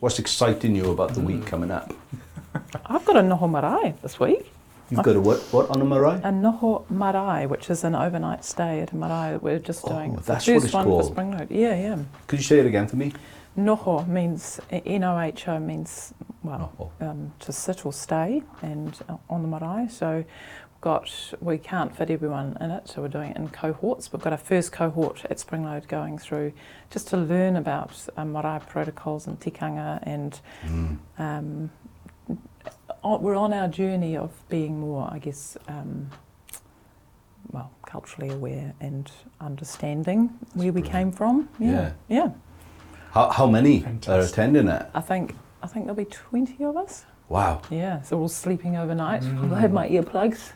what's 0.00 0.18
exciting 0.18 0.74
you 0.74 0.90
about 0.90 1.14
the 1.14 1.20
week 1.20 1.46
coming 1.46 1.70
up? 1.70 1.92
I've 2.86 3.04
got 3.04 3.16
a 3.16 3.20
Noho 3.20 3.48
Marae 3.50 3.94
this 4.02 4.18
week. 4.18 4.52
You've 4.90 5.04
got 5.04 5.14
a 5.14 5.20
what, 5.20 5.38
what 5.52 5.70
on 5.70 5.80
a 5.80 5.84
marae? 5.84 6.16
A 6.24 6.32
Noho 6.32 6.84
Marae, 6.90 7.46
which 7.46 7.70
is 7.70 7.84
an 7.84 7.94
overnight 7.94 8.44
stay 8.44 8.80
at 8.80 8.90
a 8.90 8.96
marae 8.96 9.32
that 9.34 9.42
we're 9.42 9.60
just 9.60 9.84
Oh, 9.84 9.90
doing. 9.90 10.16
That's 10.26 10.46
the 10.46 10.54
what 10.54 10.62
first 10.62 10.64
it's 10.64 10.74
one 10.74 10.84
called. 10.84 11.14
for 11.14 11.14
Springload. 11.14 11.46
Yeah, 11.50 11.76
yeah. 11.80 11.98
Could 12.26 12.40
you 12.40 12.44
say 12.44 12.58
it 12.58 12.66
again 12.66 12.88
for 12.88 12.96
me? 12.96 13.12
Noho 13.56 14.06
means 14.08 14.58
N 14.70 15.04
O 15.04 15.20
H 15.20 15.46
O 15.46 15.60
means 15.60 16.12
well 16.42 16.92
um, 17.00 17.32
to 17.38 17.52
sit 17.52 17.86
or 17.86 17.92
stay, 17.92 18.42
and 18.62 18.98
uh, 19.08 19.16
on 19.28 19.42
the 19.42 19.48
marae. 19.48 19.86
So 19.88 20.24
got 20.80 21.34
we 21.40 21.58
can't 21.58 21.94
fit 21.96 22.10
everyone 22.10 22.56
in 22.60 22.70
it, 22.70 22.88
so 22.88 23.02
we're 23.02 23.08
doing 23.08 23.30
it 23.32 23.36
in 23.36 23.48
cohorts. 23.48 24.12
We've 24.12 24.22
got 24.22 24.32
our 24.32 24.38
first 24.38 24.72
cohort 24.72 25.24
at 25.26 25.38
Springload 25.38 25.88
going 25.88 26.18
through 26.18 26.52
just 26.90 27.08
to 27.08 27.16
learn 27.16 27.56
about 27.56 27.92
um, 28.16 28.32
marae 28.32 28.60
protocols 28.66 29.26
and 29.26 29.38
tikanga, 29.40 29.98
and 30.02 30.40
Mm. 30.66 30.98
um, 31.18 31.70
we're 33.02 33.36
on 33.36 33.52
our 33.52 33.68
journey 33.68 34.16
of 34.16 34.30
being 34.48 34.78
more, 34.80 35.08
I 35.10 35.18
guess. 35.18 35.56
Um, 35.68 36.10
well, 37.52 37.72
culturally 37.84 38.30
aware 38.32 38.74
and 38.80 39.10
understanding 39.40 40.28
where 40.54 40.72
we 40.72 40.82
came 40.82 41.10
from. 41.10 41.48
Yeah, 41.58 41.92
yeah. 42.08 42.30
How, 43.10 43.28
how 43.30 43.46
many 43.48 43.84
are 44.06 44.20
attending 44.20 44.68
it? 44.68 44.86
I 44.94 45.00
think 45.00 45.34
I 45.62 45.66
think 45.66 45.86
there'll 45.86 45.96
be 45.96 46.04
twenty 46.04 46.62
of 46.64 46.76
us. 46.76 47.04
Wow. 47.30 47.62
Yeah, 47.70 48.02
so 48.02 48.16
we're 48.16 48.22
all 48.22 48.28
sleeping 48.28 48.76
overnight. 48.76 49.22
Mm. 49.22 49.54
I 49.54 49.60
have 49.60 49.72
my 49.72 49.88
earplugs, 49.88 50.50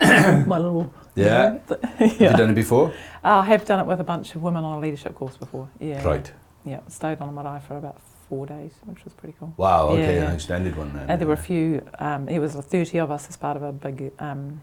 my 0.46 0.58
little. 0.58 0.92
Yeah. 1.14 1.58
Have 1.96 2.20
you 2.20 2.28
done 2.28 2.50
it 2.50 2.54
before? 2.54 2.92
I 3.24 3.42
have 3.46 3.64
done 3.64 3.80
it 3.80 3.86
with 3.86 4.00
a 4.00 4.04
bunch 4.04 4.34
of 4.34 4.42
women 4.42 4.64
on 4.64 4.76
a 4.76 4.80
leadership 4.80 5.14
course 5.14 5.38
before. 5.38 5.70
Yeah. 5.80 6.04
Right. 6.04 6.30
Yeah, 6.66 6.80
stayed 6.88 7.20
on 7.20 7.30
a 7.30 7.32
marae 7.32 7.58
for 7.66 7.78
about 7.78 8.02
four 8.28 8.44
days, 8.44 8.72
which 8.84 9.02
was 9.04 9.14
pretty 9.14 9.34
cool. 9.38 9.54
Wow, 9.56 9.88
okay, 9.88 10.16
yeah. 10.16 10.28
an 10.28 10.34
extended 10.34 10.76
one 10.76 10.92
then. 10.92 11.08
And 11.08 11.18
there 11.18 11.26
were 11.26 11.34
a 11.34 11.38
few. 11.38 11.82
Um, 11.98 12.28
it 12.28 12.38
was 12.38 12.52
thirty 12.52 12.98
of 12.98 13.10
us 13.10 13.26
as 13.30 13.38
part 13.38 13.56
of 13.56 13.62
a 13.62 13.72
big 13.72 14.12
um, 14.18 14.60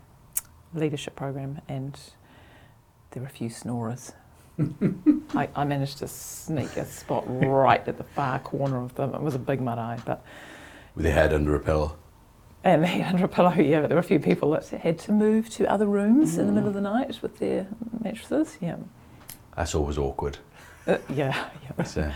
leadership 0.75 1.15
program, 1.15 1.59
and 1.67 1.99
there 3.11 3.23
were 3.23 3.29
a 3.29 3.31
few 3.31 3.49
snorers. 3.49 4.13
I, 5.35 5.49
I 5.55 5.63
managed 5.63 5.97
to 5.99 6.07
sneak 6.07 6.77
a 6.77 6.85
spot 6.85 7.23
right 7.27 7.87
at 7.87 7.97
the 7.97 8.03
far 8.03 8.37
corner 8.39 8.83
of 8.83 8.93
them. 8.93 9.15
It 9.15 9.21
was 9.21 9.33
a 9.33 9.39
big 9.39 9.59
marae, 9.59 9.97
but 10.05 10.23
With 10.95 11.05
your 11.05 11.13
head 11.13 11.33
under 11.33 11.55
a 11.55 11.59
pillow. 11.59 11.97
And 12.63 12.83
they 12.83 13.01
under 13.01 13.25
a 13.25 13.27
pillow, 13.27 13.51
yeah, 13.55 13.81
but 13.81 13.87
there 13.87 13.95
were 13.95 14.01
a 14.01 14.03
few 14.03 14.19
people 14.19 14.51
that 14.51 14.67
had 14.67 14.99
to 14.99 15.11
move 15.11 15.49
to 15.49 15.65
other 15.65 15.87
rooms 15.87 16.37
in 16.37 16.45
the 16.45 16.51
middle 16.53 16.67
of 16.67 16.75
the 16.75 16.81
night 16.81 17.19
with 17.23 17.39
their 17.39 17.65
mattresses. 18.03 18.55
Yeah. 18.61 18.75
That's 19.57 19.73
always 19.73 19.97
awkward. 19.97 20.37
Uh, 20.85 20.97
yeah, 21.09 21.49
yeah. 21.77 21.83
So, 21.85 22.11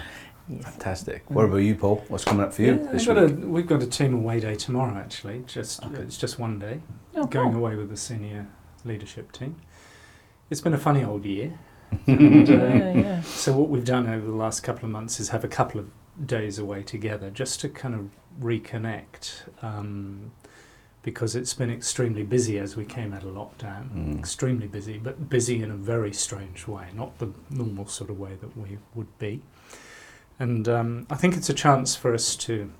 Yes. 0.47 0.63
fantastic. 0.65 1.23
What 1.31 1.45
about 1.45 1.57
you, 1.57 1.73
Paul? 1.73 2.05
What's 2.09 2.25
coming 2.25 2.45
up 2.45 2.53
for 2.53 2.61
you 2.61 2.75
Yeah, 2.75 2.91
this 2.91 3.07
we've, 3.07 3.15
got 3.15 3.23
week? 3.25 3.31
a, 3.43 3.47
we've 3.47 3.65
got 3.67 3.81
a 3.81 3.87
team 3.87 4.13
away 4.13 4.39
day 4.39 4.53
tomorrow. 4.53 4.95
Actually, 4.95 5.43
just 5.47 5.83
Okay. 5.83 6.03
it's 6.03 6.15
just 6.19 6.37
one 6.37 6.59
day. 6.59 6.79
Oh, 7.15 7.25
going 7.25 7.53
cool. 7.53 7.61
away 7.65 7.75
with 7.75 7.89
the 7.89 7.97
senior 7.97 8.45
leadership 8.83 9.31
team. 9.31 9.55
It's 10.51 10.61
been 10.61 10.75
a 10.75 10.77
funny 10.77 11.03
old 11.03 11.25
year. 11.25 11.57
And, 12.05 12.47
uh, 12.47 12.53
Yeah, 12.53 12.93
yeah. 12.93 13.21
So 13.21 13.57
what 13.57 13.69
we've 13.69 13.83
done 13.83 14.05
over 14.07 14.27
the 14.27 14.35
last 14.37 14.59
couple 14.61 14.85
of 14.85 14.91
months 14.91 15.19
is 15.19 15.29
have 15.29 15.43
a 15.43 15.47
couple 15.47 15.79
of 15.81 15.87
days 16.27 16.59
away 16.59 16.83
together 16.83 17.31
just 17.31 17.59
to 17.61 17.69
kind 17.69 17.95
of 17.95 18.09
reconnect 18.41 19.43
um, 19.61 20.31
because 21.03 21.35
it's 21.35 21.53
been 21.53 21.69
extremely 21.69 22.23
busy 22.23 22.57
as 22.59 22.75
we 22.75 22.83
came 22.85 23.13
out 23.13 23.23
of 23.23 23.29
lockdown. 23.35 23.89
Mm. 23.91 24.19
Extremely 24.19 24.67
busy, 24.67 24.97
but 24.97 25.29
busy 25.29 25.61
in 25.61 25.69
a 25.71 25.75
very 25.75 26.11
strange 26.13 26.67
way, 26.67 26.87
not 26.95 27.17
the 27.19 27.29
normal 27.49 27.85
sort 27.87 28.09
of 28.09 28.19
way 28.19 28.35
that 28.41 28.57
we 28.57 28.77
would 28.95 29.17
be. 29.19 29.41
And 30.39 30.67
um, 30.67 31.07
I 31.09 31.15
think 31.15 31.37
it's 31.37 31.49
a 31.49 31.53
chance 31.53 31.95
for 31.95 32.13
us 32.13 32.35
to 32.37 32.71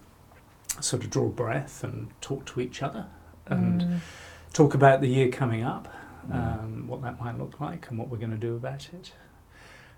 sort 0.82 1.04
of 1.04 1.10
draw 1.10 1.30
breath 1.30 1.84
and 1.84 2.10
talk 2.20 2.46
to 2.48 2.60
each 2.60 2.82
other 2.84 3.06
and 3.48 3.82
Mm. 3.82 4.00
talk 4.54 4.74
about 4.74 5.02
the 5.02 5.08
year 5.08 5.30
coming 5.30 5.64
up, 5.64 5.88
Mm. 6.30 6.36
um, 6.64 6.88
what 6.88 7.02
that 7.04 7.20
might 7.20 7.38
look 7.38 7.62
like, 7.62 7.88
and 7.90 8.00
what 8.00 8.10
we're 8.10 8.18
going 8.18 8.32
to 8.32 8.38
do 8.38 8.56
about 8.56 8.90
it. 8.92 9.14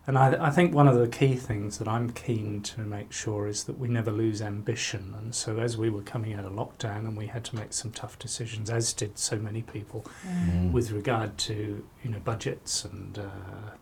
And 0.07 0.17
I, 0.17 0.47
I 0.47 0.49
think 0.51 0.73
one 0.73 0.87
of 0.87 0.95
the 0.95 1.07
key 1.09 1.35
things 1.35 1.79
that 1.79 1.87
I'm 1.87 2.11
keen 2.11 2.61
to 2.61 2.79
make 2.81 3.11
sure 3.11 3.45
is 3.45 3.65
that 3.65 3.77
we 3.77 3.89
never 3.89 4.09
lose 4.09 4.41
ambition. 4.41 5.13
And 5.17 5.35
so, 5.35 5.59
as 5.59 5.77
we 5.77 5.89
were 5.89 6.01
coming 6.01 6.33
out 6.33 6.45
of 6.45 6.53
lockdown 6.53 6.99
and 6.99 7.17
we 7.17 7.27
had 7.27 7.43
to 7.45 7.55
make 7.57 7.73
some 7.73 7.91
tough 7.91 8.17
decisions, 8.17 8.69
as 8.69 8.93
did 8.93 9.19
so 9.19 9.35
many 9.37 9.61
people, 9.63 10.05
Mm. 10.25 10.71
with 10.71 10.91
regard 10.91 11.37
to 11.39 11.83
you 12.03 12.09
know 12.09 12.19
budgets 12.19 12.85
and 12.85 13.19
uh, 13.19 13.23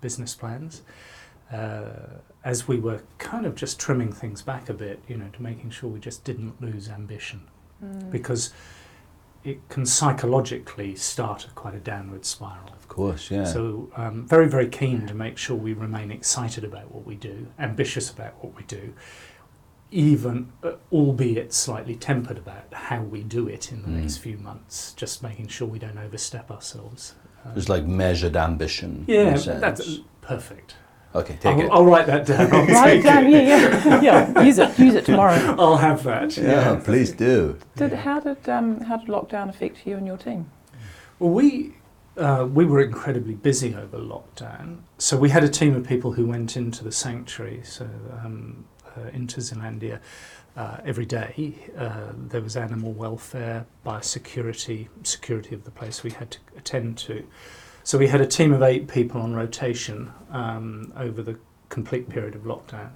business 0.02 0.34
plans, 0.34 0.82
uh, 1.54 2.18
as 2.44 2.68
we 2.68 2.80
were 2.80 3.02
kind 3.20 3.46
of 3.46 3.54
just 3.54 3.80
trimming 3.80 4.12
things 4.12 4.42
back 4.42 4.68
a 4.68 4.74
bit, 4.74 5.00
you 5.08 5.18
know, 5.18 5.30
to 5.34 5.42
making 5.44 5.70
sure 5.70 5.90
we 5.92 6.00
just 6.00 6.24
didn't 6.24 6.60
lose 6.60 6.90
ambition 6.90 7.42
Mm. 7.84 8.10
because 8.10 8.52
it 9.46 9.70
can 9.70 9.86
psychologically 9.86 10.96
start 10.96 11.46
a 11.46 11.52
quite 11.52 11.76
a 11.76 11.80
downward 11.80 12.26
spiral. 12.26 12.70
Of 12.74 12.88
course, 12.88 13.30
yeah. 13.32 13.44
So, 13.46 13.90
um, 13.96 14.26
very, 14.28 14.48
very 14.50 14.68
keen 14.68 15.06
to 15.08 15.14
make 15.14 15.38
sure 15.38 15.56
we 15.56 15.74
remain 15.74 16.12
excited 16.12 16.64
about 16.64 16.92
what 16.94 17.06
we 17.06 17.16
do, 17.16 17.48
ambitious 17.60 18.10
about 18.10 18.44
what 18.44 18.56
we 18.56 18.64
do, 18.64 18.94
even, 19.92 20.52
uh, 20.64 20.74
albeit 20.92 21.54
slightly 21.54 21.96
tempered 21.96 22.38
about 22.38 22.74
how 22.74 23.02
we 23.02 23.22
do 23.24 23.48
it 23.48 23.72
in 23.72 23.82
the 23.84 23.88
Mm. 23.88 24.02
next 24.02 24.18
few 24.18 24.38
months, 24.38 24.94
just 24.94 25.22
making 25.24 25.48
sure 25.48 25.68
we 25.68 25.80
don't 25.80 25.98
overstep 25.98 26.50
ourselves. 26.52 27.14
Uh, 27.46 27.52
It's 27.56 27.70
like 27.70 27.86
measured 27.86 28.36
ambition. 28.36 29.06
yeah, 29.08 29.38
that's 29.38 30.00
perfect. 30.22 30.76
Okay, 31.16 31.38
take 31.40 31.56
I'll, 31.56 31.62
it. 31.62 31.70
I'll 31.72 31.86
write 31.86 32.08
that 32.08 32.26
down. 32.26 32.54
I'll 32.54 32.66
Write 32.68 32.98
it 32.98 33.04
down. 33.04 33.32
Yeah, 33.32 33.40
yeah, 33.42 34.02
yeah. 34.02 34.42
Use 34.44 34.60
it. 34.60 34.78
Use 34.78 34.96
it 34.96 35.06
tomorrow. 35.06 35.56
I'll 35.58 35.78
have 35.78 36.04
that. 36.04 36.36
yeah, 36.38 36.80
please 36.84 37.12
do. 37.12 37.58
Did 37.78 37.92
Yeah. 37.92 37.98
how 37.98 38.20
did 38.20 38.50
um, 38.50 38.82
how 38.82 38.98
did 38.98 39.08
lockdown 39.08 39.50
affect 39.50 39.88
you 39.88 39.96
and 39.96 40.06
your 40.06 40.18
team? 40.18 40.52
Well, 41.20 41.32
we 41.32 41.74
uh, 42.18 42.48
we 42.52 42.66
were 42.66 42.82
incredibly 42.82 43.36
busy 43.36 43.74
over 43.76 43.98
lockdown, 43.98 44.80
so 44.98 45.16
we 45.18 45.30
had 45.30 45.44
a 45.44 45.50
team 45.50 45.74
of 45.76 45.88
people 45.88 46.12
who 46.12 46.26
went 46.26 46.58
into 46.58 46.84
the 46.84 46.92
sanctuary, 46.92 47.62
so 47.64 47.88
um, 48.24 48.66
uh, 48.98 49.08
into 49.14 49.40
Zealandia. 49.40 50.00
Uh, 50.58 50.78
every 50.86 51.06
day 51.06 51.54
uh, 51.78 52.14
there 52.30 52.40
was 52.40 52.56
animal 52.56 52.94
welfare, 52.94 53.66
biosecurity, 53.86 54.88
security 55.04 55.54
of 55.54 55.66
the 55.66 55.72
place 55.72 56.02
we 56.02 56.12
had 56.12 56.32
to 56.32 56.40
attend 56.58 56.98
to. 56.98 57.26
So 57.86 58.00
we 58.00 58.08
had 58.08 58.20
a 58.20 58.26
team 58.26 58.52
of 58.52 58.64
eight 58.64 58.88
people 58.88 59.22
on 59.22 59.36
rotation 59.36 60.12
um, 60.32 60.92
over 60.98 61.22
the 61.22 61.38
complete 61.70 62.10
period 62.10 62.34
of 62.34 62.42
lockdown. 62.42 62.90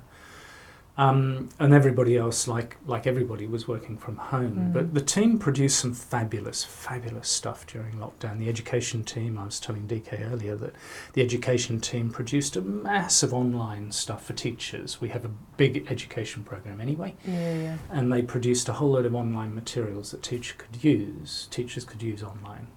Um, 0.98 1.50
and 1.60 1.74
everybody 1.76 2.18
else, 2.18 2.48
like 2.48 2.76
like 2.88 3.06
everybody, 3.06 3.46
was 3.46 3.68
working 3.68 3.98
from 3.98 4.18
home. 4.18 4.56
Mm. 4.56 4.74
But 4.74 4.94
the 4.96 5.00
team 5.00 5.38
produced 5.38 5.80
some 5.80 5.94
fabulous, 5.94 6.64
fabulous 6.66 7.30
stuff 7.30 7.68
during 7.68 7.94
lockdown. 7.94 8.40
The 8.40 8.50
education 8.50 9.04
team, 9.04 9.38
I 9.38 9.46
was 9.46 9.60
telling 9.60 9.88
DK 9.88 10.30
earlier 10.30 10.56
that 10.56 10.74
the 11.14 11.22
education 11.22 11.80
team 11.80 12.10
produced 12.10 12.58
a 12.58 12.62
massive 12.62 13.32
online 13.32 13.92
stuff 13.92 14.26
for 14.26 14.34
teachers. 14.34 15.00
We 15.00 15.10
have 15.10 15.24
a 15.24 15.32
big 15.56 15.86
education 15.90 16.44
program 16.44 16.82
anyway, 16.82 17.16
Yeah, 17.26 17.54
yeah. 17.54 17.78
and 17.92 18.12
they 18.12 18.24
produced 18.24 18.68
a 18.68 18.74
whole 18.74 18.90
load 18.90 19.06
of 19.06 19.14
online 19.16 19.54
materials 19.54 20.10
that 20.12 20.24
teachers 20.24 20.58
could 20.58 20.84
use. 20.84 21.48
Teachers 21.52 21.86
could 21.86 22.02
use 22.02 22.24
online. 22.24 22.68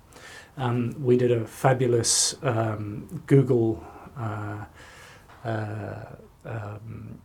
Um, 0.57 0.95
we 1.03 1.17
did 1.17 1.31
a 1.33 1.45
fabulous 1.47 2.37
um, 2.43 3.23
Google. 3.27 3.83
Uh, 4.17 4.65
uh, 5.45 6.05
um, 6.45 7.19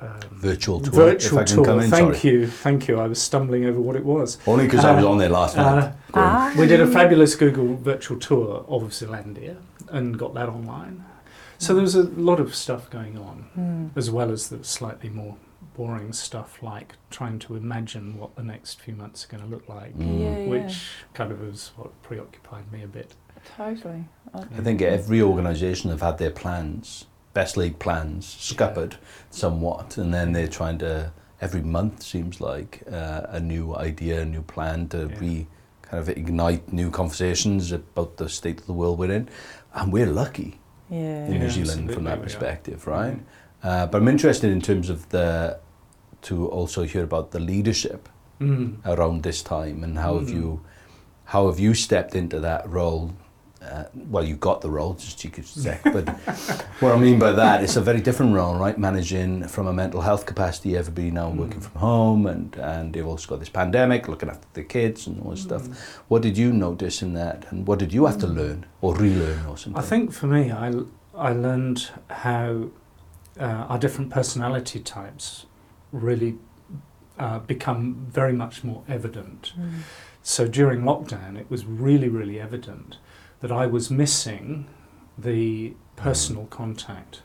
um, 0.00 0.18
Virtual 0.32 0.80
tour. 0.80 0.92
virtual 0.92 1.38
if 1.38 1.42
I 1.42 1.46
can 1.46 1.54
tour. 1.56 1.64
come 1.64 1.80
in, 1.80 1.90
thank 1.90 2.14
sorry. 2.16 2.32
you, 2.34 2.46
thank 2.48 2.88
you. 2.88 2.98
I 2.98 3.06
was 3.06 3.22
stumbling 3.22 3.66
over 3.66 3.80
what 3.80 3.94
it 3.94 4.04
was. 4.04 4.38
Only 4.48 4.64
because 4.64 4.84
I 4.84 4.94
was 4.96 5.04
Uh, 5.04 5.10
on 5.10 5.18
there 5.18 5.28
last 5.28 5.56
night. 5.56 5.84
Uh, 5.84 5.92
Ah. 6.14 6.52
we 6.58 6.66
did 6.66 6.80
a 6.80 6.86
fabulous 6.88 7.36
Google 7.36 7.76
virtual 7.76 8.18
tour 8.18 8.64
of 8.68 8.82
Zealandia 8.90 9.56
and 9.90 10.18
got 10.18 10.34
that 10.34 10.48
online. 10.48 11.04
So 11.58 11.72
there 11.74 11.82
was 11.82 11.94
a 11.94 12.02
lot 12.16 12.40
of 12.40 12.52
stuff 12.54 12.90
going 12.90 13.16
on, 13.16 13.44
Mm. 13.56 13.90
as 13.96 14.10
well 14.10 14.32
as 14.32 14.48
the 14.48 14.64
slightly 14.64 15.08
more 15.08 15.36
boring 15.74 16.12
stuff 16.12 16.62
like 16.62 16.94
trying 17.10 17.38
to 17.40 17.56
imagine 17.56 18.18
what 18.18 18.34
the 18.36 18.42
next 18.42 18.80
few 18.80 18.94
months 18.94 19.24
are 19.24 19.28
going 19.28 19.42
to 19.42 19.48
look 19.48 19.68
like, 19.68 19.96
Mm. 19.96 20.20
Yeah, 20.20 20.38
yeah. 20.38 20.46
which 20.48 20.82
kind 21.14 21.32
of 21.32 21.40
was 21.40 21.72
what 21.76 21.90
preoccupied 22.02 22.70
me 22.72 22.82
a 22.82 22.86
bit. 22.88 23.14
Totally. 23.56 24.04
I- 24.34 24.40
I 24.40 24.62
think 24.62 24.82
every 24.82 25.20
organisation 25.22 25.90
have 25.90 26.00
had 26.02 26.18
their 26.18 26.30
plans, 26.30 27.06
best 27.34 27.56
league 27.56 27.78
plans, 27.78 28.26
scuppered 28.26 28.96
somewhat, 29.30 29.96
and 29.98 30.12
then 30.14 30.32
they're 30.32 30.48
trying 30.48 30.78
to 30.78 31.12
every 31.40 31.62
month 31.62 32.02
seems 32.04 32.40
like 32.40 32.82
uh, 32.92 33.22
a 33.28 33.40
new 33.40 33.74
idea, 33.74 34.20
a 34.22 34.24
new 34.24 34.42
plan 34.42 34.86
to 34.88 35.08
Yeah. 35.08 35.18
re 35.18 35.46
kind 35.82 36.00
of 36.00 36.08
ignite 36.08 36.72
new 36.72 36.90
conversations 36.90 37.72
about 37.72 38.16
the 38.16 38.28
state 38.28 38.60
of 38.60 38.66
the 38.66 38.72
world 38.72 38.98
we're 38.98 39.10
in, 39.10 39.28
and 39.74 39.92
we're 39.92 40.06
lucky 40.06 40.60
Yeah. 40.88 41.26
in 41.26 41.32
Yeah, 41.32 41.38
New 41.40 41.50
Zealand 41.50 41.92
from 41.92 42.04
that 42.04 42.22
perspective, 42.22 42.86
right? 42.86 43.18
Uh, 43.62 43.86
but 43.86 44.00
I'm 44.02 44.08
interested 44.08 44.50
in 44.52 44.60
terms 44.60 44.88
of 44.88 45.08
the 45.08 45.58
to 46.22 46.46
also 46.48 46.82
hear 46.84 47.04
about 47.04 47.30
the 47.30 47.40
leadership 47.40 48.08
Mm. 48.40 48.78
around 48.84 49.22
this 49.22 49.40
time 49.42 49.84
and 49.84 49.98
how 49.98 50.18
have 50.18 50.28
Mm. 50.30 50.34
you 50.34 50.60
how 51.24 51.46
have 51.46 51.60
you 51.60 51.74
stepped 51.74 52.14
into 52.14 52.40
that 52.40 52.68
role 52.68 53.12
uh, 53.64 53.84
well, 54.10 54.24
you 54.24 54.34
got 54.34 54.60
the 54.60 54.68
role, 54.68 54.94
just 54.94 55.22
you 55.22 55.30
cheeky 55.30 55.42
sec, 55.42 55.80
but 55.96 56.08
what 56.80 56.90
I 56.92 56.98
mean 56.98 57.20
by 57.20 57.30
that, 57.30 57.62
it's 57.62 57.76
a 57.76 57.80
very 57.80 58.00
different 58.00 58.34
role, 58.34 58.56
right? 58.56 58.76
Managing 58.76 59.46
from 59.46 59.68
a 59.68 59.72
mental 59.72 60.00
health 60.00 60.26
capacity, 60.26 60.76
everybody 60.76 61.12
now 61.12 61.30
working 61.30 61.60
Mm. 61.60 61.68
from 61.70 61.80
home, 61.80 62.26
and, 62.26 62.56
and 62.56 62.92
they've 62.92 63.06
also 63.06 63.28
got 63.28 63.38
this 63.38 63.48
pandemic, 63.50 64.08
looking 64.08 64.28
after 64.28 64.48
the 64.54 64.64
kids 64.64 65.06
and 65.06 65.22
all 65.22 65.30
this 65.30 65.42
stuff. 65.42 65.62
Mm. 65.68 65.74
What 66.08 66.22
did 66.22 66.36
you 66.36 66.52
notice 66.52 67.02
in 67.02 67.14
that, 67.14 67.46
and 67.50 67.64
what 67.68 67.78
did 67.78 67.92
you 67.92 68.06
have 68.06 68.18
to 68.18 68.26
learn 68.26 68.66
or 68.80 68.96
relearn 68.96 69.46
or 69.46 69.56
something? 69.56 69.80
I 69.80 69.86
think 69.86 70.12
for 70.12 70.26
me, 70.26 70.50
I, 70.50 70.72
I 71.14 71.32
learned 71.32 71.88
how 72.10 72.70
uh, 73.38 73.44
our 73.70 73.78
different 73.78 74.10
personality 74.10 74.80
types 74.80 75.46
really 75.92 76.38
uh, 77.18 77.38
become 77.40 78.06
very 78.10 78.32
much 78.32 78.64
more 78.64 78.82
evident. 78.88 79.52
So 80.22 80.48
during 80.48 80.82
lockdown, 80.82 81.38
it 81.38 81.50
was 81.50 81.64
really, 81.66 82.08
really 82.08 82.40
evident 82.40 82.96
that 83.40 83.52
I 83.52 83.66
was 83.66 83.90
missing 83.90 84.66
the 85.18 85.74
personal 85.96 86.46
contact. 86.46 87.22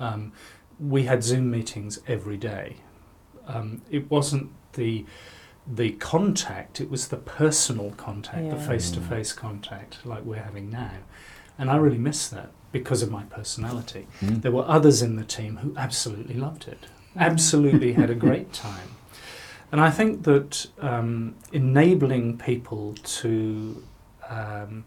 Um, 0.00 0.32
we 0.80 1.04
had 1.04 1.22
Zoom 1.22 1.50
meetings 1.50 2.00
every 2.08 2.36
day. 2.36 2.76
Um, 3.46 3.82
it 3.90 4.10
wasn't 4.10 4.50
the 4.72 5.06
the 5.64 5.92
contact; 5.92 6.80
it 6.80 6.90
was 6.90 7.08
the 7.08 7.18
personal 7.18 7.92
contact, 7.92 8.50
the 8.50 8.56
face-to-face 8.56 9.32
contact, 9.32 10.04
like 10.04 10.24
we're 10.24 10.42
having 10.42 10.70
now. 10.70 10.94
And 11.56 11.70
I 11.70 11.76
really 11.76 11.98
missed 11.98 12.32
that 12.32 12.50
because 12.72 13.02
of 13.02 13.10
my 13.12 13.22
personality. 13.24 14.08
Mm. 14.20 14.42
There 14.42 14.50
were 14.50 14.64
others 14.66 15.02
in 15.02 15.14
the 15.16 15.24
team 15.24 15.58
who 15.58 15.72
absolutely 15.76 16.34
loved 16.34 16.66
it, 16.66 16.86
absolutely 17.16 17.92
had 17.94 18.10
a 18.10 18.14
great 18.14 18.52
time. 18.66 18.88
And 19.70 19.80
I 19.80 19.90
think 19.90 20.24
that 20.24 20.66
um, 20.80 21.34
enabling 21.52 22.38
people 22.38 22.94
to 23.20 23.82
um, 24.28 24.84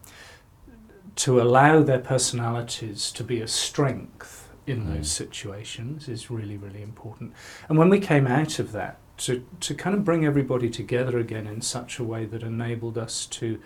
to 1.16 1.42
allow 1.42 1.82
their 1.82 2.00
personalities 2.00 3.12
to 3.14 3.24
be 3.24 3.40
a 3.42 3.48
strength 3.48 4.50
in 4.68 4.82
Mm. 4.86 4.96
those 4.96 5.12
situations 5.12 6.10
is 6.10 6.30
really, 6.32 6.58
really 6.58 6.82
important. 6.82 7.32
And 7.70 7.78
when 7.78 7.90
we 7.90 8.00
came 8.00 8.26
out 8.28 8.58
of 8.60 8.72
that, 8.72 8.98
to, 9.18 9.46
to 9.62 9.74
kind 9.76 9.96
of 9.96 10.04
bring 10.04 10.26
everybody 10.26 10.70
together 10.70 11.18
again 11.20 11.46
in 11.48 11.62
such 11.62 12.00
a 12.00 12.04
way 12.04 12.26
that 12.26 12.42
enabled 12.44 12.98
us 12.98 13.26
to 13.28 13.62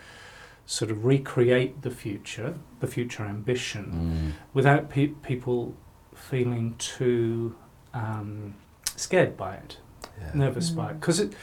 sort 0.65 0.91
of 0.91 1.05
recreate 1.05 1.81
the 1.81 1.89
future, 1.89 2.55
the 2.81 2.87
future 2.87 3.23
ambition, 3.23 3.85
Mm. 4.35 4.53
without 4.53 4.89
pe- 4.89 5.07
people 5.07 5.73
feeling 6.13 6.75
too 6.77 7.55
um, 7.93 8.55
scared 8.95 9.35
by 9.37 9.55
it, 9.55 9.77
Yeah. 10.19 10.31
nervous 10.33 10.69
by 10.69 10.89
it. 10.91 10.93
Mm. 10.95 10.99
Because 10.99 11.19
it, 11.19 11.33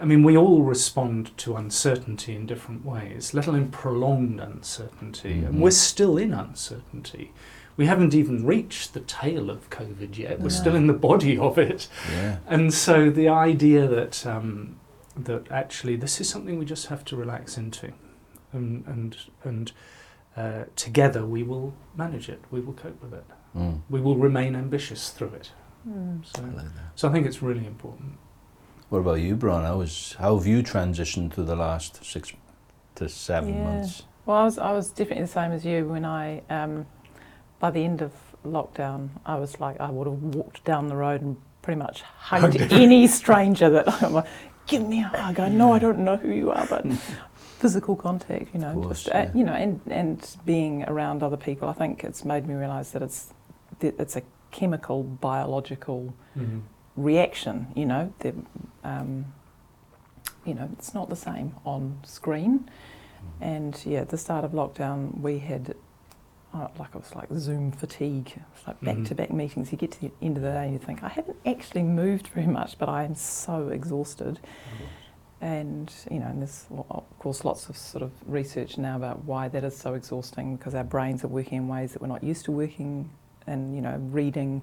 I 0.00 0.04
mean, 0.04 0.22
we 0.22 0.36
all 0.36 0.62
respond 0.62 1.36
to 1.38 1.56
uncertainty 1.56 2.34
in 2.36 2.46
different 2.46 2.84
ways, 2.84 3.34
let 3.34 3.46
alone 3.46 3.68
prolonged 3.70 4.38
uncertainty. 4.40 5.40
Mhm. 5.42 5.46
And 5.48 5.60
we're 5.62 5.70
still 5.72 6.16
in 6.16 6.32
uncertainty. 6.32 7.32
We 7.76 7.86
haven't 7.86 8.14
even 8.14 8.44
reached 8.46 8.94
the 8.94 9.00
tail 9.00 9.50
of 9.50 9.70
COVID 9.70 10.16
yet. 10.18 10.38
We're 10.38 10.44
No. 10.44 10.48
still 10.50 10.74
in 10.76 10.86
the 10.86 10.92
body 10.92 11.36
of 11.38 11.58
it. 11.58 11.88
Yeah. 12.12 12.38
And 12.46 12.72
so 12.74 13.10
the 13.10 13.28
idea 13.28 13.86
that 13.88 14.24
um, 14.26 14.76
that 15.16 15.50
actually 15.50 15.96
this 15.96 16.20
is 16.20 16.28
something 16.28 16.58
we 16.58 16.64
just 16.64 16.86
have 16.86 17.04
to 17.06 17.16
relax 17.16 17.56
into, 17.58 17.92
and 18.52 18.84
and 18.86 19.16
and 19.44 19.72
uh, 20.38 20.64
together 20.76 21.26
we 21.26 21.42
will 21.42 21.74
manage 21.96 22.28
it. 22.28 22.40
We 22.50 22.60
will 22.60 22.74
cope 22.74 23.02
with 23.02 23.12
it. 23.14 23.24
Mm. 23.56 23.80
We 23.90 24.00
will 24.00 24.16
remain 24.16 24.54
ambitious 24.54 25.10
through 25.10 25.32
it. 25.40 25.50
Mm. 25.88 26.24
So, 26.24 26.42
I 26.42 26.46
like 26.56 26.74
that. 26.74 26.90
so 26.94 27.08
I 27.08 27.12
think 27.12 27.26
it's 27.26 27.42
really 27.42 27.66
important. 27.66 28.12
What 28.88 29.00
about 29.00 29.20
you, 29.20 29.34
Bron? 29.34 29.64
How, 29.64 29.84
how 30.18 30.36
have 30.38 30.46
you 30.46 30.62
transitioned 30.62 31.32
through 31.32 31.44
the 31.44 31.56
last 31.56 32.04
six 32.04 32.32
to 32.96 33.08
seven 33.08 33.54
Yeah. 33.54 33.64
months? 33.64 34.04
Well, 34.26 34.36
I 34.36 34.44
was, 34.44 34.58
I 34.58 34.72
was 34.72 34.90
definitely 34.90 35.22
the 35.24 35.28
same 35.40 35.52
as 35.52 35.64
you 35.64 35.86
when 35.86 36.04
I, 36.04 36.42
um, 36.50 36.86
by 37.58 37.70
the 37.70 37.84
end 37.84 38.00
of 38.02 38.12
lockdown, 38.46 39.08
I 39.26 39.36
was 39.36 39.58
like, 39.60 39.80
I 39.80 39.90
would 39.90 40.06
have 40.06 40.22
walked 40.22 40.64
down 40.64 40.88
the 40.88 40.96
road 40.96 41.20
and 41.22 41.36
pretty 41.62 41.78
much 41.78 42.02
hugged 42.02 42.56
any 42.72 43.06
stranger 43.06 43.68
that 43.70 44.02
I'm 44.02 44.12
like, 44.12 44.26
give 44.66 44.86
me 44.86 45.00
a 45.02 45.08
hug. 45.08 45.40
I 45.40 45.48
know 45.48 45.72
I 45.72 45.78
don't 45.78 45.98
know 46.00 46.16
who 46.16 46.30
you 46.30 46.50
are, 46.50 46.66
but 46.66 46.86
physical 47.58 47.96
contact, 47.96 48.46
you 48.54 48.60
know, 48.60 48.72
course, 48.74 49.02
just, 49.04 49.14
uh, 49.14 49.18
yeah. 49.18 49.30
you 49.34 49.44
know, 49.44 49.52
and, 49.52 49.80
and 49.90 50.36
being 50.44 50.84
around 50.84 51.22
other 51.22 51.36
people, 51.36 51.68
I 51.68 51.72
think 51.72 52.04
it's 52.04 52.24
made 52.24 52.46
me 52.46 52.54
realise 52.54 52.90
that 52.90 53.02
it's, 53.02 53.32
that 53.80 53.98
it's 53.98 54.16
a 54.16 54.22
chemical, 54.50 55.02
biological 55.02 56.14
Mm-hmm. 56.36 56.60
reaction, 56.96 57.66
you 57.74 57.84
know, 57.86 58.12
the, 58.20 58.32
um, 58.84 59.24
you 60.44 60.54
know, 60.54 60.68
it's 60.78 60.94
not 60.94 61.08
the 61.08 61.16
same 61.16 61.54
on 61.64 61.98
screen. 62.04 62.68
And 63.40 63.80
yeah, 63.84 64.00
at 64.02 64.08
the 64.10 64.18
start 64.18 64.44
of 64.44 64.52
lockdown, 64.52 65.18
we 65.20 65.38
had 65.40 65.74
uh, 66.54 66.68
like 66.78 66.90
it 66.94 67.00
was 67.02 67.14
like 67.14 67.28
Zoom 67.36 67.72
fatigue. 67.72 68.32
It's 68.54 68.66
like 68.66 68.80
back 68.80 69.04
to 69.04 69.14
back 69.14 69.30
meetings. 69.32 69.70
You 69.72 69.78
get 69.78 69.92
to 69.92 70.00
the 70.00 70.10
end 70.22 70.36
of 70.36 70.42
the 70.42 70.50
day 70.50 70.64
and 70.64 70.72
you 70.72 70.78
think, 70.78 71.02
I 71.02 71.08
haven't 71.08 71.36
actually 71.44 71.82
moved 71.82 72.28
very 72.28 72.46
much, 72.46 72.78
but 72.78 72.88
I 72.88 73.04
am 73.04 73.14
so 73.14 73.68
exhausted. 73.68 74.38
And 75.40 75.92
you 76.10 76.18
know, 76.18 76.26
and 76.26 76.40
there's 76.42 76.66
of 76.90 77.04
course 77.20 77.44
lots 77.44 77.68
of 77.68 77.76
sort 77.76 78.02
of 78.02 78.10
research 78.26 78.76
now 78.76 78.96
about 78.96 79.24
why 79.24 79.48
that 79.48 79.62
is 79.62 79.76
so 79.76 79.94
exhausting 79.94 80.56
because 80.56 80.74
our 80.74 80.84
brains 80.84 81.22
are 81.22 81.28
working 81.28 81.58
in 81.58 81.68
ways 81.68 81.92
that 81.92 82.02
we're 82.02 82.08
not 82.08 82.24
used 82.24 82.44
to 82.46 82.52
working, 82.52 83.10
and 83.46 83.74
you 83.74 83.80
know, 83.80 83.96
reading 84.10 84.62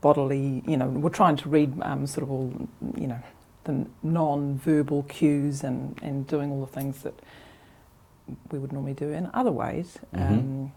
bodily. 0.00 0.62
You 0.66 0.78
know, 0.78 0.88
we're 0.88 1.10
trying 1.10 1.36
to 1.36 1.48
read 1.48 1.74
um, 1.82 2.06
sort 2.06 2.22
of 2.22 2.30
all 2.30 2.52
you 2.96 3.06
know 3.06 3.20
the 3.64 3.86
non-verbal 4.02 5.02
cues 5.04 5.62
and 5.62 5.98
and 6.02 6.26
doing 6.26 6.50
all 6.50 6.60
the 6.60 6.72
things 6.72 7.02
that 7.02 7.14
we 8.50 8.58
would 8.58 8.72
normally 8.72 8.94
do 8.94 9.10
in 9.10 9.30
other 9.34 9.52
ways. 9.52 9.98
Mhm. 10.14 10.30
Um, 10.30 10.72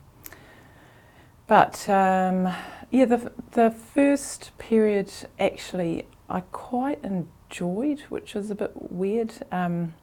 but 1.48 1.88
um, 1.90 2.54
yeah, 2.90 3.06
the 3.06 3.32
the 3.52 3.72
first 3.72 4.52
period 4.58 5.12
actually 5.40 6.06
I 6.30 6.42
quite 6.52 7.04
enjoyed, 7.04 7.28
which 7.60 8.34
was 8.34 8.50
a 8.52 8.56
bit 8.56 8.72
weird. 8.92 9.34
Um, 9.52 9.94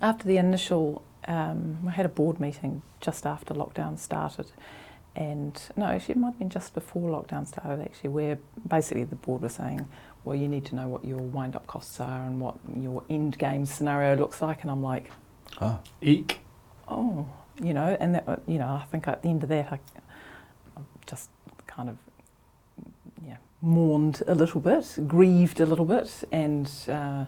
after 0.00 0.26
the 0.26 0.38
initial, 0.38 1.02
um, 1.28 1.84
we 1.84 1.92
had 1.92 2.06
a 2.06 2.08
board 2.08 2.40
meeting 2.40 2.82
just 3.00 3.26
after 3.26 3.52
lockdown 3.54 3.98
started, 3.98 4.46
and 5.14 5.60
no, 5.76 5.86
actually 5.86 6.12
it 6.14 6.18
might 6.18 6.28
have 6.30 6.38
been 6.38 6.48
just 6.50 6.72
before 6.74 7.10
lockdown 7.10 7.46
started. 7.46 7.82
Actually, 7.82 8.10
where 8.10 8.38
basically 8.66 9.04
the 9.04 9.16
board 9.16 9.42
was 9.42 9.54
saying, 9.54 9.86
well, 10.24 10.36
you 10.36 10.48
need 10.48 10.64
to 10.66 10.74
know 10.74 10.88
what 10.88 11.04
your 11.04 11.18
wind-up 11.18 11.66
costs 11.66 12.00
are 12.00 12.22
and 12.24 12.40
what 12.40 12.56
your 12.80 13.02
end 13.10 13.36
game 13.38 13.66
scenario 13.66 14.16
looks 14.16 14.40
like, 14.40 14.62
and 14.62 14.70
I'm 14.70 14.82
like, 14.82 15.10
Ah, 15.60 15.80
Eek. 16.00 16.40
oh, 16.88 17.26
you 17.62 17.74
know, 17.74 17.96
and 18.00 18.14
that, 18.14 18.40
you 18.46 18.58
know, 18.58 18.68
I 18.68 18.84
think 18.90 19.06
at 19.08 19.22
the 19.22 19.28
end 19.28 19.42
of 19.42 19.48
that, 19.50 19.70
I, 19.72 19.78
I 20.76 20.80
just 21.06 21.28
kind 21.66 21.90
of, 21.90 21.98
yeah, 21.98 22.11
mourned 23.62 24.22
a 24.26 24.34
little 24.34 24.60
bit, 24.60 24.98
grieved 25.06 25.60
a 25.60 25.66
little 25.66 25.84
bit, 25.86 26.24
and 26.32 26.70
uh, 26.88 27.24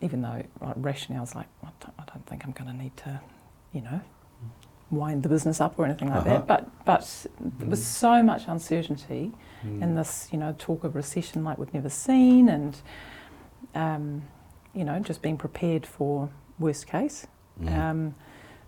even 0.00 0.20
though 0.22 0.42
like, 0.60 0.74
rationally 0.76 1.16
I 1.18 1.20
was 1.20 1.34
like, 1.34 1.46
I 1.62 1.68
don't, 1.80 1.94
I 1.98 2.02
don't 2.12 2.26
think 2.26 2.44
I'm 2.44 2.52
going 2.52 2.70
to 2.70 2.76
need 2.76 2.96
to, 2.98 3.20
you 3.72 3.80
know, 3.80 4.00
wind 4.90 5.22
the 5.22 5.28
business 5.28 5.60
up 5.60 5.78
or 5.78 5.84
anything 5.86 6.08
like 6.10 6.26
Uh-huh. 6.26 6.38
that. 6.38 6.46
But 6.46 6.84
but 6.84 7.26
there 7.40 7.68
was 7.68 7.84
so 7.84 8.22
much 8.22 8.46
uncertainty 8.48 9.32
Mm. 9.64 9.82
and 9.82 9.96
this, 9.96 10.28
you 10.30 10.38
know, 10.38 10.54
talk 10.58 10.84
of 10.84 10.94
recession 10.94 11.42
like 11.42 11.56
we've 11.56 11.72
never 11.72 11.88
seen, 11.88 12.50
and 12.50 12.76
um, 13.74 14.22
you 14.74 14.84
know, 14.84 14.98
just 14.98 15.22
being 15.22 15.38
prepared 15.38 15.86
for 15.86 16.28
worst 16.58 16.86
case. 16.86 17.26
mm. 17.58 17.72
Um, 17.74 18.14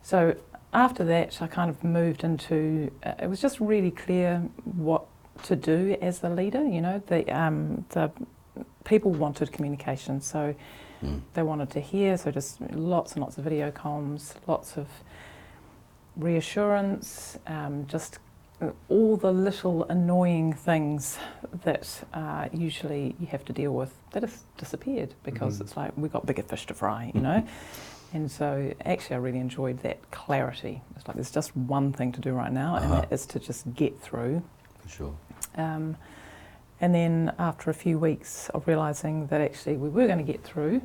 so 0.03 0.37
after 0.73 1.05
that, 1.05 1.43
I 1.43 1.49
kind 1.49 1.69
of 1.69 1.85
moved 1.85 2.25
into. 2.25 2.91
Uh, 3.05 3.13
it 3.25 3.29
was 3.29 3.43
just 3.43 3.61
really 3.61 3.91
clear 3.91 4.39
what 4.65 5.05
to 5.45 5.57
do 5.57 5.97
as 6.01 6.19
the 6.21 6.31
leader. 6.31 6.65
You 6.67 6.81
know, 6.81 7.03
the 7.07 7.29
um, 7.37 7.85
the 7.91 8.11
people 8.85 9.11
wanted 9.13 9.53
communication, 9.53 10.21
so 10.21 10.55
Mm. 11.03 11.21
they 11.35 11.43
wanted 11.43 11.69
to 11.71 11.81
hear. 11.81 12.17
So 12.17 12.31
just 12.31 12.59
lots 12.73 13.13
and 13.13 13.21
lots 13.21 13.37
of 13.37 13.45
video 13.45 13.71
comms, 13.71 14.35
lots 14.47 14.79
of 14.79 14.89
reassurance, 16.17 17.39
um, 17.47 17.87
just 17.87 18.19
all 18.89 19.19
the 19.19 19.31
little 19.33 19.85
annoying 19.85 20.55
things 20.55 21.19
that 21.65 22.03
uh, 22.15 22.49
usually 22.53 23.15
you 23.21 23.27
have 23.27 23.45
to 23.45 23.53
deal 23.53 23.73
with 23.75 23.93
that 24.13 24.23
have 24.23 24.35
disappeared 24.57 25.13
because 25.25 25.59
Mhm. 25.59 25.61
it's 25.61 25.77
like 25.77 25.93
we've 25.99 26.13
got 26.13 26.25
bigger 26.25 26.43
fish 26.43 26.67
to 26.67 26.75
fry, 26.75 27.11
you 27.15 27.21
know. 27.29 27.47
and 28.15 28.31
so 28.31 28.73
actually, 28.87 29.17
I 29.17 29.19
really 29.19 29.41
enjoyed 29.41 29.81
that 29.81 30.11
clarity. 30.11 30.81
It's 30.97 31.07
like 31.07 31.17
there's 31.17 31.31
just 31.31 31.55
one 31.55 31.93
thing 31.93 32.13
to 32.13 32.21
do 32.23 32.33
right 32.33 32.53
now, 32.53 32.77
and 32.77 32.85
Uh-huh. 32.87 33.01
that 33.03 33.13
is 33.13 33.27
to 33.27 33.39
just 33.39 33.75
get 33.75 34.01
through. 34.01 34.43
For 34.81 34.89
sure. 34.89 35.15
Um, 35.57 35.97
and 36.81 36.95
then 36.95 37.33
after 37.39 37.71
a 37.71 37.75
few 37.75 37.99
weeks 37.99 38.51
of 38.51 38.67
realising 38.69 39.27
that 39.29 39.41
actually 39.41 39.77
we 39.77 39.89
were 39.89 40.07
going 40.07 40.19
to 40.19 40.25
get 40.33 40.43
through, 40.45 40.83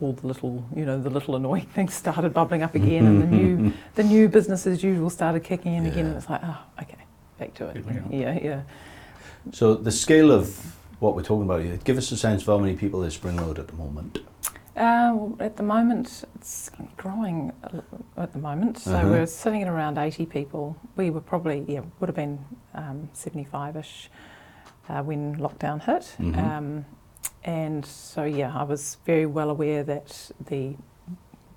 all 0.00 0.12
the 0.12 0.26
little, 0.26 0.64
you 0.74 0.84
know, 0.84 1.00
the 1.00 1.10
little 1.10 1.34
annoying 1.36 1.66
things 1.74 1.94
started 1.94 2.32
bubbling 2.32 2.62
up 2.62 2.74
again, 2.74 3.06
and 3.06 3.22
the 3.22 3.26
new, 3.26 3.72
the 3.96 4.04
new 4.04 4.28
business 4.28 4.66
as 4.66 4.82
usual 4.82 5.10
started 5.10 5.42
kicking 5.44 5.74
in 5.74 5.86
again, 5.86 5.98
Yeah. 5.98 6.04
and 6.06 6.16
it's 6.16 6.30
like, 6.30 6.40
oh, 6.44 6.58
okay, 6.82 6.96
back 7.38 7.54
to 7.54 7.66
it. 7.68 7.76
Here 7.76 7.84
we 7.86 7.92
go. 7.94 8.02
Yeah, 8.10 8.38
yeah. 8.42 8.62
So 9.52 9.74
the 9.74 9.90
scale 9.92 10.30
of 10.30 10.76
what 11.00 11.16
we're 11.16 11.22
talking 11.22 11.44
about 11.44 11.62
here, 11.62 11.78
give 11.82 11.98
us 11.98 12.12
a 12.12 12.16
sense 12.16 12.42
of 12.42 12.46
how 12.48 12.58
many 12.58 12.76
people 12.76 13.02
is 13.02 13.14
Springload 13.16 13.58
at 13.58 13.68
the 13.68 13.74
moment. 13.74 14.18
Uh, 14.76 15.12
well, 15.14 15.36
at 15.40 15.56
the 15.56 15.62
moment, 15.62 16.24
it's 16.36 16.70
growing 16.96 17.52
at 18.16 18.32
the 18.32 18.38
moment. 18.38 18.78
So 18.78 18.94
Uh-huh. 18.96 19.08
we're 19.08 19.26
sitting 19.26 19.62
at 19.62 19.68
around 19.68 19.98
80 19.98 20.26
people. 20.26 20.76
We 20.96 21.10
were 21.10 21.20
probably, 21.20 21.64
yeah, 21.68 21.80
would 21.98 22.08
have 22.08 22.16
been 22.16 22.38
um, 22.74 23.08
75-ish 23.14 24.10
uh, 24.88 25.02
when 25.02 25.36
lockdown 25.36 25.82
hit. 25.82 26.14
Mhm. 26.18 26.36
Um, 26.38 26.84
and 27.44 27.84
so, 27.84 28.24
yeah, 28.24 28.56
I 28.56 28.62
was 28.62 28.98
very 29.04 29.26
well 29.26 29.50
aware 29.50 29.82
that 29.84 30.30
the 30.46 30.76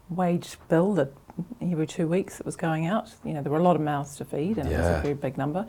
wage 0.09 0.57
bill 0.67 0.93
that 0.95 1.11
every 1.61 1.87
two 1.87 2.07
weeks 2.07 2.39
it 2.39 2.45
was 2.45 2.55
going 2.55 2.85
out, 2.87 3.13
you 3.23 3.33
know, 3.33 3.41
there 3.41 3.51
were 3.51 3.59
a 3.59 3.63
lot 3.63 3.75
of 3.75 3.81
mouths 3.81 4.15
to 4.17 4.25
feed 4.25 4.57
and 4.57 4.69
it 4.69 4.77
was 4.77 4.87
a 4.87 5.01
very 5.01 5.13
big 5.15 5.37
number. 5.37 5.65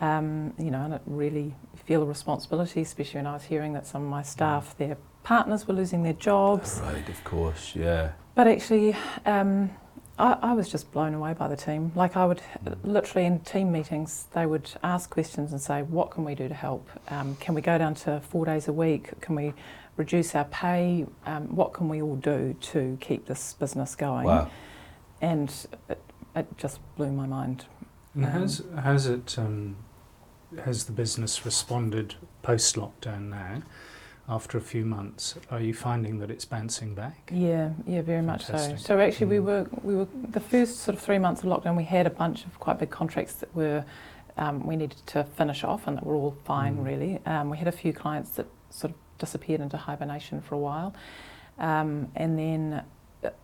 Um, 0.00 0.54
you 0.58 0.70
know, 0.70 0.82
and 0.84 0.94
it 0.94 1.02
really 1.06 1.54
feel 1.74 2.02
a 2.02 2.06
responsibility, 2.06 2.82
especially 2.82 3.18
when 3.18 3.26
I 3.26 3.32
was 3.32 3.44
hearing 3.44 3.72
that 3.72 3.84
some 3.86 4.02
of 4.04 4.08
my 4.08 4.22
staff, 4.22 4.76
their 4.76 4.96
partners 5.28 5.68
were 5.68 5.74
losing 5.74 6.02
their 6.02 6.14
jobs. 6.14 6.80
Right, 6.82 7.06
of 7.06 7.22
course, 7.22 7.76
yeah. 7.76 8.12
But 8.34 8.48
actually, 8.48 8.96
um, 9.26 9.70
I, 10.18 10.38
I 10.40 10.52
was 10.54 10.70
just 10.70 10.90
blown 10.90 11.12
away 11.12 11.34
by 11.34 11.48
the 11.48 11.56
team. 11.56 11.92
Like 11.94 12.16
I 12.16 12.24
would 12.24 12.40
literally 12.82 13.26
in 13.26 13.40
team 13.40 13.70
meetings, 13.70 14.26
they 14.32 14.46
would 14.46 14.70
ask 14.82 15.10
questions 15.10 15.52
and 15.52 15.60
say, 15.60 15.82
"What 15.82 16.10
can 16.10 16.24
we 16.24 16.34
do 16.34 16.48
to 16.48 16.54
help? 16.54 16.88
Um, 17.08 17.36
can 17.40 17.54
we 17.54 17.60
go 17.60 17.76
down 17.76 17.94
to 18.06 18.20
four 18.20 18.46
days 18.46 18.68
a 18.68 18.72
week? 18.72 19.20
Can 19.20 19.34
we 19.34 19.52
reduce 19.98 20.34
our 20.34 20.46
pay? 20.46 21.04
Um, 21.26 21.54
what 21.54 21.74
can 21.74 21.90
we 21.90 22.00
all 22.00 22.16
do 22.16 22.56
to 22.72 22.96
keep 22.98 23.26
this 23.26 23.52
business 23.52 23.94
going?" 23.94 24.24
Wow. 24.24 24.50
And 25.20 25.50
it, 25.90 26.00
it 26.36 26.46
just 26.56 26.80
blew 26.96 27.12
my 27.12 27.26
mind. 27.26 27.66
And 28.14 28.24
Um, 28.24 28.32
has 28.32 28.62
has 28.82 29.06
it 29.06 29.38
um, 29.38 29.76
has 30.64 30.84
the 30.84 30.92
business 30.92 31.44
responded 31.44 32.14
post 32.40 32.76
lockdown 32.76 33.28
now? 33.28 33.62
After 34.30 34.58
a 34.58 34.60
few 34.60 34.84
months, 34.84 35.36
are 35.50 35.58
you 35.60 35.72
finding 35.72 36.18
that 36.18 36.30
it's 36.30 36.44
bouncing 36.44 36.94
back? 36.94 37.30
Yeah, 37.32 37.70
yeah, 37.86 38.02
very 38.02 38.20
much 38.20 38.44
so. 38.44 38.76
So 38.76 39.00
actually, 39.00 39.26
we 39.26 39.36
Mm. 39.38 39.44
were 39.44 39.66
we 39.82 39.96
were 39.96 40.06
the 40.30 40.40
first 40.40 40.80
sort 40.80 40.94
of 40.96 41.00
three 41.02 41.18
months 41.18 41.42
of 41.42 41.48
lockdown. 41.48 41.76
We 41.76 41.84
had 41.84 42.06
a 42.06 42.10
bunch 42.10 42.44
of 42.44 42.60
quite 42.60 42.78
big 42.78 42.90
contracts 42.90 43.34
that 43.36 43.54
were 43.54 43.84
um, 44.36 44.66
we 44.66 44.76
needed 44.76 44.98
to 45.06 45.24
finish 45.24 45.64
off, 45.64 45.86
and 45.86 45.96
that 45.96 46.04
were 46.04 46.14
all 46.14 46.36
fine 46.44 46.76
Mm. 46.76 46.84
really. 46.84 47.20
Um, 47.24 47.48
we 47.48 47.56
had 47.56 47.68
a 47.68 47.72
few 47.72 47.94
clients 47.94 48.30
that 48.32 48.46
sort 48.68 48.92
of 48.92 48.98
disappeared 49.16 49.62
into 49.62 49.78
hibernation 49.78 50.42
for 50.42 50.54
a 50.56 50.58
while, 50.58 50.92
um, 51.58 52.08
and 52.14 52.38
then 52.38 52.82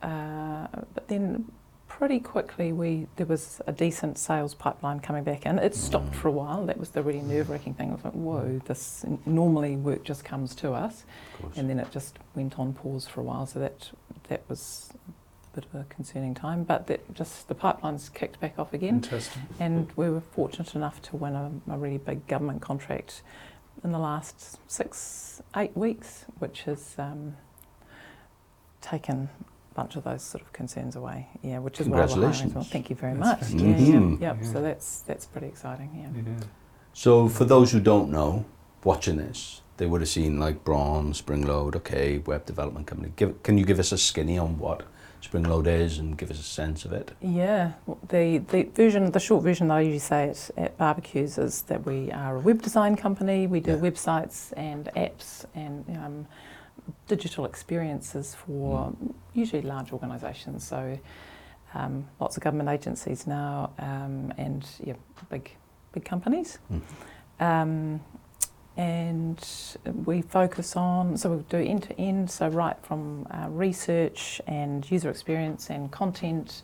uh, 0.03 0.67
but 0.95 1.09
then 1.09 1.50
pretty 1.99 2.19
quickly 2.19 2.73
we 2.73 3.07
there 3.15 3.27
was 3.27 3.63
a 3.69 3.73
decent 3.73 4.19
sales 4.19 4.53
pipeline 4.53 4.99
coming 4.99 5.23
back 5.23 5.47
in. 5.47 5.61
It 5.61 5.77
stopped 5.77 6.13
for 6.17 6.27
a 6.27 6.33
while. 6.33 6.67
That 6.67 6.77
was 6.77 6.91
the 6.91 7.03
really 7.05 7.21
nerve 7.23 7.49
wracking 7.49 7.75
thing. 7.75 7.91
I 7.91 7.95
was 7.95 8.05
like, 8.05 8.15
whoa, 8.15 8.61
this 8.65 9.05
normally 9.25 9.77
work 9.77 10.03
just 10.03 10.25
comes 10.25 10.57
to 10.57 10.73
us 10.73 11.05
and 11.55 11.71
then 11.71 11.79
it 11.79 11.93
just 11.93 12.19
went 12.35 12.59
on 12.59 12.73
pause 12.73 13.07
for 13.07 13.21
a 13.21 13.23
while. 13.23 13.47
So 13.47 13.61
that 13.61 13.91
that 14.29 14.43
was 14.49 14.93
a 15.53 15.55
bit 15.55 15.67
of 15.73 15.81
a 15.81 15.85
concerning 15.85 16.35
time, 16.35 16.65
but 16.65 16.89
that 16.89 17.15
just 17.15 17.47
the 17.47 17.55
pipelines 17.55 18.13
kicked 18.13 18.41
back 18.41 18.59
off 18.59 18.75
again, 18.75 18.97
Interesting. 18.97 19.43
and 19.61 19.89
we 19.95 20.11
were 20.11 20.21
fortunate 20.21 20.75
enough 20.75 21.01
to 21.03 21.17
win 21.17 21.35
a, 21.37 21.53
a 21.71 21.79
really 21.79 21.99
big 21.99 22.27
government 22.27 22.61
contract 22.61 23.23
in 23.85 23.93
the 23.93 24.01
last 24.01 24.59
six 24.69 25.41
eight 25.57 25.77
weeks, 25.77 26.25
which 26.41 26.63
has 26.63 26.97
um, 26.99 27.37
taken 28.81 29.29
bunch 29.75 29.97
of 29.97 30.04
those 30.04 30.23
sort 30.23 30.43
of 30.43 30.52
concerns 30.52 30.97
away. 30.97 31.28
Yeah, 31.43 31.59
which 31.59 31.81
is 31.81 31.88
why 31.88 31.97
we're 32.00 32.07
hiring 32.07 32.12
as 32.12 32.16
well. 32.19 32.31
Congratulations. 32.33 32.73
Thank 32.73 32.90
you 32.90 32.97
very 32.97 33.14
That's 33.14 33.43
much. 33.43 33.50
fantastic. 33.50 33.61
Yeah, 33.88 33.95
Mhm. 34.00 34.21
yeah, 34.21 34.26
yep. 34.28 34.38
Yeah. 34.43 34.52
So 34.52 34.62
that's 34.62 35.00
that's 35.00 35.26
pretty 35.26 35.49
exciting. 35.49 35.90
Yeah. 35.95 36.23
Yeah. 36.33 36.47
So, 36.93 37.28
for 37.28 37.45
those 37.45 37.73
who 37.73 37.81
don't 37.81 38.11
know, 38.11 38.45
watching 38.85 39.16
this, 39.16 39.62
they 39.78 39.87
would 39.87 40.00
have 40.00 40.09
seen 40.09 40.38
like 40.38 40.62
Bron, 40.62 41.12
Springload, 41.12 41.75
okay, 41.76 42.19
web 42.19 42.47
development 42.47 42.87
company. 42.87 43.12
Give, 43.16 43.43
can 43.43 43.59
you 43.59 43.64
give 43.64 43.81
us 43.81 43.90
a 43.90 43.99
skinny 43.99 44.38
on 44.38 44.59
what 44.59 44.85
Springload 45.21 45.66
is 45.66 45.99
and 45.99 46.16
give 46.16 46.31
us 46.31 46.38
a 46.38 46.45
sense 46.45 46.85
of 46.85 46.93
it? 46.93 47.11
Yeah, 47.21 47.73
the, 48.09 48.38
the 48.38 48.62
version, 48.75 49.11
the 49.11 49.19
short 49.19 49.43
version 49.43 49.66
that 49.69 49.75
I 49.78 49.81
usually 49.81 49.99
say 49.99 50.28
at, 50.28 50.50
at 50.57 50.78
barbecues 50.78 51.37
is 51.37 51.62
that 51.62 51.85
we 51.85 52.12
are 52.12 52.37
a 52.37 52.40
web 52.40 52.62
design 52.62 52.95
company. 52.95 53.49
We 53.49 53.59
do 53.59 53.73
Yeah. 53.73 53.78
websites 53.78 54.52
and 54.57 54.88
apps 54.95 55.47
and 55.57 55.85
um, 55.97 56.26
digital 57.07 57.45
experiences 57.45 58.35
for 58.35 58.95
usually 59.33 59.62
large 59.62 59.93
organisations. 59.93 60.67
So 60.67 60.99
um, 61.75 62.07
lots 62.21 62.37
of 62.37 62.43
government 62.43 62.69
agencies 62.69 63.26
now 63.26 63.73
um, 63.79 64.33
and 64.37 64.67
yeah, 64.83 64.95
big 65.31 65.50
big 65.93 66.05
companies. 66.05 66.59
Mm. 66.73 66.81
Um, 67.41 68.00
and 68.76 69.76
we 70.05 70.23
focus 70.23 70.75
on, 70.75 71.17
so 71.17 71.31
we 71.31 71.43
do 71.49 71.59
end 71.59 71.85
to 71.85 72.00
end, 72.00 72.29
so 72.29 72.49
right 72.49 72.76
from 72.83 73.26
uh, 73.31 73.47
research 73.49 74.41
and 74.49 74.91
user 74.91 75.11
experience 75.11 75.71
and 75.71 75.93
content 75.93 76.62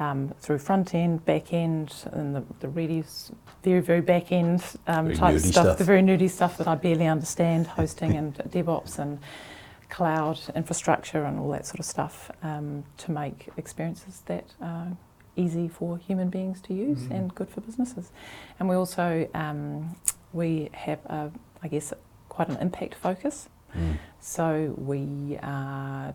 um, 0.00 0.32
through 0.40 0.58
front 0.58 0.94
end, 0.94 1.24
back 1.24 1.52
end, 1.52 1.94
and 2.12 2.34
the, 2.34 2.42
the 2.60 2.68
really 2.68 3.04
very, 3.62 3.80
very 3.80 4.00
back 4.00 4.32
end 4.32 4.64
um, 4.86 5.06
Very 5.06 5.16
type 5.16 5.38
stuff, 5.40 5.52
stuff. 5.52 5.78
the 5.78 5.84
very 5.84 6.02
nerdy 6.02 6.28
stuff 6.30 6.56
that 6.58 6.66
I 6.66 6.74
barely 6.74 7.06
understand, 7.06 7.66
hosting 7.66 8.16
and 8.16 8.34
DevOps 8.48 8.98
and 8.98 9.18
cloud 9.90 10.40
infrastructure 10.56 11.24
and 11.24 11.38
all 11.38 11.50
that 11.50 11.66
sort 11.66 11.80
of 11.80 11.84
stuff 11.84 12.30
um, 12.42 12.84
to 12.98 13.10
make 13.10 13.48
experiences 13.56 14.22
that 14.26 14.46
are 14.62 14.96
easy 15.36 15.68
for 15.68 15.98
human 15.98 16.28
beings 16.30 16.60
to 16.62 16.74
use 16.74 17.00
Mhm. 17.02 17.10
and 17.10 17.34
good 17.34 17.48
for 17.48 17.60
businesses. 17.60 18.10
And 18.58 18.68
we 18.68 18.74
also 18.76 19.28
um, 19.34 19.96
we 20.32 20.70
have 20.72 21.00
a, 21.06 21.30
I 21.62 21.68
guess 21.68 21.92
quite 22.28 22.48
an 22.48 22.56
impact 22.58 22.94
focus. 22.94 23.48
Mm. 23.76 23.98
So 24.20 24.74
we 24.78 25.38
uh, 25.42 26.12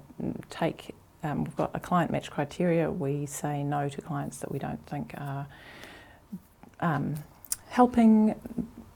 take 0.50 0.94
um, 1.25 1.44
we've 1.44 1.55
got 1.55 1.72
a 1.74 1.79
client 1.79 2.12
match 2.12 2.29
criteria. 2.29 2.91
We 2.91 3.25
say 3.25 3.63
no 3.63 3.89
to 3.89 4.01
clients 4.01 4.38
that 4.38 4.51
we 4.51 4.60
don't 4.60 4.86
think 4.88 5.13
are 5.17 5.48
um, 6.79 7.15
helping 7.70 8.36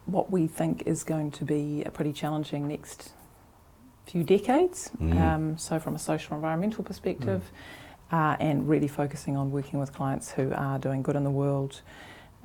what 0.05 0.31
we 0.31 0.48
think 0.48 0.83
is 0.86 1.03
going 1.03 1.31
to 1.31 1.45
be 1.45 1.83
a 1.83 1.91
pretty 1.91 2.13
challenging 2.13 2.67
next 2.67 3.12
few 4.05 4.24
decades. 4.24 4.91
Mm. 5.01 5.21
Um, 5.21 5.57
so 5.57 5.79
from 5.79 5.95
a 5.95 6.00
social 6.00 6.36
environmental 6.36 6.83
perspective, 6.83 7.51
uh, 8.12 8.36
and 8.39 8.67
really 8.67 8.88
focusing 8.88 9.38
on 9.38 9.51
working 9.51 9.79
with 9.79 9.93
clients 9.93 10.31
who 10.31 10.51
are 10.53 10.79
doing 10.79 11.03
good 11.03 11.15
in 11.15 11.24
the 11.24 11.31
world. 11.31 11.81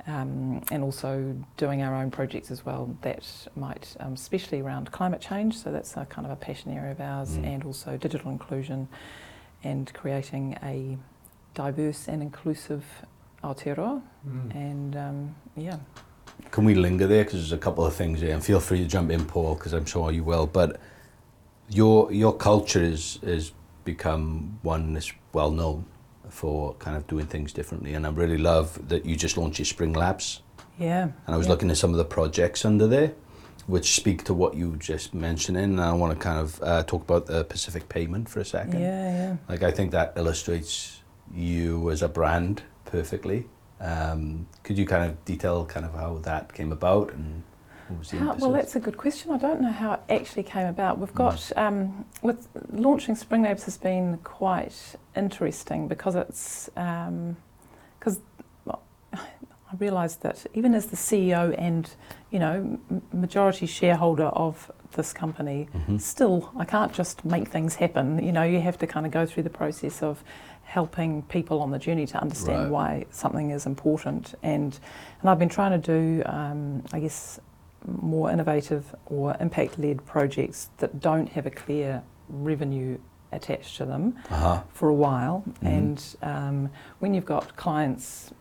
Um, 0.07 0.61
and 0.69 0.83
also 0.83 1.35
doing 1.57 1.81
our 1.81 1.95
own 1.95 2.11
projects 2.11 2.51
as 2.51 2.63
well 2.63 2.95
that 3.01 3.27
might, 3.55 3.95
um, 3.99 4.13
especially 4.13 4.61
around 4.61 4.91
climate 4.91 5.19
change, 5.19 5.57
so 5.57 5.71
that's 5.71 5.97
a 5.97 6.05
kind 6.05 6.27
of 6.27 6.31
a 6.31 6.35
passion 6.35 6.71
area 6.71 6.91
of 6.91 7.01
ours, 7.01 7.37
Mm. 7.37 7.45
and 7.47 7.63
also 7.63 7.97
digital 7.97 8.29
inclusion 8.29 8.87
and 9.65 9.91
creating 9.93 10.57
a 10.63 10.97
diverse 11.53 12.07
and 12.07 12.21
inclusive 12.21 12.85
Aotearoa. 13.43 14.01
Mm. 14.27 14.55
And 14.55 14.95
um, 14.95 15.35
yeah, 15.57 15.77
Can 16.51 16.65
we 16.65 16.75
linger 16.75 17.07
there? 17.07 17.23
Because 17.23 17.39
there's 17.41 17.51
a 17.51 17.57
couple 17.57 17.85
of 17.85 17.93
things 17.93 18.21
here, 18.21 18.33
and 18.33 18.43
feel 18.43 18.59
free 18.59 18.79
to 18.79 18.85
jump 18.85 19.11
in, 19.11 19.25
Paul, 19.25 19.55
because 19.55 19.73
I'm 19.73 19.85
sure 19.85 20.11
you 20.11 20.23
will. 20.23 20.47
But 20.47 20.79
your 21.69 22.11
your 22.11 22.33
culture 22.35 22.81
is 22.83 23.19
is 23.21 23.51
become 23.83 24.59
one 24.63 24.93
that's 24.93 25.11
well 25.33 25.51
known 25.51 25.85
for 26.29 26.73
kind 26.75 26.97
of 26.97 27.07
doing 27.07 27.25
things 27.25 27.53
differently, 27.53 27.93
and 27.93 28.05
I 28.05 28.09
really 28.09 28.37
love 28.37 28.87
that 28.89 29.05
you 29.05 29.15
just 29.15 29.37
launched 29.37 29.59
your 29.59 29.65
Spring 29.65 29.93
Labs, 29.93 30.41
yeah. 30.79 31.03
and 31.03 31.35
I 31.35 31.37
was 31.37 31.47
yeah. 31.47 31.51
looking 31.53 31.69
at 31.71 31.77
some 31.77 31.91
of 31.91 31.97
the 31.97 32.05
projects 32.05 32.65
under 32.65 32.87
there, 32.87 33.13
which 33.67 33.95
speak 33.95 34.23
to 34.25 34.33
what 34.33 34.53
you 34.55 34.75
just 34.77 35.13
mentioned. 35.13 35.57
And 35.57 35.81
I 35.81 35.91
want 35.93 36.13
to 36.13 36.19
kind 36.19 36.39
of 36.39 36.61
uh, 36.61 36.83
talk 36.83 37.01
about 37.01 37.25
the 37.25 37.43
Pacific 37.43 37.89
Payment 37.89 38.29
for 38.29 38.39
a 38.39 38.45
second. 38.45 38.79
Yeah, 38.79 39.11
yeah. 39.11 39.37
Like 39.49 39.63
I 39.63 39.71
think 39.71 39.91
that 39.91 40.13
illustrates 40.15 41.01
you 41.33 41.89
as 41.89 42.01
a 42.01 42.07
brand 42.07 42.61
perfectly. 42.85 43.47
Um, 43.79 44.47
could 44.63 44.77
you 44.77 44.85
kind 44.85 45.09
of 45.09 45.25
detail 45.25 45.65
kind 45.65 45.85
of 45.85 45.93
how 45.93 46.19
that 46.19 46.53
came 46.53 46.71
about 46.71 47.11
and 47.13 47.43
what 47.87 47.99
was 47.99 48.09
the 48.11 48.17
How, 48.17 48.33
well, 48.35 48.51
that's 48.51 48.75
a 48.75 48.79
good 48.79 48.97
question. 48.97 49.31
I 49.31 49.37
don't 49.37 49.61
know 49.61 49.71
how 49.71 49.93
it 49.93 50.01
actually 50.09 50.43
came 50.43 50.67
about. 50.67 50.97
We've 50.99 51.11
Mm. 51.11 51.15
got 51.15 51.51
um, 51.57 52.05
with 52.21 52.47
launching 52.71 53.15
Spring 53.15 53.43
Labs 53.43 53.65
has 53.65 53.77
been 53.77 54.17
quite 54.23 54.95
interesting 55.15 55.87
because 55.87 56.15
it's 56.15 56.69
because 56.75 57.35
I 59.71 59.75
realised 59.77 60.21
that 60.21 60.45
even 60.53 60.75
as 60.75 60.87
the 60.87 60.95
CEO 60.95 61.53
and 61.57 61.89
you 62.31 62.39
know 62.39 62.77
majority 63.11 63.65
shareholder 63.65 64.25
of 64.25 64.71
this 64.93 65.11
company, 65.13 65.67
Mhm. 65.73 65.99
still 65.99 66.51
I 66.55 66.65
can't 66.65 66.93
just 66.93 67.25
make 67.25 67.47
things 67.49 67.75
happen. 67.75 68.23
You 68.23 68.31
know, 68.31 68.43
you 68.43 68.61
have 68.61 68.77
to 68.79 68.87
kind 68.87 69.05
of 69.05 69.11
go 69.11 69.25
through 69.25 69.43
the 69.43 69.49
process 69.49 70.01
of 70.03 70.23
helping 70.63 71.21
people 71.23 71.61
on 71.61 71.71
the 71.71 71.79
journey 71.79 72.05
to 72.07 72.17
understand 72.19 72.63
Right. 72.63 72.71
why 72.71 73.05
something 73.09 73.49
is 73.51 73.65
important. 73.65 74.35
And 74.43 74.77
and 75.21 75.29
I've 75.29 75.39
been 75.39 75.49
trying 75.49 75.79
to 75.79 75.93
do, 75.95 76.23
um, 76.25 76.83
I 76.93 76.99
guess, 76.99 77.39
more 77.85 78.31
innovative 78.31 78.95
or 79.07 79.35
impact-led 79.39 80.05
projects 80.05 80.69
that 80.77 80.99
don't 80.99 81.29
have 81.29 81.45
a 81.45 81.51
clear 81.51 82.01
revenue 82.29 82.97
attached 83.31 83.77
to 83.77 83.85
them 83.85 84.15
Uh-huh. 84.31 84.61
for 84.69 84.89
a 84.89 84.93
while. 84.93 85.43
Mhm. 85.61 85.67
And 85.67 86.15
um, 86.23 86.69
when 86.99 87.13
you've 87.13 87.25
got 87.25 87.55
clients 87.57 88.31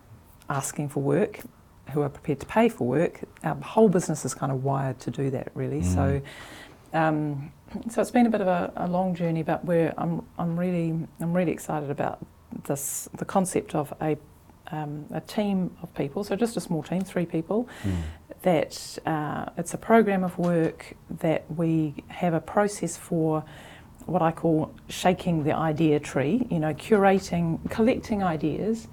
asking 0.48 0.88
for 0.90 1.02
work 1.02 1.40
who 1.92 2.00
are 2.02 2.08
prepared 2.08 2.40
to 2.40 2.46
pay 2.46 2.68
for 2.68 2.86
work, 2.86 3.20
our 3.42 3.54
whole 3.56 3.88
business 3.88 4.24
is 4.24 4.34
kind 4.34 4.50
of 4.50 4.64
wired 4.64 4.98
to 5.00 5.10
do 5.10 5.30
that, 5.30 5.50
really. 5.54 5.82
Mm. 5.82 5.94
So 5.94 6.22
um, 6.98 7.52
so 7.90 8.00
it's 8.00 8.10
been 8.12 8.26
a 8.26 8.30
bit 8.30 8.40
of 8.40 8.46
a, 8.46 8.72
a 8.76 8.88
long 8.88 9.14
journey, 9.14 9.42
but 9.42 9.64
we're 9.64 9.92
I'm 9.98 10.24
I'm 10.38 10.58
really 10.58 10.94
I'm 11.20 11.32
really 11.32 11.52
excited 11.52 11.90
about 11.90 12.24
this 12.66 13.08
the 13.18 13.24
concept 13.24 13.74
of 13.74 13.92
a 14.00 14.16
um, 14.70 15.04
a 15.10 15.20
team 15.20 15.76
of 15.82 15.92
people, 15.94 16.24
so 16.24 16.36
just 16.36 16.56
a 16.56 16.60
small 16.60 16.82
team, 16.82 17.02
three 17.02 17.26
people, 17.26 17.68
Mm. 17.84 18.02
that 18.42 18.98
uh, 19.06 19.50
it's 19.58 19.74
a 19.74 19.78
program 19.78 20.24
of 20.24 20.38
work 20.38 20.94
that 21.20 21.44
we 21.54 21.94
have 22.08 22.32
a 22.32 22.40
process 22.40 22.96
for 22.96 23.44
what 24.06 24.22
I 24.22 24.32
call 24.32 24.72
shaking 24.88 25.44
the 25.44 25.52
idea 25.52 26.00
tree, 26.00 26.46
you 26.50 26.58
know, 26.60 26.72
curating, 26.74 27.58
collecting 27.70 28.22
ideas, 28.22 28.88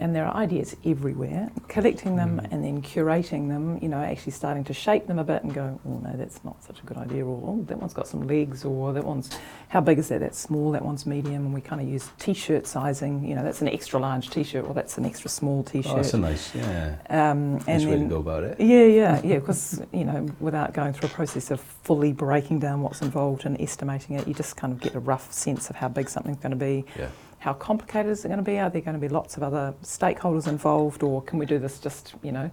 and 0.00 0.14
there 0.14 0.24
are 0.26 0.34
ideas 0.36 0.76
everywhere, 0.84 1.50
collecting 1.68 2.16
them 2.16 2.40
Mm. 2.40 2.52
and 2.52 2.64
then 2.64 2.82
curating 2.82 3.48
them, 3.48 3.78
you 3.82 3.88
know, 3.88 3.98
actually 3.98 4.32
starting 4.32 4.64
to 4.64 4.72
shape 4.72 5.06
them 5.06 5.18
a 5.18 5.24
bit 5.24 5.42
and 5.42 5.52
go, 5.52 5.80
oh 5.86 5.98
no, 6.04 6.12
that's 6.16 6.44
not 6.44 6.62
such 6.62 6.80
a 6.80 6.86
good 6.86 6.96
idea, 6.96 7.24
or 7.26 7.36
oh, 7.48 7.64
that 7.66 7.78
one's 7.78 7.94
got 7.94 8.06
some 8.06 8.26
legs, 8.26 8.64
or 8.64 8.92
that 8.92 9.04
one's, 9.04 9.30
how 9.68 9.80
big 9.80 9.98
is 9.98 10.08
that? 10.08 10.20
That's 10.20 10.38
small, 10.38 10.70
that 10.72 10.84
one's 10.84 11.06
medium, 11.06 11.44
and 11.46 11.54
we 11.54 11.60
kind 11.60 11.80
of 11.80 11.88
use 11.88 12.08
t 12.18 12.32
shirt 12.34 12.66
sizing, 12.66 13.24
you 13.24 13.34
know, 13.34 13.42
that's 13.42 13.60
an 13.62 13.68
extra 13.68 13.98
large 13.98 14.30
t 14.30 14.42
shirt, 14.44 14.64
or 14.66 14.74
that's 14.74 14.98
an 14.98 15.04
extra 15.04 15.28
small 15.30 15.62
t 15.64 15.82
Oh, 15.86 15.96
that's 15.96 16.14
a 16.14 16.18
nice, 16.18 16.54
yeah. 16.54 16.96
um, 17.10 17.54
Nice 17.54 17.66
and 17.68 17.90
way 17.90 17.98
to 17.98 18.04
go 18.04 18.16
about 18.18 18.44
it. 18.44 18.60
yeah, 18.60 18.84
yeah, 18.84 19.20
yeah. 19.24 19.38
Because 19.38 19.82
you 19.92 20.04
know, 20.04 20.28
without 20.40 20.72
going 20.74 20.92
through 20.92 21.08
a 21.08 21.12
process 21.12 21.50
of 21.50 21.60
fully 21.60 22.12
breaking 22.12 22.58
down 22.60 22.82
what's 22.82 23.02
involved 23.02 23.44
and 23.46 23.60
estimating 23.60 24.16
it, 24.16 24.26
you 24.28 24.34
just 24.34 24.56
kind 24.56 24.72
of 24.72 24.80
get 24.80 24.94
a 24.94 25.00
rough 25.00 25.32
sense 25.32 25.70
of 25.70 25.76
how 25.76 25.88
big 25.88 26.08
something's 26.08 26.38
going 26.38 26.50
to 26.50 26.56
be. 26.56 26.84
Yeah. 26.98 27.08
How 27.40 27.52
complicated 27.52 28.10
is 28.10 28.24
it 28.24 28.28
going 28.28 28.38
to 28.38 28.44
be? 28.44 28.58
Are 28.58 28.68
there 28.70 28.80
going 28.82 28.94
to 28.94 29.00
be 29.00 29.08
lots 29.08 29.36
of 29.36 29.42
other 29.42 29.74
stakeholders 29.82 30.48
involved, 30.48 31.02
or 31.02 31.22
can 31.22 31.38
we 31.38 31.46
do 31.46 31.58
this 31.58 31.78
just 31.78 32.14
you 32.22 32.32
know, 32.32 32.50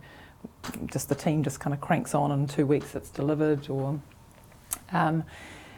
just 0.85 1.09
the 1.09 1.15
team 1.15 1.43
just 1.43 1.59
kind 1.59 1.73
of 1.73 1.81
cranks 1.81 2.13
on 2.13 2.31
in 2.31 2.47
two 2.47 2.65
weeks 2.65 2.95
it's 2.95 3.09
delivered, 3.09 3.69
or 3.69 3.99
um, 4.91 5.23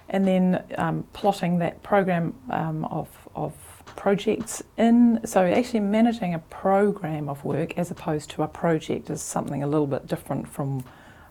and 0.10 0.28
then 0.28 0.64
um, 0.78 1.06
plotting 1.14 1.60
that 1.60 1.84
program 1.84 2.34
um, 2.50 2.86
of 2.86 3.08
of 3.36 3.54
projects 3.96 4.62
in. 4.78 5.22
So 5.26 5.46
actually 5.46 5.80
managing 5.80 6.34
a 6.34 6.40
program 6.40 7.30
of 7.30 7.44
work 7.46 7.78
as 7.78 7.90
opposed 7.92 8.30
to 8.32 8.44
a 8.44 8.48
project 8.48 9.10
is 9.10 9.22
something 9.22 9.64
a 9.64 9.68
little 9.68 9.88
bit 9.88 10.06
different 10.06 10.48
from 10.50 10.84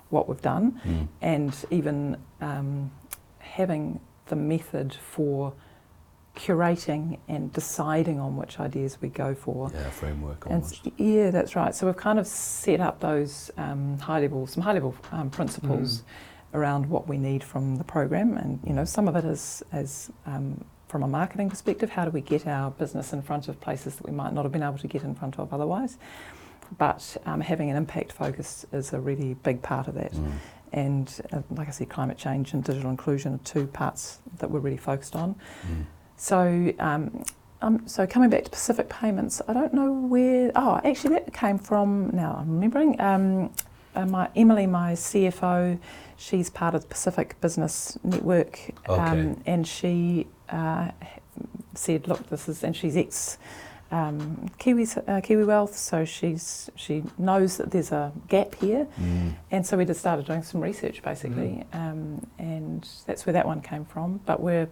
what 0.09 0.28
we've 0.28 0.40
done, 0.42 0.80
Mm. 0.87 1.09
and 1.21 1.64
even 1.71 2.16
um, 2.40 2.90
having 3.38 4.00
the 4.26 4.37
method 4.37 4.95
for 4.95 5.52
curating 6.36 7.18
and 7.28 7.52
deciding 7.52 8.20
on 8.20 8.36
which 8.36 8.60
ideas 8.60 8.98
we 9.00 9.08
go 9.08 9.34
for. 9.34 9.70
Yeah, 9.74 9.90
framework 9.90 10.44
And 10.46 10.62
almost. 10.62 10.88
yeah, 10.96 11.30
that's 11.30 11.56
right. 11.56 11.74
So 11.74 11.86
we've 11.86 11.96
kind 11.96 12.18
of 12.18 12.26
set 12.26 12.80
up 12.80 13.00
those 13.00 13.50
um, 13.56 13.98
high 13.98 14.20
level, 14.20 14.46
some 14.46 14.62
high 14.62 14.74
level 14.74 14.94
um, 15.10 15.30
principles 15.30 16.02
around 16.54 16.86
what 16.88 17.08
we 17.08 17.18
need 17.18 17.42
from 17.42 17.76
the 17.76 17.84
program, 17.84 18.36
and 18.36 18.60
you 18.64 18.72
know, 18.72 18.84
some 18.84 19.08
of 19.08 19.16
it 19.16 19.24
is 19.24 19.62
as 19.72 20.10
um, 20.26 20.64
from 20.88 21.02
a 21.02 21.08
marketing 21.08 21.50
perspective, 21.50 21.90
how 21.90 22.04
do 22.04 22.10
we 22.10 22.20
get 22.20 22.46
our 22.46 22.70
business 22.70 23.12
in 23.12 23.20
front 23.22 23.48
of 23.48 23.60
places 23.60 23.96
that 23.96 24.06
we 24.06 24.12
might 24.12 24.32
not 24.32 24.44
have 24.44 24.52
been 24.52 24.62
able 24.62 24.78
to 24.78 24.86
get 24.86 25.02
in 25.02 25.14
front 25.14 25.38
of 25.38 25.52
otherwise? 25.52 25.98
But 26.78 27.16
um, 27.26 27.40
having 27.40 27.70
an 27.70 27.76
impact 27.76 28.12
focus 28.12 28.66
is 28.72 28.92
a 28.92 29.00
really 29.00 29.34
big 29.34 29.62
part 29.62 29.88
of 29.88 29.94
that. 29.94 30.12
Mm. 30.12 30.32
And 30.72 31.20
uh, 31.32 31.42
like 31.50 31.68
I 31.68 31.70
said, 31.70 31.88
climate 31.88 32.18
change 32.18 32.52
and 32.52 32.62
digital 32.62 32.90
inclusion 32.90 33.34
are 33.34 33.38
two 33.38 33.66
parts 33.66 34.18
that 34.38 34.50
we're 34.50 34.60
really 34.60 34.76
focused 34.76 35.16
on. 35.16 35.36
Mm. 35.66 35.86
So, 36.16 36.73
um, 36.78 37.25
um, 37.62 37.87
so 37.87 38.06
coming 38.06 38.30
back 38.30 38.44
to 38.44 38.50
Pacific 38.50 38.88
Payments, 38.88 39.40
I 39.49 39.52
don't 39.52 39.73
know 39.75 39.92
where. 39.92 40.50
Oh, 40.54 40.80
actually, 40.85 41.14
that 41.14 41.32
came 41.32 41.58
from. 41.58 42.11
Now 42.12 42.37
I'm 42.40 42.54
remembering. 42.54 43.00
Um, 43.00 43.50
uh, 43.94 44.04
my 44.04 44.28
Emily, 44.37 44.66
my 44.66 44.92
CFO, 44.92 45.78
she's 46.18 46.50
part 46.50 46.75
of 46.75 46.82
the 46.82 46.88
Pacific 46.88 47.40
Business 47.40 47.99
Network, 48.04 48.61
Okay. 48.88 49.00
um, 49.00 49.40
and 49.46 49.66
she 49.66 50.26
uh, 50.50 50.90
said, 51.75 52.06
"Look, 52.06 52.28
this 52.28 52.49
is," 52.49 52.62
and 52.62 52.76
she's 52.76 52.96
ex. 52.96 53.38
Um, 53.92 54.50
Kiwi, 54.58 54.87
uh, 55.06 55.20
Kiwi 55.23 55.44
Wealth, 55.44 55.76
so 55.76 56.04
she's 56.04 56.68
she 56.75 57.04
knows 57.18 57.56
that 57.58 57.70
there's 57.70 57.92
a 57.92 58.12
gap 58.28 58.56
here, 58.56 58.87
Mm. 59.00 59.35
and 59.52 59.64
so 59.64 59.76
we 59.76 59.85
just 59.85 60.00
started 60.00 60.26
doing 60.26 60.42
some 60.42 60.61
research 60.61 61.02
basically, 61.02 61.64
um, 61.73 62.26
and 62.38 62.87
that's 63.06 63.25
where 63.26 63.32
that 63.32 63.46
one 63.46 63.61
came 63.62 63.85
from. 63.85 64.20
But 64.26 64.40
we're 64.40 64.68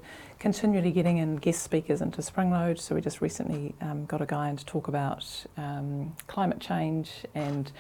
continually 0.49 0.91
getting 0.93 1.17
in 1.17 1.37
guest 1.37 1.63
speakers 1.63 2.03
into 2.03 2.21
Springload. 2.21 2.79
So 2.79 2.95
we 2.95 3.01
just 3.01 3.23
recently 3.23 3.75
um, 3.81 4.05
got 4.05 4.21
a 4.21 4.27
guy 4.27 4.51
in 4.51 4.57
to 4.59 4.65
talk 4.67 4.89
about 4.89 5.25
um, 5.57 6.15
climate 6.27 6.61
change 6.61 7.25
and 7.35 7.73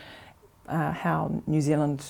uh, 0.67 0.93
how 0.93 1.43
New 1.47 1.61
Zealand, 1.61 2.01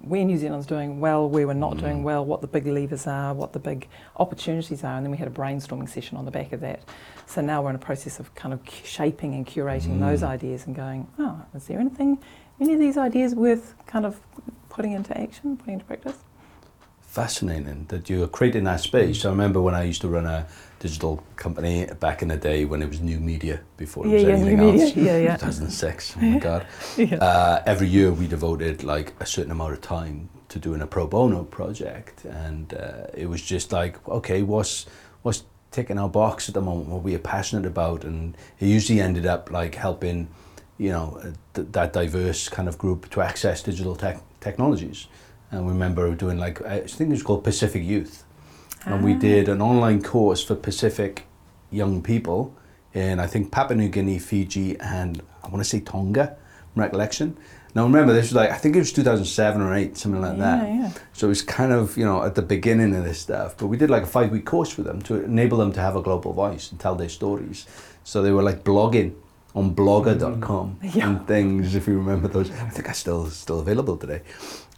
where 0.00 0.24
New 0.24 0.36
Zealand's 0.36 0.66
doing 0.66 0.98
well, 0.98 1.28
where 1.30 1.46
we're 1.46 1.52
not 1.54 1.74
Mm. 1.76 1.80
doing 1.80 2.02
well, 2.02 2.24
what 2.24 2.40
the 2.40 2.48
big 2.48 2.66
levers 2.66 3.06
are, 3.06 3.32
what 3.32 3.52
the 3.52 3.60
big 3.60 3.86
opportunities 4.16 4.82
are, 4.82 4.96
and 4.96 5.06
then 5.06 5.12
we 5.12 5.16
had 5.16 5.28
a 5.28 5.30
brainstorming 5.30 5.88
session 5.88 6.16
on 6.18 6.24
the 6.24 6.32
back 6.32 6.52
of 6.52 6.58
that. 6.60 6.80
So 7.26 7.40
now 7.40 7.62
we're 7.62 7.70
in 7.70 7.76
a 7.76 7.78
process 7.78 8.18
of 8.18 8.34
kind 8.34 8.52
of 8.52 8.58
shaping 8.82 9.32
and 9.36 9.46
curating 9.46 9.98
Mm. 9.98 10.00
those 10.00 10.24
ideas 10.24 10.66
and 10.66 10.74
going, 10.74 11.06
oh, 11.20 11.40
is 11.54 11.68
there 11.68 11.78
anything, 11.78 12.18
any 12.60 12.72
of 12.74 12.80
these 12.80 12.96
ideas 12.96 13.36
worth 13.36 13.74
kind 13.86 14.04
of 14.04 14.18
putting 14.70 14.90
into 14.90 15.16
action, 15.16 15.56
putting 15.56 15.74
into 15.74 15.84
practice? 15.84 16.18
Fascinating 17.18 17.84
that 17.88 18.08
you're 18.08 18.28
creating 18.28 18.62
that 18.64 18.78
space. 18.78 19.24
I 19.24 19.30
remember 19.30 19.60
when 19.60 19.74
I 19.74 19.82
used 19.82 20.02
to 20.02 20.08
run 20.08 20.24
a 20.24 20.46
digital 20.78 21.20
company 21.34 21.84
back 21.98 22.22
in 22.22 22.28
the 22.28 22.36
day 22.36 22.64
when 22.64 22.80
it 22.80 22.88
was 22.88 23.00
new 23.00 23.18
media 23.18 23.58
before 23.76 24.06
it 24.06 24.10
yeah, 24.10 24.14
was 24.14 24.22
yeah, 24.22 24.28
anything 24.34 24.56
new 24.58 24.70
else. 24.70 24.94
media. 24.94 25.18
Yeah, 25.18 25.24
yeah. 25.24 25.36
2006. 25.36 26.14
Oh 26.16 26.20
my 26.20 26.38
god. 26.38 26.66
yeah. 26.96 27.16
Uh, 27.16 27.62
every 27.66 27.88
year 27.88 28.12
we 28.12 28.28
devoted 28.28 28.84
like 28.84 29.14
a 29.18 29.26
certain 29.26 29.50
amount 29.50 29.72
of 29.72 29.80
time 29.80 30.28
to 30.50 30.60
doing 30.60 30.80
a 30.80 30.86
pro 30.86 31.08
bono 31.08 31.42
project, 31.42 32.24
and 32.24 32.72
uh, 32.74 33.08
it 33.12 33.28
was 33.28 33.42
just 33.42 33.72
like, 33.72 33.96
okay, 34.08 34.42
what's 34.42 34.86
what's 35.22 35.42
ticking 35.72 35.98
our 35.98 36.08
box 36.08 36.48
at 36.48 36.54
the 36.54 36.60
moment? 36.60 36.88
What 36.88 37.02
we 37.02 37.16
are 37.16 37.18
passionate 37.36 37.66
about, 37.66 38.04
and 38.04 38.36
it 38.60 38.66
usually 38.66 39.00
ended 39.00 39.26
up 39.26 39.50
like 39.50 39.74
helping, 39.74 40.28
you 40.78 40.90
know, 40.90 41.20
th- 41.54 41.66
that 41.72 41.92
diverse 41.92 42.48
kind 42.48 42.68
of 42.68 42.78
group 42.78 43.10
to 43.10 43.22
access 43.22 43.60
digital 43.60 43.96
tech 43.96 44.20
technologies. 44.40 45.08
And 45.50 45.64
we 45.66 45.72
remember 45.72 46.14
doing 46.14 46.38
like 46.38 46.60
I 46.64 46.80
think 46.80 47.08
it 47.08 47.14
was 47.14 47.22
called 47.22 47.42
Pacific 47.44 47.82
Youth, 47.82 48.24
and 48.84 49.02
we 49.04 49.14
Ah. 49.14 49.18
did 49.18 49.48
an 49.48 49.62
online 49.62 50.02
course 50.02 50.42
for 50.44 50.54
Pacific 50.54 51.24
young 51.70 52.02
people 52.02 52.54
in 52.94 53.18
I 53.20 53.26
think 53.26 53.50
Papua 53.50 53.76
New 53.76 53.88
Guinea, 53.88 54.18
Fiji, 54.18 54.78
and 54.80 55.22
I 55.42 55.48
want 55.48 55.60
to 55.62 55.68
say 55.68 55.80
Tonga, 55.80 56.36
recollection. 56.76 57.36
Now 57.74 57.84
remember, 57.84 58.12
this 58.12 58.26
was 58.26 58.34
like 58.34 58.50
I 58.50 58.56
think 58.56 58.76
it 58.76 58.80
was 58.80 58.92
2007 58.92 59.60
or 59.62 59.74
eight, 59.74 59.96
something 59.96 60.20
like 60.20 60.36
yeah, 60.38 60.56
that. 60.56 60.68
yeah. 60.68 60.90
So 61.12 61.26
it 61.28 61.30
was 61.30 61.42
kind 61.42 61.72
of 61.72 61.96
you 61.96 62.04
know 62.04 62.22
at 62.22 62.34
the 62.34 62.42
beginning 62.42 62.94
of 62.94 63.04
this 63.04 63.18
stuff. 63.18 63.56
But 63.56 63.68
we 63.68 63.76
did 63.76 63.88
like 63.90 64.02
a 64.02 64.06
five 64.06 64.30
week 64.30 64.44
course 64.44 64.70
for 64.70 64.82
them 64.82 65.00
to 65.02 65.22
enable 65.24 65.58
them 65.58 65.72
to 65.72 65.80
have 65.80 65.96
a 65.96 66.02
global 66.02 66.32
voice 66.32 66.70
and 66.70 66.78
tell 66.80 66.94
their 66.94 67.08
stories. 67.08 67.66
So 68.04 68.22
they 68.22 68.32
were 68.32 68.42
like 68.42 68.64
blogging 68.64 69.12
on 69.54 69.74
blogger.com 69.74 70.78
Yeah. 70.94 71.08
and 71.08 71.26
things. 71.26 71.74
If 71.74 71.86
you 71.88 71.96
remember 71.98 72.28
those, 72.28 72.50
I 72.50 72.68
think 72.70 72.86
that's 72.86 72.98
still 72.98 73.26
still 73.30 73.60
available 73.60 73.96
today. 73.96 74.20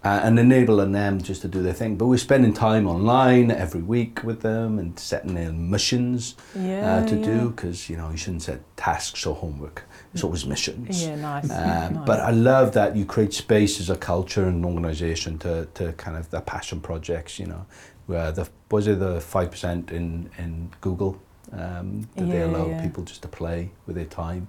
Uh, 0.02 0.18
and 0.22 0.38
enabling 0.38 0.92
them 0.92 1.20
just 1.20 1.42
to 1.42 1.48
do 1.48 1.62
their 1.62 1.74
thing. 1.74 1.94
But 1.96 2.06
we're 2.06 2.16
spending 2.16 2.54
time 2.54 2.86
online 2.86 3.50
every 3.50 3.82
week 3.82 4.24
with 4.24 4.40
them 4.40 4.78
and 4.78 4.98
setting 4.98 5.34
their 5.34 5.52
missions 5.52 6.36
Yeah, 6.56 6.96
uh, 6.96 7.06
to 7.06 7.16
yeah. 7.16 7.24
do 7.26 7.50
because 7.50 7.90
you 7.90 7.98
know 7.98 8.10
you 8.10 8.16
shouldn't 8.16 8.42
set 8.42 8.60
tasks 8.78 9.26
or 9.26 9.34
homework. 9.34 9.84
It's 10.14 10.24
always 10.24 10.46
missions. 10.46 11.04
Yeah, 11.04 11.16
nice. 11.16 11.50
Um, 11.50 11.50
nice. 11.94 12.06
But 12.06 12.20
I 12.20 12.30
love 12.30 12.72
that 12.72 12.96
you 12.96 13.04
create 13.04 13.34
space 13.34 13.78
as 13.78 13.90
a 13.90 13.96
culture 13.96 14.44
and 14.46 14.64
an 14.64 14.64
organisation 14.64 15.38
to, 15.40 15.66
to 15.74 15.92
kind 15.92 16.16
of 16.16 16.30
the 16.30 16.40
passion 16.40 16.80
projects. 16.80 17.38
You 17.38 17.46
know, 17.46 17.66
where 18.06 18.32
the 18.32 18.48
was 18.70 18.86
it 18.86 19.00
the 19.00 19.20
five 19.20 19.50
percent 19.50 19.90
in 19.90 20.30
in 20.38 20.70
Google 20.80 21.20
um, 21.52 22.08
that 22.16 22.28
they 22.28 22.42
allow 22.42 22.68
yeah. 22.68 22.82
people 22.82 23.04
just 23.04 23.22
to 23.22 23.28
play 23.28 23.70
with 23.86 23.96
their 23.96 24.06
time. 24.06 24.48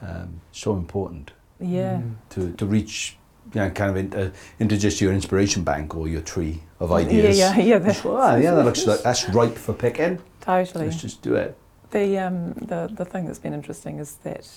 Um, 0.00 0.40
so 0.52 0.74
important 0.74 1.32
yeah. 1.60 1.96
Mm. 1.96 2.14
to 2.30 2.52
to 2.52 2.66
reach. 2.66 3.16
You 3.54 3.60
know, 3.60 3.70
kind 3.70 3.90
of 3.90 3.96
into, 3.96 4.32
into 4.58 4.78
just 4.78 5.00
your 5.00 5.12
inspiration 5.12 5.62
bank 5.62 5.94
or 5.94 6.08
your 6.08 6.22
tree 6.22 6.62
of 6.80 6.90
ideas. 6.92 7.38
yeah, 7.38 7.56
yeah. 7.58 7.78
that- 7.78 7.92
Just, 7.92 8.04
"Wow, 8.04 8.36
yeah, 8.36 8.54
that 8.54 8.64
looks 8.64 8.86
like 8.86 9.02
that's 9.08 9.28
ripe 9.30 9.56
for 9.56 9.74
picking. 9.74 10.18
Totally. 10.40 10.86
Let's 10.86 11.00
just 11.00 11.22
do 11.22 11.34
it. 11.34 11.56
The 11.90 12.18
um 12.18 12.52
the 12.54 12.90
the 12.92 13.04
thing 13.04 13.26
that's 13.26 13.38
been 13.38 13.52
interesting 13.52 13.98
is 13.98 14.14
that 14.24 14.48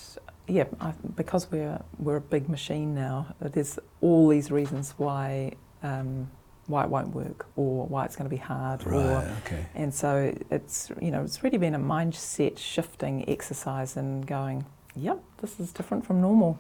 yeah 0.48 0.64
I, 0.80 0.94
because 1.16 1.52
we're 1.52 1.80
we're 2.00 2.16
a 2.18 2.22
big 2.22 2.48
machine 2.50 2.96
now. 2.96 3.36
uh, 3.44 3.50
There's 3.50 3.78
all 4.02 4.30
these 4.30 4.50
reasons 4.52 4.94
why 4.98 5.52
um, 5.84 6.32
why 6.68 6.84
it 6.86 6.90
won't 6.90 7.10
work 7.14 7.46
or 7.58 7.86
why 7.88 8.06
it's 8.06 8.16
going 8.16 8.30
to 8.30 8.36
be 8.36 8.42
hard 8.42 8.88
or 8.88 8.92
Right. 8.92 9.28
Okay. 9.46 9.66
and 9.76 9.94
so 9.94 10.34
it's 10.50 10.90
you 11.02 11.12
know 11.12 11.22
it's 11.24 11.44
really 11.44 11.58
been 11.60 11.76
a 11.76 11.80
mindset 11.80 12.58
shifting 12.58 13.28
exercise 13.30 13.98
and 13.98 14.26
going 14.26 14.66
yep 14.96 15.20
this 15.42 15.60
is 15.60 15.74
different 15.74 16.06
from 16.06 16.22
normal. 16.22 16.58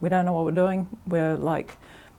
We 0.00 0.08
don't 0.08 0.24
know 0.24 0.32
what 0.32 0.44
we're 0.44 0.52
doing. 0.52 0.88
We're 1.06 1.36
like 1.36 1.76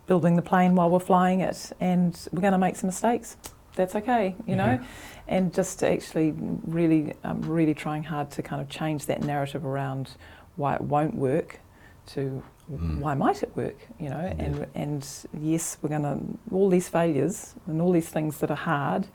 building 0.07 0.35
the 0.35 0.41
plane 0.41 0.75
while 0.75 0.89
we're 0.89 0.99
flying 0.99 1.41
it, 1.41 1.71
and 1.79 2.17
we're 2.31 2.41
going 2.41 2.53
to 2.53 2.57
make 2.59 2.75
some 2.75 2.87
mistakes. 2.87 3.37
That's 3.75 3.95
okay, 3.95 4.35
you 4.45 4.55
know 4.57 4.65
Yeah. 4.65 4.83
and 5.27 5.53
just 5.53 5.83
actually 5.83 6.33
really, 6.65 7.13
um, 7.23 7.41
really 7.43 7.73
trying 7.73 8.03
hard 8.03 8.29
to 8.31 8.41
kind 8.41 8.61
of 8.61 8.67
change 8.67 9.05
that 9.05 9.21
narrative 9.23 9.63
around 9.65 10.09
why 10.57 10.75
it 10.75 10.81
won't 10.81 11.15
work 11.15 11.59
to 12.07 12.41
Mm. 12.71 12.99
why 12.99 13.15
might 13.15 13.41
it 13.41 13.51
work? 13.55 13.77
You 13.99 14.09
know, 14.09 14.19
Indeed. 14.19 14.45
and 14.45 14.65
and 14.75 15.07
yes, 15.41 15.77
we're 15.81 15.89
going 15.89 16.03
to 16.03 16.19
all 16.55 16.69
these 16.69 16.87
failures 16.89 17.55
and 17.67 17.81
all 17.81 17.91
these 17.91 18.09
things 18.09 18.37
that 18.39 18.51
are 18.51 18.55
hard. 18.73 19.07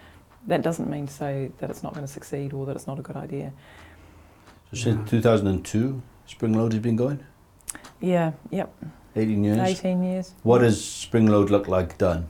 That 0.48 0.62
doesn't 0.62 0.90
mean 0.90 1.07
to 1.07 1.12
say 1.12 1.53
that 1.59 1.70
it's 1.70 1.83
not 1.83 1.92
going 1.94 2.05
to 2.07 2.12
succeed 2.12 2.53
or 2.53 2.66
that 2.66 2.74
it's 2.74 2.87
not 2.88 2.98
a 2.98 3.03
good 3.03 3.16
idea. 3.16 3.53
So 4.70 4.77
since 4.79 5.12
Yeah. 5.12 5.18
2002, 5.20 6.03
Springload 6.27 6.72
has 6.72 6.83
been 6.83 6.96
going? 6.96 7.20
Yeah, 8.05 8.33
yep, 8.51 8.71
18 9.17 9.45
years? 9.45 9.59
18 9.59 10.03
years. 10.03 10.35
What 10.43 10.59
does 10.59 10.79
Springload 10.83 11.49
look 11.49 11.69
like 11.69 11.97
done? 11.97 12.27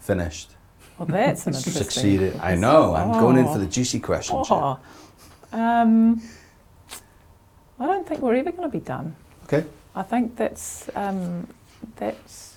Finished? 0.00 0.50
Well, 0.98 1.06
that's 1.06 1.46
an 1.46 1.54
interesting. 1.54 1.82
Succeeded? 1.82 2.36
I 2.42 2.56
know, 2.56 2.94
I'm 2.94 3.12
going 3.12 3.38
in 3.38 3.46
for 3.46 3.52
Oh. 3.52 3.58
the 3.58 3.66
juicy 3.66 4.00
questions. 4.00 4.46
Oh, 4.50 4.78
um, 5.52 6.20
I 7.78 7.86
don't 7.86 8.06
think 8.06 8.20
we're 8.20 8.34
ever 8.34 8.50
going 8.50 8.62
to 8.62 8.68
be 8.68 8.80
done. 8.84 9.16
Okay. 9.44 9.64
I 9.94 10.02
think 10.02 10.36
that's 10.36 10.90
um, 10.94 11.46
that's 11.96 12.56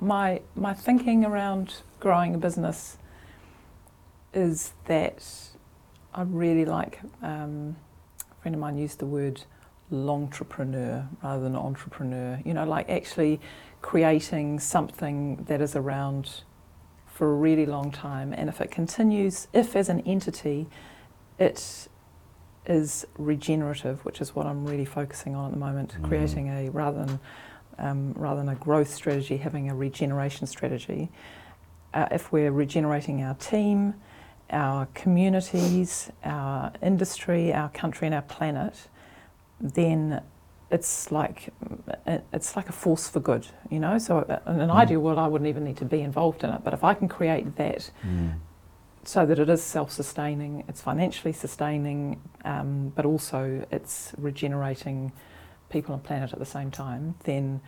my 0.00 0.40
my 0.54 0.72
thinking 0.72 1.24
around 1.26 1.82
growing 1.98 2.34
a 2.34 2.38
business 2.38 2.96
is 4.32 4.72
that 4.86 5.22
I 6.14 6.22
really 6.22 6.64
like. 6.64 7.00
Um, 7.22 7.76
a 8.30 8.34
friend 8.42 8.54
of 8.54 8.60
mine 8.60 8.78
used 8.78 8.98
the 8.98 9.06
word 9.06 9.42
"entrepreneur" 9.92 11.06
rather 11.22 11.42
than 11.42 11.56
entrepreneur. 11.56 12.40
You 12.44 12.54
know, 12.54 12.64
like 12.64 12.88
actually 12.88 13.40
creating 13.82 14.60
something 14.60 15.44
that 15.48 15.60
is 15.60 15.74
around 15.74 16.42
for 17.06 17.30
a 17.30 17.34
really 17.34 17.66
long 17.66 17.90
time, 17.90 18.32
and 18.32 18.48
if 18.48 18.60
it 18.60 18.70
continues, 18.70 19.48
if 19.52 19.76
as 19.76 19.88
an 19.88 20.00
entity, 20.00 20.68
it 21.38 21.88
is 22.66 23.06
regenerative, 23.18 24.04
which 24.04 24.20
is 24.20 24.34
what 24.34 24.46
I'm 24.46 24.64
really 24.64 24.84
focusing 24.84 25.34
on 25.34 25.46
at 25.46 25.52
the 25.52 25.58
moment, 25.58 25.96
Mm. 26.00 26.04
creating 26.08 26.48
a 26.48 26.68
rather 26.70 27.04
than 27.04 27.20
um, 27.78 28.12
rather 28.14 28.40
than 28.40 28.50
a 28.50 28.54
growth 28.56 28.92
strategy, 28.92 29.38
having 29.38 29.70
a 29.70 29.74
regeneration 29.74 30.46
strategy. 30.46 31.10
Uh, 31.94 32.06
if 32.10 32.30
we're 32.30 32.52
regenerating 32.52 33.22
our 33.22 33.32
team, 33.34 33.94
our 34.50 34.86
communities, 34.92 36.10
our 36.22 36.72
industry, 36.82 37.54
our 37.54 37.70
country, 37.70 38.06
and 38.06 38.14
our 38.14 38.20
planet, 38.22 38.88
then 39.60 40.22
it's 40.70 41.10
like 41.10 41.50
it's 42.32 42.54
like 42.56 42.68
a 42.68 42.72
force 42.72 43.08
for 43.08 43.20
good, 43.20 43.46
you 43.70 43.80
know. 43.80 43.98
So 43.98 44.18
uh, 44.18 44.38
in 44.50 44.60
an 44.60 44.68
Mm. 44.70 44.74
ideal 44.76 45.00
world, 45.00 45.18
I 45.18 45.26
wouldn't 45.26 45.48
even 45.48 45.64
need 45.64 45.76
to 45.78 45.84
be 45.84 46.00
involved 46.00 46.44
in 46.44 46.50
it. 46.50 46.62
But 46.64 46.72
if 46.74 46.84
I 46.84 46.94
can 46.94 47.08
create 47.08 47.56
that 47.56 47.90
Mm. 48.06 48.34
so 49.04 49.26
that 49.26 49.38
it 49.38 49.48
is 49.48 49.62
self-sustaining, 49.62 50.64
it's 50.68 50.80
financially 50.80 51.32
sustaining, 51.32 52.20
um, 52.44 52.92
but 52.94 53.04
also 53.04 53.64
it's 53.70 54.12
regenerating 54.16 55.12
people 55.70 55.94
and 55.94 56.02
planet 56.04 56.32
at 56.32 56.38
the 56.38 56.46
same 56.46 56.70
time, 56.70 57.14
then 57.24 57.60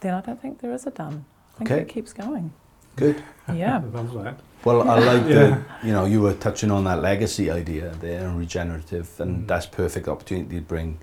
then 0.00 0.14
I 0.14 0.20
don't 0.20 0.40
think 0.40 0.60
there 0.60 0.72
is 0.72 0.86
a 0.86 0.90
done. 0.90 1.24
I 1.54 1.58
think 1.58 1.70
Okay. 1.70 1.80
it 1.80 1.88
keeps 1.88 2.12
going. 2.12 2.52
Good. 2.96 3.22
Yeah. 3.52 3.82
Love 3.92 4.14
that. 4.22 4.38
Well, 4.64 4.88
I 4.88 4.98
like 5.00 5.22
Yeah. 5.28 5.34
the, 5.34 5.86
you 5.86 5.92
know, 5.92 6.04
you 6.04 6.22
were 6.22 6.32
touching 6.32 6.70
on 6.70 6.84
that 6.84 7.02
legacy 7.02 7.50
idea 7.50 7.92
there 8.00 8.26
and 8.28 8.38
regenerative, 8.38 9.08
and 9.20 9.30
Mm. 9.44 9.46
that's 9.48 9.66
perfect 9.66 10.06
opportunity 10.08 10.56
to 10.56 10.62
bring 10.62 10.98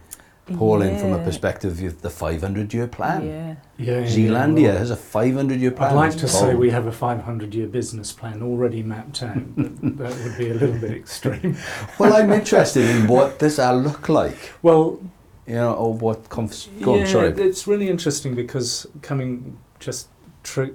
Paul 0.57 0.81
in 0.81 0.97
from 0.97 1.11
a 1.11 1.19
perspective 1.23 1.83
of 1.83 2.01
the 2.01 2.09
500 2.09 2.73
year 2.73 2.87
plan. 2.87 3.25
Yeah. 3.27 3.55
Yeah, 3.77 4.03
Zealandia 4.07 4.69
well, 4.69 4.77
has 4.77 4.89
a 4.89 4.95
500 4.95 5.59
year 5.59 5.71
plan. 5.71 5.91
I'd 5.91 5.95
like 5.95 6.13
It's 6.13 6.21
to 6.21 6.27
say 6.29 6.55
we 6.55 6.69
have 6.71 6.87
a 6.87 6.91
500 6.91 7.53
year 7.53 7.67
business 7.67 8.11
plan 8.13 8.41
already 8.41 8.81
mapped 8.81 9.21
out, 9.21 9.43
but 9.55 9.97
that 9.97 10.23
would 10.23 10.37
be 10.37 10.49
a 10.49 10.53
little 10.55 10.79
bit 10.79 10.91
extreme. 10.91 11.57
Well, 11.99 12.13
I'm 12.15 12.31
interested 12.31 12.89
in 12.89 13.05
what 13.07 13.37
does 13.37 13.57
that 13.57 13.71
look 13.75 14.07
like, 14.09 14.53
Well, 14.63 14.99
you 15.45 15.55
know, 15.55 15.73
or 15.73 15.93
what 15.93 16.29
comes. 16.29 16.69
Go 16.81 16.95
yeah, 16.95 17.01
on, 17.01 17.07
sorry. 17.07 17.27
it's 17.33 17.67
really 17.67 17.89
interesting 17.89 18.33
because 18.33 18.87
coming 19.01 19.57
just 19.79 20.07
tri- 20.43 20.71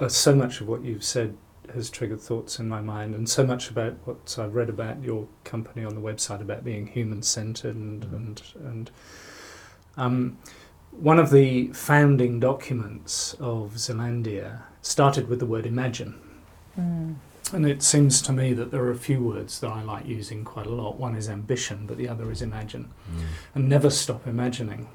uh, 0.00 0.08
so 0.08 0.34
much 0.34 0.60
of 0.60 0.68
what 0.68 0.84
you've 0.84 1.04
said 1.04 1.36
has 1.74 1.88
triggered 1.88 2.20
thoughts 2.20 2.58
in 2.58 2.68
my 2.68 2.80
mind, 2.80 3.14
and 3.14 3.28
so 3.28 3.46
much 3.46 3.70
about 3.70 3.94
what 4.04 4.36
I've 4.38 4.54
read 4.54 4.68
about 4.68 5.02
your 5.02 5.28
company 5.44 5.84
on 5.84 5.94
the 5.94 6.00
website 6.00 6.40
about 6.40 6.64
being 6.64 6.86
human 6.88 7.22
centered 7.22 7.76
and 7.76 8.02
Mhm. 8.04 8.14
and 8.14 8.42
and. 8.64 8.90
Um, 9.96 10.38
one 10.92 11.18
of 11.20 11.30
the 11.30 11.68
founding 11.68 12.40
documents 12.40 13.34
of 13.38 13.74
Zealandia 13.76 14.62
started 14.82 15.28
with 15.28 15.38
the 15.38 15.46
word 15.46 15.66
imagine. 15.66 16.14
Mm. 16.78 17.14
And 17.52 17.66
it 17.66 17.82
seems 17.82 18.22
to 18.22 18.32
me 18.32 18.52
that 18.54 18.70
there 18.70 18.82
are 18.82 18.90
a 18.90 18.96
few 18.96 19.22
words 19.22 19.60
that 19.60 19.68
I 19.68 19.82
like 19.82 20.06
using 20.06 20.44
quite 20.44 20.66
a 20.66 20.70
lot. 20.70 20.98
One 20.98 21.14
is 21.16 21.28
ambition, 21.28 21.86
but 21.86 21.96
the 21.96 22.08
other 22.08 22.30
is 22.30 22.42
imagine. 22.42 22.90
Mm. 23.12 23.22
And 23.54 23.68
never 23.68 23.90
stop 23.90 24.26
imagining. 24.26 24.88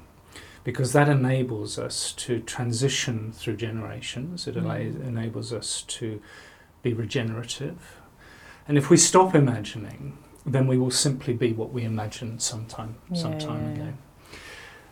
Because 0.66 0.92
that 0.94 1.08
enables 1.08 1.78
us 1.78 2.12
to 2.14 2.40
transition 2.40 3.30
through 3.30 3.54
generations, 3.56 4.48
it 4.48 4.56
Mm. 4.56 5.06
enables 5.06 5.52
us 5.52 5.82
to 5.82 6.20
be 6.82 6.92
regenerative. 6.92 8.00
And 8.66 8.76
if 8.76 8.90
we 8.90 8.96
stop 8.96 9.32
imagining, 9.36 10.18
then 10.44 10.66
we 10.66 10.76
will 10.76 10.90
simply 10.90 11.34
be 11.34 11.52
what 11.52 11.72
we 11.72 11.84
imagined 11.84 12.42
sometime, 12.42 12.96
some 13.14 13.34
Yeah, 13.34 13.38
time 13.38 13.64
yeah, 13.64 13.74
ago. 13.74 13.92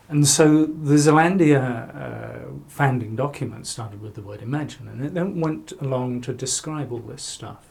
And 0.07 0.25
so 0.25 0.65
the 0.65 0.95
Zealandia 0.95 1.61
uh, 1.93 2.51
founding 2.69 3.17
document 3.17 3.67
started 3.67 4.01
with 4.01 4.15
the 4.15 4.21
word 4.21 4.41
imagine, 4.41 4.87
and 4.87 5.03
it 5.03 5.13
then 5.13 5.41
went 5.41 5.73
along 5.81 6.21
to 6.21 6.31
describe 6.33 6.93
all 6.93 6.99
this 6.99 7.21
stuff. 7.21 7.65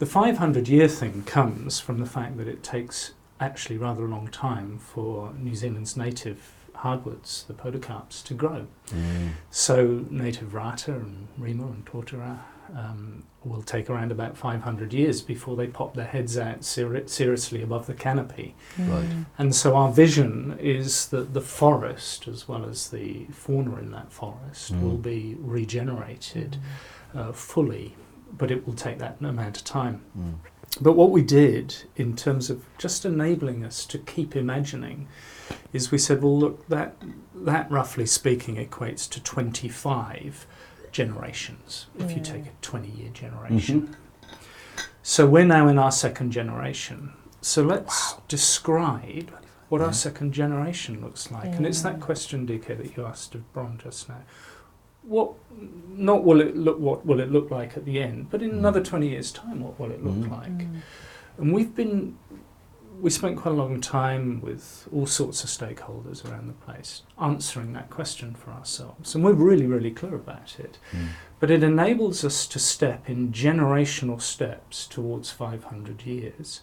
The 0.00 0.06
500 0.06 0.66
year 0.66 0.88
thing 0.88 1.22
comes 1.22 1.78
from 1.78 2.00
the 2.00 2.06
fact 2.06 2.38
that 2.38 2.48
it 2.48 2.64
takes 2.64 3.12
actually 3.38 3.78
rather 3.78 4.04
a 4.04 4.08
long 4.08 4.26
time 4.26 4.78
for 4.78 5.32
New 5.38 5.54
Zealand's 5.54 5.96
native 5.96 6.55
hardwoods, 6.86 7.44
the 7.48 7.54
podocarps, 7.54 8.22
to 8.24 8.34
grow. 8.34 8.66
Mm. 8.88 9.30
So 9.50 10.04
native 10.10 10.54
rata 10.54 10.92
and 10.94 11.26
rimu 11.40 11.66
and 11.74 11.84
totara 11.84 12.38
um, 12.76 13.24
will 13.44 13.62
take 13.62 13.88
around 13.90 14.10
about 14.12 14.36
500 14.36 14.92
years 14.92 15.20
before 15.22 15.56
they 15.56 15.66
pop 15.66 15.94
their 15.94 16.06
heads 16.16 16.36
out 16.38 16.64
seri- 16.64 17.08
seriously 17.08 17.62
above 17.62 17.86
the 17.86 17.94
canopy. 17.94 18.54
Right. 18.78 19.04
Mm. 19.08 19.26
And 19.38 19.54
so 19.54 19.76
our 19.76 19.90
vision 19.92 20.56
is 20.60 21.08
that 21.08 21.32
the 21.34 21.40
forest, 21.40 22.28
as 22.28 22.48
well 22.48 22.64
as 22.64 22.90
the 22.90 23.26
fauna 23.32 23.76
in 23.78 23.90
that 23.92 24.12
forest, 24.12 24.72
Mm. 24.72 24.82
will 24.82 24.98
be 25.14 25.36
regenerated 25.40 26.56
uh, 27.14 27.32
fully, 27.32 27.96
but 28.36 28.50
it 28.50 28.66
will 28.66 28.74
take 28.86 28.98
that 28.98 29.16
amount 29.20 29.56
of 29.56 29.64
time. 29.64 29.96
Mm. 30.76 30.82
But 30.82 30.92
what 30.92 31.10
we 31.10 31.22
did 31.22 31.74
in 31.96 32.16
terms 32.16 32.50
of 32.50 32.64
just 32.78 33.04
enabling 33.04 33.64
us 33.64 33.84
to 33.86 33.98
keep 33.98 34.36
imagining 34.36 35.08
is 35.72 35.90
we 35.90 35.98
said, 35.98 36.22
well, 36.22 36.38
look, 36.38 36.68
that, 36.68 36.96
that 37.34 37.70
roughly 37.70 38.06
speaking 38.06 38.56
equates 38.56 39.08
to 39.10 39.22
25 39.22 40.46
generations, 40.92 41.86
if 41.98 42.12
you 42.12 42.22
take 42.22 42.46
a 42.46 42.52
20 42.62 42.88
year 42.88 43.10
generation. 43.10 43.96
So 45.02 45.26
we're 45.26 45.44
now 45.44 45.68
in 45.68 45.78
our 45.78 45.92
second 45.92 46.32
generation. 46.32 47.12
So 47.40 47.62
let's 47.62 48.14
describe 48.28 49.30
what 49.68 49.80
Yeah. 49.80 49.88
our 49.88 49.92
second 49.92 50.32
generation 50.32 51.00
looks 51.00 51.30
like. 51.30 51.54
And 51.54 51.66
it's 51.66 51.82
that 51.82 52.00
question, 52.00 52.46
DK, 52.46 52.76
that 52.76 52.96
you 52.96 53.04
asked 53.04 53.34
of 53.34 53.52
Bron 53.52 53.78
just 53.82 54.08
now. 54.08 54.22
What, 55.06 55.32
not 55.88 56.24
will 56.24 56.40
it 56.40 56.56
look, 56.56 56.78
what 56.78 57.06
will 57.06 57.20
it 57.20 57.30
look 57.30 57.50
like 57.50 57.76
at 57.76 57.84
the 57.84 58.02
end, 58.02 58.28
but 58.30 58.42
in 58.42 58.50
Mm. 58.50 58.58
another 58.58 58.82
20 58.82 59.08
years' 59.08 59.30
time, 59.30 59.60
what 59.60 59.78
will 59.78 59.90
it 59.92 60.04
look 60.04 60.14
Mm. 60.16 60.30
like? 60.30 60.58
Mm. 60.58 60.80
And 61.38 61.52
we've 61.54 61.74
been, 61.74 62.16
we 63.00 63.10
spent 63.10 63.36
quite 63.36 63.52
a 63.52 63.56
long 63.56 63.80
time 63.80 64.40
with 64.40 64.88
all 64.92 65.06
sorts 65.06 65.44
of 65.44 65.50
stakeholders 65.50 66.24
around 66.28 66.48
the 66.48 66.54
place 66.54 67.02
answering 67.20 67.72
that 67.74 67.88
question 67.90 68.34
for 68.34 68.50
ourselves. 68.50 69.14
And 69.14 69.22
we're 69.22 69.32
really, 69.32 69.66
really 69.66 69.90
clear 69.90 70.14
about 70.14 70.58
it. 70.58 70.78
Mm. 70.92 71.08
But 71.38 71.50
it 71.50 71.62
enables 71.62 72.24
us 72.24 72.46
to 72.48 72.58
step 72.58 73.08
in 73.08 73.30
generational 73.32 74.20
steps 74.20 74.86
towards 74.86 75.30
500 75.30 76.04
years. 76.04 76.62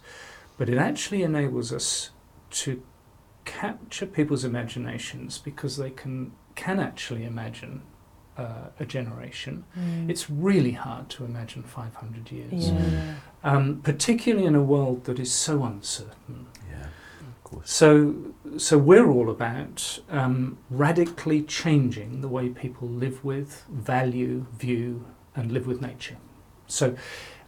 But 0.58 0.68
it 0.68 0.76
actually 0.76 1.22
enables 1.22 1.72
us 1.72 2.10
to 2.50 2.82
capture 3.44 4.06
people's 4.06 4.44
imaginations 4.44 5.38
because 5.38 5.76
they 5.76 5.90
can, 5.90 6.32
can 6.56 6.78
actually 6.80 7.24
imagine 7.24 7.82
uh, 8.36 8.68
a 8.80 8.84
generation. 8.84 9.64
Mm. 9.78 10.10
It's 10.10 10.28
really 10.28 10.72
hard 10.72 11.08
to 11.10 11.24
imagine 11.24 11.62
500 11.62 12.30
years 12.32 12.70
yeah. 12.70 13.14
um, 13.44 13.80
particularly 13.82 14.46
in 14.46 14.54
a 14.54 14.62
world 14.62 15.04
that 15.04 15.18
is 15.18 15.32
so 15.32 15.62
uncertain. 15.64 16.46
Yeah, 16.68 16.86
of 17.20 17.44
course. 17.44 17.70
So, 17.70 18.16
so 18.56 18.78
we're 18.78 19.08
all 19.08 19.30
about 19.30 20.00
um, 20.10 20.58
radically 20.70 21.42
changing 21.42 22.22
the 22.22 22.28
way 22.28 22.48
people 22.48 22.88
live 22.88 23.24
with, 23.24 23.64
value, 23.70 24.46
view, 24.56 25.04
and 25.36 25.52
live 25.52 25.66
with 25.66 25.80
nature. 25.80 26.16
So, 26.66 26.96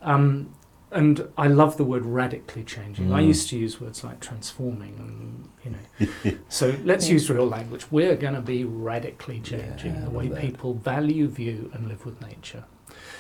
um, 0.03 0.55
and 0.97 1.29
I 1.37 1.47
love 1.49 1.77
the 1.77 1.85
word 1.85 2.05
radically 2.07 2.65
changing. 2.65 3.13
I 3.13 3.23
Mm. 3.23 3.27
used 3.29 3.49
to 3.51 3.59
use 3.59 3.81
words 3.81 4.03
like 4.03 4.19
transforming, 4.21 4.95
and 4.99 5.49
you 5.65 5.71
know. 5.75 6.39
so 6.49 6.75
let's 6.85 7.07
Yeah. 7.07 7.13
use 7.19 7.31
real 7.31 7.47
language. 7.47 7.85
We're 7.91 8.17
going 8.17 8.35
to 8.35 8.41
be 8.41 8.65
radically 8.65 9.41
changing 9.41 9.95
Yeah, 9.95 10.05
the 10.05 10.11
way 10.11 10.29
that. 10.29 10.41
people 10.41 10.75
value, 10.75 11.27
view, 11.29 11.71
and 11.75 11.87
live 11.89 12.05
with 12.07 12.21
nature. 12.21 12.65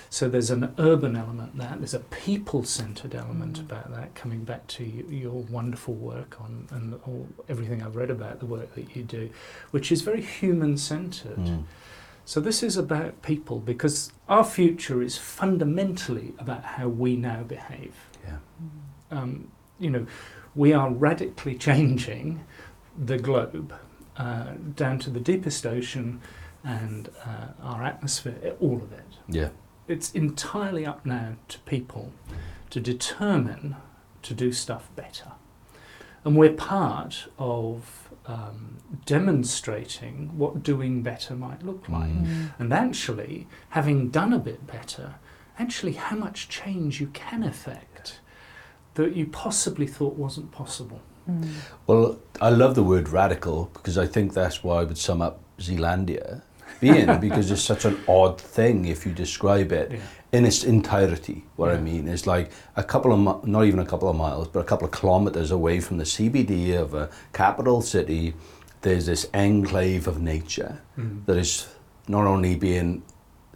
So 0.08 0.28
there's 0.28 0.50
an 0.50 0.72
urban 0.78 1.16
element 1.16 1.58
there. 1.58 1.74
There's 1.78 1.92
a 1.94 1.98
people-centered 2.00 3.14
element 3.14 3.58
Mm. 3.58 3.62
about 3.68 3.92
that. 3.94 4.14
Coming 4.14 4.44
back 4.44 4.66
to 4.68 4.84
your 4.84 5.42
wonderful 5.50 5.94
work 5.94 6.40
on 6.40 6.68
and 6.70 6.94
all, 7.06 7.26
everything 7.48 7.82
I've 7.82 7.96
read 7.96 8.10
about 8.10 8.38
the 8.40 8.46
work 8.46 8.74
that 8.76 8.94
you 8.96 9.02
do, 9.02 9.30
which 9.72 9.90
is 9.92 10.00
very 10.02 10.22
human-centered. 10.22 11.36
Mm. 11.38 11.64
So 12.26 12.40
this 12.40 12.64
is 12.64 12.76
about 12.76 13.22
people 13.22 13.60
because 13.60 14.12
our 14.28 14.42
future 14.42 15.00
is 15.00 15.16
fundamentally 15.16 16.34
about 16.40 16.64
how 16.64 16.88
we 16.88 17.14
now 17.14 17.44
behave. 17.44 17.94
Yeah. 18.26 18.38
Um, 19.12 19.52
you 19.78 19.90
know, 19.90 20.06
we 20.56 20.72
are 20.72 20.90
radically 20.90 21.54
changing 21.54 22.44
the 22.98 23.16
globe 23.16 23.72
uh, 24.16 24.54
down 24.74 24.98
to 25.00 25.10
the 25.10 25.20
deepest 25.20 25.64
ocean 25.64 26.20
and 26.64 27.10
uh, 27.24 27.62
our 27.62 27.84
atmosphere, 27.84 28.56
all 28.58 28.82
of 28.82 28.92
it. 28.92 29.18
Yeah. 29.28 29.50
It's 29.86 30.10
entirely 30.10 30.84
up 30.84 31.06
now 31.06 31.36
to 31.46 31.60
people 31.60 32.12
to 32.70 32.80
determine 32.80 33.76
to 34.22 34.34
do 34.34 34.50
stuff 34.50 34.90
better. 34.96 35.30
And 36.24 36.36
we're 36.36 36.54
part 36.54 37.28
of 37.38 38.05
um, 38.26 38.78
demonstrating 39.04 40.36
what 40.36 40.62
doing 40.62 41.02
better 41.02 41.34
might 41.34 41.64
look 41.64 41.88
like. 41.88 42.10
Mm. 42.10 42.52
And 42.58 42.72
actually, 42.72 43.46
having 43.70 44.10
done 44.10 44.32
a 44.32 44.38
bit 44.38 44.66
better, 44.66 45.14
actually 45.58 45.92
how 45.92 46.16
much 46.16 46.48
change 46.48 47.00
you 47.00 47.08
can 47.08 47.42
affect 47.42 48.20
that 48.94 49.14
you 49.14 49.26
possibly 49.26 49.86
thought 49.86 50.14
wasn't 50.14 50.50
possible. 50.52 51.00
Mm. 51.30 51.48
Well, 51.86 52.18
I 52.40 52.50
love 52.50 52.74
the 52.74 52.82
word 52.82 53.08
radical 53.08 53.70
because 53.74 53.98
I 53.98 54.06
think 54.06 54.32
that's 54.32 54.64
why 54.64 54.80
I 54.80 54.84
would 54.84 54.98
sum 54.98 55.22
up 55.22 55.40
Zealandia 55.58 56.42
being 56.80 57.20
because 57.20 57.50
it's 57.50 57.62
such 57.62 57.84
an 57.84 57.98
odd 58.08 58.40
thing 58.40 58.86
if 58.86 59.06
you 59.06 59.12
describe 59.12 59.72
it 59.72 59.92
Yeah. 59.92 59.98
In 60.32 60.44
its 60.44 60.64
entirety. 60.64 61.44
What 61.56 61.70
I 61.70 61.78
mean 61.78 62.08
is 62.08 62.26
like 62.26 62.50
a 62.76 62.82
couple 62.82 63.12
of, 63.12 63.18
mi- 63.20 63.50
not 63.50 63.64
even 63.64 63.80
a 63.80 63.86
couple 63.86 64.08
of 64.08 64.16
miles, 64.16 64.48
but 64.48 64.60
a 64.60 64.64
couple 64.64 64.86
of 64.86 64.92
kilometers 64.92 65.50
away 65.50 65.80
from 65.80 65.98
the 65.98 66.04
CBD 66.04 66.74
of 66.78 66.94
a 66.94 67.08
capital 67.32 67.80
city, 67.80 68.34
there's 68.82 69.06
this 69.06 69.28
enclave 69.34 70.06
of 70.06 70.20
nature 70.20 70.80
Mm. 70.98 71.24
that 71.26 71.36
is 71.36 71.68
not 72.08 72.26
only 72.26 72.54
being 72.56 73.02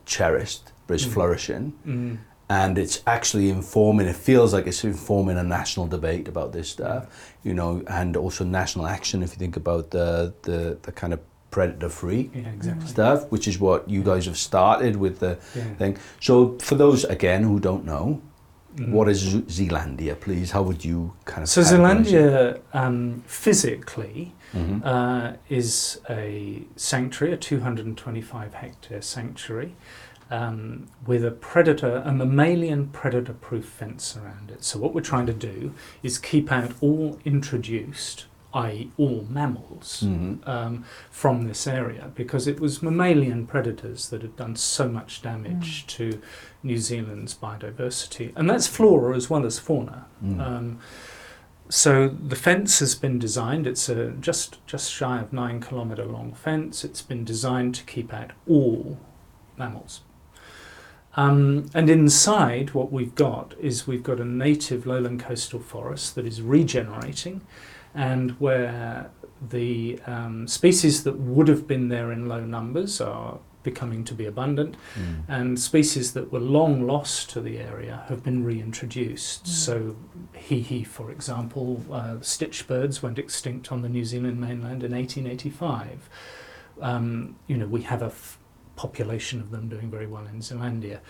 cherished, 0.06 0.72
but 0.86 0.94
is 0.94 1.06
Mm. 1.06 1.12
flourishing. 1.12 1.72
Mm. 1.86 2.18
and 2.52 2.78
it's 2.78 3.00
actually 3.06 3.48
informing 3.48 4.08
it 4.08 4.16
feels 4.16 4.52
like 4.52 4.66
it's 4.66 4.82
informing 4.82 5.38
a 5.38 5.42
national 5.44 5.86
debate 5.86 6.26
about 6.26 6.50
this 6.52 6.68
stuff 6.68 7.06
you 7.44 7.54
know 7.54 7.80
and 7.86 8.16
also 8.16 8.42
national 8.44 8.86
action 8.88 9.22
if 9.22 9.30
you 9.30 9.36
think 9.38 9.56
about 9.56 9.92
the 9.92 10.34
the, 10.42 10.76
the 10.82 10.90
kind 10.90 11.12
of 11.12 11.20
predator 11.50 11.88
free 11.88 12.30
Yeah, 12.34 12.48
exactly. 12.48 12.88
stuff 12.88 13.30
which 13.30 13.46
is 13.48 13.58
what 13.58 13.88
you 13.88 14.02
guys 14.02 14.26
have 14.26 14.36
started 14.38 14.96
with 14.96 15.18
the 15.18 15.38
Yeah. 15.54 15.74
thing 15.78 15.98
so 16.20 16.56
for 16.60 16.74
those 16.76 17.04
again 17.04 17.42
who 17.42 17.58
don't 17.60 17.84
know 17.84 18.20
Mm. 18.76 18.92
what 18.92 19.08
is 19.08 19.20
zealandia 19.48 20.14
please 20.14 20.52
how 20.52 20.62
would 20.62 20.84
you 20.84 21.12
kind 21.24 21.42
of 21.42 21.48
So 21.48 21.60
Zealandia 21.62 22.60
um, 22.72 23.24
physically 23.26 24.32
hmm 24.52 24.78
uh, 24.84 25.32
is 25.48 26.00
a 26.08 26.62
sanctuary, 26.76 27.34
a 27.34 27.36
225 27.36 28.54
hectare 28.54 29.02
sanctuary, 29.02 29.74
um, 30.30 30.86
with 31.06 31.24
a 31.24 31.30
predator, 31.30 32.02
a 32.04 32.12
mammalian 32.12 32.88
predator 32.88 33.32
proof 33.32 33.64
fence 33.64 34.16
around 34.16 34.50
it. 34.50 34.62
So, 34.64 34.78
what 34.78 34.94
we're 34.94 35.00
trying 35.12 35.26
to 35.26 35.32
do 35.52 35.72
is 36.02 36.18
keep 36.18 36.50
out 36.52 36.72
all 36.80 37.18
introduced, 37.24 38.26
i.e., 38.54 38.90
all 38.96 39.26
mammals. 39.28 40.00
hmm 40.00 40.34
Um, 40.46 40.84
from 41.10 41.46
this 41.46 41.66
area 41.66 42.10
because 42.14 42.46
it 42.46 42.60
was 42.60 42.82
mammalian 42.82 43.46
predators 43.46 44.08
that 44.10 44.22
had 44.22 44.36
done 44.36 44.56
so 44.56 44.88
much 44.88 45.22
damage 45.22 45.86
to 45.86 46.20
New 46.62 46.78
Zealand's 46.78 47.34
biodiversity, 47.34 48.32
and 48.36 48.48
that's 48.50 48.66
flora 48.66 49.16
as 49.16 49.30
well 49.30 49.46
as 49.46 49.58
fauna. 49.58 50.06
Mm. 50.24 50.40
Um, 50.40 50.78
so 51.68 52.08
the 52.08 52.36
fence 52.36 52.80
has 52.80 52.94
been 52.94 53.18
designed. 53.18 53.66
It's 53.66 53.88
a 53.88 54.10
just 54.20 54.58
just 54.66 54.90
shy 54.90 55.20
of 55.20 55.32
nine 55.32 55.60
kilometre 55.60 56.04
long 56.04 56.32
fence. 56.32 56.84
It's 56.84 57.02
been 57.02 57.24
designed 57.24 57.74
to 57.76 57.84
keep 57.84 58.12
out 58.12 58.32
all 58.48 58.98
mammals. 59.56 60.00
Um, 61.16 61.66
and 61.74 61.90
inside, 61.90 62.72
what 62.74 62.92
we've 62.92 63.14
got 63.14 63.54
is 63.60 63.86
we've 63.86 64.02
got 64.02 64.20
a 64.20 64.24
native 64.24 64.86
lowland 64.86 65.20
coastal 65.20 65.60
forest 65.60 66.14
that 66.14 66.24
is 66.26 66.40
regenerating, 66.40 67.40
and 67.94 68.32
where 68.40 69.10
the 69.50 69.98
um, 70.06 70.46
species 70.46 71.02
that 71.04 71.18
would 71.18 71.48
have 71.48 71.66
been 71.66 71.88
there 71.88 72.12
in 72.12 72.28
low 72.28 72.44
numbers 72.44 73.00
are 73.00 73.38
becoming 73.62 74.04
to 74.04 74.14
be 74.14 74.24
abundant, 74.24 74.74
Mm. 74.98 75.22
and 75.28 75.58
species 75.60 76.12
that 76.14 76.32
were 76.32 76.40
long 76.40 76.86
lost 76.86 77.28
to 77.30 77.40
the 77.42 77.58
area 77.58 78.04
have 78.08 78.22
been 78.22 78.42
reintroduced. 78.44 79.44
Mm. 79.44 79.48
So, 79.48 79.96
hihi 80.34 80.86
for 80.86 81.10
example, 81.10 81.82
uh, 81.92 82.16
stitch 82.22 82.66
birds 82.66 83.02
went 83.02 83.18
extinct 83.18 83.70
on 83.70 83.82
the 83.82 83.88
New 83.88 84.04
Zealand 84.04 84.40
mainland 84.40 84.82
in 84.82 84.92
1885. 84.92 86.08
Um, 86.80 87.36
you 87.48 87.56
know, 87.58 87.66
we 87.66 87.82
have 87.82 88.00
a 88.02 88.06
f- 88.06 88.38
population 88.76 89.40
of 89.40 89.50
them 89.50 89.68
doing 89.68 89.90
very 89.90 90.06
well 90.06 90.26
in 90.26 90.38
Zealandia. 90.40 91.00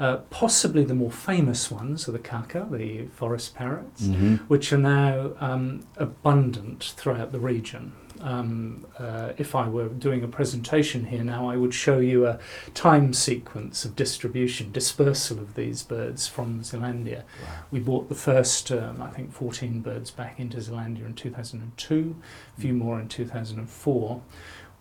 Uh, 0.00 0.16
possibly 0.30 0.82
the 0.82 0.94
more 0.94 1.10
famous 1.12 1.70
ones 1.70 2.08
are 2.08 2.12
the 2.12 2.18
kaka, 2.18 2.66
the 2.70 3.04
forest 3.14 3.54
parrots, 3.54 4.04
Mhm. 4.04 4.38
which 4.48 4.72
are 4.72 4.78
now 4.78 5.32
um, 5.40 5.80
abundant 5.98 6.94
throughout 6.96 7.32
the 7.32 7.38
region. 7.38 7.92
Um, 8.22 8.86
uh, 8.98 9.32
if 9.38 9.54
I 9.54 9.68
were 9.68 9.88
doing 9.88 10.22
a 10.24 10.28
presentation 10.28 11.04
here 11.06 11.22
now, 11.24 11.48
I 11.50 11.56
would 11.56 11.72
show 11.74 11.98
you 12.00 12.26
a 12.26 12.38
time 12.74 13.12
sequence 13.12 13.84
of 13.84 13.94
distribution, 13.96 14.72
dispersal 14.72 15.38
of 15.38 15.54
these 15.54 15.82
birds 15.82 16.26
from 16.26 16.60
Zealandia. 16.62 17.18
Wow. 17.42 17.48
We 17.70 17.80
bought 17.80 18.08
the 18.08 18.14
first, 18.14 18.72
um, 18.72 19.00
I 19.02 19.08
think, 19.10 19.32
14 19.32 19.80
birds 19.80 20.10
back 20.10 20.40
into 20.40 20.58
Zealandia 20.58 21.04
in 21.06 21.14
2002, 21.14 22.16
a 22.56 22.60
few 22.60 22.72
more 22.74 22.98
in 23.00 23.08
2004. 23.08 24.22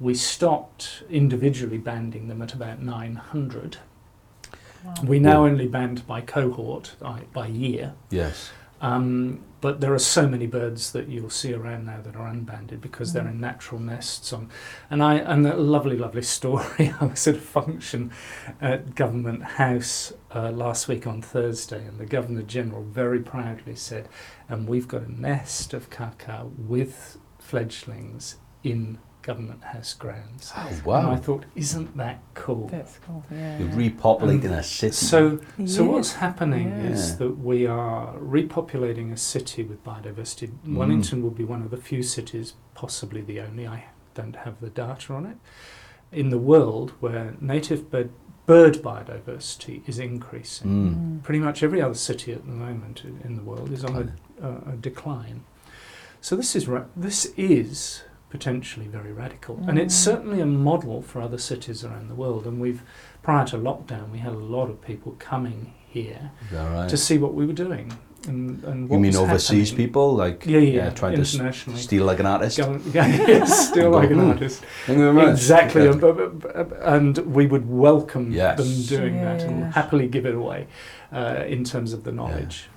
We 0.02 0.14
stopped 0.14 1.04
individually 1.10 1.78
banding 1.78 2.28
them 2.30 2.42
at 2.42 2.54
about 2.54 2.82
900. 2.82 3.78
Wow. 4.84 4.94
We 5.04 5.20
now 5.20 5.44
Yeah. 5.46 5.52
only 5.52 5.68
band 5.68 6.06
by 6.08 6.22
cohort, 6.22 6.96
by, 7.00 7.22
by 7.34 7.48
year. 7.48 7.94
yes 8.10 8.52
Um, 8.82 9.42
but 9.62 9.82
there 9.82 9.94
are 9.94 10.00
so 10.00 10.26
many 10.26 10.48
birds 10.48 10.94
that 10.94 11.10
you'll 11.10 11.30
see 11.30 11.54
around 11.54 11.86
now 11.86 12.00
that 12.02 12.16
are 12.16 12.28
unbanded 12.28 12.80
because 12.80 13.12
they're 13.12 13.26
Mm. 13.26 13.32
in 13.32 13.40
natural 13.42 13.82
nests. 13.82 14.32
On, 14.32 14.48
and 14.90 15.04
I 15.04 15.16
and 15.16 15.46
a 15.46 15.58
lovely, 15.58 15.98
lovely 15.98 16.22
story. 16.22 16.94
I 17.02 17.06
was 17.06 17.28
at 17.28 17.36
a 17.36 17.40
function 17.40 18.12
at 18.62 18.96
Government 18.96 19.44
House 19.44 20.14
uh, 20.34 20.52
last 20.52 20.88
week 20.88 21.06
on 21.06 21.22
Thursday, 21.22 21.86
and 21.86 21.98
the 22.00 22.06
Governor 22.06 22.42
General 22.44 22.84
very 22.84 23.20
proudly 23.20 23.76
said, 23.76 24.08
"And 24.48 24.66
we've 24.66 24.88
got 24.88 25.02
a 25.02 25.12
nest 25.22 25.74
of 25.74 25.90
kaka 25.90 26.46
with 26.58 27.18
fledglings 27.38 28.38
in 28.64 28.98
Government 29.30 29.64
House 29.64 29.94
grounds." 29.94 30.52
oh 30.56 30.92
And 30.94 31.08
I 31.08 31.16
thought, 31.26 31.44
isn't 31.56 31.96
that 31.98 32.18
cool? 32.34 32.68
That's 32.78 32.98
cool. 33.06 33.24
Yeah. 33.32 33.60
you're 33.60 33.70
yeah. 33.70 33.90
repopulating 33.90 34.52
a 34.52 34.64
city 34.64 34.92
So, 35.12 35.40
so 35.66 35.84
Yeah. 35.84 35.90
what's 35.92 36.14
happening 36.14 36.68
Yeah. 36.70 36.94
is 36.94 37.18
that 37.18 37.34
we 37.50 37.68
are 37.68 38.18
repopulating 38.18 39.08
a 39.14 39.18
city 39.18 39.62
with 39.70 39.80
biodiversity. 39.84 40.48
Mm. 40.66 40.76
Wellington 40.80 41.22
will 41.24 41.38
be 41.44 41.46
one 41.54 41.62
of 41.66 41.70
the 41.70 41.78
few 41.78 42.02
cities, 42.02 42.48
possibly 42.74 43.22
the 43.22 43.40
only. 43.40 43.68
I 43.68 43.80
don't 44.16 44.38
have 44.46 44.56
the 44.62 44.72
data 44.72 45.14
on 45.14 45.24
it. 45.32 45.38
In 46.12 46.30
the 46.36 46.40
world 46.52 46.90
where 47.00 47.36
native 47.40 47.82
bird, 47.92 48.10
bird 48.48 48.76
biodiversity 48.82 49.88
is 49.88 50.00
increasing. 50.00 50.68
Mm. 50.70 50.96
Mm. 50.96 51.24
Pretty 51.24 51.40
much 51.48 51.62
every 51.62 51.82
other 51.84 52.00
city 52.10 52.30
at 52.34 52.44
the 52.48 52.58
moment 52.66 53.04
in 53.08 53.16
in 53.28 53.36
the 53.40 53.44
world 53.52 53.70
is 53.78 53.84
on 53.86 53.96
a, 54.04 54.06
a, 54.48 54.52
a 54.74 54.76
decline. 54.90 55.40
So 56.20 56.36
this 56.36 56.56
is 56.56 56.68
ra- 56.68 56.90
this 57.08 57.20
is 57.38 58.04
potentially 58.30 58.88
very 58.88 59.12
radical, 59.12 59.60
and 59.68 59.78
it's 59.80 59.96
Mm. 59.96 60.04
certainly 60.04 60.40
a 60.42 60.46
model 60.46 61.02
for 61.02 61.22
other 61.22 61.38
cities 61.38 61.84
around 61.84 62.10
the 62.10 62.16
world. 62.16 62.46
And 62.46 62.60
we've 62.62 62.82
prior 63.24 63.46
to 63.48 63.58
lockdown, 63.58 64.12
we 64.12 64.20
had 64.20 64.34
a 64.34 64.38
lot 64.58 64.70
of 64.70 64.82
people 64.82 65.16
coming 65.20 65.74
here 65.90 66.32
Is 66.46 66.52
that 66.52 66.72
right? 66.72 66.90
to 66.90 66.98
see 66.98 67.18
what 67.18 67.34
we 67.34 67.46
were 67.48 67.54
doing 67.54 67.92
and, 68.28 68.64
and 68.64 68.88
what 68.90 68.96
you 68.98 69.02
mean 69.02 69.12
was 69.12 69.18
overseas 69.18 69.70
happening. 69.72 69.88
people 69.88 70.16
like 70.16 70.46
Yeah, 70.46 70.60
yeah, 70.60 70.74
yeah 70.86 70.90
trying 70.92 71.16
to 71.16 71.22
s- 71.22 71.40
steal 71.82 72.06
like 72.06 72.20
an 72.20 72.26
artist 72.28 72.58
Going, 72.60 72.82
yes, 72.94 73.70
still 73.70 73.90
like 73.92 74.12
an 74.12 74.18
Mm. 74.20 74.30
artist. 74.34 74.64
Thank 74.86 75.00
you 75.00 75.04
very 75.06 75.14
much. 75.16 75.30
Exactly, 75.30 75.82
Okay. 75.88 75.92
and, 75.92 76.02
but- 76.02 76.40
but- 76.40 76.80
and 76.84 77.18
we 77.34 77.48
would 77.48 77.68
welcome 77.68 78.32
Yes. 78.32 78.58
them 78.60 78.98
doing 79.00 79.16
that 79.22 79.42
and 79.42 79.74
happily 79.74 80.08
give 80.08 80.26
it 80.28 80.36
away 80.36 80.68
uh, 81.12 81.44
in 81.48 81.64
terms 81.64 81.94
of 81.94 82.04
the 82.04 82.12
knowledge. 82.12 82.70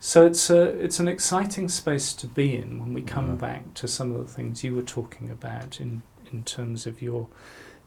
So 0.00 0.24
it's 0.24 0.48
a, 0.48 0.62
it's 0.62 1.00
an 1.00 1.08
exciting 1.08 1.68
space 1.68 2.12
to 2.14 2.26
be 2.28 2.56
in 2.56 2.78
when 2.78 2.94
we 2.94 3.02
come 3.02 3.30
Yeah. 3.30 3.34
back 3.34 3.74
to 3.74 3.88
some 3.88 4.14
of 4.14 4.26
the 4.26 4.32
things 4.32 4.62
you 4.62 4.74
were 4.74 4.82
talking 4.82 5.30
about 5.30 5.80
in 5.80 6.02
in 6.30 6.44
terms 6.44 6.86
of 6.86 7.00
your, 7.00 7.26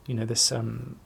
you 0.08 0.16
know, 0.16 0.26
this 0.26 0.52
um, 0.52 0.98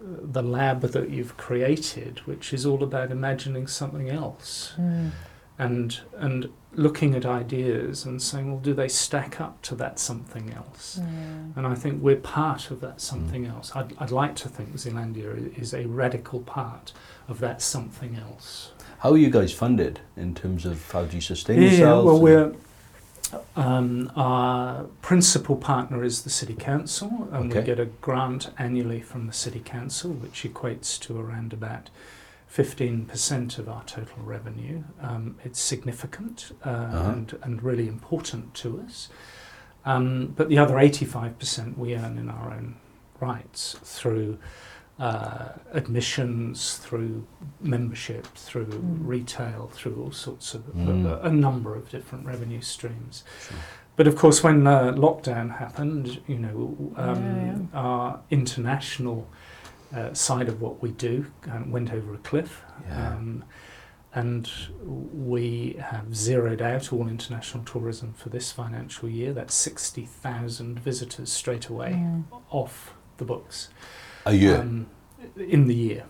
the 0.00 0.42
lab 0.42 0.82
that 0.82 1.08
you've 1.10 1.36
created, 1.38 2.18
which 2.26 2.52
is 2.52 2.66
all 2.66 2.82
about 2.82 3.10
imagining 3.10 3.66
something 3.66 4.10
else. 4.10 4.74
Mm. 4.78 5.10
and 5.58 6.00
and 6.16 6.48
looking 6.74 7.14
at 7.14 7.26
ideas 7.26 8.04
and 8.06 8.20
saying, 8.22 8.50
well, 8.50 8.60
do 8.60 8.72
they 8.74 8.88
stack 8.88 9.40
up 9.40 9.60
to 9.62 9.74
that 9.74 9.98
something 9.98 10.50
else? 10.52 10.98
Yeah. 11.00 11.06
And 11.56 11.66
I 11.66 11.74
think 11.74 12.02
we're 12.02 12.16
part 12.16 12.70
of 12.70 12.80
that 12.80 13.00
something 13.00 13.44
else. 13.46 13.70
I'd, 13.76 13.92
I'd 13.98 14.10
like 14.10 14.34
to 14.36 14.48
think 14.48 14.72
Zealandia 14.76 15.58
is 15.58 15.74
a 15.74 15.84
radical 15.86 16.40
part 16.40 16.92
of 17.28 17.38
that 17.40 17.60
something 17.60 18.16
else. 18.16 18.72
How 19.02 19.10
are 19.10 19.16
you 19.18 19.30
guys 19.30 19.52
funded 19.52 19.98
in 20.16 20.32
terms 20.32 20.64
of 20.64 20.88
how 20.92 21.04
do 21.06 21.16
you 21.16 21.20
sustain 21.20 21.60
Yeah, 21.60 21.70
yourselves? 21.70 22.06
well, 22.06 22.20
we're 22.20 22.54
um, 23.56 24.12
our 24.14 24.84
principal 25.00 25.56
partner 25.56 26.04
is 26.04 26.22
the 26.22 26.30
city 26.30 26.54
council, 26.54 27.28
and 27.32 27.52
we 27.52 27.62
get 27.62 27.80
a 27.80 27.86
grant 27.86 28.50
annually 28.58 29.00
from 29.00 29.26
the 29.26 29.32
city 29.32 29.58
council, 29.64 30.12
which 30.12 30.44
equates 30.44 31.00
to 31.00 31.18
around 31.18 31.52
about. 31.52 31.90
15% 32.54 33.58
of 33.58 33.66
our 33.66 33.82
total 33.84 34.22
revenue. 34.22 34.84
Um, 35.00 35.36
it's 35.42 35.58
significant 35.58 36.52
uh, 36.66 36.68
Uh-huh. 36.68 37.10
and, 37.12 37.38
and 37.42 37.62
really 37.62 37.88
important 37.88 38.52
to 38.56 38.84
us. 38.86 39.08
Um, 39.86 40.34
but 40.36 40.50
the 40.50 40.58
other 40.58 40.74
85% 40.74 41.78
we 41.78 41.96
earn 41.96 42.18
in 42.18 42.28
our 42.28 42.50
own 42.52 42.76
rights 43.20 43.76
through 43.82 44.36
uh, 44.98 45.48
admissions, 45.72 46.76
through 46.78 47.26
membership, 47.60 48.26
through 48.34 48.66
Mm. 48.66 48.98
retail, 49.06 49.68
through 49.72 49.96
all 50.02 50.12
sorts 50.12 50.54
of 50.54 50.62
Mm. 50.74 51.06
a, 51.06 51.20
a 51.28 51.30
number 51.32 51.74
of 51.74 51.88
different 51.90 52.26
revenue 52.26 52.60
streams. 52.60 53.24
Sure. 53.48 53.56
But 53.96 54.06
of 54.06 54.16
course, 54.16 54.42
when 54.42 54.66
uh, 54.66 54.92
lockdown 54.92 55.58
happened, 55.58 56.20
you 56.26 56.38
know, 56.38 56.92
um, 56.96 57.70
Yeah, 57.72 57.78
our 57.80 58.20
international 58.30 59.28
uh, 59.94 60.14
side 60.14 60.48
of 60.48 60.60
what 60.62 60.80
we 60.82 60.90
do 60.90 61.26
uh, 61.50 61.60
went 61.66 61.92
over 61.92 62.14
a 62.14 62.18
cliff. 62.18 62.62
Yeah. 62.86 63.08
Um, 63.14 63.44
and 64.14 64.50
we 65.12 65.76
have 65.80 66.14
zeroed 66.14 66.60
out 66.62 66.92
all 66.92 67.08
international 67.08 67.64
tourism 67.64 68.12
for 68.14 68.28
this 68.28 68.52
financial 68.52 69.08
year. 69.08 69.32
That's 69.32 69.54
60,000 69.54 70.78
visitors 70.80 71.32
straight 71.32 71.66
away 71.68 71.92
Mm. 71.92 72.24
off 72.50 72.94
the 73.18 73.24
books 73.24 73.68
a 74.26 74.34
year. 74.34 74.58
um, 74.60 74.86
in 75.36 75.66
the 75.66 75.74
year. 75.74 76.04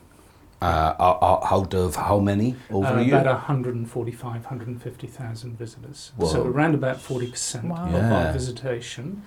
uh, 0.61 0.94
out- 1.01 1.18
out- 1.22 1.42
out 1.53 1.75
of 1.75 1.96
how 1.96 2.20
many 2.20 2.55
over 2.70 2.87
Uh, 2.87 2.98
a 2.98 3.03
year? 3.03 3.18
about 3.20 3.27
145, 3.35 4.44
150,000 4.44 5.59
visitors. 5.59 6.12
Whoa. 6.16 6.29
So 6.29 6.44
around 6.46 6.75
about 6.77 6.98
40% 7.01 7.64
Wow. 7.64 7.87
of 7.87 7.92
Yeah. 7.92 8.27
our 8.27 8.33
visitation. 8.33 9.22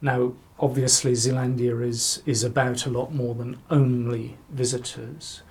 Now, 0.00 0.32
obviously, 0.58 1.12
Zealandia 1.12 1.82
is, 1.86 2.22
is 2.24 2.44
about 2.44 2.86
a 2.86 2.90
lot 2.90 3.12
more 3.14 3.34
than 3.34 3.58
only 3.70 4.38
visitors. 4.48 5.42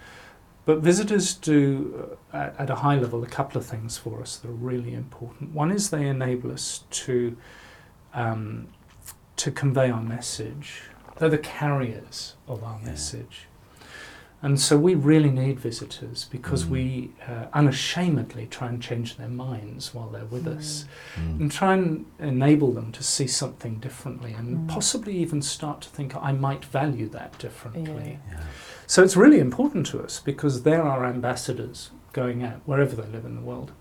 But 0.66 0.80
visitors 0.80 1.36
do, 1.36 2.18
uh, 2.34 2.38
at, 2.38 2.56
at 2.62 2.70
a 2.72 2.76
high 2.76 2.98
level, 2.98 3.24
a 3.24 3.28
couple 3.28 3.60
of 3.62 3.66
things 3.68 3.98
for 4.00 4.20
us 4.22 4.38
that 4.38 4.48
are 4.50 4.52
really 4.52 4.94
important. 4.96 5.54
One 5.54 5.70
is 5.72 5.92
they 5.92 6.08
enable 6.08 6.52
us 6.52 6.84
to, 7.06 7.38
um, 8.16 8.68
to 9.36 9.52
convey 9.52 9.92
our 9.92 10.02
message. 10.02 10.82
They're 11.20 11.30
the 11.30 11.38
carriers 11.38 12.36
of 12.48 12.64
our 12.64 12.80
Yeah. 12.84 12.92
message. 12.92 13.48
And 14.44 14.60
so 14.60 14.78
we 14.78 14.94
really 14.94 15.32
need 15.32 15.60
visitors 15.60 16.28
because 16.32 16.66
Mm. 16.66 16.70
we 16.70 17.12
uh, 17.28 17.46
unashamedly 17.54 18.46
try 18.46 18.70
and 18.70 18.80
change 18.80 19.18
their 19.18 19.28
minds 19.28 19.96
while 19.96 20.10
they're 20.10 20.26
with 20.26 20.46
us 20.46 20.86
Mm. 21.16 21.40
and 21.42 21.52
try 21.52 21.74
and 21.74 22.06
enable 22.20 22.72
them 22.72 22.92
to 22.92 23.02
see 23.04 23.26
something 23.26 23.80
differently 23.80 24.34
and 24.34 24.58
Mm. 24.58 24.68
possibly 24.68 25.18
even 25.18 25.42
start 25.42 25.82
to 25.82 25.90
think, 25.90 26.16
I 26.16 26.34
might 26.34 26.64
value 26.66 27.10
that 27.10 27.40
differently. 27.40 28.20
Yeah. 28.30 28.38
Yeah. 28.38 28.44
So 28.86 29.02
it's 29.04 29.18
really 29.18 29.40
important 29.40 29.88
to 29.88 30.02
us 30.04 30.20
because 30.24 30.62
they're 30.62 30.84
our 30.84 31.04
ambassadors 31.06 31.90
going 32.14 32.44
out 32.44 32.62
wherever 32.66 32.96
they 32.96 33.08
live 33.12 33.26
in 33.26 33.36
the 33.36 33.42
world. 33.42 33.72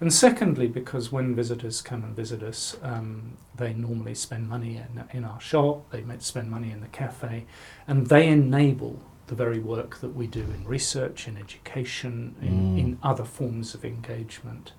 And 0.00 0.12
secondly, 0.12 0.66
because 0.68 1.12
when 1.12 1.34
visitors 1.34 1.80
come 1.82 2.02
and 2.04 2.14
visit 2.16 2.42
us, 2.42 2.76
um, 2.82 3.36
they 3.56 3.72
normally 3.72 4.14
spend 4.14 4.48
money 4.48 4.76
in, 4.76 5.04
in 5.12 5.24
our 5.24 5.40
shop, 5.40 5.90
they 5.90 6.02
might 6.02 6.22
spend 6.22 6.50
money 6.50 6.70
in 6.70 6.80
the 6.80 6.88
cafe, 6.88 7.46
and 7.86 8.06
they 8.08 8.28
enable 8.28 9.00
the 9.26 9.34
very 9.34 9.58
work 9.58 9.98
that 10.00 10.14
we 10.14 10.26
do 10.26 10.40
in 10.42 10.64
research, 10.66 11.26
in 11.28 11.36
education, 11.38 12.34
in, 12.42 12.52
Mm. 12.74 12.78
in 12.78 12.98
other 13.02 13.24
forms 13.24 13.74
of 13.74 13.84
engagement. 13.84 14.72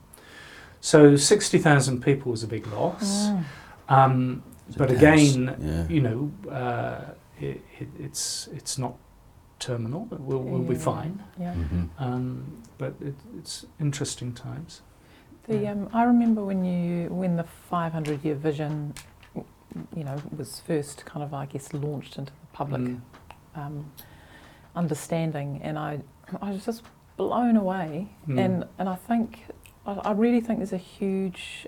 So 0.81 1.15
60,000 1.15 2.01
people 2.03 2.31
was 2.31 2.43
a 2.43 2.47
big 2.47 2.67
loss. 2.67 3.27
Mm. 3.29 3.43
Um, 3.89 4.43
but 4.77 4.91
intense. 4.91 5.35
again, 5.35 5.55
yeah. 5.61 5.87
you 5.95 6.01
know, 6.01 6.31
uh, 6.51 7.01
it, 7.39 7.61
it, 7.79 7.87
it's 7.99 8.47
it's 8.53 8.77
not 8.77 8.95
terminal. 9.59 10.01
But 10.09 10.21
we'll, 10.21 10.39
we'll 10.41 10.61
be 10.63 10.75
fine. 10.75 11.21
Yeah. 11.39 11.53
Mhm. 11.53 11.89
Um, 11.99 12.63
but 12.77 12.93
it, 13.01 13.13
it's 13.37 13.65
interesting 13.79 14.33
times. 14.33 14.81
The 15.47 15.67
um, 15.67 15.89
I 15.93 16.03
remember 16.03 16.43
when 16.43 16.65
you 16.65 17.09
when 17.09 17.35
the 17.35 17.43
500 17.43 18.23
year 18.23 18.35
vision, 18.35 18.93
you 19.95 20.03
know, 20.03 20.21
was 20.35 20.59
first 20.61 21.05
kind 21.05 21.23
of 21.23 21.33
I 21.33 21.45
guess 21.45 21.73
launched 21.73 22.17
into 22.17 22.31
the 22.33 22.47
public 22.53 22.81
Mm. 22.81 23.01
um, 23.55 23.91
understanding, 24.75 25.59
and 25.63 25.77
I 25.77 25.99
I 26.41 26.51
was 26.51 26.65
just 26.65 26.83
blown 27.17 27.55
away, 27.57 28.09
Mm. 28.27 28.39
and 28.39 28.65
and 28.79 28.89
I 28.89 28.95
think 28.95 29.45
I, 29.85 29.93
I 29.93 30.11
really 30.13 30.41
think 30.41 30.59
there's 30.59 30.73
a 30.73 30.77
huge 30.77 31.67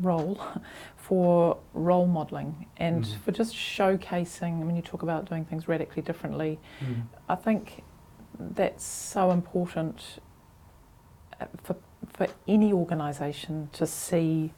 role 0.00 0.40
for 0.96 1.58
role 1.74 2.06
modelling 2.06 2.66
and 2.76 3.04
Mm. 3.04 3.18
for 3.24 3.30
just 3.32 3.54
showcasing. 3.54 4.64
When 4.66 4.74
you 4.76 4.82
talk 4.82 5.02
about 5.02 5.26
doing 5.26 5.44
things 5.44 5.68
radically 5.68 6.02
differently, 6.02 6.58
Mm. 6.80 7.02
I 7.28 7.36
think 7.36 7.84
that's 8.38 8.84
so 8.84 9.30
important 9.30 10.18
uh, 11.40 11.46
for 11.62 11.76
for 12.12 12.26
any 12.48 12.72
organisation 12.72 13.68
to 13.72 13.86
see 13.86 14.52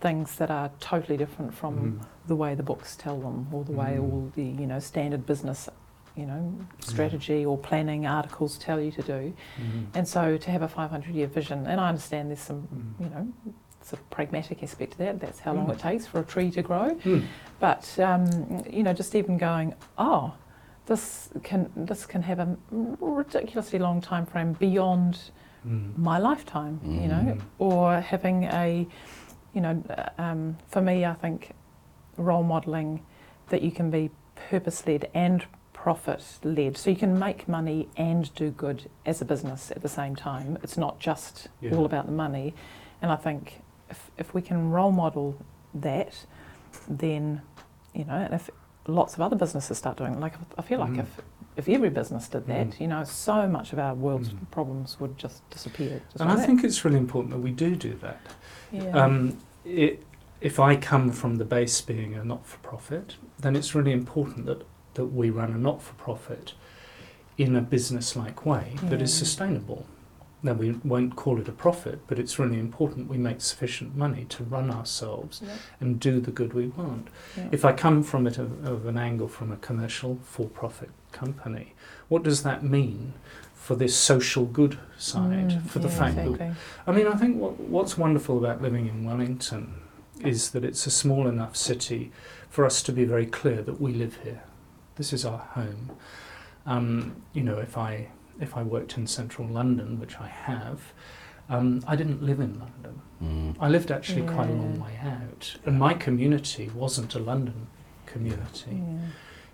things 0.00 0.36
that 0.36 0.50
are 0.50 0.70
totally 0.80 1.16
different 1.16 1.54
from 1.54 1.74
Mm. 2.00 2.06
the 2.28 2.36
way 2.36 2.54
the 2.54 2.62
books 2.62 2.96
tell 2.96 3.18
them, 3.18 3.46
or 3.52 3.64
the 3.64 3.72
way 3.72 3.96
Mm. 3.98 4.02
all 4.02 4.30
the 4.34 4.44
you 4.44 4.66
know 4.66 4.78
standard 4.78 5.24
business, 5.26 5.68
you 6.14 6.26
know, 6.26 6.52
strategy 6.80 7.44
or 7.44 7.56
planning 7.58 8.06
articles 8.06 8.58
tell 8.58 8.80
you 8.80 8.90
to 8.92 9.02
do. 9.02 9.32
Mm. 9.58 9.86
And 9.94 10.08
so 10.08 10.36
to 10.36 10.50
have 10.50 10.62
a 10.62 10.68
500 10.68 11.14
year 11.14 11.26
vision, 11.26 11.66
and 11.66 11.80
I 11.80 11.88
understand 11.88 12.30
there's 12.30 12.40
some 12.40 12.68
Mm. 12.74 13.04
you 13.04 13.10
know 13.10 13.28
sort 13.82 14.00
of 14.00 14.10
pragmatic 14.10 14.62
aspect 14.64 14.92
to 14.92 14.98
that. 14.98 15.20
That's 15.20 15.40
how 15.40 15.52
long 15.54 15.66
Mm. 15.68 15.72
it 15.74 15.78
takes 15.78 16.06
for 16.06 16.18
a 16.20 16.24
tree 16.24 16.50
to 16.50 16.62
grow. 16.62 16.90
Mm. 17.04 17.24
But 17.60 17.98
um, 17.98 18.64
you 18.68 18.82
know, 18.82 18.92
just 18.92 19.14
even 19.14 19.38
going, 19.38 19.74
oh, 19.96 20.34
this 20.86 21.30
can 21.42 21.70
this 21.74 22.04
can 22.06 22.22
have 22.22 22.38
a 22.38 22.56
ridiculously 23.00 23.78
long 23.78 24.00
time 24.00 24.26
frame 24.26 24.52
beyond 24.54 25.30
Mm. 25.66 25.96
my 25.98 26.18
lifetime, 26.18 26.80
you 26.84 27.08
know, 27.08 27.24
Mm. 27.36 27.40
or 27.58 28.00
having 28.00 28.44
a, 28.44 28.86
you 29.52 29.60
know, 29.60 29.82
um, 30.18 30.56
for 30.68 30.80
me, 30.80 31.04
I 31.04 31.14
think 31.14 31.52
role 32.16 32.42
modelling 32.44 33.02
that 33.48 33.62
you 33.62 33.70
can 33.72 33.90
be 33.90 34.10
purpose 34.50 34.86
led 34.86 35.10
and 35.14 35.44
profit 35.72 36.38
led, 36.44 36.76
so 36.76 36.90
you 36.90 36.96
can 36.96 37.18
make 37.18 37.48
money 37.48 37.88
and 37.96 38.32
do 38.34 38.50
good 38.50 38.88
as 39.04 39.20
a 39.20 39.24
business 39.24 39.70
at 39.70 39.82
the 39.82 39.88
same 39.88 40.14
time. 40.16 40.58
It's 40.62 40.76
not 40.78 40.98
just 41.00 41.48
Yeah. 41.60 41.74
all 41.76 41.84
about 41.84 42.06
the 42.06 42.12
money, 42.12 42.54
and 43.02 43.10
I 43.10 43.16
think 43.16 43.62
if 43.90 44.10
if 44.18 44.34
we 44.34 44.42
can 44.42 44.70
role 44.70 44.92
model 44.92 45.34
that, 45.74 46.26
then 46.88 47.40
you 47.94 48.04
know, 48.04 48.14
and 48.14 48.34
if 48.34 48.50
lots 48.86 49.14
of 49.14 49.20
other 49.20 49.36
businesses 49.36 49.78
start 49.78 49.96
doing 49.96 50.14
it, 50.14 50.20
like 50.20 50.34
I 50.58 50.62
feel 50.62 50.78
like 50.80 50.92
Mm. 50.92 51.00
if 51.00 51.20
if 51.56 51.68
every 51.68 51.88
business 51.90 52.28
did 52.28 52.46
that, 52.46 52.68
Mm. 52.70 52.80
you 52.80 52.86
know, 52.88 53.02
so 53.04 53.48
much 53.48 53.72
of 53.72 53.78
our 53.78 53.94
world's 53.94 54.28
Mm. 54.30 54.50
problems 54.50 54.98
would 55.00 55.16
just 55.18 55.48
disappear. 55.50 56.02
Just 56.10 56.20
And 56.20 56.28
like 56.28 56.38
I 56.38 56.40
that. 56.40 56.46
think 56.46 56.64
it's 56.64 56.84
really 56.84 56.98
important 56.98 57.32
that 57.32 57.40
we 57.40 57.50
do 57.50 57.74
do 57.76 57.94
that. 58.02 58.20
yeah. 58.72 58.90
Um, 58.90 59.38
it, 59.64 60.02
if 60.40 60.60
I 60.60 60.76
come 60.76 61.10
from 61.12 61.36
the 61.36 61.44
base 61.44 61.80
being 61.80 62.14
a 62.14 62.22
not-for-profit, 62.24 63.16
then 63.38 63.56
it's 63.56 63.74
really 63.74 63.92
important 63.92 64.44
that, 64.46 64.66
that 64.94 65.06
we 65.06 65.30
run 65.30 65.50
a 65.52 65.58
not-for-profit 65.58 66.52
in 67.38 67.56
a 67.56 67.60
business-like 67.62 68.44
way 68.44 68.76
that 68.84 69.00
is 69.02 69.12
sustainable. 69.14 69.86
Now 70.46 70.52
we 70.52 70.70
won't 70.84 71.16
call 71.16 71.40
it 71.40 71.48
a 71.48 71.52
profit, 71.52 71.98
but 72.06 72.20
it's 72.20 72.38
really 72.38 72.60
important 72.60 73.10
we 73.10 73.18
make 73.18 73.40
sufficient 73.40 73.96
money 73.96 74.26
to 74.28 74.44
run 74.44 74.70
ourselves 74.70 75.42
Yeah. 75.44 75.56
and 75.80 75.98
do 75.98 76.20
the 76.20 76.30
good 76.30 76.54
we 76.54 76.68
want. 76.68 77.08
Yeah. 77.36 77.48
If 77.50 77.64
I 77.64 77.72
come 77.72 78.04
from 78.04 78.28
it 78.28 78.38
of, 78.38 78.64
of 78.64 78.86
an 78.86 78.96
angle 78.96 79.26
from 79.26 79.50
a 79.50 79.56
commercial 79.56 80.20
for-profit 80.22 80.90
company, 81.10 81.74
what 82.06 82.22
does 82.22 82.44
that 82.44 82.62
mean 82.62 83.14
for 83.54 83.74
this 83.74 83.96
social 83.96 84.44
good 84.44 84.78
side? 84.96 85.50
Mm, 85.50 85.66
for 85.66 85.80
the 85.80 85.88
yeah, 85.88 85.98
fact 85.98 86.14
that. 86.14 86.54
I 86.86 86.92
mean, 86.92 87.08
I 87.08 87.16
think 87.16 87.38
what, 87.38 87.58
what's 87.58 87.98
wonderful 87.98 88.38
about 88.38 88.62
living 88.62 88.86
in 88.86 89.04
Wellington 89.04 89.82
is 90.20 90.50
that 90.52 90.64
it's 90.64 90.86
a 90.86 90.92
small 90.92 91.26
enough 91.26 91.56
city 91.56 92.12
for 92.48 92.64
us 92.64 92.82
to 92.84 92.92
be 92.92 93.04
very 93.04 93.26
clear 93.26 93.62
that 93.62 93.80
we 93.80 93.92
live 93.92 94.18
here. 94.22 94.44
This 94.94 95.12
is 95.12 95.24
our 95.24 95.38
home. 95.38 95.90
Um, 96.64 97.16
you 97.32 97.42
know, 97.42 97.58
if 97.58 97.76
I 97.76 98.10
if 98.40 98.56
I 98.56 98.62
worked 98.62 98.96
in 98.96 99.06
central 99.06 99.46
London, 99.48 99.98
which 100.00 100.18
I 100.18 100.28
have, 100.28 100.92
um, 101.48 101.82
I 101.86 101.96
didn't 101.96 102.22
live 102.22 102.40
in 102.40 102.58
London. 102.58 103.02
Mm. 103.22 103.56
I 103.60 103.68
lived 103.68 103.90
actually 103.90 104.22
quite 104.22 104.50
a 104.50 104.52
long 104.52 104.80
way 104.80 104.98
out, 105.02 105.56
and 105.64 105.78
my 105.78 105.94
community 105.94 106.70
wasn't 106.74 107.14
a 107.14 107.18
London 107.18 107.68
community. 108.04 108.82
Yeah. 108.82 108.98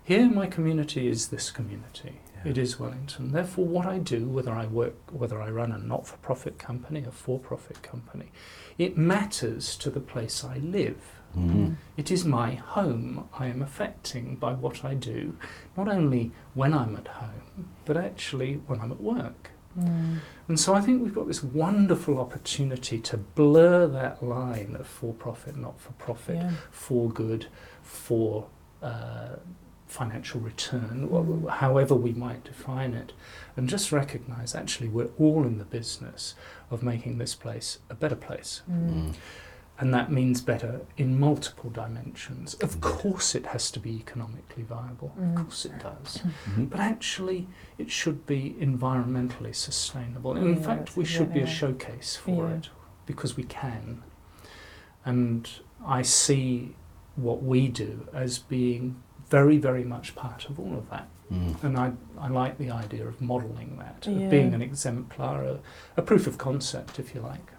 Here, 0.03 0.29
my 0.29 0.47
community 0.47 1.07
is 1.07 1.29
this 1.29 1.49
community. 1.49 2.19
Yeah. 2.35 2.51
It 2.51 2.57
is 2.57 2.79
Wellington. 2.79 3.31
Therefore, 3.31 3.65
what 3.65 3.85
I 3.85 3.99
do, 3.99 4.27
whether 4.27 4.51
I 4.51 4.65
work, 4.65 4.95
whether 5.11 5.41
I 5.41 5.49
run 5.49 5.71
a 5.71 5.77
not-for-profit 5.77 6.57
company, 6.57 7.05
a 7.07 7.11
for-profit 7.11 7.81
company, 7.83 8.31
it 8.77 8.97
matters 8.97 9.77
to 9.77 9.89
the 9.89 10.01
place 10.01 10.43
I 10.43 10.57
live. 10.57 10.97
Mm. 11.37 11.75
It 11.97 12.11
is 12.11 12.25
my 12.25 12.55
home 12.55 13.27
I 13.39 13.47
am 13.47 13.61
affecting 13.61 14.35
by 14.35 14.53
what 14.53 14.85
I 14.85 14.93
do, 14.93 15.35
not 15.75 15.87
only 15.87 16.31
when 16.53 16.73
I'm 16.73 16.95
at 16.95 17.07
home, 17.07 17.69
but 17.85 17.97
actually 17.97 18.55
when 18.67 18.79
I'm 18.81 18.91
at 18.91 19.01
work. 19.01 19.51
Mm. 19.79 20.19
And 20.47 20.59
so 20.59 20.75
I 20.75 20.81
think 20.81 21.01
we've 21.01 21.15
got 21.15 21.27
this 21.27 21.43
wonderful 21.43 22.19
opportunity 22.19 22.99
to 22.99 23.17
blur 23.17 23.87
that 23.87 24.21
line 24.23 24.75
of 24.79 24.85
for-profit, 24.85 25.55
not-for-profit, 25.57 26.35
Yeah. 26.35 26.51
for 26.71 27.09
good, 27.09 27.47
for 27.81 28.47
uh, 28.83 29.37
financial 29.87 30.39
return, 30.41 31.07
Mm. 31.09 31.45
wh- 31.47 31.49
however 31.49 31.95
we 31.95 32.11
might 32.13 32.43
define 32.43 32.93
it, 32.93 33.13
and 33.55 33.67
just 33.69 33.91
recognise 33.91 34.53
actually 34.53 34.89
we're 34.89 35.09
all 35.17 35.43
in 35.45 35.57
the 35.57 35.65
business 35.65 36.35
of 36.69 36.83
making 36.83 37.17
this 37.17 37.33
place 37.33 37.79
a 37.89 37.95
better 37.95 38.15
place. 38.15 38.61
Mm. 38.69 39.13
And 39.79 39.91
that 39.93 40.11
means 40.11 40.39
better 40.39 40.81
in 40.97 41.19
multiple 41.19 41.69
dimensions. 41.71 42.53
Of 42.55 42.79
course, 42.79 43.33
it 43.33 43.47
has 43.47 43.71
to 43.71 43.79
be 43.79 43.95
economically 43.97 44.63
viable. 44.63 45.13
Mm. 45.19 45.31
Of 45.31 45.35
course, 45.43 45.65
it 45.65 45.79
does. 45.79 46.19
Mhm. 46.47 46.69
But 46.69 46.79
actually, 46.79 47.47
it 47.79 47.89
should 47.89 48.25
be 48.27 48.55
environmentally 48.59 49.53
sustainable. 49.55 50.37
In 50.37 50.55
Yeah, 50.55 50.61
fact, 50.61 50.95
we 50.95 51.05
should 51.05 51.33
be 51.33 51.39
a 51.41 51.47
showcase 51.47 52.15
for 52.15 52.49
Yeah. 52.49 52.55
it 52.57 52.69
because 53.07 53.35
we 53.35 53.43
can. 53.43 54.03
And 55.05 55.49
I 55.85 56.03
see 56.03 56.75
what 57.15 57.41
we 57.43 57.67
do 57.67 58.07
as 58.13 58.39
being 58.39 59.01
very, 59.29 59.57
very 59.57 59.83
much 59.83 60.15
part 60.15 60.49
of 60.49 60.59
all 60.59 60.75
of 60.77 60.89
that. 60.91 61.07
Mm. 61.31 61.63
And 61.63 61.77
I, 61.77 61.93
I 62.19 62.27
like 62.27 62.57
the 62.59 62.69
idea 62.69 63.07
of 63.07 63.19
modelling 63.21 63.77
that, 63.79 64.05
Yeah. 64.07 64.25
of 64.25 64.29
being 64.29 64.53
an 64.53 64.61
exemplar, 64.61 65.43
a, 65.43 65.59
a 65.97 66.01
proof 66.03 66.27
of 66.27 66.37
concept, 66.37 66.99
if 66.99 67.15
you 67.15 67.21
like. 67.21 67.52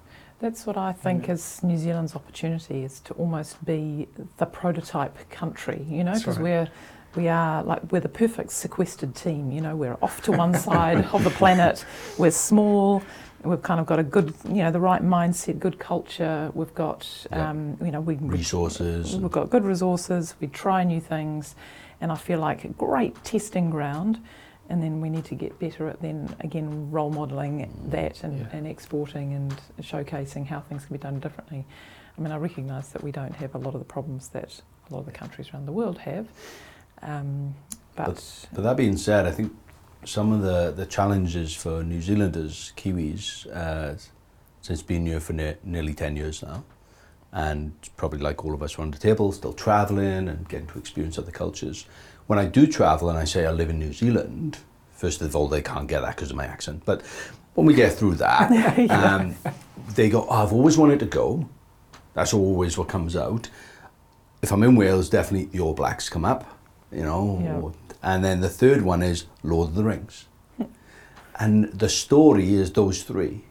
That's 0.44 0.66
what 0.66 0.76
I 0.76 0.92
think 0.92 1.26
Yeah. 1.26 1.34
is 1.34 1.62
New 1.62 1.78
Zealand's 1.78 2.14
opportunity 2.14 2.84
is 2.84 3.00
to 3.06 3.14
almost 3.14 3.64
be 3.64 4.08
the 4.36 4.44
prototype 4.44 5.16
country, 5.30 5.86
you 5.88 6.04
know, 6.04 6.12
because 6.12 6.36
right. 6.36 6.44
we're 6.44 6.68
we 7.16 7.28
are 7.28 7.62
like 7.62 7.80
we're 7.90 8.00
the 8.00 8.10
perfect 8.10 8.50
sequestered 8.52 9.14
team, 9.14 9.50
you 9.50 9.62
know, 9.62 9.74
we're 9.74 9.96
off 10.02 10.20
to 10.24 10.32
one 10.32 10.52
side 10.52 11.06
of 11.14 11.24
the 11.24 11.30
planet, 11.30 11.86
we're 12.18 12.30
small, 12.30 13.02
we've 13.42 13.62
kind 13.62 13.80
of 13.80 13.86
got 13.86 13.98
a 13.98 14.02
good, 14.02 14.34
you 14.46 14.62
know, 14.62 14.70
the 14.70 14.80
right 14.80 15.02
mindset, 15.02 15.58
good 15.60 15.78
culture, 15.78 16.50
we've 16.52 16.74
got, 16.74 17.08
Yeah. 17.30 17.48
um, 17.48 17.78
you 17.82 17.90
know, 17.90 18.02
we 18.02 18.16
Resources. 18.16 19.16
We've 19.16 19.30
got 19.30 19.48
good 19.48 19.64
resources, 19.64 20.34
we 20.42 20.48
try 20.48 20.84
new 20.84 21.00
things, 21.00 21.54
and 22.02 22.12
I 22.12 22.16
feel 22.16 22.38
like 22.38 22.64
a 22.66 22.68
great 22.68 23.14
testing 23.24 23.70
ground. 23.70 24.18
And 24.70 24.82
then 24.82 25.00
we 25.00 25.10
need 25.10 25.26
to 25.26 25.34
get 25.34 25.58
better 25.58 25.88
at 25.88 26.00
then 26.00 26.34
again 26.40 26.90
role 26.90 27.10
modelling 27.10 27.70
that 27.90 28.24
and, 28.24 28.38
Yeah. 28.40 28.46
and 28.52 28.66
exporting 28.66 29.34
and 29.34 29.54
showcasing 29.80 30.46
how 30.46 30.60
things 30.60 30.86
can 30.86 30.94
be 30.96 31.00
done 31.02 31.20
differently. 31.20 31.66
I 32.16 32.20
mean, 32.20 32.32
I 32.32 32.36
recognise 32.36 32.88
that 32.90 33.02
we 33.02 33.12
don't 33.12 33.34
have 33.36 33.54
a 33.54 33.58
lot 33.58 33.74
of 33.74 33.80
the 33.80 33.84
problems 33.84 34.28
that 34.28 34.60
a 34.88 34.92
lot 34.94 35.00
of 35.00 35.06
the 35.06 35.12
countries 35.12 35.50
around 35.52 35.66
the 35.66 35.72
world 35.72 35.98
have, 35.98 36.28
um, 37.02 37.54
but, 37.96 38.46
But 38.52 38.62
that 38.62 38.76
being 38.76 38.96
said, 38.96 39.26
I 39.26 39.30
think 39.30 39.52
some 40.04 40.32
of 40.32 40.42
the, 40.42 40.72
the 40.72 40.86
challenges 40.86 41.54
for 41.54 41.82
New 41.84 42.00
Zealanders, 42.02 42.72
Kiwis, 42.76 43.46
uh, 43.54 43.96
since 44.62 44.82
being 44.82 45.06
here 45.06 45.20
for 45.20 45.32
ne- 45.32 45.56
nearly 45.62 45.94
10 45.94 46.16
years 46.16 46.42
now, 46.42 46.64
and 47.32 47.72
probably 47.96 48.18
like 48.20 48.44
all 48.44 48.54
of 48.54 48.62
us 48.62 48.78
around 48.78 48.94
the 48.94 48.98
table, 48.98 49.30
still 49.32 49.52
travelling 49.52 50.28
and 50.28 50.48
getting 50.48 50.66
to 50.68 50.78
experience 50.78 51.18
other 51.18 51.30
cultures. 51.32 51.86
When 52.26 52.38
I 52.38 52.46
do 52.46 52.66
travel 52.66 53.10
and 53.10 53.18
I 53.18 53.24
say 53.24 53.46
I 53.46 53.50
live 53.50 53.70
in 53.70 53.78
New 53.78 53.92
Zealand, 53.92 54.58
first 54.92 55.20
of 55.20 55.36
all, 55.36 55.48
they 55.48 55.62
can't 55.62 55.88
get 55.88 56.00
that 56.00 56.16
because 56.16 56.30
of 56.30 56.36
my 56.36 56.46
accent. 56.46 56.82
But 56.84 57.02
when 57.54 57.66
we 57.66 57.74
get 57.74 57.92
through 57.92 58.14
that, 58.16 58.50
um, 58.90 59.36
they 59.94 60.08
go, 60.08 60.26
oh, 60.28 60.42
I've 60.42 60.52
always 60.52 60.78
wanted 60.78 61.00
to 61.00 61.06
go. 61.06 61.48
That's 62.14 62.32
always 62.32 62.78
what 62.78 62.88
comes 62.88 63.16
out. 63.16 63.48
If 64.42 64.52
I'm 64.52 64.62
in 64.62 64.76
Wales, 64.76 65.08
definitely 65.10 65.46
the 65.46 65.60
All 65.60 65.74
Blacks 65.74 66.08
come 66.08 66.24
up, 66.24 66.58
you 66.92 67.02
know. 67.02 67.40
Yeah. 67.42 67.70
And 68.02 68.24
then 68.24 68.40
the 68.40 68.48
third 68.48 68.82
one 68.82 69.02
is 69.02 69.24
Lord 69.42 69.70
of 69.70 69.74
the 69.74 69.84
Rings. 69.84 70.26
and 71.40 71.64
the 71.72 71.88
story 71.88 72.54
is 72.54 72.72
those 72.72 73.02
three, 73.02 73.44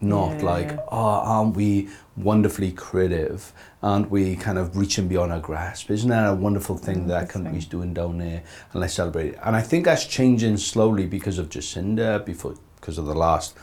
not 0.00 0.38
Yeah, 0.38 0.44
like, 0.44 0.68
yeah. 0.68 0.80
oh, 0.88 0.96
aren't 0.98 1.56
we 1.56 1.88
wonderfully 2.16 2.72
creative? 2.72 3.52
Aren't 3.82 4.10
we 4.10 4.36
kind 4.36 4.58
of 4.58 4.76
reaching 4.76 5.08
beyond 5.08 5.32
our 5.32 5.40
grasp? 5.40 5.90
Isn't 5.90 6.10
that 6.10 6.28
a 6.30 6.34
wonderful 6.34 6.76
thing 6.76 7.04
Mm, 7.04 7.08
that 7.08 7.22
interesting. 7.22 7.42
country's 7.44 7.66
doing 7.66 7.94
down 7.94 8.18
there? 8.18 8.42
And 8.72 8.80
let's 8.80 8.94
celebrate 8.94 9.28
it. 9.34 9.38
And 9.44 9.56
I 9.56 9.62
think 9.62 9.84
that's 9.84 10.04
changing 10.06 10.56
slowly 10.58 11.06
because 11.06 11.38
of 11.38 11.48
Jacinda, 11.48 12.24
before, 12.24 12.54
because 12.80 12.98
of 12.98 13.06
the 13.06 13.14
last 13.14 13.56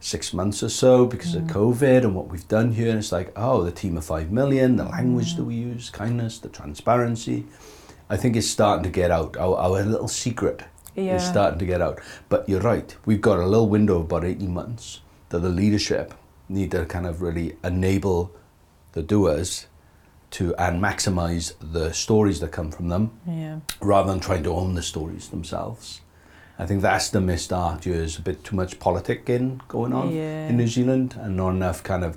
six 0.00 0.32
months 0.32 0.62
or 0.62 0.68
so, 0.68 1.04
because 1.06 1.34
of 1.34 1.44
COVID 1.44 2.04
and 2.04 2.14
what 2.14 2.28
we've 2.28 2.46
done 2.48 2.72
here. 2.72 2.90
And 2.90 2.98
it's 2.98 3.12
like, 3.12 3.32
oh, 3.36 3.62
the 3.62 3.72
team 3.72 3.96
of 3.96 4.04
five 4.04 4.30
million, 4.30 4.76
the 4.76 4.84
language 4.84 5.36
that 5.36 5.44
we 5.44 5.54
use, 5.56 5.90
kindness, 5.90 6.38
the 6.38 6.48
transparency. 6.48 7.46
I 8.08 8.16
think 8.16 8.36
it's 8.36 8.48
starting 8.48 8.84
to 8.84 8.90
get 8.90 9.10
out. 9.10 9.36
Our, 9.36 9.56
our 9.58 9.82
little 9.82 10.08
secret 10.08 10.62
yeah, 10.94 11.16
is 11.16 11.24
starting 11.24 11.58
to 11.58 11.66
get 11.66 11.82
out. 11.82 12.00
But 12.28 12.48
you're 12.48 12.60
right. 12.60 12.94
We've 13.04 13.20
got 13.20 13.40
a 13.40 13.46
little 13.46 13.68
window 13.68 13.96
of 13.96 14.02
about 14.02 14.24
18 14.24 14.52
months 14.54 15.00
that 15.30 15.40
the 15.40 15.48
leadership 15.48 16.14
need 16.48 16.70
to 16.70 16.84
kind 16.86 17.06
of 17.06 17.20
really 17.22 17.56
enable 17.64 18.32
the 18.92 19.02
doers 19.02 19.66
to 20.30 20.54
and 20.56 20.82
maximize 20.82 21.54
the 21.60 21.92
stories 21.92 22.40
that 22.40 22.50
come 22.52 22.70
from 22.70 22.88
them 22.88 23.10
yeah, 23.26 23.60
rather 23.80 24.10
than 24.10 24.20
trying 24.20 24.42
to 24.42 24.50
own 24.50 24.74
the 24.74 24.82
stories 24.82 25.28
themselves. 25.28 26.00
I 26.58 26.64
think 26.66 26.80
that's 26.82 27.10
the 27.10 27.20
missed 27.20 27.52
art 27.52 27.84
here 27.84 27.94
is 28.02 28.18
a 28.18 28.22
bit 28.22 28.42
too 28.42 28.56
much 28.56 28.78
politicking 28.78 29.60
going 29.68 29.92
on 29.92 30.12
Yeah. 30.14 30.48
in 30.48 30.56
New 30.56 30.66
Zealand 30.68 31.14
and 31.20 31.36
not 31.36 31.50
enough 31.50 31.82
kind 31.82 32.02
of 32.04 32.16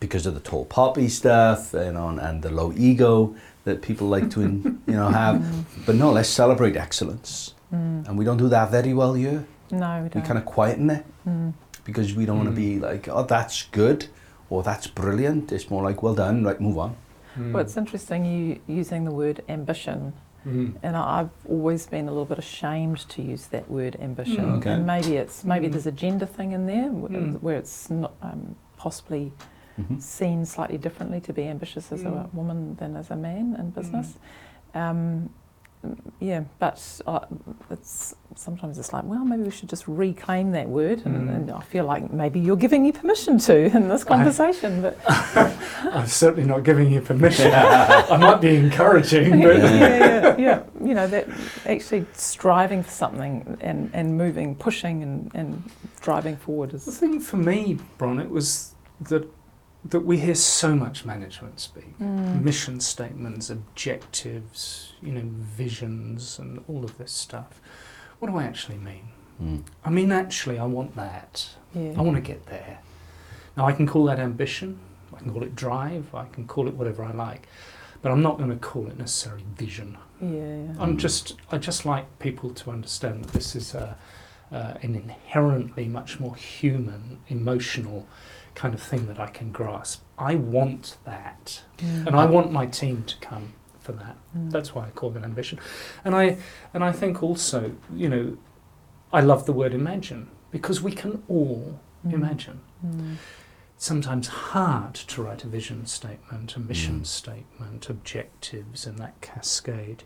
because 0.00 0.24
of 0.26 0.32
the 0.34 0.40
tall 0.40 0.64
poppy 0.64 1.08
stuff 1.08 1.72
you 1.74 1.92
know, 1.92 2.08
and, 2.08 2.18
and 2.18 2.42
the 2.42 2.50
low 2.50 2.72
ego 2.76 3.34
that 3.64 3.82
people 3.82 4.08
like 4.08 4.30
to 4.30 4.40
you 4.86 4.94
know 4.94 5.08
have. 5.08 5.42
But 5.86 5.94
no, 5.96 6.10
let's 6.10 6.28
celebrate 6.30 6.76
excellence. 6.76 7.54
Mm. 7.72 8.08
And 8.08 8.18
we 8.18 8.24
don't 8.24 8.38
do 8.38 8.48
that 8.48 8.70
very 8.70 8.94
well 8.94 9.12
here. 9.14 9.44
no, 9.70 9.96
we 9.98 10.02
We 10.04 10.08
don't. 10.08 10.22
We 10.22 10.26
kind 10.28 10.38
of 10.38 10.44
quieten 10.46 10.90
it 10.90 11.04
Mm. 11.28 11.52
Because 11.90 12.14
we 12.14 12.24
don't 12.26 12.38
want 12.38 12.48
to 12.50 12.54
be 12.54 12.78
like, 12.78 13.08
oh, 13.08 13.24
that's 13.24 13.64
good 13.64 14.06
or 14.48 14.62
that's 14.62 14.86
brilliant. 14.86 15.52
It's 15.52 15.68
more 15.70 15.82
like, 15.82 16.02
well 16.02 16.14
done, 16.14 16.44
right, 16.44 16.60
move 16.60 16.78
on. 16.78 16.96
Mm. 17.38 17.52
Well, 17.52 17.62
it's 17.62 17.76
interesting 17.76 18.24
you 18.24 18.60
using 18.66 19.04
the 19.04 19.12
word 19.12 19.42
ambition, 19.48 20.12
Mm. 20.46 20.74
and 20.82 20.96
I- 20.96 21.20
I've 21.20 21.30
always 21.48 21.86
been 21.86 22.06
a 22.08 22.10
little 22.10 22.24
bit 22.24 22.38
ashamed 22.38 22.98
to 23.10 23.20
use 23.22 23.46
that 23.48 23.70
word 23.70 23.96
ambition. 24.00 24.44
Mm, 24.46 24.58
okay. 24.58 24.72
And 24.72 24.86
maybe 24.86 25.16
it's 25.16 25.44
maybe 25.44 25.66
Mm. 25.68 25.72
there's 25.72 25.86
a 25.86 25.92
gender 26.04 26.26
thing 26.26 26.52
in 26.52 26.64
there 26.66 26.88
Mm. 26.90 27.40
where 27.42 27.56
it's 27.58 27.90
not 27.90 28.12
um, 28.22 28.56
possibly 28.78 29.32
Mhm. 29.78 30.00
seen 30.00 30.44
slightly 30.46 30.78
differently 30.78 31.20
to 31.20 31.32
be 31.32 31.44
ambitious 31.46 31.92
as 31.92 32.02
a 32.02 32.10
Mm. 32.10 32.34
woman 32.34 32.76
than 32.80 32.96
as 32.96 33.10
a 33.10 33.16
man 33.16 33.54
in 33.60 33.68
business. 33.70 34.16
Um, 34.74 35.28
yeah, 36.20 36.42
but 36.58 36.78
uh, 37.06 37.20
it's 37.70 38.14
sometimes 38.36 38.78
it's 38.78 38.92
like, 38.92 39.04
well, 39.04 39.24
maybe 39.24 39.42
we 39.42 39.50
should 39.50 39.68
just 39.68 39.86
reclaim 39.88 40.52
that 40.52 40.68
word, 40.68 41.02
and, 41.04 41.28
Mm. 41.28 41.34
and 41.34 41.50
I 41.50 41.60
feel 41.60 41.84
like 41.84 42.12
maybe 42.12 42.38
you're 42.40 42.56
giving 42.56 42.82
me 42.82 42.92
permission 42.92 43.38
to 43.38 43.56
in 43.76 43.88
this 43.88 44.02
I- 44.06 44.08
conversation. 44.08 44.82
But 44.82 44.98
I'm 45.08 46.06
certainly 46.06 46.48
not 46.48 46.62
giving 46.62 46.90
you 46.92 47.00
permission. 47.00 47.50
I 47.52 48.16
might 48.16 48.40
be 48.40 48.56
encouraging, 48.56 49.40
yeah, 49.40 49.46
but 49.46 49.56
yeah, 49.58 50.36
yeah, 50.46 50.62
you 50.82 50.94
know 50.94 51.06
that 51.08 51.28
actually 51.66 52.06
striving 52.12 52.82
for 52.82 52.90
something 52.90 53.56
and, 53.60 53.90
and 53.92 54.16
moving, 54.16 54.54
pushing, 54.54 55.02
and, 55.02 55.30
and 55.34 55.62
driving 56.00 56.36
forward 56.36 56.72
is 56.74 56.84
the 56.84 56.92
thing 56.92 57.20
for 57.20 57.36
me, 57.36 57.78
Bron, 57.98 58.18
it 58.20 58.30
was 58.30 58.74
that 59.02 59.26
that 59.86 60.00
we 60.00 60.18
hear 60.18 60.34
so 60.34 60.74
much 60.76 61.06
management 61.06 61.58
speak. 61.58 61.98
Mm. 61.98 62.42
mission 62.42 62.78
statements, 62.80 63.48
objectives, 63.48 64.92
you 65.02 65.10
know, 65.12 65.22
visions, 65.24 66.38
and 66.38 66.62
all 66.68 66.84
of 66.84 66.98
this 66.98 67.10
stuff. 67.12 67.62
What 68.20 68.30
do 68.30 68.36
I 68.38 68.44
actually 68.44 68.78
mean? 68.78 69.08
Mm. 69.42 69.62
I 69.84 69.90
mean, 69.90 70.12
actually, 70.12 70.58
I 70.58 70.64
want 70.66 70.94
that. 70.96 71.48
yeah. 71.74 71.94
I 71.96 72.02
want 72.02 72.14
to 72.16 72.20
get 72.20 72.46
there. 72.46 72.78
Now, 73.56 73.66
I 73.66 73.72
can 73.72 73.86
call 73.86 74.04
that 74.04 74.18
ambition, 74.20 74.78
I 75.14 75.18
can 75.18 75.32
call 75.32 75.42
it 75.42 75.56
drive, 75.56 76.14
I 76.14 76.26
can 76.26 76.46
call 76.46 76.68
it 76.68 76.74
whatever 76.74 77.02
I 77.02 77.12
like, 77.12 77.48
but 78.02 78.12
I'm 78.12 78.22
not 78.22 78.38
going 78.38 78.50
to 78.50 78.56
call 78.56 78.86
it 78.86 78.96
necessarily 78.98 79.44
vision. 79.56 79.98
yeah, 80.20 80.28
yeah. 80.28 80.74
I'm 80.78 80.96
Mm. 80.96 81.00
just, 81.00 81.36
I 81.50 81.58
just 81.58 81.84
like 81.84 82.06
people 82.18 82.50
to 82.50 82.70
understand 82.70 83.24
that 83.24 83.32
this 83.32 83.56
is 83.56 83.74
a, 83.74 83.96
uh, 84.52 84.74
an 84.82 84.94
inherently 84.94 85.86
much 85.88 86.20
more 86.20 86.36
human, 86.36 87.18
emotional 87.28 88.06
kind 88.54 88.74
of 88.74 88.82
thing 88.82 89.06
that 89.06 89.18
I 89.18 89.28
can 89.28 89.50
grasp. 89.52 90.02
I 90.18 90.34
want 90.34 90.98
that. 91.04 91.62
Mm. 91.78 92.06
and 92.08 92.16
I 92.16 92.26
want 92.26 92.52
my 92.52 92.66
team 92.66 93.04
to 93.04 93.16
come 93.18 93.54
for 93.80 93.92
that. 93.92 94.16
Mm. 94.36 94.50
That's 94.50 94.74
why 94.74 94.86
I 94.86 94.90
call 94.90 95.10
it 95.10 95.16
an 95.16 95.24
ambition. 95.24 95.58
And 96.04 96.14
I 96.14 96.36
and 96.74 96.84
I 96.84 96.92
think 96.92 97.22
also, 97.22 97.72
you 97.94 98.08
know, 98.08 98.36
I 99.12 99.20
love 99.20 99.46
the 99.46 99.52
word 99.52 99.74
imagine 99.74 100.28
because 100.50 100.80
we 100.82 100.92
can 100.92 101.22
all 101.28 101.80
Mm. 102.06 102.12
imagine. 102.14 102.60
Mm. 102.86 103.16
It's 103.76 103.84
sometimes 103.84 104.28
hard 104.28 104.94
to 104.94 105.22
write 105.22 105.44
a 105.44 105.48
vision 105.48 105.84
statement, 105.86 106.56
a 106.56 106.60
mission 106.60 107.00
Mm. 107.00 107.06
statement, 107.06 107.90
objectives, 107.90 108.86
and 108.86 108.98
that 108.98 109.20
cascade. 109.20 110.04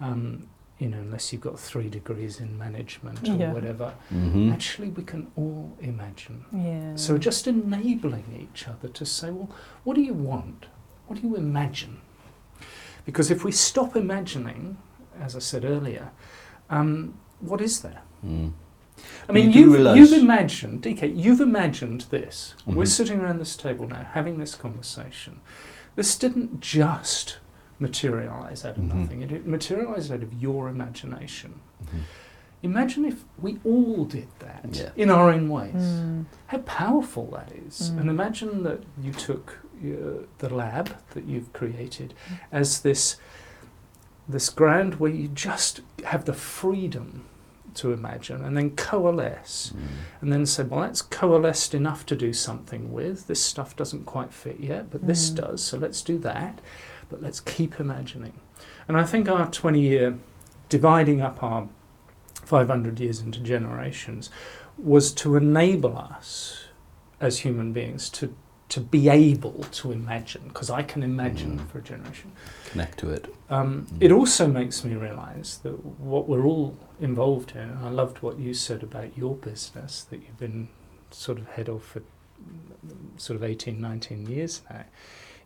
Um, 0.00 0.48
you 0.78 0.88
know, 0.88 0.98
unless 0.98 1.32
you've 1.32 1.40
got 1.42 1.58
three 1.58 1.88
degrees 1.88 2.40
in 2.40 2.58
management 2.58 3.28
or 3.28 3.36
Yeah. 3.36 3.52
whatever. 3.52 3.94
hmm 4.10 4.50
Actually, 4.52 4.88
we 4.90 5.04
can 5.04 5.28
all 5.36 5.76
imagine. 5.80 6.44
Yeah. 6.52 6.96
So 6.96 7.16
just 7.16 7.46
enabling 7.46 8.24
each 8.36 8.66
other 8.68 8.88
to 8.88 9.06
say, 9.06 9.30
well, 9.30 9.50
what 9.84 9.94
do 9.94 10.02
you 10.02 10.14
want? 10.14 10.66
What 11.06 11.20
do 11.20 11.26
you 11.28 11.36
imagine? 11.36 11.98
Because 13.04 13.30
if 13.30 13.44
we 13.44 13.52
stop 13.52 13.96
imagining, 13.96 14.78
as 15.20 15.36
I 15.36 15.38
said 15.40 15.64
earlier, 15.64 16.10
um, 16.70 17.14
what 17.40 17.60
is 17.60 17.80
there? 17.82 18.02
Mm. 18.24 18.52
I 19.28 19.32
mean, 19.32 19.50
you 19.52 19.64
you've, 19.64 19.72
realise- 19.74 19.98
you've 19.98 20.22
imagined, 20.22 20.82
DK, 20.82 21.14
you've 21.14 21.40
imagined 21.40 22.02
this. 22.10 22.54
We're 22.64 22.84
Mhm. 22.84 22.88
sitting 22.88 23.20
around 23.20 23.38
this 23.38 23.56
table 23.56 23.86
now 23.88 24.06
having 24.12 24.38
this 24.38 24.54
conversation. 24.54 25.40
This 25.96 26.16
didn't 26.16 26.60
just 26.60 27.38
materialise 27.78 28.64
out 28.64 28.76
of 28.78 28.84
Mhm. 28.84 28.94
nothing, 28.94 29.22
it, 29.22 29.32
it 29.32 29.46
materialised 29.46 30.10
out 30.12 30.22
of 30.22 30.32
your 30.32 30.68
imagination. 30.68 31.60
Mhm. 31.84 32.00
Imagine 32.62 33.04
if 33.04 33.24
we 33.38 33.58
all 33.64 34.04
did 34.06 34.28
that 34.38 34.68
Yeah. 34.72 34.90
in 34.96 35.10
our 35.10 35.28
own 35.30 35.50
ways. 35.50 35.74
Mm. 35.74 36.24
How 36.46 36.58
powerful 36.58 37.26
that 37.32 37.52
is. 37.52 37.90
Mm. 37.90 38.00
And 38.00 38.10
imagine 38.10 38.62
that 38.62 38.84
you 39.02 39.12
took 39.12 39.58
uh, 39.92 40.26
the 40.38 40.48
lab 40.54 40.96
that 41.10 41.24
you've 41.24 41.52
created 41.52 42.14
as 42.50 42.80
this, 42.80 43.16
this 44.28 44.48
ground 44.48 44.94
where 44.96 45.10
you 45.10 45.28
just 45.28 45.80
have 46.04 46.24
the 46.24 46.32
freedom 46.34 47.24
to 47.74 47.92
imagine 47.92 48.44
and 48.44 48.56
then 48.56 48.70
coalesce 48.76 49.72
Mm. 49.74 49.80
and 50.20 50.32
then 50.32 50.46
say, 50.46 50.62
well, 50.62 50.80
that's 50.82 51.02
coalesced 51.02 51.74
enough 51.74 52.06
to 52.06 52.14
do 52.16 52.32
something 52.32 52.92
with. 52.92 53.26
This 53.26 53.42
stuff 53.42 53.74
doesn't 53.74 54.06
quite 54.06 54.32
fit 54.32 54.60
yet, 54.60 54.90
but 54.90 55.06
this 55.06 55.30
Mm. 55.30 55.34
does, 55.36 55.62
so 55.64 55.76
let's 55.76 56.00
do 56.02 56.16
that. 56.18 56.60
But 57.10 57.20
let's 57.20 57.40
keep 57.40 57.80
imagining. 57.80 58.34
And 58.86 58.96
I 58.96 59.02
think 59.04 59.28
our 59.28 59.50
20 59.50 59.80
year 59.80 60.18
dividing 60.68 61.20
up 61.20 61.42
our 61.42 61.68
500 62.44 63.00
years 63.00 63.20
into 63.20 63.40
generations 63.40 64.30
was 64.78 65.12
to 65.12 65.34
enable 65.36 65.96
us 65.98 66.66
as 67.20 67.40
human 67.40 67.72
beings 67.72 68.08
to, 68.10 68.34
to 68.74 68.80
be 68.80 69.08
able 69.08 69.64
to 69.70 69.92
imagine, 69.92 70.42
because 70.48 70.68
I 70.68 70.82
can 70.82 71.02
imagine 71.04 71.58
Mm. 71.58 71.68
for 71.68 71.78
a 71.78 71.82
generation. 71.82 72.32
Connect 72.72 72.98
to 72.98 73.10
it. 73.10 73.32
Um, 73.48 73.86
Mm. 73.86 74.02
it 74.02 74.10
also 74.10 74.48
makes 74.48 74.84
me 74.84 74.94
realise 74.96 75.58
that 75.58 75.76
what 76.12 76.28
we're 76.28 76.44
all 76.44 76.76
involved 77.00 77.52
in, 77.52 77.68
and 77.70 77.84
I 77.86 77.90
loved 77.90 78.18
what 78.22 78.36
you 78.38 78.52
said 78.52 78.82
about 78.82 79.16
your 79.16 79.36
business 79.36 80.02
that 80.10 80.16
you've 80.16 80.38
been 80.38 80.68
sort 81.12 81.38
of 81.38 81.46
head 81.50 81.68
of 81.68 81.84
for 81.84 82.02
sort 83.16 83.36
of 83.36 83.44
18, 83.44 83.80
19 83.80 84.26
years 84.26 84.62
now, 84.68 84.84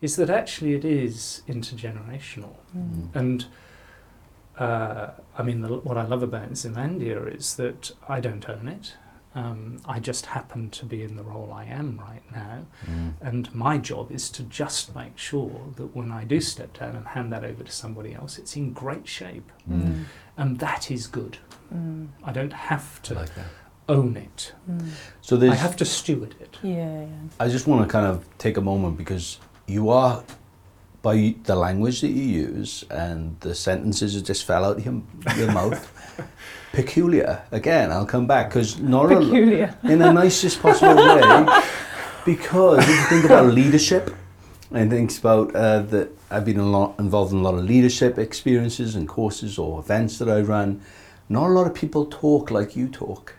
is 0.01 0.17
that 0.17 0.31
actually 0.31 0.73
it 0.75 0.85
is 0.87 1.43
intergenerational. 1.47 2.55
Mm. 2.75 3.15
And 3.15 3.45
uh, 4.59 5.11
I 5.37 5.43
mean, 5.43 5.61
the, 5.61 5.69
what 5.69 5.99
I 5.99 6.05
love 6.07 6.23
about 6.23 6.51
Zealandia 6.53 7.27
is 7.37 7.57
that 7.57 7.93
I 8.09 8.21
don't 8.21 8.49
own 8.49 8.69
it. 8.69 8.95
Um, 9.39 9.81
I 9.87 10.01
just 10.01 10.27
happen 10.27 10.69
to 10.71 10.85
be 10.85 11.03
in 11.03 11.15
the 11.17 11.23
role 11.23 11.53
I 11.53 11.65
am 11.65 11.99
right 11.99 12.23
now. 12.33 12.67
Mm. 12.91 13.13
And 13.21 13.55
my 13.55 13.79
job 13.79 14.11
is 14.11 14.31
to 14.31 14.43
just 14.43 14.95
make 14.97 15.17
sure 15.17 15.61
that 15.77 15.95
when 15.95 16.11
I 16.11 16.25
do 16.25 16.41
step 16.41 16.77
down 16.79 16.97
and 16.97 17.07
hand 17.07 17.33
that 17.33 17.45
over 17.45 17.63
to 17.63 17.71
somebody 17.71 18.15
else, 18.15 18.39
it's 18.39 18.57
in 18.57 18.73
great 18.73 19.07
shape. 19.07 19.51
Mm. 19.71 20.05
And 20.37 20.59
that 20.59 20.91
is 20.91 21.07
good. 21.07 21.39
Mm. 21.73 22.09
I 22.25 22.33
don't 22.33 22.53
have 22.53 23.01
to 23.03 23.15
like 23.15 23.31
own 23.89 24.17
it, 24.17 24.53
Mm. 24.71 24.91
So 25.23 25.37
there's. 25.37 25.53
I 25.53 25.57
have 25.57 25.77
to 25.77 25.85
steward 25.85 26.35
it. 26.41 26.59
Yeah, 26.63 27.03
yeah. 27.03 27.07
I 27.41 27.49
just 27.49 27.67
want 27.67 27.87
to 27.87 27.89
kind 27.91 28.07
of 28.07 28.27
take 28.39 28.57
a 28.59 28.61
moment 28.61 28.99
because 28.99 29.39
you 29.67 29.89
are, 29.89 30.23
by 31.01 31.35
the 31.45 31.55
language 31.55 32.01
that 32.03 32.11
you 32.11 32.23
use 32.23 32.85
and 32.91 33.39
the 33.41 33.55
sentences 33.55 34.15
that 34.15 34.25
just 34.27 34.45
fell 34.45 34.65
out 34.65 34.79
of 34.79 34.85
your, 34.85 35.03
your 35.37 35.53
mouth, 35.53 35.83
peculiar. 36.79 37.43
Again, 37.51 37.91
I'll 37.91 38.07
come 38.07 38.29
back 38.29 38.51
because 38.51 38.79
Peculiar. 39.25 39.77
in 39.83 39.99
the 39.99 40.13
nicest 40.13 40.63
possible 40.63 40.95
way. 40.95 41.63
Because 42.25 42.79
if 42.85 42.89
you 42.89 43.03
think 43.07 43.25
about 43.25 43.53
leadership, 43.53 44.15
and 44.71 44.89
think 44.91 45.19
about 45.19 45.57
uh, 45.57 45.81
that 45.81 46.09
I've 46.31 46.45
been 46.45 46.61
lot 46.71 46.95
involved 47.01 47.33
in 47.33 47.39
a 47.39 47.43
lot 47.43 47.55
of 47.55 47.65
leadership 47.65 48.17
experiences 48.19 48.95
and 48.95 49.09
courses 49.09 49.59
or 49.59 49.81
events 49.81 50.19
that 50.19 50.29
I 50.29 50.41
run. 50.41 50.81
Not 51.29 51.49
a 51.49 51.53
lot 51.53 51.67
of 51.67 51.75
people 51.75 52.07
talk 52.07 52.51
like 52.51 52.77
you 52.77 52.89
talk 52.89 53.35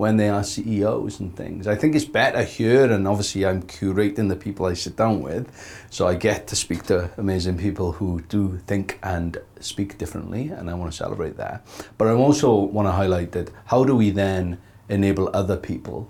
when 0.00 0.16
they 0.16 0.30
are 0.30 0.42
CEOs 0.42 1.20
and 1.20 1.36
things. 1.36 1.66
I 1.66 1.76
think 1.76 1.94
it's 1.94 2.06
better 2.06 2.42
here, 2.42 2.90
and 2.90 3.06
obviously 3.06 3.44
I'm 3.44 3.62
curating 3.64 4.30
the 4.30 4.34
people 4.34 4.64
I 4.64 4.72
sit 4.72 4.96
down 4.96 5.20
with, 5.20 5.44
so 5.90 6.08
I 6.08 6.14
get 6.14 6.46
to 6.46 6.56
speak 6.56 6.84
to 6.84 7.10
amazing 7.18 7.58
people 7.58 7.92
who 7.92 8.22
do 8.22 8.56
think 8.66 8.98
and 9.02 9.36
speak 9.60 9.98
differently, 9.98 10.48
and 10.48 10.70
I 10.70 10.74
want 10.74 10.90
to 10.90 10.96
celebrate 10.96 11.36
that. 11.36 11.66
But 11.98 12.08
I 12.08 12.12
also 12.12 12.54
want 12.54 12.88
to 12.88 12.92
highlight 12.92 13.32
that 13.32 13.50
how 13.66 13.84
do 13.84 13.94
we 13.94 14.08
then 14.08 14.56
enable 14.88 15.28
other 15.36 15.58
people 15.58 16.08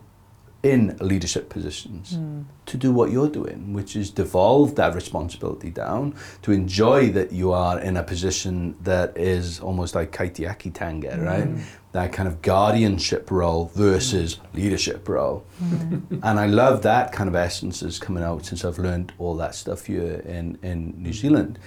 in 0.62 0.94
leadership 1.00 1.48
positions 1.48 2.12
Mm. 2.18 2.44
to 2.66 2.76
do 2.76 2.92
what 2.92 3.10
you're 3.10 3.30
doing, 3.30 3.72
which 3.72 3.96
is 3.96 4.10
devolve 4.10 4.74
that 4.74 4.94
responsibility 4.94 5.70
down, 5.70 6.14
to 6.42 6.52
enjoy 6.52 7.10
that 7.12 7.32
you 7.32 7.50
are 7.52 7.80
in 7.80 7.96
a 7.96 8.02
position 8.02 8.74
that 8.82 9.16
is 9.16 9.58
almost 9.60 9.94
like 9.94 10.12
kaitiakitanga, 10.12 11.24
right? 11.24 11.48
Mm. 11.48 11.60
That 11.92 12.12
kind 12.12 12.28
of 12.28 12.42
guardianship 12.42 13.30
role 13.30 13.70
versus 13.74 14.38
leadership 14.54 15.08
role. 15.08 15.44
Mm. 15.62 16.02
And 16.22 16.38
I 16.38 16.46
love 16.46 16.82
that 16.82 17.10
kind 17.12 17.28
of 17.28 17.34
essence 17.34 17.82
is 17.82 17.98
coming 17.98 18.22
out 18.22 18.44
since 18.44 18.62
I've 18.64 18.78
learned 18.78 19.12
all 19.18 19.36
that 19.36 19.54
stuff 19.54 19.86
here 19.86 20.22
in, 20.26 20.58
in 20.62 20.94
New 20.98 21.12
Zealand. 21.14 21.58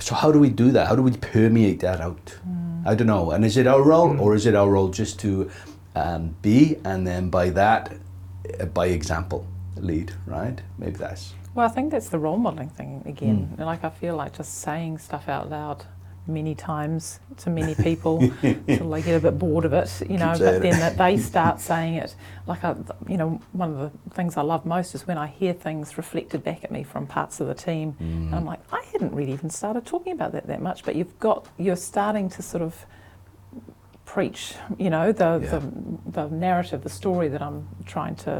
So 0.00 0.14
how 0.14 0.30
do 0.30 0.38
we 0.38 0.50
do 0.50 0.70
that? 0.72 0.86
How 0.86 0.94
do 0.94 1.02
we 1.02 1.12
permeate 1.12 1.80
that 1.80 2.00
out? 2.00 2.36
Mm. 2.46 2.86
I 2.86 2.94
don't 2.94 3.08
know. 3.08 3.30
And 3.32 3.44
is 3.44 3.56
it 3.56 3.66
our 3.66 3.82
role 3.82 4.10
Mm. 4.10 4.20
or 4.20 4.34
is 4.34 4.44
it 4.46 4.54
our 4.54 4.68
role 4.70 4.88
just 4.90 5.18
to 5.20 5.50
um, 5.96 6.36
be 6.42 6.76
and 6.84 7.04
then 7.06 7.28
by 7.30 7.50
that, 7.50 7.92
by 8.74 8.86
example, 8.86 9.46
lead, 9.76 10.12
right? 10.26 10.60
Maybe 10.78 10.96
that's. 10.96 11.34
Well, 11.54 11.66
I 11.66 11.70
think 11.70 11.90
that's 11.90 12.08
the 12.08 12.18
role 12.18 12.36
modelling 12.36 12.70
thing 12.70 13.02
again. 13.06 13.56
Mm. 13.56 13.64
Like 13.64 13.84
I 13.84 13.90
feel 13.90 14.16
like 14.16 14.36
just 14.36 14.60
saying 14.60 14.98
stuff 14.98 15.28
out 15.28 15.50
loud 15.50 15.84
many 16.28 16.54
times 16.54 17.20
to 17.38 17.50
many 17.50 17.74
people 17.82 18.18
till 18.40 18.90
they 18.90 19.02
get 19.02 19.16
a 19.16 19.20
bit 19.20 19.38
bored 19.38 19.64
of 19.64 19.72
it, 19.72 20.02
you 20.08 20.18
know. 20.18 20.34
But 20.38 20.62
then 20.62 20.78
that 20.78 20.96
they 20.96 21.16
start 21.32 21.60
saying 21.60 21.94
it. 21.94 22.14
Like 22.46 22.62
I, 22.64 22.76
you 23.08 23.16
know, 23.16 23.40
one 23.52 23.74
of 23.74 23.92
the 24.04 24.10
things 24.14 24.36
I 24.36 24.42
love 24.42 24.66
most 24.66 24.94
is 24.94 25.06
when 25.06 25.18
I 25.18 25.26
hear 25.26 25.52
things 25.52 25.96
reflected 25.96 26.44
back 26.44 26.64
at 26.64 26.70
me 26.70 26.82
from 26.82 27.06
parts 27.06 27.40
of 27.40 27.48
the 27.48 27.54
team, 27.54 27.96
and 27.98 28.34
I'm 28.34 28.44
like, 28.44 28.60
I 28.72 28.84
hadn't 28.92 29.14
really 29.14 29.32
even 29.32 29.50
started 29.50 29.86
talking 29.86 30.12
about 30.12 30.32
that 30.32 30.46
that 30.46 30.60
much. 30.60 30.84
But 30.84 30.96
you've 30.96 31.18
got, 31.18 31.46
you're 31.56 31.76
starting 31.76 32.28
to 32.30 32.42
sort 32.42 32.62
of 32.62 32.86
preach, 34.14 34.54
you 34.78 34.88
know, 34.88 35.12
the 35.12 35.38
Yeah. 35.42 35.50
the, 35.58 35.60
the 36.18 36.28
narrative, 36.34 36.80
the 36.82 36.88
story 37.02 37.28
that 37.28 37.42
I'm 37.42 37.68
trying 37.84 38.16
to 38.26 38.32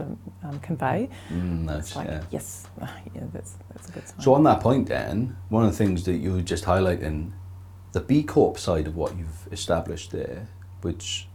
um, 0.42 0.58
convey. 0.60 1.08
Mm, 1.30 1.66
that's, 1.66 1.88
It's 1.88 1.96
like, 1.96 2.08
yeah. 2.08 2.22
yes, 2.30 2.66
yeah, 2.80 3.24
that's 3.34 3.52
that's 3.70 3.88
a 3.90 3.92
good 3.92 4.08
sign. 4.08 4.20
So 4.20 4.32
on 4.34 4.44
that 4.44 4.60
point, 4.60 4.88
then 4.88 5.36
one 5.50 5.64
of 5.66 5.70
the 5.70 5.76
things 5.76 6.04
that 6.04 6.16
you 6.24 6.32
were 6.32 6.40
just 6.54 6.64
highlighting, 6.64 7.32
the 7.92 8.00
B 8.00 8.22
Corp 8.22 8.58
side 8.58 8.86
of 8.86 8.96
what 8.96 9.10
you've 9.18 9.46
established 9.52 10.10
there, 10.10 10.48
which 10.80 11.28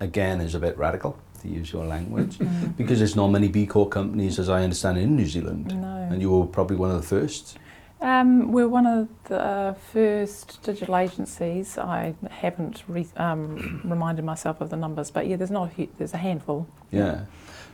again 0.00 0.40
is 0.40 0.54
a 0.54 0.58
bit 0.58 0.76
radical 0.76 1.12
to 1.42 1.48
use 1.48 1.72
your 1.72 1.86
language, 1.86 2.38
Mm. 2.40 2.76
because 2.76 2.98
there's 2.98 3.14
not 3.22 3.28
many 3.28 3.48
B 3.48 3.66
Corp 3.66 3.90
companies, 3.90 4.38
as 4.40 4.48
I 4.48 4.64
understand, 4.64 4.98
in 4.98 5.14
New 5.14 5.26
Zealand, 5.26 5.66
No. 5.80 6.08
and 6.10 6.20
you 6.20 6.30
were 6.32 6.46
probably 6.46 6.76
one 6.76 6.90
of 6.90 7.00
the 7.00 7.06
first. 7.16 7.56
Um, 8.00 8.52
we're 8.52 8.68
one 8.68 8.86
of 8.86 9.08
the 9.24 9.74
first 9.92 10.62
digital 10.62 10.96
agencies. 10.96 11.78
I 11.78 12.14
haven't 12.30 12.84
re- 12.88 13.06
um, 13.16 13.80
reminded 13.84 14.24
myself 14.24 14.60
of 14.60 14.70
the 14.70 14.76
numbers, 14.76 15.10
but 15.10 15.26
yeah, 15.26 15.36
there's 15.36 15.50
not 15.50 15.78
a 15.78 15.88
there's 15.96 16.14
a 16.14 16.18
handful. 16.18 16.66
Yeah. 16.90 17.24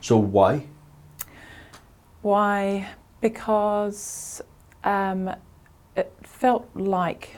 So 0.01 0.17
why? 0.19 0.67
Why? 2.23 2.89
Because 3.21 4.41
um, 4.85 5.35
it 5.97 6.13
felt 6.23 6.69
like 6.75 7.37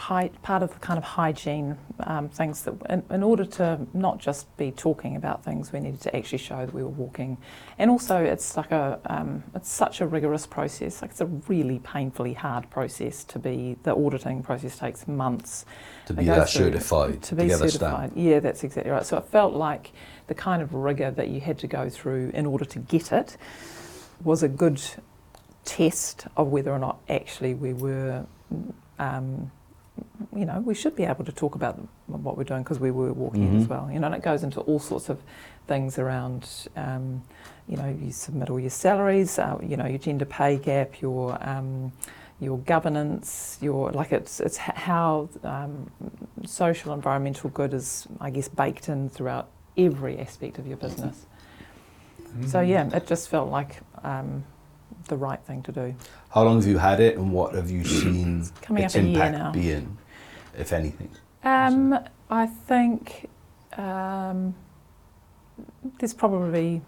hy- 0.00 0.30
part 0.42 0.62
of 0.62 0.72
the 0.72 0.78
kind 0.78 0.96
of 0.96 1.04
hygiene 1.04 1.76
um, 2.04 2.28
things 2.28 2.62
that, 2.62 2.74
in, 2.88 3.02
in 3.10 3.22
order 3.22 3.44
to 3.44 3.78
not 3.92 4.18
just 4.18 4.54
be 4.56 4.70
talking 4.72 5.14
about 5.14 5.44
things, 5.44 5.72
we 5.72 5.80
needed 5.80 6.00
to 6.00 6.16
actually 6.16 6.38
show 6.38 6.64
that 6.64 6.74
we 6.74 6.82
were 6.82 6.88
walking. 6.88 7.36
And 7.78 7.90
also, 7.90 8.16
it's 8.16 8.56
like 8.56 8.70
a, 8.72 8.98
um, 9.06 9.44
it's 9.54 9.70
such 9.70 10.00
a 10.00 10.06
rigorous 10.06 10.46
process. 10.46 11.02
Like 11.02 11.10
it's 11.10 11.20
a 11.20 11.26
really 11.26 11.78
painfully 11.80 12.32
hard 12.32 12.68
process 12.70 13.24
to 13.24 13.38
be. 13.38 13.76
The 13.82 13.94
auditing 13.94 14.42
process 14.42 14.78
takes 14.78 15.06
months 15.06 15.66
To 16.06 16.14
be 16.14 16.24
that 16.24 16.48
through- 16.48 16.64
certified, 16.66 17.22
to 17.24 17.34
be 17.34 17.48
certified. 17.50 18.12
Yeah, 18.16 18.40
that's 18.40 18.64
exactly 18.64 18.90
right. 18.90 19.04
So 19.04 19.18
it 19.18 19.26
felt 19.26 19.52
like 19.54 19.92
the 20.28 20.34
kind 20.34 20.62
of 20.62 20.72
rigor 20.72 21.10
that 21.10 21.28
you 21.28 21.40
had 21.40 21.58
to 21.58 21.66
go 21.66 21.90
through 21.90 22.30
in 22.32 22.46
order 22.46 22.64
to 22.64 22.78
get 22.78 23.12
it 23.12 23.36
was 24.24 24.42
a 24.42 24.48
good 24.48 24.80
test 25.64 26.26
of 26.36 26.48
whether 26.48 26.70
or 26.72 26.78
not 26.78 26.98
actually 27.08 27.52
we 27.54 27.74
were, 27.74 28.24
um, 28.98 29.50
you 30.34 30.44
know, 30.44 30.60
we 30.60 30.74
should 30.74 30.94
be 30.96 31.04
able 31.04 31.24
to 31.24 31.32
talk 31.32 31.54
about 31.54 31.78
what 32.06 32.36
we're 32.36 32.44
doing 32.44 32.62
because 32.62 32.78
we 32.78 32.90
were 32.90 33.12
walking 33.12 33.56
as 33.56 33.64
Mhm. 33.64 33.68
well. 33.68 33.90
You 33.92 33.98
know, 34.00 34.06
and 34.06 34.14
it 34.14 34.22
goes 34.22 34.42
into 34.42 34.60
all 34.60 34.78
sorts 34.78 35.08
of 35.08 35.18
things 35.66 35.98
around, 35.98 36.68
um, 36.76 37.22
you 37.68 37.76
know, 37.76 37.88
you 37.88 38.10
submit 38.12 38.50
all 38.50 38.60
your 38.60 38.70
salaries, 38.70 39.38
uh, 39.38 39.58
you 39.62 39.76
know, 39.76 39.86
your 39.86 39.98
gender 39.98 40.24
pay 40.24 40.56
gap, 40.56 41.00
your 41.00 41.36
um, 41.48 41.92
your 42.40 42.58
governance, 42.58 43.58
your 43.60 43.90
like 43.92 44.12
it's 44.12 44.40
it's 44.40 44.56
how 44.56 45.28
um, 45.44 45.90
social 46.46 46.92
environmental 46.94 47.50
good 47.50 47.74
is 47.74 48.06
I 48.20 48.30
guess 48.30 48.48
baked 48.48 48.88
in 48.88 49.10
throughout 49.10 49.48
every 49.76 50.18
aspect 50.18 50.58
of 50.58 50.66
your 50.66 50.76
business. 50.78 51.26
So 52.46 52.60
yeah, 52.60 52.88
it 52.94 53.06
just 53.06 53.28
felt 53.28 53.50
like 53.50 53.80
um, 54.02 54.44
the 55.10 55.16
right 55.16 55.40
thing 55.44 55.62
to 55.64 55.72
do. 55.72 55.94
How 56.30 56.44
long 56.44 56.56
have 56.56 56.66
you 56.66 56.78
had 56.78 57.00
it, 57.00 57.18
and 57.18 57.32
what 57.32 57.54
have 57.54 57.70
you 57.70 57.84
seen 58.02 58.46
Coming 58.62 58.84
its 58.84 58.96
up 58.96 59.02
a 59.02 59.04
year 59.04 59.12
impact 59.12 59.38
now. 59.38 59.52
being, 59.52 59.98
if 60.56 60.72
anything? 60.72 61.10
Um, 61.44 61.98
I 62.30 62.46
think 62.46 63.28
um, 63.76 64.54
there's 65.98 66.14
probably 66.14 66.80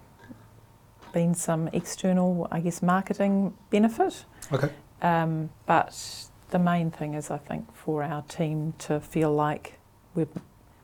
been 1.12 1.34
some 1.34 1.68
external, 1.68 2.48
I 2.50 2.60
guess, 2.60 2.80
marketing 2.80 3.54
benefit. 3.70 4.24
Okay. 4.50 4.70
Um, 5.02 5.50
but 5.66 6.28
the 6.50 6.58
main 6.58 6.90
thing 6.90 7.14
is, 7.14 7.30
I 7.30 7.38
think, 7.38 7.74
for 7.74 8.02
our 8.02 8.22
team 8.22 8.74
to 8.78 9.00
feel 9.00 9.32
like 9.32 9.78
we've 10.14 10.28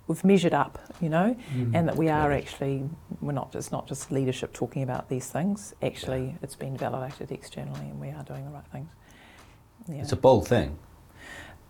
we've 0.09 0.25
measured 0.25 0.55
up, 0.55 0.79
you 1.01 1.09
know, 1.09 1.37
Mm. 1.55 1.75
and 1.75 1.89
that 1.89 1.97
we 1.97 2.09
are 2.09 2.33
actually 2.33 2.89
we're 3.21 3.33
not 3.33 3.53
just 3.53 3.71
not 3.71 3.87
just 3.87 4.11
leadership 4.11 4.53
talking 4.53 4.83
about 4.83 5.09
these 5.09 5.29
things. 5.29 5.75
Actually, 5.83 6.37
it's 6.43 6.57
been 6.57 6.77
validated 6.77 7.31
externally, 7.31 7.81
and 7.91 8.01
we 8.01 8.09
are 8.09 8.25
doing 8.25 8.45
the 8.45 8.51
right 8.51 8.67
things. 8.73 8.91
Yeah. 9.87 10.03
It's 10.03 10.13
a 10.13 10.17
bold 10.17 10.49
thing 10.49 10.79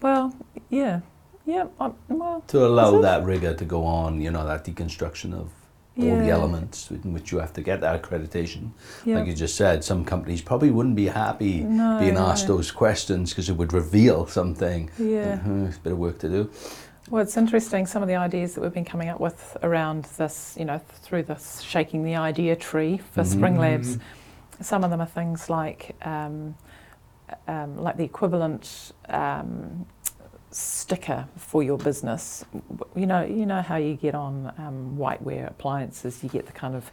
well, 0.00 0.34
yeah, 0.70 1.00
yeah. 1.44 1.66
I, 1.80 1.90
well, 2.08 2.42
to 2.48 2.66
allow 2.66 3.00
that 3.00 3.24
rigor 3.24 3.54
to 3.54 3.64
go 3.64 3.84
on. 3.84 4.20
You 4.20 4.30
know 4.30 4.46
that 4.46 4.64
deconstruction 4.64 5.34
of 5.34 5.50
all 5.98 6.16
the 6.16 6.30
elements 6.30 6.92
in 6.92 7.12
which 7.12 7.32
you 7.32 7.38
have 7.38 7.52
to 7.54 7.60
get 7.60 7.80
that 7.80 8.00
accreditation. 8.00 8.70
yeah. 9.04 9.18
Like 9.18 9.26
you 9.26 9.34
just 9.34 9.56
said, 9.56 9.82
some 9.82 10.04
companies 10.04 10.40
probably 10.40 10.70
wouldn't 10.70 10.94
be 10.94 11.06
happy 11.06 11.64
no, 11.64 11.98
being 11.98 12.16
asked 12.16 12.48
no. 12.48 12.56
those 12.56 12.70
questions 12.70 13.30
because 13.30 13.48
it 13.48 13.54
would 13.56 13.72
reveal 13.72 14.24
something. 14.26 14.90
Yeah. 14.96 15.40
Uh, 15.44 15.66
it's 15.66 15.76
a 15.76 15.80
bit 15.80 15.92
of 15.94 15.98
work 15.98 16.20
to 16.20 16.28
do. 16.28 16.50
Well, 17.10 17.22
it's 17.22 17.38
interesting 17.38 17.86
some 17.86 18.02
of 18.02 18.08
the 18.08 18.16
ideas 18.16 18.54
that 18.54 18.60
we've 18.60 18.72
been 18.74 18.84
coming 18.84 19.08
up 19.08 19.18
with 19.18 19.56
around 19.62 20.04
this, 20.18 20.54
you 20.58 20.66
know, 20.66 20.78
through 20.78 21.22
this 21.22 21.62
shaking 21.62 22.04
the 22.04 22.16
idea 22.16 22.54
tree 22.54 22.98
for 22.98 23.22
Mhm. 23.22 23.26
Spring 23.26 23.54
Mm. 23.54 23.60
Labs. 23.60 23.98
Some 24.60 24.84
of 24.84 24.90
them 24.90 25.00
are 25.00 25.06
things 25.06 25.48
like, 25.48 25.96
um, 26.02 26.54
um, 27.46 27.78
like 27.78 27.96
the 27.96 28.04
equivalent 28.04 28.92
um, 29.08 29.86
sticker 30.50 31.26
for 31.36 31.62
your 31.62 31.78
business. 31.78 32.44
You 32.94 33.06
know, 33.06 33.22
you 33.22 33.46
know 33.46 33.62
how 33.62 33.76
you 33.76 33.94
get 33.94 34.14
on 34.14 34.52
um, 34.58 34.96
whiteware 34.98 35.48
appliances, 35.48 36.22
you 36.22 36.28
get 36.28 36.44
the 36.46 36.52
kind 36.52 36.74
of 36.74 36.90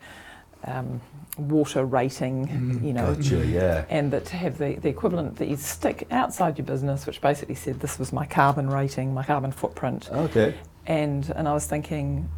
um, 0.65 1.01
water 1.37 1.85
rating, 1.85 2.47
Mm. 2.47 2.83
you 2.83 2.93
know, 2.93 3.13
Gotcha, 3.13 3.45
yeah. 3.45 3.85
and 3.89 4.11
that 4.13 4.25
to 4.25 4.35
have 4.37 4.57
the, 4.57 4.75
the 4.75 4.89
equivalent 4.89 5.35
that 5.37 5.47
you 5.47 5.57
stick 5.57 6.07
outside 6.11 6.57
your 6.57 6.65
business, 6.65 7.05
which 7.05 7.19
basically 7.21 7.55
said 7.55 7.79
this 7.81 7.99
was 7.99 8.13
my 8.13 8.25
carbon 8.25 8.69
rating, 8.69 9.13
my 9.13 9.23
carbon 9.23 9.51
footprint. 9.51 10.09
Okay. 10.11 10.55
And 10.87 11.31
and 11.35 11.47
I 11.47 11.53
was 11.53 11.65
thinking, 11.65 12.29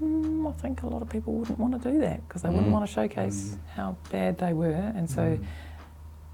mm, 0.00 0.48
I 0.48 0.52
think 0.60 0.82
a 0.82 0.86
lot 0.86 1.02
of 1.02 1.08
people 1.08 1.32
wouldn't 1.34 1.58
want 1.58 1.80
to 1.82 1.90
do 1.92 1.98
that 2.00 2.26
because 2.28 2.42
they 2.42 2.48
wouldn't 2.48 2.68
Mm. 2.68 2.72
want 2.72 2.86
to 2.86 2.92
showcase 2.92 3.56
how 3.74 3.96
bad 4.10 4.38
they 4.38 4.52
were. 4.52 4.92
And 4.96 5.10
so 5.10 5.22
Mm. 5.22 5.44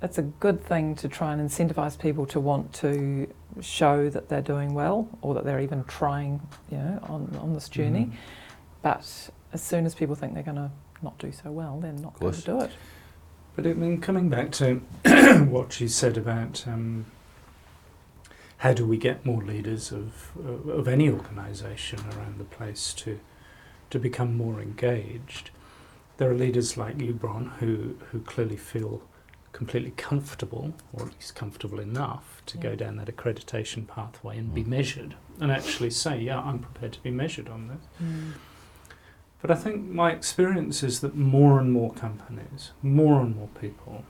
it's 0.03 0.19
a 0.19 0.23
good 0.23 0.63
thing 0.63 0.95
to 0.97 1.09
try 1.09 1.33
and 1.33 1.41
incentivize 1.41 1.99
people 1.99 2.27
to 2.27 2.41
want 2.41 2.73
to 2.75 3.27
show 3.61 4.09
that 4.11 4.29
they're 4.29 4.43
doing 4.43 4.75
well 4.75 5.09
or 5.23 5.35
that 5.35 5.45
they're 5.45 5.61
even 5.61 5.85
trying, 5.85 6.41
you 6.71 6.79
know, 6.79 6.99
on, 7.05 7.37
on 7.41 7.55
this 7.55 7.69
journey. 7.69 8.07
Mm. 8.07 8.13
But 8.83 9.31
as 9.53 9.63
soon 9.63 9.87
as 9.87 9.95
people 9.95 10.15
think 10.15 10.35
they're 10.35 10.43
going 10.43 10.57
to 10.57 10.71
not 11.03 11.19
do 11.19 11.33
so 11.33 11.51
well, 11.51 11.79
they're 11.81 11.93
not 11.93 12.19
going 12.19 12.33
to 12.35 12.41
do 12.43 12.61
it. 12.61 12.71
But 13.57 13.67
I 13.67 13.73
mean, 13.75 14.01
coming 14.01 14.29
back 14.29 14.53
to 14.53 14.77
what 15.49 15.81
you 15.81 15.89
said 15.89 16.17
about 16.17 16.65
um, 16.67 17.07
how 18.59 18.73
do 18.73 18.87
we 18.87 18.97
get 18.97 19.25
more 19.25 19.43
leaders 19.43 19.93
of 19.93 20.31
uh, 20.45 20.71
of 20.73 20.89
any 20.89 21.09
organisation 21.11 22.01
around 22.17 22.39
the 22.39 22.45
place 22.45 22.93
to 22.95 23.19
to 23.91 23.99
become 23.99 24.37
more 24.37 24.61
engaged, 24.61 25.51
there 26.19 26.31
are 26.31 26.35
leaders 26.35 26.77
like 26.77 27.01
you, 27.01 27.13
Bron, 27.13 27.53
who 27.61 27.97
who 28.11 28.21
clearly 28.21 28.57
feel 28.57 29.03
completely 29.53 29.93
comfortable, 29.97 30.75
or 30.93 31.07
at 31.07 31.15
least 31.15 31.35
comfortable 31.35 31.81
enough, 31.81 32.43
to 32.47 32.59
go 32.59 32.77
down 32.77 32.97
that 32.97 33.09
accreditation 33.09 33.89
pathway 33.89 34.37
and 34.39 34.55
be 34.55 34.63
Mm. 34.63 34.67
measured, 34.69 35.15
and 35.41 35.51
actually 35.51 35.91
say, 35.91 36.19
yeah, 36.21 36.39
I'm 36.39 36.61
prepared 36.61 36.93
to 36.93 37.03
be 37.03 37.11
measured 37.11 37.49
on 37.49 37.67
this. 37.69 37.81
But 39.41 39.51
I 39.53 39.55
think 39.55 39.87
my 39.89 40.11
experience 40.11 40.83
is 40.83 41.01
that 41.01 41.15
more 41.15 41.61
and 41.61 41.73
more 41.73 41.93
companies, 41.93 42.73
more 42.83 43.21
and 43.21 43.37
more 43.37 43.49
people 43.61 44.05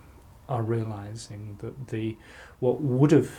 are 0.48 0.62
realizing 0.62 1.58
that 1.60 1.88
the 1.88 2.16
what 2.60 2.80
would 2.80 3.10
have 3.10 3.30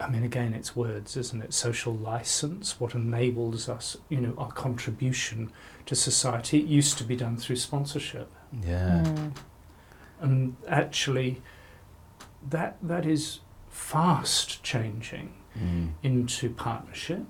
I 0.00 0.08
mean 0.08 0.24
again 0.24 0.54
it's 0.54 0.74
words, 0.74 1.16
isn't 1.16 1.42
it? 1.42 1.52
Social 1.54 1.94
license, 1.94 2.80
what 2.80 2.94
enables 2.94 3.68
us, 3.68 3.96
you 4.08 4.20
know, 4.20 4.34
our 4.38 4.50
contribution 4.50 5.52
to 5.86 5.94
society. 5.94 6.58
It 6.60 6.66
used 6.66 6.98
to 6.98 7.04
be 7.04 7.16
done 7.16 7.36
through 7.36 7.56
sponsorship. 7.56 8.30
Yeah. 8.62 9.02
Mm. 9.06 9.32
And 10.20 10.56
actually 10.66 11.42
that 12.48 12.76
that 12.82 13.04
is 13.06 13.40
fast 13.68 14.62
changing 14.62 15.34
Mm. 15.56 15.92
into 16.02 16.50
partnership. 16.50 17.24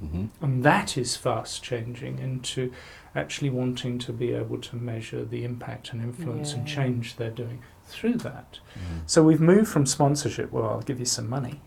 Hmm 0.00 0.26
And 0.40 0.64
that 0.64 0.96
is 0.96 1.16
fast 1.16 1.62
changing 1.62 2.18
into 2.18 2.72
actually 3.14 3.50
wanting 3.50 3.98
to 4.00 4.12
be 4.12 4.32
able 4.32 4.58
to 4.58 4.76
measure 4.76 5.24
the 5.24 5.44
impact 5.44 5.92
and 5.92 6.02
influence 6.02 6.52
and 6.52 6.66
change 6.66 7.16
they're 7.16 7.30
doing 7.30 7.62
through 7.86 8.14
that. 8.14 8.58
Mm. 8.74 9.02
So 9.06 9.22
we've 9.22 9.40
moved 9.40 9.68
from 9.68 9.86
sponsorship, 9.86 10.50
well, 10.50 10.68
I'll 10.68 10.80
give 10.80 10.98
you 10.98 11.06
some 11.06 11.28
money, 11.28 11.60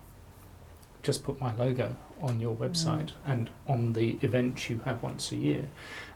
just 1.03 1.23
put 1.23 1.39
my 1.39 1.55
logo 1.55 1.95
on 2.21 2.39
your 2.39 2.55
website 2.55 3.11
and 3.25 3.49
on 3.67 3.93
the 3.93 4.17
event 4.21 4.69
you 4.69 4.81
have 4.85 5.03
once 5.03 5.31
a 5.31 5.35
year, 5.35 5.69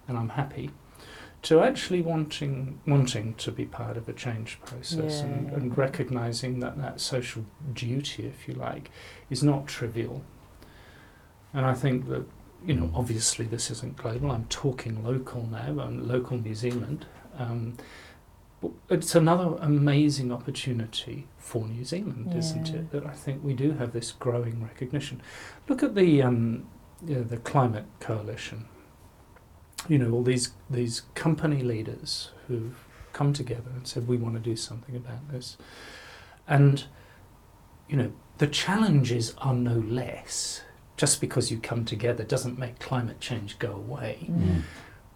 and 0.07 0.17
I'm 0.17 0.29
happy. 0.29 0.71
To 1.43 1.61
actually 1.61 2.01
wanting 2.01 2.79
wanting 2.85 3.33
to 3.35 3.51
be 3.51 3.65
part 3.65 3.97
of 3.97 4.07
a 4.07 4.13
change 4.13 4.59
process 4.63 5.21
and, 5.21 5.49
and 5.51 5.75
recognizing 5.77 6.59
that 6.59 6.77
that 6.77 6.99
social 7.01 7.45
duty, 7.73 8.27
if 8.27 8.47
you 8.47 8.53
like, 8.53 8.91
is 9.29 9.41
not 9.41 9.65
trivial. 9.65 10.23
And 11.53 11.65
I 11.65 11.73
think 11.73 12.07
that 12.09 12.25
you 12.65 12.75
know, 12.75 12.91
obviously 12.93 13.45
this 13.45 13.71
isn't 13.71 13.97
global. 13.97 14.31
I'm 14.31 14.45
talking 14.45 15.03
local 15.03 15.47
now. 15.47 15.79
I'm 15.79 16.07
local 16.07 16.37
New 16.37 16.53
Zealand. 16.53 17.05
Um, 17.37 17.77
it's 18.89 19.15
another 19.15 19.57
amazing 19.59 20.31
opportunity 20.31 21.27
for 21.37 21.67
New 21.67 21.83
Zealand, 21.83 22.33
isn't 22.35 22.69
it? 22.69 22.91
That 22.91 23.05
I 23.07 23.13
think 23.13 23.43
we 23.43 23.53
do 23.53 23.71
have 23.71 23.91
this 23.91 24.11
growing 24.11 24.61
recognition. 24.63 25.21
Look 25.67 25.81
at 25.81 25.95
the 25.95 26.21
um, 26.21 26.67
you 27.05 27.15
know, 27.15 27.23
the 27.23 27.37
climate 27.37 27.85
coalition. 27.99 28.65
You 29.87 29.97
know, 29.97 30.11
all 30.11 30.23
these 30.23 30.51
these 30.69 31.01
company 31.15 31.63
leaders 31.63 32.31
who've 32.47 32.77
come 33.13 33.33
together 33.33 33.71
and 33.73 33.87
said 33.87 34.07
we 34.07 34.17
want 34.17 34.35
to 34.35 34.39
do 34.39 34.55
something 34.55 34.95
about 34.95 35.31
this, 35.31 35.57
and 36.47 36.85
you 37.89 37.97
know 37.97 38.11
the 38.37 38.47
challenges 38.47 39.33
are 39.39 39.55
no 39.55 39.79
less. 39.79 40.61
Just 41.01 41.19
because 41.19 41.49
you 41.49 41.57
come 41.57 41.83
together 41.83 42.23
doesn't 42.23 42.59
make 42.59 42.77
climate 42.77 43.19
change 43.19 43.57
go 43.57 43.71
away. 43.71 44.27
Mm. 44.29 44.61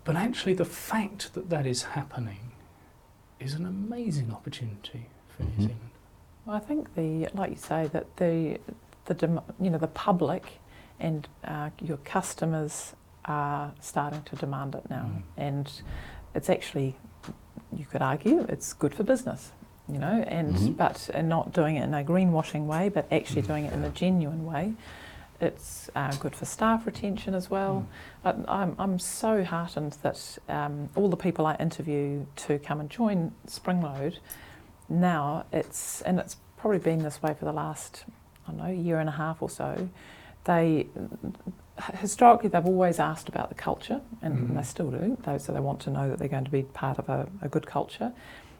But 0.03 0.15
actually, 0.15 0.55
the 0.55 0.65
fact 0.65 1.35
that 1.35 1.51
that 1.51 1.67
is 1.67 1.83
happening 1.83 2.53
is 3.39 3.53
an 3.53 3.67
amazing 3.67 4.31
opportunity 4.33 5.05
for 5.29 5.43
Mhm. 5.43 5.49
New 5.49 5.61
Zealand. 5.67 5.89
Well, 6.43 6.55
I 6.55 6.59
think 6.59 6.95
the, 6.95 7.27
like 7.35 7.51
you 7.51 7.55
say, 7.57 7.85
that 7.89 8.07
the, 8.17 8.59
the 9.05 9.13
dem- 9.13 9.41
you 9.61 9.69
know, 9.69 9.77
the 9.77 9.85
public 10.05 10.53
and 10.99 11.27
uh, 11.43 11.69
your 11.79 11.97
customers 11.97 12.93
are 13.25 13.71
starting 13.79 14.23
to 14.23 14.35
demand 14.37 14.73
it 14.73 14.89
now, 14.89 15.05
Mm. 15.05 15.21
and 15.37 15.81
it's 16.33 16.49
actually, 16.49 16.95
you 17.71 17.85
could 17.85 18.01
argue, 18.01 18.39
it's 18.49 18.73
good 18.73 18.95
for 18.95 19.03
business, 19.03 19.51
you 19.87 19.99
know, 19.99 20.23
and 20.27 20.55
Mhm. 20.55 20.77
but 20.77 21.11
and 21.13 21.29
not 21.29 21.53
doing 21.53 21.75
it 21.75 21.83
in 21.83 21.93
a 21.93 22.03
greenwashing 22.03 22.65
way, 22.65 22.89
but 22.89 23.05
actually 23.11 23.43
Mm. 23.43 23.47
doing 23.51 23.65
it 23.65 23.73
in 23.73 23.83
a 23.83 23.89
genuine 23.91 24.45
way. 24.47 24.73
It's 25.41 25.89
uh, 25.95 26.11
good 26.15 26.35
for 26.35 26.45
staff 26.45 26.85
retention 26.85 27.35
as 27.35 27.49
well. 27.49 27.85
I, 28.23 28.33
I'm, 28.47 28.75
I'm 28.79 28.99
so 28.99 29.43
heartened 29.43 29.97
that 30.01 30.37
um, 30.47 30.89
all 30.95 31.09
the 31.09 31.17
people 31.17 31.45
I 31.45 31.55
interview 31.55 32.25
to 32.37 32.57
come 32.59 32.79
and 32.79 32.89
join 32.89 33.31
Springload 33.47 34.19
now 34.87 35.45
it's 35.51 36.01
and 36.03 36.19
it's 36.19 36.37
probably 36.57 36.77
been 36.79 36.99
this 36.99 37.21
way 37.21 37.33
for 37.33 37.45
the 37.45 37.51
last 37.51 38.05
I 38.47 38.51
don't 38.51 38.57
know 38.59 38.67
year 38.71 38.99
and 38.99 39.09
a 39.09 39.13
half 39.13 39.41
or 39.41 39.49
so. 39.49 39.89
They 40.43 40.87
historically 41.95 42.49
they've 42.49 42.65
always 42.65 42.99
asked 42.99 43.27
about 43.27 43.49
the 43.49 43.55
culture 43.55 44.01
and 44.21 44.49
Mhm. 44.49 44.55
they 44.55 44.63
still 44.63 44.91
do. 44.91 45.17
So 45.39 45.51
they 45.51 45.59
want 45.59 45.79
to 45.81 45.89
know 45.89 46.09
that 46.09 46.19
they're 46.19 46.27
going 46.27 46.45
to 46.45 46.51
be 46.51 46.63
part 46.63 46.99
of 46.99 47.09
a, 47.09 47.27
a 47.41 47.49
good 47.49 47.65
culture. 47.65 48.13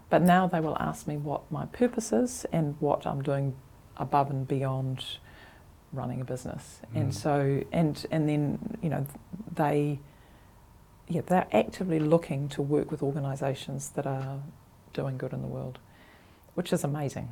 But 0.09 0.21
now 0.23 0.47
they 0.47 0.59
will 0.59 0.77
ask 0.79 1.07
me 1.07 1.17
what 1.17 1.49
my 1.51 1.65
purpose 1.67 2.11
is 2.11 2.45
and 2.51 2.75
what 2.79 3.05
I'm 3.07 3.21
doing 3.21 3.55
above 3.97 4.29
and 4.29 4.47
beyond 4.47 5.05
running 5.93 6.21
a 6.21 6.25
business. 6.25 6.79
Mm. 6.93 7.01
And 7.01 7.15
so 7.15 7.63
and 7.71 8.05
and 8.11 8.27
then 8.29 8.77
you 8.81 8.89
know 8.89 9.05
they 9.55 9.99
yeah 11.07 11.21
they're 11.25 11.47
actively 11.51 11.99
looking 11.99 12.49
to 12.49 12.61
work 12.61 12.91
with 12.91 13.01
organisations 13.03 13.89
that 13.89 14.05
are 14.07 14.39
doing 14.93 15.17
good 15.17 15.33
in 15.33 15.41
the 15.41 15.47
world, 15.47 15.79
which 16.55 16.71
is 16.73 16.83
amazing. 16.83 17.31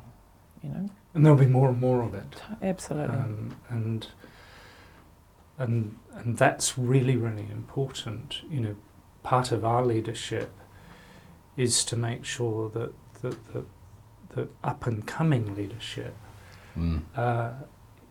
You 0.62 0.70
know, 0.70 0.88
And 1.12 1.24
there'll 1.26 1.38
be 1.38 1.44
more 1.46 1.68
and 1.68 1.78
more 1.80 2.02
of 2.02 2.14
it. 2.14 2.40
Absolutely. 2.62 3.16
Um, 3.16 3.56
and 3.68 4.06
and 5.58 5.96
and 6.14 6.36
that's 6.38 6.78
really 6.78 7.16
really 7.16 7.46
important. 7.52 8.40
You 8.50 8.60
know, 8.60 8.76
part 9.22 9.52
of 9.52 9.64
our 9.64 9.84
leadership 9.84 10.50
is 11.56 11.84
to 11.84 11.96
make 11.96 12.24
sure 12.24 12.70
that 12.70 12.92
that 13.22 13.52
that, 13.52 13.64
that 14.30 14.48
up 14.62 14.86
and 14.86 15.06
coming 15.06 15.54
leadership 15.54 16.14
Mm. 16.76 17.02
uh, 17.16 17.20
i- 17.20 17.52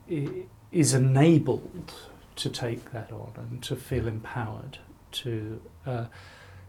is 0.08 0.94
enabled 0.94 1.94
to 2.36 2.50
take 2.50 2.92
that 2.92 3.12
on 3.12 3.32
and 3.38 3.62
to 3.64 3.76
feel 3.76 4.08
empowered 4.08 4.80
to 5.12 5.62
uh, 5.86 6.06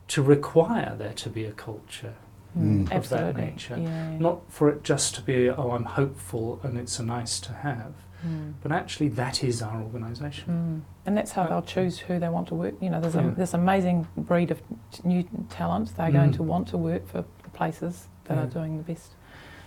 to 0.08 0.22
require 0.22 0.94
there 0.98 1.14
to 1.14 1.28
be 1.30 1.44
a 1.44 1.52
culture, 1.52 2.14
Mm. 2.56 2.92
of 2.94 3.08
that 3.08 3.36
nature. 3.36 3.76
Yeah. 3.76 4.16
not 4.18 4.42
for 4.48 4.68
it 4.68 4.84
just 4.84 5.16
to 5.16 5.22
be 5.22 5.50
oh 5.50 5.72
I'm 5.72 5.86
hopeful 5.86 6.60
and 6.62 6.78
it's 6.78 7.00
a 7.00 7.02
nice 7.04 7.40
to 7.40 7.52
have, 7.52 7.94
Mm. 8.24 8.52
but 8.62 8.70
actually 8.70 9.08
that 9.08 9.42
is 9.42 9.60
our 9.60 9.82
organisation. 9.82 10.48
Mm. 10.54 11.06
And 11.06 11.16
that's 11.16 11.32
how 11.32 11.46
they'll 11.48 11.62
choose 11.62 11.98
who 11.98 12.20
they 12.20 12.28
want 12.28 12.46
to 12.48 12.54
work. 12.54 12.74
You 12.80 12.90
know, 12.90 13.00
there's 13.00 13.16
Yeah. 13.16 13.26
a 13.32 13.34
this 13.34 13.54
amazing 13.54 14.06
breed 14.16 14.50
of 14.52 14.62
t- 14.92 15.02
new 15.04 15.24
talent. 15.50 15.96
They're 15.96 16.12
going 16.12 16.30
Mm. 16.30 16.36
to 16.36 16.42
want 16.44 16.68
to 16.68 16.78
work 16.78 17.06
for 17.08 17.24
the 17.42 17.50
places 17.50 18.06
that 18.26 18.38
are 18.38 18.46
doing 18.46 18.76
the 18.76 18.84
best. 18.84 19.14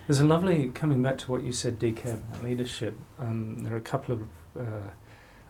There's 0.08 0.20
a 0.20 0.24
lovely 0.26 0.70
coming 0.70 1.02
back 1.02 1.18
to 1.18 1.30
what 1.30 1.42
you 1.42 1.52
said, 1.52 1.78
DK, 1.78 2.14
about 2.14 2.42
leadership. 2.42 2.96
Um, 3.18 3.62
there 3.62 3.74
are 3.74 3.76
a 3.76 3.80
couple 3.82 4.14
of, 4.14 4.22
uh, 4.58 4.88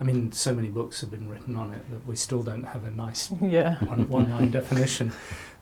I 0.01 0.05
mean, 0.05 0.33
so 0.33 0.53
many 0.53 0.67
books 0.67 1.01
have 1.01 1.13
been 1.13 1.29
written 1.29 1.55
on 1.55 1.73
it 1.73 1.89
that 1.93 2.05
we 2.09 2.17
still 2.17 2.43
don't 2.43 2.65
have 2.65 2.83
a 2.85 2.91
nice 2.91 3.31
yeah. 3.41 3.77
one, 3.85 4.09
one 4.09 4.29
line 4.31 4.51
definition. 4.51 5.13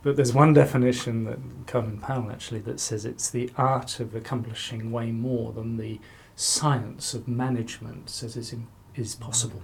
But 0.02 0.16
there's 0.16 0.32
one 0.32 0.54
definition 0.54 1.24
that 1.24 1.38
Colin 1.66 1.98
Powell 1.98 2.30
actually 2.30 2.60
that 2.60 2.80
says 2.80 3.04
it's 3.04 3.28
the 3.28 3.50
art 3.58 4.00
of 4.00 4.14
accomplishing 4.14 4.90
way 4.90 5.10
more 5.12 5.52
than 5.52 5.76
the 5.76 6.00
science 6.34 7.12
of 7.12 7.28
management 7.28 8.08
says 8.08 8.34
is, 8.34 8.50
in, 8.50 8.66
is 8.94 9.14
possible. 9.14 9.60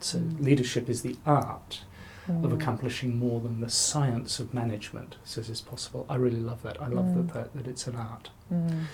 So 0.00 0.18
Mm. 0.18 0.44
leadership 0.44 0.90
is 0.90 1.00
the 1.00 1.16
art 1.24 1.80
of 2.28 2.34
Mm. 2.50 2.54
accomplishing 2.54 3.18
more 3.18 3.40
than 3.40 3.60
the 3.60 3.68
science 3.70 4.40
of 4.40 4.52
management 4.52 5.16
says 5.24 5.48
is 5.48 5.60
possible. 5.60 6.04
I 6.08 6.16
really 6.16 6.40
love 6.40 6.62
that. 6.62 6.80
I 6.82 6.88
love 6.88 7.06
Mm. 7.06 7.14
that, 7.28 7.34
that 7.34 7.54
that 7.54 7.66
it's 7.66 7.86
an 7.86 7.96
art. 7.96 8.30
Mm. 8.52 8.84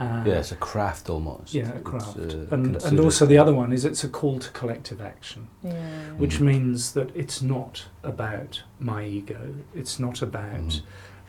Uh, 0.00 0.22
Yeah, 0.24 0.38
it's 0.38 0.52
a 0.52 0.56
craft 0.56 1.10
almost. 1.10 1.52
yeah, 1.54 1.72
a 1.72 1.80
craft. 1.80 2.18
uh, 2.18 2.54
and 2.54 2.76
and 2.84 3.00
also 3.00 3.26
the 3.26 3.36
other 3.38 3.52
one 3.52 3.72
is 3.72 3.84
it's 3.84 4.04
a 4.04 4.08
call 4.08 4.38
to 4.38 4.50
collective 4.52 5.00
action, 5.00 5.48
Yeah. 5.62 5.72
which 6.18 6.38
Mm. 6.38 6.46
means 6.46 6.92
that 6.92 7.10
it's 7.16 7.42
not 7.42 7.86
about 8.04 8.62
my 8.78 9.04
ego. 9.04 9.54
It's 9.74 9.98
not 9.98 10.22
about 10.22 10.70
Mm. 10.70 10.82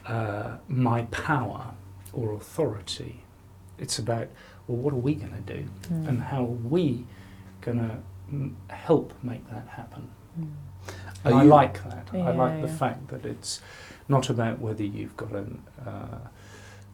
uh, 0.08 0.58
my 0.68 1.04
power 1.10 1.74
or 2.14 2.34
authority. 2.34 3.24
It's 3.80 3.98
about 4.00 4.28
well, 4.68 4.78
what 4.78 4.94
are 4.94 4.98
we 4.98 5.16
going 5.16 5.34
to 5.44 5.54
do, 5.58 5.68
Mm. 5.92 6.08
and 6.08 6.22
how 6.22 6.42
are 6.44 6.60
we 6.76 7.08
going 7.62 7.80
to 7.80 7.98
mm, 8.32 8.54
help 8.70 9.14
make 9.24 9.50
that 9.50 9.68
happen. 9.68 10.10
Mm. 10.40 10.52
And 11.24 11.34
Are 11.34 11.40
I 11.40 11.44
you- 11.44 11.50
like 11.50 11.84
that. 11.84 12.08
I 12.14 12.18
Yeah, 12.18 12.30
like 12.32 12.62
the 12.62 12.68
yeah. 12.68 12.76
fact 12.76 13.08
that 13.10 13.26
it's 13.26 13.62
not 14.08 14.30
about 14.30 14.60
whether 14.60 14.84
you've 14.84 15.16
got 15.18 15.32
an, 15.32 15.62
uh, 15.86 16.18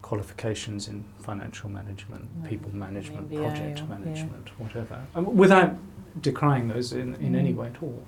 qualifications 0.01 0.87
in 0.87 1.03
financial 1.19 1.69
management, 1.69 2.29
No, 2.43 2.49
people 2.49 2.73
management, 2.75 3.29
MBA 3.31 3.37
project 3.41 3.79
or- 3.79 3.83
yeah. 3.83 3.97
management, 3.97 4.59
whatever, 4.59 5.01
um, 5.15 5.35
without 5.35 5.75
decrying 6.21 6.67
those 6.67 6.93
in, 6.93 7.15
in 7.15 7.35
any 7.35 7.53
Mm. 7.53 7.57
way 7.57 7.67
at 7.67 7.81
all. 7.83 8.03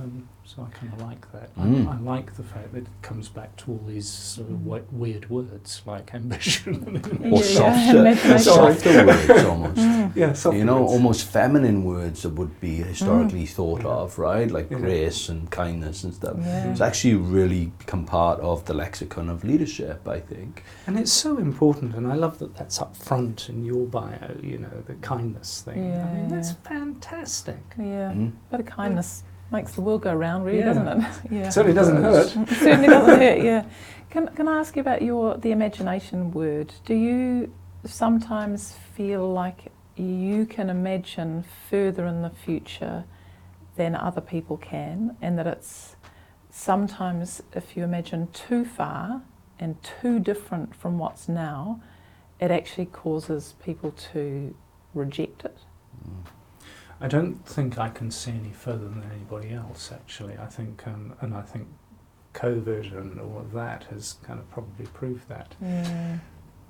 Um, 0.00 0.26
so 0.44 0.66
I 0.66 0.74
kind 0.76 0.92
of 0.92 1.02
like 1.02 1.30
that. 1.32 1.54
Mm. 1.56 1.86
I, 1.86 1.92
I 1.92 1.98
like 2.00 2.34
the 2.36 2.42
fact 2.42 2.72
that 2.72 2.78
it 2.84 2.86
comes 3.02 3.28
back 3.28 3.54
to 3.58 3.72
all 3.72 3.80
these 3.86 4.08
sort 4.08 4.48
of 4.48 4.56
Mm. 4.56 4.64
we- 4.64 4.98
weird 4.98 5.28
words 5.30 5.82
like 5.86 6.14
ambition. 6.14 7.00
Or 7.24 7.38
Yeah, 7.38 7.42
softer, 7.42 7.98
imagination. 8.00 8.38
softer 8.38 9.06
words 9.06 9.44
almost. 9.44 9.76
Mm. 9.76 10.16
yeah, 10.16 10.32
soft 10.32 10.56
you 10.56 10.64
know, 10.64 10.80
words. 10.80 10.92
almost 10.92 11.24
feminine 11.26 11.84
words 11.84 12.22
that 12.22 12.30
would 12.30 12.58
be 12.60 12.76
historically 12.76 13.44
thought 13.46 13.82
Yeah. 13.82 13.88
of, 13.90 14.18
right? 14.18 14.50
Like 14.50 14.70
Yeah. 14.70 14.78
grace 14.78 15.28
and 15.28 15.50
kindness 15.50 16.04
and 16.04 16.14
stuff. 16.14 16.36
Yeah. 16.40 16.70
It's 16.70 16.80
actually 16.80 17.14
really 17.16 17.66
become 17.78 18.06
part 18.06 18.40
of 18.40 18.64
the 18.64 18.72
lexicon 18.74 19.28
of 19.28 19.44
leadership, 19.44 20.08
I 20.08 20.20
think. 20.20 20.64
And 20.86 20.98
it's 20.98 21.12
so 21.12 21.36
important, 21.36 21.94
and 21.94 22.06
I 22.10 22.14
love 22.14 22.38
that 22.38 22.56
that's 22.56 22.80
up 22.80 22.96
front 22.96 23.48
in 23.50 23.62
your 23.64 23.86
bio, 23.86 24.36
you 24.42 24.58
know, 24.58 24.82
the 24.86 24.94
kindness 24.94 25.60
thing. 25.62 25.78
I 25.78 25.88
Yeah, 25.96 26.14
mean, 26.14 26.28
that's 26.28 26.52
fantastic. 26.52 27.60
Yeah. 27.78 28.12
Mm. 28.12 28.32
bit 28.50 28.60
of 28.60 28.66
kindness 28.66 29.22
makes 29.52 29.72
the 29.74 29.80
world 29.80 30.02
go 30.02 30.14
round, 30.14 30.44
really, 30.44 30.58
Yeah. 30.58 30.72
doesn't 30.72 30.88
it? 30.88 31.04
yeah. 31.30 31.48
Certainly 31.50 31.74
doesn't 31.74 32.02
hurt. 32.02 32.28
Certainly 32.28 32.88
doesn't 32.88 33.18
hurt. 33.20 33.38
Yeah. 33.44 33.64
Can 34.10 34.28
Can 34.28 34.48
I 34.48 34.58
ask 34.58 34.76
you 34.76 34.80
about 34.80 35.02
your 35.02 35.36
the 35.36 35.52
imagination 35.52 36.32
word? 36.32 36.72
Do 36.84 36.94
you 36.94 37.52
sometimes 37.84 38.74
feel 38.94 39.30
like 39.32 39.70
you 39.96 40.46
can 40.46 40.70
imagine 40.70 41.44
further 41.70 42.06
in 42.06 42.22
the 42.22 42.30
future 42.30 43.04
than 43.76 43.94
other 43.94 44.20
people 44.20 44.56
can, 44.56 45.16
and 45.22 45.38
that 45.38 45.46
it's 45.46 45.96
sometimes 46.50 47.42
if 47.54 47.76
you 47.76 47.84
imagine 47.84 48.28
too 48.32 48.64
far 48.64 49.22
and 49.58 49.76
too 49.82 50.18
different 50.20 50.74
from 50.74 50.98
what's 50.98 51.28
now, 51.28 51.80
it 52.40 52.50
actually 52.50 52.86
causes 52.86 53.54
people 53.64 53.92
to 54.12 54.54
reject 54.94 55.44
it. 55.44 55.56
Mm. 56.06 56.31
I 57.02 57.08
don't 57.08 57.44
think 57.44 57.78
I 57.78 57.88
can 57.88 58.10
see 58.12 58.30
any 58.30 58.52
further 58.52 58.88
than 58.88 59.02
anybody 59.12 59.52
else. 59.52 59.90
Actually, 59.92 60.38
I 60.38 60.46
think, 60.46 60.86
um, 60.86 61.14
and 61.20 61.34
I 61.34 61.42
think 61.42 61.66
COVID 62.32 62.96
and 62.96 63.18
all 63.20 63.38
of 63.40 63.52
that 63.52 63.84
has 63.90 64.14
kind 64.22 64.38
of 64.38 64.48
probably 64.50 64.86
proved 64.86 65.28
that. 65.28 65.56
Yeah. 65.60 66.18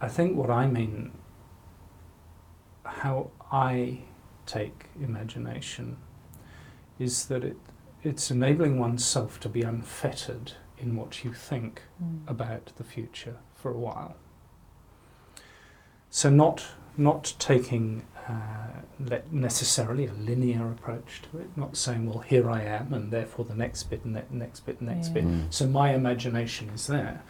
I 0.00 0.08
think 0.08 0.34
what 0.36 0.50
I 0.50 0.66
mean, 0.66 1.12
how 2.84 3.30
I 3.52 3.98
take 4.46 4.86
imagination, 5.00 5.98
is 6.98 7.26
that 7.26 7.44
it 7.44 7.56
it's 8.02 8.32
enabling 8.32 8.80
oneself 8.80 9.38
to 9.38 9.48
be 9.48 9.62
unfettered 9.62 10.52
in 10.76 10.96
what 10.96 11.22
you 11.24 11.32
think 11.32 11.82
Mm. 12.02 12.26
about 12.26 12.72
the 12.76 12.82
future 12.84 13.36
for 13.54 13.70
a 13.70 13.78
while. 13.78 14.16
So 16.10 16.30
not 16.30 16.64
not 16.96 17.34
taking 17.38 18.04
uh, 18.28 19.18
necessarily 19.30 20.06
a 20.06 20.12
linear 20.12 20.70
approach 20.70 21.22
to 21.30 21.38
it, 21.38 21.48
not 21.56 21.76
saying, 21.76 22.06
well, 22.08 22.20
here 22.20 22.48
I 22.50 22.62
am, 22.62 22.92
and 22.94 23.10
therefore 23.10 23.44
the 23.44 23.54
next 23.54 23.84
bit, 23.84 24.04
and 24.04 24.14
the 24.14 24.22
next 24.30 24.60
bit, 24.60 24.80
and 24.80 24.88
next 24.88 25.08
Yeah. 25.08 25.14
bit. 25.14 25.24
Mm. 25.26 25.52
So 25.52 25.66
my 25.66 25.92
imagination 25.94 26.70
is 26.70 26.86
there. 26.86 27.22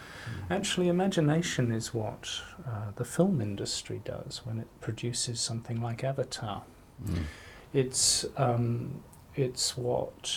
Actually, 0.51 0.89
imagination 0.89 1.73
is 1.73 1.95
what 1.95 2.29
uh, 2.67 2.91
the 2.97 3.05
film 3.05 3.41
industry 3.41 4.03
does 4.05 4.43
when 4.45 4.59
it 4.59 4.69
produces 4.81 5.41
something 5.41 5.81
like 5.81 6.05
Avatar. 6.05 6.63
Mm. 7.07 7.25
It's 7.73 8.27
um, 8.37 9.03
it's 9.35 9.77
what 9.79 10.35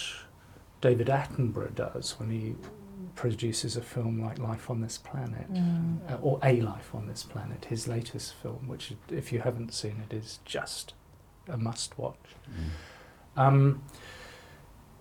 David 0.82 1.08
Attenborough 1.08 1.76
does 1.76 2.18
when 2.20 2.30
he 2.32 2.56
produces 3.16 3.78
a 3.78 3.82
film 3.82 4.22
like 4.22 4.38
Life 4.39 4.70
on 4.70 4.82
This 4.82 4.97
Planet, 4.97 5.51
Mm. 5.51 6.11
uh, 6.11 6.18
or 6.22 6.39
A 6.43 6.61
Life 6.61 6.93
on 6.93 7.07
This 7.07 7.24
Planet, 7.24 7.66
his 7.66 7.88
latest 7.88 8.34
film, 8.36 8.68
which, 8.68 8.93
if 9.09 9.32
you 9.32 9.39
haven't 9.39 9.74
seen 9.74 10.03
it, 10.09 10.13
is 10.13 10.39
just 10.45 10.93
a 11.47 11.57
must 11.57 11.97
watch. 11.97 12.36
Mm. 13.38 13.41
Um, 13.41 13.84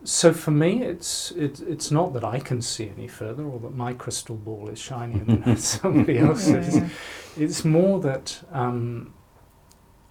so 0.04 0.32
for 0.34 0.50
me, 0.50 0.82
it's 0.82 1.30
it, 1.32 1.60
it's 1.60 1.90
not 1.90 2.12
that 2.12 2.24
I 2.24 2.38
can 2.38 2.60
see 2.60 2.90
any 2.96 3.08
further, 3.08 3.42
or 3.44 3.58
that 3.60 3.74
my 3.74 3.94
crystal 3.94 4.36
ball 4.36 4.68
is 4.68 4.78
shinier 4.78 5.24
than 5.44 5.56
somebody 5.56 6.18
else's. 6.18 6.76
Yeah. 6.76 6.88
It's 7.36 7.64
more 7.64 8.00
that 8.00 8.42
um, 8.52 9.14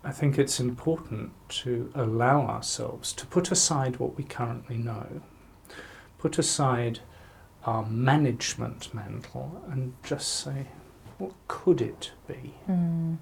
I 0.03 0.11
think 0.11 0.37
it's 0.39 0.59
important 0.59 1.31
to 1.63 1.91
allow 1.95 2.41
ourselves 2.41 3.13
to 3.13 3.25
put 3.27 3.51
aside 3.51 3.97
what 3.97 4.17
we 4.17 4.23
currently 4.23 4.77
know, 4.77 5.21
put 6.17 6.37
aside 6.39 6.99
our 7.65 7.85
management 7.85 8.93
mantle, 8.93 9.63
and 9.69 9.93
just 10.03 10.29
say, 10.43 10.67
what 11.17 11.31
could 11.47 11.81
it 11.81 12.11
be? 12.27 12.53
Mm. 12.69 13.17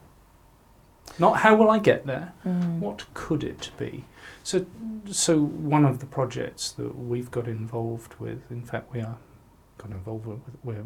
Not 1.19 1.37
how 1.39 1.55
will 1.55 1.69
I 1.69 1.77
get 1.79 2.05
there, 2.05 2.33
Mm. 2.45 2.79
what 2.79 3.05
could 3.13 3.43
it 3.43 3.71
be? 3.77 4.05
So, 4.43 4.65
so 5.09 5.39
one 5.43 5.85
of 5.85 5.99
the 5.99 6.05
projects 6.05 6.71
that 6.71 6.97
we've 6.97 7.29
got 7.29 7.47
involved 7.47 8.15
with, 8.19 8.49
in 8.49 8.63
fact, 8.63 8.91
we 8.93 9.01
are 9.01 9.17
got 9.77 9.91
involved 9.91 10.25
with, 10.25 10.39
we're 10.63 10.85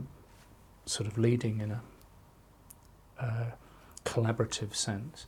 sort 0.85 1.07
of 1.07 1.17
leading 1.17 1.59
in 1.61 1.71
a 1.71 1.81
uh, 3.19 3.51
collaborative 4.03 4.75
sense, 4.75 5.25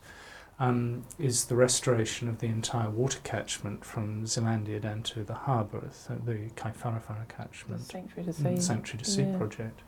um, 0.60 1.04
is 1.18 1.44
the 1.46 1.54
restoration 1.56 2.28
of 2.28 2.38
the 2.40 2.46
entire 2.46 2.90
water 2.90 3.20
catchment 3.22 3.84
from 3.84 4.24
Zealandia 4.24 4.80
down 4.80 5.02
to 5.04 5.22
the 5.22 5.34
harbour, 5.34 5.80
th- 6.06 6.20
the 6.24 6.50
Kaiwharawhara 6.60 7.28
catchment. 7.28 7.82
Sanctuary 7.82 8.24
to 8.24 8.32
see. 8.32 8.60
Sanctuary 8.60 9.04
to 9.04 9.10
Sea 9.10 9.22
Yeah. 9.22 9.36
project. 9.36 9.80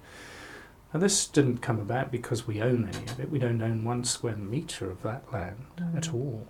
And 0.92 1.02
this 1.02 1.26
didn't 1.26 1.58
come 1.58 1.78
about 1.80 2.10
because 2.10 2.46
we 2.46 2.60
own 2.62 2.88
any 2.92 3.04
of 3.06 3.20
it. 3.20 3.30
We 3.30 3.38
don't 3.38 3.62
own 3.62 3.84
one 3.84 4.04
square 4.04 4.36
metre 4.36 4.90
of 4.90 5.02
that 5.02 5.32
land 5.32 5.66
at 5.96 6.04
Mm. 6.04 6.14
all. 6.14 6.48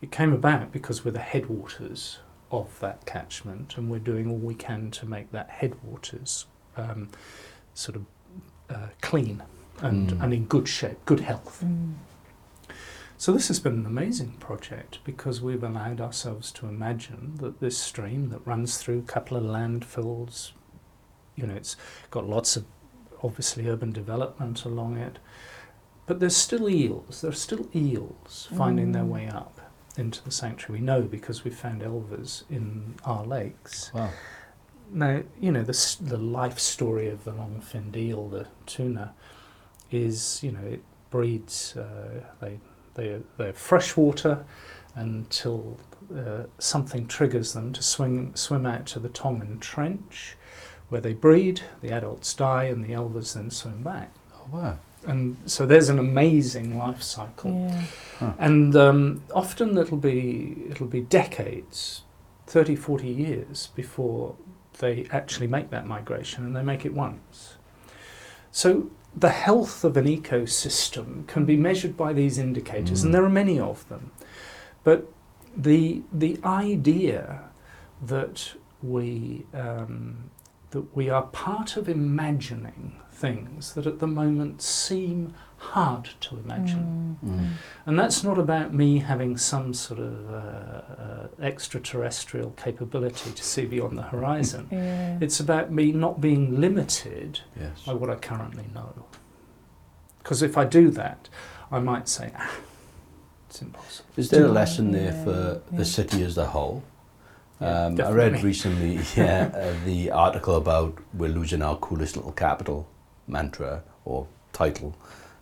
It 0.00 0.10
came 0.10 0.32
about 0.32 0.72
because 0.72 1.04
we're 1.04 1.10
the 1.12 1.18
headwaters 1.20 2.18
of 2.50 2.78
that 2.80 3.04
catchment 3.06 3.76
and 3.78 3.90
we're 3.90 3.98
doing 3.98 4.28
all 4.30 4.36
we 4.38 4.54
can 4.54 4.90
to 4.92 5.06
make 5.06 5.32
that 5.32 5.48
headwaters 5.50 6.46
um, 6.76 7.08
sort 7.74 7.96
of 7.96 8.04
uh, 8.70 8.88
clean 9.00 9.42
and, 9.80 10.10
Mm. 10.12 10.22
and 10.24 10.34
in 10.34 10.44
good 10.46 10.66
shape, 10.68 10.98
good 11.04 11.20
health. 11.20 11.62
Mm. 11.64 11.94
So 13.16 13.32
this 13.32 13.48
has 13.48 13.60
been 13.60 13.74
an 13.74 13.86
amazing 13.86 14.32
project 14.32 14.98
because 15.04 15.40
we've 15.40 15.62
allowed 15.62 16.00
ourselves 16.00 16.50
to 16.52 16.66
imagine 16.66 17.36
that 17.36 17.60
this 17.60 17.78
stream 17.78 18.28
that 18.30 18.46
runs 18.46 18.76
through 18.78 18.98
a 18.98 19.02
couple 19.02 19.36
of 19.36 19.44
landfills, 19.44 20.50
you 21.36 21.46
know, 21.46 21.54
it's 21.54 21.76
got 22.10 22.28
lots 22.28 22.56
of 22.56 22.64
obviously 23.22 23.68
urban 23.68 23.92
development 23.92 24.64
along 24.64 24.98
it, 24.98 25.18
but 26.06 26.20
there's 26.20 26.36
still 26.36 26.68
eels. 26.68 27.22
There 27.22 27.30
are 27.30 27.34
still 27.34 27.68
eels 27.74 28.48
finding 28.56 28.92
their 28.92 29.04
Mm. 29.04 29.08
way 29.08 29.28
up 29.28 29.60
into 29.96 30.22
the 30.22 30.30
sanctuary. 30.30 30.80
We 30.80 30.84
know 30.84 31.02
because 31.02 31.44
we 31.44 31.50
found 31.50 31.80
elvers 31.82 32.42
in 32.50 32.96
our 33.04 33.24
lakes. 33.24 33.90
Wow. 33.94 34.10
Now, 34.90 35.22
you 35.40 35.50
know, 35.50 35.62
the, 35.62 35.96
the 36.00 36.18
life 36.18 36.58
story 36.58 37.08
of 37.08 37.24
the 37.24 37.32
long-finned 37.32 37.96
eel, 37.96 38.28
the 38.28 38.48
tuna, 38.66 39.14
is, 39.90 40.42
you 40.42 40.52
know, 40.52 40.60
it 40.66 40.82
breeds, 41.10 41.74
uh, 41.76 42.20
they, 42.40 42.60
they, 42.94 43.20
they're 43.36 43.52
freshwater 43.52 44.44
until 44.94 45.78
uh, 46.14 46.44
something 46.58 47.06
triggers 47.06 47.52
them 47.52 47.72
to 47.72 47.82
swing, 47.82 48.34
swim 48.34 48.66
out 48.66 48.86
to 48.86 48.98
the 48.98 49.08
Tongan 49.08 49.58
Trench, 49.58 50.36
where 50.88 51.00
they 51.00 51.12
breed, 51.12 51.62
the 51.80 51.90
adults 51.90 52.32
die, 52.34 52.64
and 52.64 52.84
the 52.84 52.92
elvers 52.92 53.34
then 53.34 53.50
swim 53.50 53.82
back. 53.82 54.12
Oh, 54.34 54.46
wow. 54.52 54.78
And 55.06 55.36
so 55.46 55.66
there's 55.66 55.88
an 55.88 55.98
amazing 55.98 56.78
life 56.78 57.02
cycle. 57.02 57.68
Yeah. 58.20 58.32
And 58.38 58.74
um, 58.76 59.22
often 59.34 59.76
it'll 59.76 59.98
be 59.98 60.64
it'll 60.70 60.86
be 60.86 61.02
decades, 61.02 62.02
30, 62.46 62.76
40 62.76 63.08
years 63.08 63.68
before 63.74 64.36
they 64.78 65.06
actually 65.10 65.46
make 65.46 65.70
that 65.70 65.86
migration, 65.86 66.44
and 66.44 66.56
they 66.56 66.62
make 66.62 66.84
it 66.84 66.94
once. 66.94 67.56
So 68.50 68.90
the 69.16 69.30
health 69.30 69.84
of 69.84 69.96
an 69.96 70.06
ecosystem 70.06 71.26
can 71.26 71.44
be 71.44 71.56
measured 71.56 71.96
by 71.96 72.12
these 72.12 72.38
indicators, 72.38 73.00
Mm. 73.00 73.04
and 73.06 73.14
there 73.14 73.24
are 73.24 73.30
many 73.30 73.58
of 73.60 73.88
them. 73.88 74.10
But 74.82 75.10
the 75.56 76.02
the 76.12 76.38
idea 76.44 77.44
that 78.02 78.54
we 78.82 79.46
um, 79.54 80.30
that 80.70 80.94
we 80.96 81.08
are 81.08 81.22
part 81.22 81.76
of 81.76 81.88
imagining 81.88 83.00
things 83.12 83.74
that 83.74 83.86
at 83.86 84.00
the 84.00 84.06
moment 84.08 84.60
seem 84.60 85.32
hard 85.72 86.10
to 86.20 86.36
imagine. 86.38 87.16
Mm. 87.24 87.30
Mm. 87.30 87.48
And 87.86 87.98
that's 87.98 88.22
not 88.22 88.38
about 88.38 88.72
me 88.72 88.98
having 88.98 89.36
some 89.36 89.74
sort 89.74 90.00
of 90.00 90.30
uh, 90.30 90.36
uh, 90.36 91.26
extraterrestrial 91.40 92.50
capability 92.50 93.30
to 93.32 93.42
see 93.42 93.64
beyond 93.66 93.98
the 93.98 94.02
horizon. 94.02 94.68
Yeah. 94.74 95.18
It's 95.20 95.40
about 95.40 95.70
me 95.70 95.92
not 95.92 96.20
being 96.20 96.60
limited 96.60 97.40
Yes. 97.58 97.82
by 97.86 97.94
what 97.94 98.10
I 98.10 98.16
currently 98.16 98.66
know. 98.74 99.06
Because 100.18 100.42
if 100.42 100.56
I 100.56 100.64
do 100.64 100.90
that, 100.90 101.28
I 101.70 101.78
might 101.80 102.08
say, 102.08 102.30
ah, 102.36 102.50
it's 103.48 103.62
impossible. 103.62 104.10
Is 104.16 104.30
there 104.30 104.44
a 104.44 104.46
Yeah, 104.48 104.52
lesson 104.52 104.90
there 104.92 105.12
yeah, 105.12 105.24
for 105.24 105.62
yeah. 105.70 105.78
the 105.78 105.84
city 105.84 106.22
as 106.24 106.36
a 106.38 106.46
whole? 106.46 106.82
Um, 107.60 108.00
I 108.00 108.10
read 108.10 108.42
recently 108.50 109.00
yeah, 109.16 109.50
uh, 109.54 109.74
the 109.84 110.10
article 110.10 110.56
about 110.56 110.98
we're 111.14 111.30
losing 111.30 111.62
our 111.62 111.76
coolest 111.76 112.16
little 112.16 112.32
capital 112.32 112.86
mantra 113.28 113.82
or 114.04 114.26
title 114.52 114.94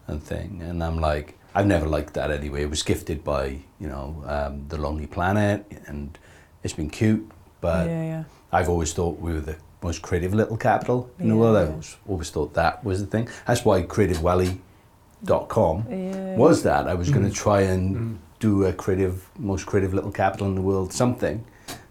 and 0.06 0.22
thing, 0.22 0.62
and 0.62 0.82
I'm 0.82 0.98
like, 1.00 1.38
I've 1.54 1.66
never 1.66 1.86
liked 1.86 2.14
that 2.14 2.30
anyway. 2.30 2.62
It 2.62 2.70
was 2.70 2.82
gifted 2.82 3.22
by 3.24 3.58
you 3.80 3.88
know 3.88 4.22
um, 4.26 4.66
the 4.68 4.76
Lonely 4.78 5.06
Planet, 5.06 5.64
and 5.86 6.16
it's 6.62 6.74
been 6.74 6.90
cute, 6.90 7.30
but 7.60 7.86
yeah, 7.86 8.02
yeah. 8.02 8.24
I've 8.52 8.68
always 8.68 8.92
thought 8.92 9.18
we 9.20 9.32
were 9.32 9.40
the 9.40 9.56
most 9.82 10.02
creative 10.02 10.34
little 10.34 10.56
capital 10.56 11.10
in 11.18 11.28
the 11.28 11.34
Yeah, 11.34 11.40
world. 11.40 11.56
I 11.56 11.62
yeah. 11.62 11.68
always, 11.70 11.96
always 12.08 12.30
thought 12.30 12.54
that 12.54 12.84
was 12.84 13.00
the 13.00 13.06
thing. 13.06 13.28
That's 13.46 13.64
why 13.64 13.82
creativewelly.com 13.82 15.86
Yeah. 15.90 16.36
was 16.36 16.62
that. 16.62 16.86
I 16.88 16.94
was 16.94 17.10
going 17.10 17.24
Mm. 17.26 17.30
to 17.30 17.34
try 17.34 17.60
and 17.62 17.96
Mm. 17.96 18.16
do 18.40 18.64
a 18.64 18.72
creative, 18.72 19.28
most 19.38 19.66
creative 19.66 19.92
little 19.94 20.10
capital 20.12 20.46
in 20.46 20.54
the 20.54 20.60
world, 20.62 20.92
something, 20.92 21.44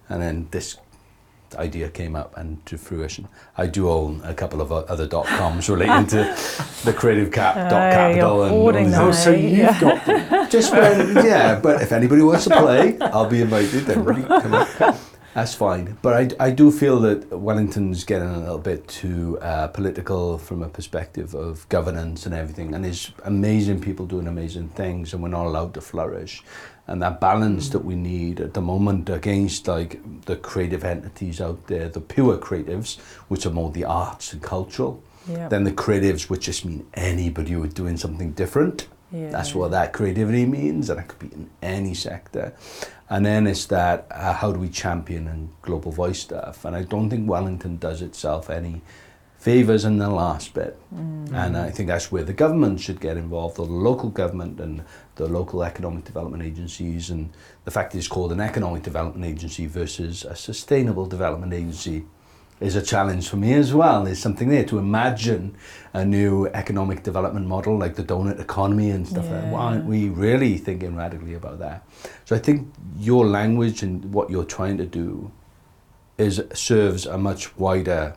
and 0.09 0.21
then 0.21 0.47
this 0.51 0.77
idea 1.55 1.89
came 1.89 2.15
up 2.15 2.35
and 2.37 2.65
to 2.65 2.77
fruition. 2.77 3.27
I 3.57 3.67
do 3.67 3.89
own 3.89 4.21
a 4.23 4.33
couple 4.33 4.61
of 4.61 4.71
other 4.71 5.07
dot 5.07 5.25
coms 5.27 5.69
relating 5.69 6.07
to 6.07 6.17
the 6.83 6.93
creative 6.93 7.31
cap 7.31 7.55
dot 7.55 7.91
capital 7.93 8.37
you're 8.37 8.45
and 8.45 8.53
all 8.53 8.61
hoarding 8.61 8.85
these 8.85 8.93
them, 8.93 9.07
Oh, 9.07 9.11
so 9.11 9.31
you've 9.31 9.57
Yeah. 9.57 9.79
got 9.79 10.05
them. 10.05 10.49
just 10.49 10.71
when, 10.73 11.25
yeah. 11.25 11.59
But 11.59 11.81
if 11.81 11.91
anybody 11.91 12.21
wants 12.21 12.45
to 12.45 12.49
play, 12.51 12.97
I'll 12.99 13.29
be 13.29 13.41
invited. 13.41 13.89
Everybody, 13.89 14.23
come 14.23 14.53
on. 14.53 14.97
That's 15.33 15.53
fine. 15.53 15.97
But 16.01 16.33
I, 16.41 16.47
I 16.47 16.51
do 16.51 16.71
feel 16.71 16.99
that 17.01 17.29
Wellington's 17.31 18.03
getting 18.03 18.27
a 18.27 18.37
little 18.39 18.57
bit 18.57 18.85
too 18.89 19.39
uh, 19.41 19.67
political 19.67 20.37
from 20.37 20.61
a 20.61 20.67
perspective 20.67 21.33
of 21.33 21.67
governance 21.69 22.25
and 22.25 22.35
everything. 22.35 22.73
And 22.75 22.83
there's 22.83 23.13
amazing 23.23 23.79
people 23.79 24.05
doing 24.05 24.27
amazing 24.27 24.67
things, 24.69 25.13
and 25.13 25.23
we're 25.23 25.29
not 25.29 25.45
allowed 25.45 25.73
to 25.75 25.81
flourish. 25.81 26.43
And 26.91 27.01
that 27.01 27.21
balance 27.21 27.69
that 27.69 27.85
we 27.85 27.95
need 27.95 28.41
at 28.41 28.53
the 28.53 28.61
moment 28.61 29.09
against 29.09 29.65
like 29.65 30.01
the 30.25 30.35
creative 30.35 30.83
entities 30.83 31.39
out 31.39 31.67
there, 31.67 31.87
the 31.87 32.01
pure 32.01 32.37
creatives, 32.37 32.99
which 33.29 33.45
are 33.45 33.49
more 33.49 33.71
the 33.71 33.85
arts 33.85 34.33
and 34.33 34.41
cultural, 34.43 35.01
yeah. 35.25 35.47
then 35.47 35.63
the 35.63 35.71
creatives, 35.71 36.29
which 36.29 36.47
just 36.47 36.65
mean 36.65 36.85
anybody 36.93 37.51
who 37.51 37.63
is 37.63 37.73
doing 37.73 37.95
something 37.95 38.33
different. 38.33 38.89
yeah. 39.09 39.29
That's 39.29 39.55
what 39.55 39.71
that 39.71 39.93
creativity 39.93 40.45
means, 40.45 40.89
and 40.89 40.99
it 40.99 41.07
could 41.07 41.19
be 41.19 41.33
in 41.33 41.49
any 41.61 41.93
sector. 41.93 42.53
And 43.09 43.25
then 43.25 43.47
it's 43.47 43.67
that 43.67 44.07
uh, 44.11 44.33
how 44.33 44.51
do 44.51 44.59
we 44.59 44.67
champion 44.67 45.29
and 45.29 45.49
global 45.61 45.93
voice 45.93 46.19
stuff? 46.19 46.65
And 46.65 46.75
I 46.75 46.83
don't 46.83 47.09
think 47.09 47.29
Wellington 47.29 47.77
does 47.77 48.01
itself 48.01 48.49
any 48.49 48.81
favours 49.41 49.85
in 49.85 49.97
the 49.97 50.07
last 50.07 50.53
bit. 50.53 50.79
Mm. 50.93 51.33
And 51.33 51.57
I 51.57 51.71
think 51.71 51.87
that's 51.87 52.11
where 52.11 52.23
the 52.23 52.31
government 52.31 52.79
should 52.79 53.01
get 53.01 53.17
involved, 53.17 53.57
or 53.57 53.65
the 53.65 53.73
local 53.73 54.09
government 54.09 54.59
and 54.59 54.83
the 55.15 55.27
local 55.27 55.63
economic 55.63 56.05
development 56.05 56.43
agencies. 56.43 57.09
And 57.09 57.31
the 57.65 57.71
fact 57.71 57.91
that 57.91 57.97
it's 57.97 58.07
called 58.07 58.31
an 58.31 58.39
economic 58.39 58.83
development 58.83 59.25
agency 59.25 59.65
versus 59.65 60.25
a 60.25 60.35
sustainable 60.35 61.07
development 61.07 61.53
agency 61.53 62.05
is 62.59 62.75
a 62.75 62.83
challenge 62.83 63.27
for 63.27 63.37
me 63.37 63.53
as 63.53 63.73
well. 63.73 64.03
There's 64.03 64.19
something 64.19 64.47
there 64.47 64.65
to 64.65 64.77
imagine 64.77 65.57
a 65.93 66.05
new 66.05 66.45
economic 66.53 67.01
development 67.01 67.47
model 67.47 67.75
like 67.79 67.95
the 67.95 68.03
donut 68.03 68.39
economy 68.39 68.91
and 68.91 69.07
stuff 69.07 69.25
like 69.25 69.41
that. 69.41 69.51
Why 69.51 69.61
aren't 69.61 69.85
we 69.85 70.09
really 70.09 70.59
thinking 70.59 70.95
radically 70.95 71.33
about 71.33 71.57
that? 71.57 71.83
So 72.25 72.35
I 72.35 72.39
think 72.39 72.71
your 72.99 73.25
language 73.25 73.81
and 73.81 74.13
what 74.13 74.29
you're 74.29 74.45
trying 74.45 74.77
to 74.77 74.85
do 74.85 75.31
is 76.19 76.43
serves 76.53 77.07
a 77.07 77.17
much 77.17 77.57
wider 77.57 78.15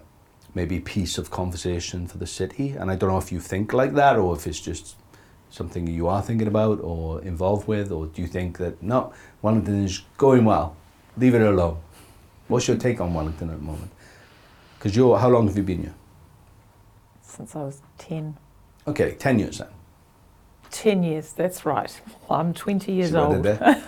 maybe 0.54 0.80
piece 0.80 1.18
of 1.18 1.30
conversation 1.30 2.06
for 2.06 2.18
the 2.18 2.26
city. 2.26 2.70
And 2.70 2.90
I 2.90 2.96
don't 2.96 3.10
know 3.10 3.18
if 3.18 3.32
you 3.32 3.40
think 3.40 3.72
like 3.72 3.94
that 3.94 4.16
or 4.16 4.34
if 4.36 4.46
it's 4.46 4.60
just 4.60 4.96
something 5.50 5.86
you 5.86 6.08
are 6.08 6.22
thinking 6.22 6.48
about 6.48 6.80
or 6.82 7.20
involved 7.22 7.68
with, 7.68 7.92
or 7.92 8.06
do 8.06 8.22
you 8.22 8.28
think 8.28 8.58
that 8.58 8.82
no, 8.82 9.12
Wellington 9.42 9.84
is 9.84 10.02
going 10.16 10.44
well, 10.44 10.76
leave 11.16 11.34
it 11.34 11.42
alone? 11.42 11.78
What's 12.48 12.68
your 12.68 12.76
take 12.76 13.00
on 13.00 13.14
Wellington 13.14 13.50
at 13.50 13.56
the 13.56 13.62
moment? 13.62 13.90
Because 14.78 14.96
you're, 14.96 15.18
how 15.18 15.28
long 15.28 15.46
have 15.48 15.56
you 15.56 15.62
been 15.62 15.82
here? 15.82 15.94
Since 17.22 17.56
I 17.56 17.62
was 17.62 17.80
10. 17.98 18.36
Okay, 18.86 19.14
10 19.14 19.38
years 19.38 19.58
then. 19.58 19.68
10 20.70 21.02
years, 21.04 21.32
that's 21.32 21.64
right. 21.64 22.00
I'm 22.28 22.52
20 22.52 22.92
years 22.92 23.10
See 23.12 23.16
old. 23.16 23.42
did 23.42 23.58
there? 23.58 23.82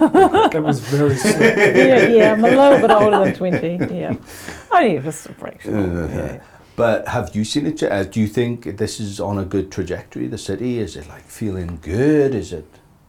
That 0.53 0.63
was 0.63 0.79
very 0.81 1.17
sweet. 1.17 1.35
yeah, 1.41 2.07
yeah, 2.07 2.33
I'm 2.33 2.45
a 2.45 2.49
little 2.49 2.79
bit 2.81 2.91
older 2.93 3.25
than 3.25 3.35
20. 3.35 3.95
Yeah. 3.95 4.15
Only 4.73 4.99
just 5.01 5.27
a 5.27 5.35
fraction. 5.35 5.75
Uh, 5.75 6.09
yeah. 6.09 6.43
But 6.77 7.09
have 7.09 7.35
you 7.35 7.45
seen 7.45 7.67
it? 7.67 7.83
Uh, 7.83 8.05
do 8.05 8.21
you 8.21 8.27
think 8.29 8.77
this 8.77 9.01
is 9.01 9.19
on 9.19 9.39
a 9.39 9.45
good 9.45 9.73
trajectory, 9.73 10.27
the 10.29 10.39
city? 10.39 10.79
Is 10.79 10.95
it 10.95 11.09
like 11.09 11.23
feeling 11.25 11.79
good? 11.81 12.35
Is 12.35 12.53
it 12.53 12.67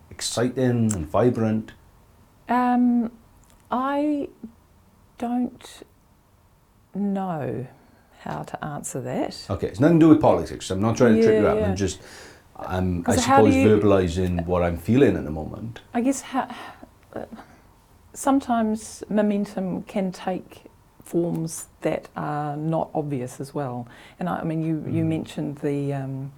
exciting 0.09 0.93
and 0.93 1.05
vibrant? 1.05 1.73
Um, 2.47 3.11
I 3.69 4.29
don't 5.17 5.83
know 6.95 7.67
how 8.21 8.43
to 8.43 8.65
answer 8.65 9.01
that. 9.01 9.45
Okay, 9.49 9.67
it's 9.67 9.79
nothing 9.81 9.99
to 9.99 10.05
do 10.05 10.09
with 10.09 10.21
politics. 10.21 10.71
I'm 10.71 10.81
not 10.81 10.95
trying 10.95 11.15
to 11.15 11.21
trick 11.21 11.35
you 11.37 11.43
Yeah, 11.43 11.51
out. 11.51 11.57
yeah. 11.57 11.65
I'm 11.67 11.75
just, 11.75 11.99
I'm, 12.55 13.01
I 13.01 13.03
'Cause 13.03 13.25
how 13.25 13.41
do 13.43 13.51
suppose, 13.51 13.55
you- 13.55 13.79
verbalizing 13.79 14.45
what 14.45 14.63
I'm 14.63 14.77
feeling 14.77 15.17
at 15.17 15.25
the 15.25 15.31
moment. 15.31 15.81
I 15.93 15.99
guess 16.01 16.21
how, 16.21 16.47
uh, 17.13 17.25
sometimes 18.13 19.03
momentum 19.09 19.83
can 19.83 20.11
take 20.13 20.63
forms 21.11 21.67
that 21.81 22.09
are 22.15 22.57
not 22.57 22.89
obvious 22.93 23.39
as 23.39 23.53
well. 23.53 23.87
And 24.19 24.27
I, 24.27 24.39
I 24.39 24.43
mean, 24.43 24.61
you, 24.61 24.75
you 24.97 25.03
Mm. 25.03 25.07
mentioned 25.07 25.57
the, 25.59 25.93
um, 25.93 26.31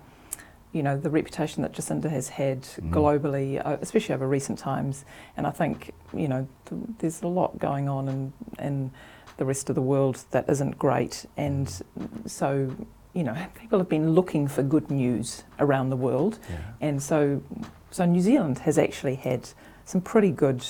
you 0.72 0.84
know, 0.84 0.96
the 0.96 1.10
reputation 1.10 1.64
that 1.64 1.74
Jacinda 1.74 2.10
has 2.10 2.30
had 2.30 2.62
Mm. 2.62 2.92
globally, 2.92 3.48
uh, 3.66 3.78
especially 3.82 4.14
over 4.16 4.28
recent 4.28 4.60
times. 4.60 5.06
And 5.36 5.48
I 5.48 5.52
think, 5.52 5.92
you 6.14 6.28
know, 6.28 6.48
th- 6.66 6.82
there's 7.00 7.22
a 7.24 7.28
lot 7.28 7.58
going 7.58 7.90
on 7.90 8.08
in, 8.08 8.34
in 8.60 8.92
the 9.38 9.46
rest 9.46 9.70
of 9.70 9.76
the 9.76 9.82
world 9.82 10.24
that 10.32 10.48
isn't 10.48 10.78
great. 10.78 11.26
And 11.36 11.68
so, 12.28 12.48
you 13.14 13.24
know, 13.24 13.36
people 13.56 13.80
have 13.80 13.90
been 13.90 14.12
looking 14.14 14.48
for 14.48 14.62
good 14.62 14.92
news 14.92 15.44
around 15.58 15.90
the 15.90 15.98
world. 15.98 16.38
Yeah. 16.50 16.58
And 16.88 17.02
so, 17.02 17.42
so 17.90 18.06
New 18.06 18.22
Zealand 18.22 18.60
has 18.60 18.78
actually 18.78 19.16
had 19.16 19.50
some 19.86 20.02
pretty 20.02 20.32
good 20.32 20.64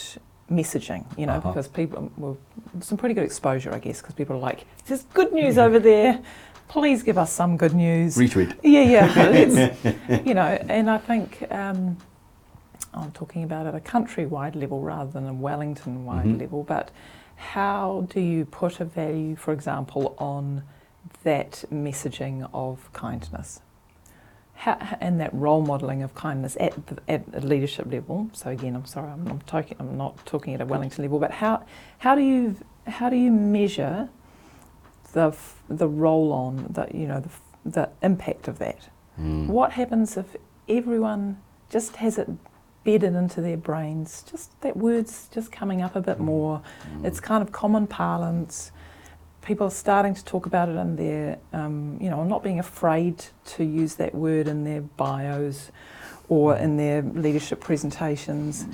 messaging, 0.50 1.06
you 1.18 1.26
know, 1.26 1.34
Uh-huh. 1.34 1.50
because 1.50 1.68
people, 1.68 2.12
well, 2.18 2.38
some 2.82 2.98
pretty 2.98 3.16
good 3.16 3.24
exposure, 3.24 3.74
I 3.74 3.80
guess, 3.80 4.02
because 4.02 4.16
people 4.16 4.36
are 4.36 4.40
like, 4.40 4.66
there's 4.88 5.04
good 5.14 5.32
news 5.34 5.58
over 5.58 5.80
there. 5.80 6.20
Please 6.68 7.02
give 7.04 7.18
us 7.18 7.32
some 7.32 7.58
good 7.58 7.74
news. 7.74 8.16
Retweet. 8.18 8.56
Yeah, 8.64 8.82
yeah. 8.82 10.20
You 10.26 10.34
know, 10.34 10.58
and 10.70 10.90
I 10.90 10.98
think, 10.98 11.46
um, 11.52 11.98
I'm 12.94 13.12
talking 13.12 13.44
about 13.44 13.68
at 13.68 13.76
a 13.76 13.80
countrywide 13.80 14.56
level 14.56 14.82
rather 14.82 15.12
than 15.12 15.28
a 15.28 15.34
Wellington 15.34 16.06
wide 16.06 16.26
Mhm. 16.26 16.40
level, 16.42 16.64
but 16.64 16.92
how 17.36 18.06
do 18.10 18.20
you 18.20 18.46
put 18.46 18.80
a 18.80 18.86
value, 18.86 19.36
for 19.36 19.52
example, 19.54 20.16
on 20.18 20.64
that 21.24 21.64
messaging 21.72 22.48
of 22.54 22.92
kindness? 22.94 23.62
How, 24.60 24.78
and 25.00 25.22
that 25.22 25.34
role 25.34 25.62
modelling 25.62 26.04
of 26.04 26.14
kindness 26.16 26.58
at, 26.60 26.74
the, 26.88 26.98
at 27.08 27.24
a 27.34 27.40
leadership 27.40 27.86
level. 27.90 28.30
So 28.34 28.50
again, 28.50 28.76
I'm 28.76 28.84
sorry, 28.86 29.10
I'm 29.10 29.24
not 29.24 29.48
talking. 29.48 29.78
I'm 29.80 29.96
not 29.98 30.26
talking 30.26 30.54
at 30.54 30.60
a 30.60 30.66
Wellington 30.66 31.02
level, 31.06 31.18
but 31.18 31.32
how 31.32 31.64
how 32.00 32.14
do 32.14 32.22
you 32.22 32.58
how 32.86 33.10
do 33.10 33.16
you 33.16 33.32
measure 33.32 34.10
the 35.14 35.28
f- 35.28 35.64
the 35.70 35.88
roll 35.88 36.34
on 36.34 36.68
the 36.70 36.88
you 36.94 37.08
know 37.08 37.22
the, 37.22 37.30
f- 37.30 37.42
the 37.64 37.90
impact 38.02 38.50
of 38.50 38.60
that? 38.60 38.90
Mm. 39.18 39.48
What 39.48 39.72
happens 39.72 40.18
if 40.18 40.36
everyone 40.68 41.38
just 41.70 41.96
has 41.96 42.18
it 42.18 42.28
bedded 42.84 43.16
into 43.16 43.40
their 43.40 43.56
brains? 43.56 44.26
Just 44.30 44.60
that 44.60 44.76
word's 44.76 45.30
just 45.30 45.54
coming 45.54 45.82
up 45.82 45.96
a 45.96 46.02
bit 46.02 46.20
more. 46.20 46.62
Mm. 46.98 47.06
It's 47.06 47.22
kind 47.22 47.42
of 47.42 47.54
common 47.54 47.88
parlance. 47.88 48.74
People 49.50 49.66
are 49.66 49.72
starting 49.72 50.14
to 50.14 50.24
talk 50.24 50.46
about 50.46 50.70
it 50.70 50.76
in 50.76 50.96
their, 50.96 51.40
um, 51.54 51.98
you 52.00 52.08
know, 52.08 52.24
not 52.24 52.44
being 52.44 52.60
afraid 52.60 53.26
to 53.46 53.64
use 53.64 53.96
that 53.96 54.14
word 54.14 54.48
in 54.48 54.64
their 54.64 54.82
bios 54.82 55.72
or 56.28 56.56
in 56.56 56.78
their 56.78 57.02
leadership 57.02 57.60
presentations. 57.60 58.68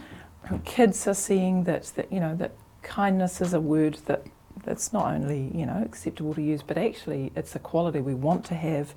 Kids 0.66 1.08
are 1.08 1.14
seeing 1.14 1.64
that, 1.64 1.86
that 1.96 2.12
you 2.12 2.20
know, 2.20 2.36
that 2.36 2.52
kindness 2.82 3.40
is 3.40 3.54
a 3.54 3.62
word 3.62 4.00
that 4.08 4.26
that's 4.66 4.92
not 4.92 5.14
only, 5.14 5.50
you 5.56 5.66
know, 5.66 5.82
acceptable 5.82 6.34
to 6.34 6.42
use, 6.42 6.62
but 6.62 6.78
actually 6.78 7.32
it's 7.38 7.56
a 7.56 7.60
quality 7.60 8.02
we 8.02 8.14
want 8.14 8.44
to 8.48 8.56
have. 8.56 8.94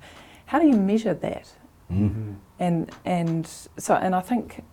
How 0.47 0.59
do 0.59 0.67
you 0.67 0.75
measure 0.75 1.13
that? 1.13 1.53
Mm. 1.89 2.35
and 2.59 2.91
and 3.05 3.47
so 3.77 3.95
and 3.95 4.13
I 4.13 4.19
think 4.19 4.65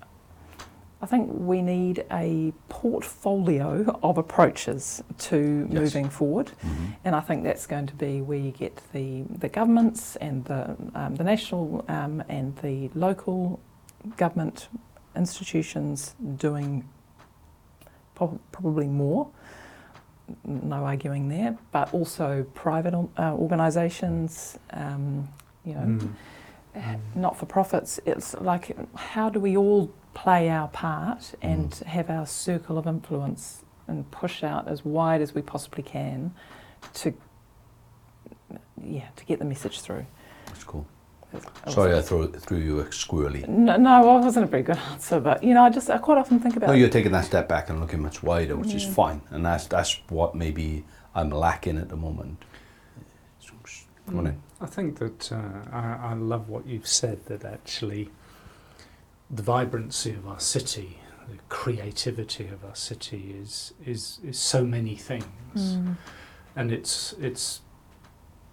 I 1.07 1.09
think 1.09 1.31
we 1.33 1.63
need 1.63 2.05
a 2.11 2.53
portfolio 2.69 3.97
of 4.03 4.19
approaches 4.19 5.05
to 5.19 5.69
Yes. 5.71 5.81
moving 5.81 6.09
forward, 6.09 6.51
Mhm. 6.65 6.97
and 7.05 7.15
I 7.15 7.21
think 7.21 7.45
that's 7.45 7.65
going 7.65 7.87
to 7.87 7.95
be 7.95 8.21
where 8.23 8.41
you 8.41 8.51
get 8.51 8.83
the 8.93 9.23
the 9.31 9.49
governments 9.49 10.17
and 10.17 10.45
the 10.47 10.75
um, 10.97 11.15
the 11.15 11.23
national 11.23 11.85
um, 11.89 12.25
and 12.29 12.57
the 12.57 12.91
local 12.97 13.61
government 14.17 14.69
institutions 15.15 16.17
doing 16.39 16.83
prob- 18.17 18.41
probably 18.51 18.89
more. 18.89 19.29
No 20.45 20.85
arguing 20.85 21.29
there, 21.29 21.57
but 21.71 21.95
also 21.95 22.45
private 22.55 22.95
uh, 22.95 23.33
organisations, 23.35 24.59
um, 24.73 25.29
you 25.65 25.75
know, 25.75 25.87
Mm. 26.75 26.99
not 27.15 27.37
for 27.37 27.47
profits. 27.47 28.01
It's 28.05 28.35
like 28.41 28.77
how 29.13 29.31
do 29.31 29.39
we 29.39 29.57
all 29.57 29.89
play 30.17 30.49
our 30.49 30.67
part 30.69 31.35
and 31.43 31.75
have 31.87 32.09
our 32.09 32.27
circle 32.27 32.79
of 32.79 32.87
influence 32.87 33.65
and 33.87 34.11
push 34.11 34.43
out 34.43 34.67
as 34.67 34.83
wide 34.83 35.21
as 35.21 35.35
we 35.35 35.43
possibly 35.43 35.83
can 35.83 36.33
to 36.95 37.13
yeah 38.83 39.05
to 39.15 39.25
get 39.27 39.39
the 39.39 39.45
message 39.45 39.81
through. 39.83 40.07
That's 40.47 40.65
cool. 40.65 40.87
It 41.35 41.45
was- 41.67 41.75
Sorry, 41.75 41.95
I 41.95 42.01
threw, 42.01 42.33
threw 42.33 42.59
you 42.59 42.81
a 42.81 42.85
squirrely. 42.87 43.47
No, 43.47 43.77
no, 43.77 44.19
it 44.19 44.25
wasn't 44.25 44.45
a 44.45 44.49
very 44.49 44.63
good 44.63 44.79
answer, 44.91 45.21
but 45.21 45.43
you 45.45 45.53
know, 45.53 45.65
I 45.65 45.69
just 45.71 45.91
I 45.91 45.99
quite 45.99 46.17
often 46.17 46.41
think 46.41 46.57
about 46.57 46.69
No, 46.69 46.73
you're 46.73 46.89
taking 46.89 47.13
that 47.13 47.27
step 47.27 47.47
back 47.47 47.69
and 47.69 47.79
looking 47.79 48.01
much 48.01 48.23
wider, 48.23 48.57
which 48.57 48.73
is 48.73 48.87
fine, 48.87 49.21
and 49.31 49.45
that's 49.45 49.67
that's 49.67 50.01
what 50.09 50.35
maybe 50.35 50.85
I'm 51.15 51.29
lacking 51.29 51.77
at 51.77 51.91
the 51.91 51.97
moment. 51.97 52.43
So, 53.41 53.53
Come 54.07 54.19
on 54.21 54.27
in. 54.29 54.43
I 54.63 54.67
think 54.67 54.99
that 54.99 55.31
uh, 55.31 55.37
I, 55.73 56.11
I 56.11 56.15
love 56.15 56.49
what 56.49 56.67
you've 56.67 56.89
said 56.89 57.27
that 57.27 57.45
actually 57.45 58.09
the 59.31 59.43
vibrancy 59.43 60.13
of 60.13 60.27
our 60.27 60.41
city, 60.41 61.01
the 61.29 61.39
creativity 61.49 62.47
of 62.49 62.65
our 62.65 62.75
city 62.77 63.35
is 63.39 63.75
is 63.85 64.21
is 64.25 64.39
so 64.39 64.65
many 64.65 64.97
things, 64.97 65.27
Mm, 65.55 65.97
and 66.55 66.73
it's 66.73 67.15
it's 67.21 67.61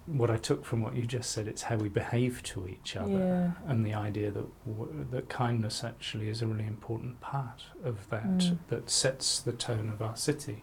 what 0.06 0.30
I 0.30 0.36
took 0.36 0.64
from 0.66 0.82
what 0.82 0.94
you 0.94 1.06
just 1.06 1.30
said. 1.30 1.48
It's 1.48 1.62
how 1.62 1.76
we 1.76 1.88
behave 1.88 2.42
to 2.42 2.66
each 2.68 2.94
other, 2.96 3.10
yeah. 3.12 3.50
and 3.70 3.86
the 3.86 3.94
idea 3.94 4.30
that 4.32 4.46
w- 4.66 5.06
that 5.10 5.28
kindness 5.30 5.82
actually 5.84 6.28
is 6.28 6.42
a 6.42 6.46
really 6.46 6.66
important 6.66 7.20
part 7.20 7.62
of 7.84 8.08
that 8.10 8.24
Mm. 8.26 8.58
that 8.68 8.90
sets 8.90 9.40
the 9.40 9.52
tone 9.52 9.88
of 9.88 10.02
our 10.02 10.16
city. 10.16 10.62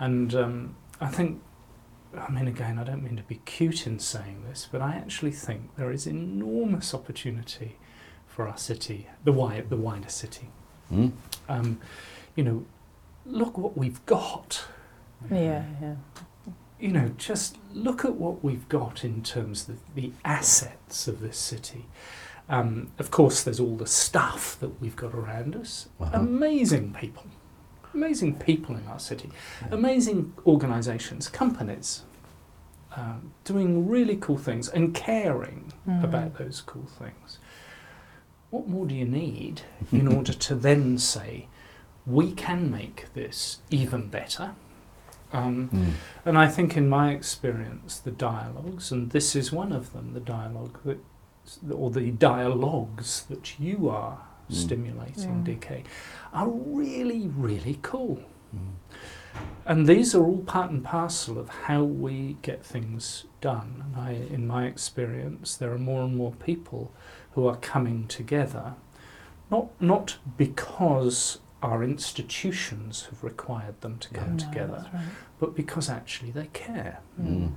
And 0.00 0.34
um, 0.34 0.76
I 1.00 1.06
think, 1.08 1.40
I 2.18 2.28
mean, 2.32 2.48
again, 2.48 2.78
I 2.78 2.84
don't 2.84 3.04
mean 3.04 3.16
to 3.16 3.22
be 3.22 3.36
cute 3.44 3.86
in 3.86 4.00
saying 4.00 4.42
this, 4.48 4.68
but 4.72 4.80
I 4.80 4.96
actually 4.96 5.30
think 5.32 5.76
there 5.76 5.92
is 5.92 6.06
enormous 6.08 6.92
opportunity 6.94 7.76
for 8.34 8.48
our 8.48 8.56
city, 8.56 9.06
the 9.24 9.30
wi- 9.32 9.64
the 9.68 9.76
wider 9.76 10.08
city. 10.08 10.48
Mm? 10.92 11.12
Um, 11.48 11.78
you 12.34 12.44
know, 12.44 12.64
look 13.26 13.58
what 13.58 13.76
we've 13.76 14.04
got. 14.06 14.64
Yeah, 15.30 15.64
yeah. 15.80 15.94
you 16.80 16.88
know, 16.88 17.12
just 17.16 17.58
look 17.72 18.04
at 18.04 18.14
what 18.14 18.42
we've 18.42 18.68
got 18.68 19.04
in 19.04 19.22
terms 19.22 19.68
of 19.68 19.78
the 19.94 20.12
assets 20.24 21.06
of 21.06 21.20
this 21.20 21.36
city. 21.38 21.86
Um, 22.48 22.90
of 22.98 23.10
course, 23.10 23.42
there's 23.44 23.60
all 23.60 23.76
the 23.76 23.86
stuff 23.86 24.58
that 24.60 24.80
we've 24.80 24.96
got 24.96 25.14
around 25.14 25.54
us. 25.54 25.88
Uh-huh. 26.00 26.18
Amazing 26.18 26.94
people, 26.98 27.24
amazing 27.94 28.34
people 28.38 28.74
in 28.76 28.86
our 28.88 28.98
city, 28.98 29.30
amazing 29.70 30.32
organisations, 30.46 31.28
companies, 31.28 32.02
um, 32.96 33.32
doing 33.44 33.88
really 33.88 34.16
cool 34.16 34.36
things 34.38 34.68
and 34.68 34.94
caring 34.94 35.72
Mm. 35.88 36.04
about 36.04 36.38
those 36.38 36.60
cool 36.60 36.86
things. 36.86 37.38
What 38.52 38.68
more 38.68 38.84
do 38.86 38.94
you 38.94 39.06
need 39.06 39.62
in 39.90 40.06
order 40.16 40.34
to 40.34 40.54
then 40.54 40.98
say, 40.98 41.48
we 42.04 42.32
can 42.32 42.70
make 42.70 43.12
this 43.14 43.58
even 43.70 44.08
better? 44.08 44.54
Um, 45.32 45.70
Mm. 45.72 45.92
and 46.26 46.36
I 46.36 46.46
think, 46.48 46.76
in 46.76 46.86
my 46.90 47.12
experience, 47.12 47.98
the 47.98 48.10
dialogues, 48.10 48.92
and 48.92 49.10
this 49.10 49.34
is 49.34 49.50
one 49.50 49.72
of 49.72 49.94
them, 49.94 50.12
the 50.12 50.20
dialogue 50.20 50.78
that, 50.84 50.98
or 51.72 51.90
the 51.90 52.10
dialogues 52.10 53.24
that 53.30 53.58
you 53.58 53.88
are 53.88 54.18
Mm. 54.50 54.54
stimulating, 54.54 55.42
Mm. 55.42 55.44
DK, 55.46 55.84
are 56.34 56.48
really, 56.50 57.28
really 57.28 57.78
cool. 57.80 58.20
Mm. 58.54 58.74
And 59.64 59.86
these 59.86 60.14
are 60.14 60.24
all 60.24 60.38
part 60.38 60.70
and 60.70 60.82
parcel 60.84 61.38
of 61.38 61.48
how 61.48 61.84
we 61.84 62.36
get 62.42 62.64
things 62.64 63.26
done. 63.40 63.84
And 63.86 63.96
I, 63.96 64.12
in 64.34 64.46
my 64.46 64.66
experience, 64.66 65.56
there 65.56 65.72
are 65.72 65.78
more 65.78 66.02
and 66.02 66.16
more 66.16 66.32
people 66.32 66.92
who 67.32 67.46
are 67.46 67.56
coming 67.56 68.08
together, 68.08 68.74
not 69.50 69.68
not 69.80 70.18
because 70.36 71.38
our 71.62 71.84
institutions 71.84 73.04
have 73.06 73.22
required 73.22 73.80
them 73.82 73.98
to 73.98 74.08
come 74.12 74.32
No, 74.36 74.44
together, 74.44 74.86
right. 74.92 75.04
but 75.38 75.54
because 75.54 75.88
actually 75.88 76.32
they 76.32 76.48
care 76.52 76.98
Mm. 77.20 77.52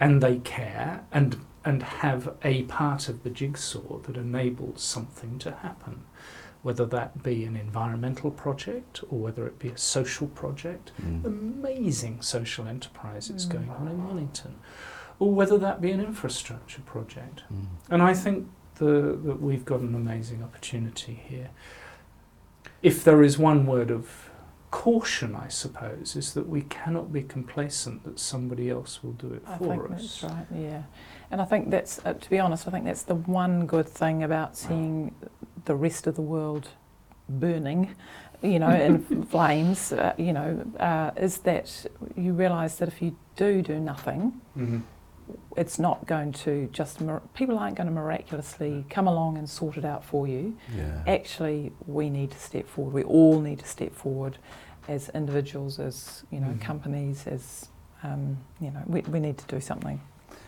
and 0.00 0.22
they 0.22 0.38
care 0.38 1.04
and 1.12 1.36
and 1.64 1.82
have 1.82 2.34
a 2.42 2.62
part 2.62 3.08
of 3.10 3.22
the 3.22 3.30
jigsaw 3.30 3.98
that 3.98 4.16
enables 4.16 4.80
something 4.82 5.38
to 5.40 5.50
happen 5.50 6.04
whether 6.68 6.84
that 6.84 7.22
be 7.22 7.44
an 7.46 7.56
environmental 7.56 8.30
project 8.30 9.02
or 9.08 9.18
whether 9.18 9.46
it 9.46 9.58
be 9.58 9.68
a 9.70 9.78
social 9.78 10.26
project 10.26 10.92
Mm. 11.02 11.24
amazing 11.24 12.20
social 12.20 12.68
enterprise 12.68 13.28
that's 13.28 13.46
Mm. 13.46 13.52
going 13.56 13.70
on 13.70 13.88
in 13.88 14.06
Wellington 14.06 14.54
or 15.18 15.32
whether 15.32 15.56
that 15.56 15.80
be 15.80 15.90
an 15.92 16.00
infrastructure 16.10 16.82
project 16.82 17.42
Mm. 17.50 17.66
and 17.88 18.02
I 18.02 18.12
think 18.12 18.48
the, 18.74 19.18
that 19.28 19.40
we've 19.40 19.64
got 19.64 19.80
an 19.80 19.94
amazing 19.94 20.42
opportunity 20.42 21.14
here. 21.14 21.48
If 22.82 23.02
there 23.02 23.22
is 23.24 23.38
one 23.38 23.64
word 23.66 23.90
of 23.90 24.30
caution, 24.70 25.34
I 25.34 25.48
suppose, 25.48 26.14
is 26.14 26.34
that 26.34 26.46
we 26.48 26.60
cannot 26.62 27.10
be 27.12 27.22
complacent 27.22 28.04
that 28.04 28.18
somebody 28.20 28.68
else 28.68 29.02
will 29.02 29.14
do 29.26 29.32
it 29.32 29.42
I 29.46 29.56
for 29.56 29.68
think 29.68 29.90
us. 29.90 30.20
that's 30.20 30.22
right. 30.32 30.46
Yeah, 30.54 30.82
and 31.30 31.40
I 31.40 31.46
think 31.46 31.70
that's 31.70 31.94
uh, 32.04 32.12
to 32.12 32.30
be 32.30 32.38
honest. 32.38 32.68
I 32.68 32.70
think 32.70 32.84
that's 32.84 33.02
the 33.02 33.14
one 33.14 33.66
good 33.66 33.88
thing 33.88 34.22
about 34.22 34.56
seeing 34.56 35.14
the 35.64 35.74
rest 35.74 36.06
of 36.06 36.14
the 36.16 36.22
world 36.22 36.68
burning, 37.28 37.94
you 38.42 38.58
know, 38.58 38.70
in 38.70 39.24
flames. 39.30 39.92
Uh, 39.92 40.14
you 40.16 40.32
know, 40.32 40.64
uh, 40.80 41.10
is 41.16 41.38
that 41.38 41.86
you 42.16 42.32
realise 42.32 42.76
that 42.76 42.88
if 42.88 43.02
you 43.02 43.16
do 43.36 43.62
do 43.62 43.78
nothing, 43.78 44.40
Mhm. 44.56 44.82
it's 45.56 45.78
not 45.78 46.06
going 46.06 46.32
to 46.32 46.68
just 46.72 47.00
people 47.34 47.58
aren't 47.58 47.76
going 47.76 47.86
to 47.88 47.92
miraculously 47.92 48.84
come 48.88 49.06
along 49.06 49.36
and 49.38 49.48
sort 49.48 49.76
it 49.76 49.84
out 49.84 50.04
for 50.04 50.26
you. 50.26 50.56
Yeah. 50.74 51.02
Actually, 51.06 51.72
we 51.86 52.08
need 52.10 52.30
to 52.30 52.38
step 52.38 52.66
forward. 52.66 52.94
We 52.94 53.02
all 53.04 53.40
need 53.40 53.58
to 53.58 53.66
step 53.66 53.92
forward 53.94 54.38
as 54.88 55.10
individuals, 55.10 55.78
as 55.78 56.24
you 56.30 56.40
know, 56.40 56.48
Mhm. 56.48 56.60
companies, 56.60 57.26
as 57.26 57.68
um, 58.04 58.38
you 58.60 58.70
know, 58.70 58.80
we, 58.86 59.00
we 59.02 59.18
need 59.20 59.36
to 59.38 59.46
do 59.56 59.60
something. 59.60 60.00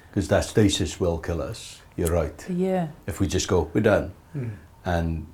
Because 0.08 0.28
that 0.28 0.44
stasis 0.44 1.00
will 1.00 1.18
kill 1.18 1.42
us. 1.42 1.82
You're 1.96 2.12
right. 2.12 2.46
Yeah. 2.48 2.88
If 3.06 3.18
we 3.20 3.26
just 3.26 3.48
go, 3.48 3.68
we're 3.74 3.80
done. 3.82 4.12
Mm. 4.36 4.50
And 4.84 5.26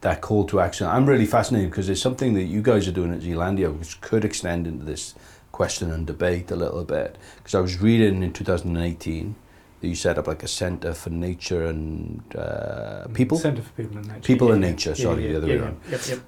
that 0.00 0.20
call 0.20 0.44
to 0.44 0.60
action. 0.60 0.86
I'm 0.86 1.06
really 1.06 1.26
fascinated 1.26 1.70
because 1.70 1.88
it's 1.88 2.00
something 2.00 2.34
that 2.34 2.44
you 2.44 2.62
guys 2.62 2.86
are 2.86 2.92
doing 2.92 3.12
at 3.12 3.20
Zealandia, 3.20 3.76
which 3.76 4.00
could 4.00 4.24
extend 4.24 4.66
into 4.66 4.84
this 4.84 5.14
question 5.50 5.90
and 5.90 6.06
debate 6.06 6.50
a 6.50 6.56
little 6.56 6.84
bit. 6.84 7.16
Because 7.36 7.54
I 7.54 7.60
was 7.60 7.80
reading 7.80 8.22
in 8.22 8.32
2018, 8.32 9.34
that 9.80 9.88
you 9.88 9.94
set 9.94 10.18
up 10.18 10.26
like 10.26 10.42
a 10.42 10.48
centre 10.48 10.94
for 10.94 11.10
nature 11.10 11.66
and 11.66 12.22
uh, 12.36 13.06
people. 13.14 13.38
Centre 13.38 13.62
for 13.62 13.72
People 13.72 13.98
and 13.98 14.08
Nature. 14.08 14.20
People 14.20 14.48
yeah, 14.48 14.54
and 14.54 14.62
yeah, 14.62 14.70
Nature, 14.70 14.90
yeah, 14.90 15.02
sorry, 15.02 15.24
yeah, 15.24 15.30
the 15.30 15.36
other 15.36 15.46
yeah, 15.46 15.52
way 15.52 15.58
yeah. 15.58 15.64
around. 15.64 15.80
Yep, 15.90 16.00
yep. 16.08 16.18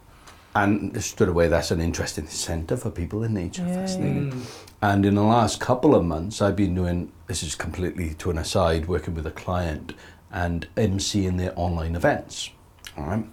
And 0.57 1.05
straight 1.05 1.29
away, 1.29 1.49
that's 1.49 1.71
an 1.71 1.83
interesting 1.83 2.27
centre 2.29 2.79
for 2.79 2.91
people 2.91 3.23
in 3.25 3.35
nature. 3.35 3.63
Yeah, 3.67 3.75
Fascinating. 3.75 4.33
Mm. 4.33 4.65
And 4.81 5.05
in 5.05 5.15
the 5.15 5.23
last 5.23 5.61
couple 5.61 5.95
of 5.95 6.03
months, 6.03 6.41
I've 6.41 6.57
been 6.57 6.75
doing 6.75 7.13
this 7.27 7.43
is 7.43 7.55
completely 7.55 8.15
to 8.15 8.31
an 8.31 8.39
aside, 8.39 8.89
working 8.89 9.15
with 9.15 9.27
a 9.27 9.31
client 9.31 9.93
and 10.33 10.67
emceeing 10.77 11.39
their 11.39 11.53
online 11.57 11.95
events. 11.97 12.51
All 12.97 13.05
right. 13.05 13.25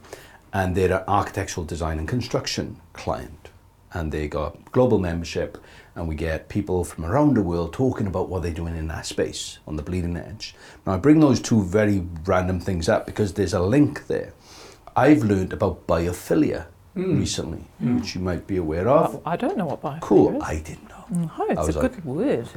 And 0.53 0.75
they're 0.75 0.91
an 0.97 1.03
architectural 1.07 1.65
design 1.65 1.97
and 1.99 2.07
construction 2.07 2.79
client. 2.93 3.49
And 3.93 4.11
they 4.11 4.27
got 4.27 4.71
global 4.71 4.97
membership, 4.99 5.57
and 5.95 6.07
we 6.07 6.15
get 6.15 6.49
people 6.49 6.83
from 6.83 7.05
around 7.05 7.35
the 7.35 7.43
world 7.43 7.73
talking 7.73 8.07
about 8.07 8.27
what 8.29 8.41
they're 8.41 8.51
doing 8.51 8.75
in 8.75 8.87
that 8.87 9.05
space 9.05 9.59
on 9.67 9.75
the 9.75 9.83
bleeding 9.83 10.17
edge. 10.17 10.55
Now, 10.85 10.93
I 10.93 10.97
bring 10.97 11.19
those 11.19 11.39
two 11.39 11.61
very 11.63 12.05
random 12.25 12.59
things 12.59 12.89
up 12.89 13.05
because 13.05 13.33
there's 13.33 13.53
a 13.53 13.61
link 13.61 14.07
there. 14.07 14.33
I've 14.95 15.23
learned 15.23 15.53
about 15.53 15.85
biophilia 15.87 16.65
Mm. 16.95 17.17
recently, 17.19 17.63
which 17.79 18.13
you 18.13 18.21
might 18.21 18.45
be 18.45 18.57
aware 18.57 18.87
of. 18.87 19.19
I 19.25 19.35
don't 19.35 19.57
know 19.57 19.65
what 19.65 19.81
biophilia 19.81 20.01
Cool, 20.01 20.27
is. 20.27 20.33
Cool, 20.33 20.43
I 20.43 20.55
didn't 20.59 20.89
know. 20.89 21.05
No, 21.37 21.45
it's 21.49 21.67
was 21.67 21.75
a 21.75 21.79
like- 21.81 21.93
good 21.95 22.05
word. 22.05 22.47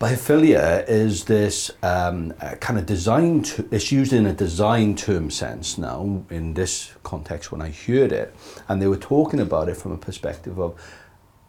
Biophilia 0.00 0.88
is 0.88 1.24
this 1.24 1.70
um, 1.82 2.32
uh, 2.40 2.54
kind 2.54 2.78
of 2.78 2.86
design, 2.86 3.42
t- 3.42 3.64
it's 3.70 3.92
used 3.92 4.14
in 4.14 4.24
a 4.24 4.32
design 4.32 4.96
term 4.96 5.30
sense 5.30 5.76
now 5.76 6.24
in 6.30 6.54
this 6.54 6.94
context 7.02 7.52
when 7.52 7.60
I 7.60 7.70
heard 7.70 8.10
it. 8.10 8.34
And 8.66 8.80
they 8.80 8.86
were 8.86 8.96
talking 8.96 9.40
about 9.40 9.68
it 9.68 9.76
from 9.76 9.92
a 9.92 9.98
perspective 9.98 10.58
of 10.58 10.80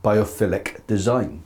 biophilic 0.04 0.86
design 0.86 1.44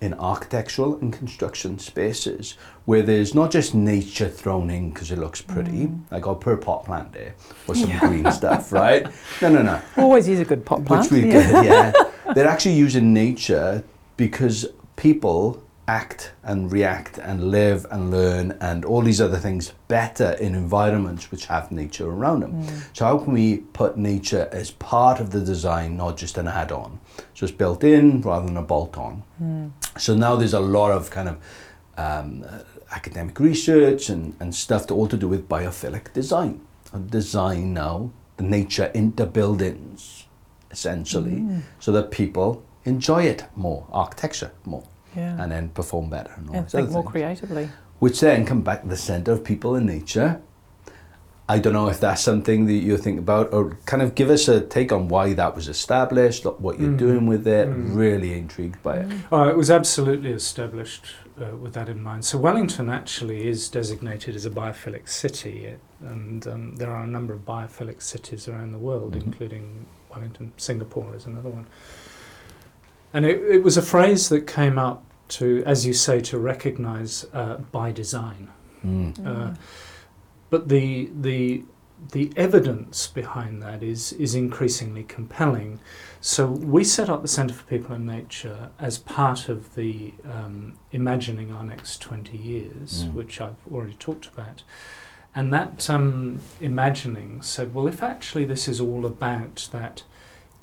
in 0.00 0.14
architectural 0.14 1.00
and 1.00 1.12
construction 1.12 1.80
spaces 1.80 2.56
where 2.84 3.02
there's 3.02 3.34
not 3.34 3.50
just 3.50 3.74
nature 3.74 4.28
thrown 4.28 4.70
in 4.70 4.90
because 4.90 5.10
it 5.10 5.18
looks 5.18 5.42
pretty, 5.42 5.90
like 6.12 6.28
I'll 6.28 6.36
put 6.36 6.54
a 6.54 6.58
pot 6.58 6.84
plant 6.84 7.12
there 7.12 7.34
or 7.66 7.74
some 7.74 7.98
green 7.98 8.30
stuff, 8.30 8.70
right? 8.72 9.04
No, 9.42 9.48
no, 9.48 9.62
no. 9.62 9.82
Always 9.96 10.28
use 10.28 10.38
a 10.38 10.44
good 10.44 10.64
pot 10.64 10.84
plant. 10.84 11.10
Which 11.10 11.24
we 11.24 11.28
yeah. 11.28 11.50
get, 11.50 11.64
yeah. 11.64 11.92
They're 12.34 12.46
actually 12.46 12.76
using 12.76 13.12
nature 13.12 13.82
because 14.16 14.68
people 14.94 15.60
act 15.98 16.32
and 16.50 16.70
react 16.70 17.14
and 17.18 17.36
live 17.58 17.80
and 17.90 18.10
learn 18.10 18.46
and 18.60 18.84
all 18.84 19.02
these 19.02 19.20
other 19.26 19.40
things 19.46 19.72
better 19.88 20.30
in 20.44 20.54
environments 20.54 21.30
which 21.32 21.44
have 21.46 21.64
nature 21.82 22.08
around 22.16 22.38
them. 22.44 22.52
So 22.92 23.04
how 23.08 23.16
can 23.22 23.32
we 23.32 23.46
put 23.80 23.96
nature 23.96 24.48
as 24.52 24.70
part 24.70 25.20
of 25.20 25.30
the 25.34 25.40
design, 25.52 25.96
not 25.96 26.16
just 26.22 26.38
an 26.38 26.48
add-on? 26.60 26.90
So 27.34 27.40
it's 27.46 27.56
built 27.62 27.82
in 27.82 28.20
rather 28.22 28.46
than 28.46 28.56
a 28.56 28.62
bolt-on. 28.62 29.14
So 29.98 30.14
now 30.14 30.36
there's 30.36 30.54
a 30.54 30.64
lot 30.78 30.90
of 30.98 31.10
kind 31.10 31.28
of 31.32 31.36
um, 31.96 32.44
uh, 32.48 32.60
academic 32.98 33.36
research 33.40 34.02
and, 34.12 34.34
and 34.40 34.54
stuff 34.54 34.86
to 34.88 34.94
all 34.94 35.08
to 35.08 35.16
do 35.16 35.28
with 35.28 35.48
biophilic 35.48 36.12
design. 36.12 36.60
Design 37.08 37.72
now 37.74 38.10
the 38.36 38.44
nature 38.44 38.88
into 38.94 39.26
buildings, 39.26 40.26
essentially, 40.70 41.36
so 41.78 41.92
that 41.92 42.10
people 42.10 42.62
enjoy 42.84 43.22
it 43.32 43.44
more, 43.54 43.86
architecture 43.92 44.50
more, 44.64 44.84
Yeah. 45.16 45.42
and 45.42 45.50
then 45.50 45.70
perform 45.70 46.08
better 46.10 46.32
and 46.36 46.48
all 46.50 46.56
and 46.56 46.70
think 46.70 46.90
more 46.90 47.02
things. 47.02 47.10
creatively. 47.12 47.68
Which 47.98 48.20
then 48.20 48.46
come 48.46 48.62
back 48.62 48.82
to 48.82 48.88
the 48.88 48.96
centre 48.96 49.32
of 49.32 49.42
people 49.44 49.74
and 49.74 49.86
nature. 49.86 50.40
I 51.48 51.58
don't 51.58 51.72
know 51.72 51.88
if 51.88 51.98
that's 51.98 52.22
something 52.22 52.66
that 52.66 52.74
you 52.74 52.96
think 52.96 53.18
about, 53.18 53.52
or 53.52 53.76
kind 53.84 54.02
of 54.02 54.14
give 54.14 54.30
us 54.30 54.46
a 54.46 54.60
take 54.60 54.92
on 54.92 55.08
why 55.08 55.32
that 55.34 55.56
was 55.56 55.66
established, 55.66 56.44
what 56.60 56.78
you're 56.78 56.90
Mm. 56.92 56.96
doing 56.98 57.26
with 57.26 57.44
it. 57.48 57.68
Mm. 57.68 57.96
Really 57.96 58.38
intrigued 58.38 58.80
by 58.84 58.98
it. 58.98 59.08
Oh, 59.32 59.48
it 59.48 59.56
was 59.56 59.68
absolutely 59.68 60.30
established 60.30 61.06
uh, 61.40 61.56
with 61.56 61.72
that 61.72 61.88
in 61.88 62.00
mind. 62.02 62.24
So 62.24 62.38
Wellington 62.38 62.88
actually 62.88 63.48
is 63.48 63.68
designated 63.68 64.36
as 64.36 64.46
a 64.46 64.50
biophilic 64.50 65.08
city, 65.08 65.64
it, 65.64 65.80
and 66.00 66.46
um, 66.46 66.76
there 66.76 66.90
are 66.90 67.02
a 67.02 67.06
number 67.06 67.34
of 67.34 67.44
biophilic 67.44 68.00
cities 68.00 68.46
around 68.46 68.70
the 68.70 68.78
world, 68.78 69.14
Mhm. 69.16 69.24
including 69.26 69.86
Wellington. 70.14 70.52
Singapore 70.56 71.16
is 71.16 71.26
another 71.26 71.48
one. 71.50 71.66
And 73.12 73.24
it, 73.24 73.42
it 73.42 73.62
was 73.62 73.76
a 73.76 73.82
phrase 73.82 74.28
that 74.28 74.46
came 74.46 74.78
up 74.78 75.02
to, 75.28 75.62
as 75.66 75.86
you 75.86 75.92
say, 75.92 76.20
to 76.20 76.38
recognise 76.38 77.26
uh, 77.32 77.56
by 77.72 77.92
design. 77.92 78.48
Mm. 78.84 79.26
Uh, 79.26 79.54
but 80.50 80.68
the 80.68 81.10
the 81.20 81.64
the 82.12 82.32
evidence 82.36 83.06
behind 83.08 83.62
that 83.62 83.82
is 83.82 84.12
is 84.14 84.34
increasingly 84.34 85.04
compelling. 85.04 85.80
So 86.20 86.46
we 86.46 86.84
set 86.84 87.08
up 87.10 87.22
the 87.22 87.28
Centre 87.28 87.54
for 87.54 87.64
People 87.64 87.94
and 87.94 88.06
Nature 88.06 88.70
as 88.78 88.98
part 88.98 89.48
of 89.48 89.74
the 89.74 90.14
um, 90.24 90.74
imagining 90.92 91.52
our 91.52 91.64
next 91.64 92.00
twenty 92.00 92.38
years, 92.38 93.04
Mm. 93.04 93.14
which 93.14 93.40
I've 93.40 93.62
already 93.72 93.94
talked 93.94 94.26
about. 94.26 94.62
And 95.34 95.52
that 95.52 95.88
um, 95.88 96.40
imagining 96.60 97.42
said, 97.42 97.72
well, 97.74 97.86
if 97.86 98.02
actually 98.02 98.44
this 98.44 98.66
is 98.66 98.80
all 98.80 99.06
about 99.06 99.68
that 99.70 100.02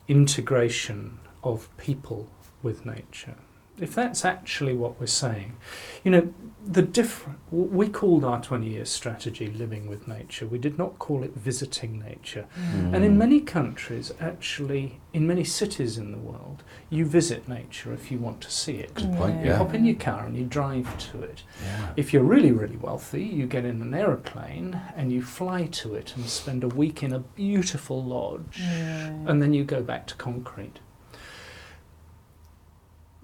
integration 0.07 1.19
of 1.43 1.69
people 1.77 2.27
with 2.63 2.85
nature, 2.85 3.35
if 3.79 3.93
that's 3.93 4.25
actually 4.25 4.73
what 4.73 4.99
we're 4.99 5.05
saying, 5.05 5.55
you 6.03 6.09
know, 6.11 6.33
the 6.65 6.81
different, 6.81 7.37
we 7.51 7.87
called 7.87 8.25
our 8.25 8.41
20 8.41 8.67
year 8.67 8.83
strategy 8.85 9.47
living 9.47 9.87
with 9.87 10.07
nature. 10.07 10.45
We 10.47 10.57
did 10.57 10.77
not 10.77 10.97
call 10.99 11.23
it 11.23 11.33
visiting 11.35 11.99
nature. 11.99 12.45
Mm. 12.59 12.95
And 12.95 13.05
in 13.05 13.17
many 13.17 13.39
countries, 13.39 14.11
actually, 14.19 14.99
in 15.13 15.25
many 15.27 15.43
cities 15.45 15.97
in 15.97 16.11
the 16.11 16.17
world, 16.17 16.63
you 16.89 17.05
visit 17.05 17.47
nature 17.47 17.93
if 17.93 18.11
you 18.11 18.17
want 18.17 18.41
to 18.41 18.51
see 18.51 18.77
it. 18.77 18.95
Good 18.95 19.13
point, 19.13 19.39
You 19.41 19.51
yeah. 19.51 19.57
hop 19.57 19.73
in 19.75 19.85
your 19.85 19.95
car 19.95 20.25
and 20.25 20.35
you 20.35 20.43
drive 20.43 20.97
to 21.11 21.21
it. 21.21 21.43
Yeah. 21.63 21.89
If 21.95 22.11
you're 22.11 22.23
really, 22.23 22.51
really 22.51 22.77
wealthy, 22.77 23.23
you 23.23 23.45
get 23.45 23.63
in 23.63 23.81
an 23.81 23.93
aeroplane 23.93 24.81
and 24.97 25.11
you 25.11 25.21
fly 25.21 25.67
to 25.67 25.93
it 25.95 26.15
and 26.17 26.25
spend 26.25 26.63
a 26.63 26.67
week 26.67 27.01
in 27.03 27.13
a 27.13 27.19
beautiful 27.19 28.03
lodge, 28.03 28.59
Yeah. 28.59 29.09
and 29.27 29.41
then 29.41 29.53
you 29.53 29.63
go 29.63 29.81
back 29.83 30.07
to 30.07 30.15
concrete. 30.15 30.79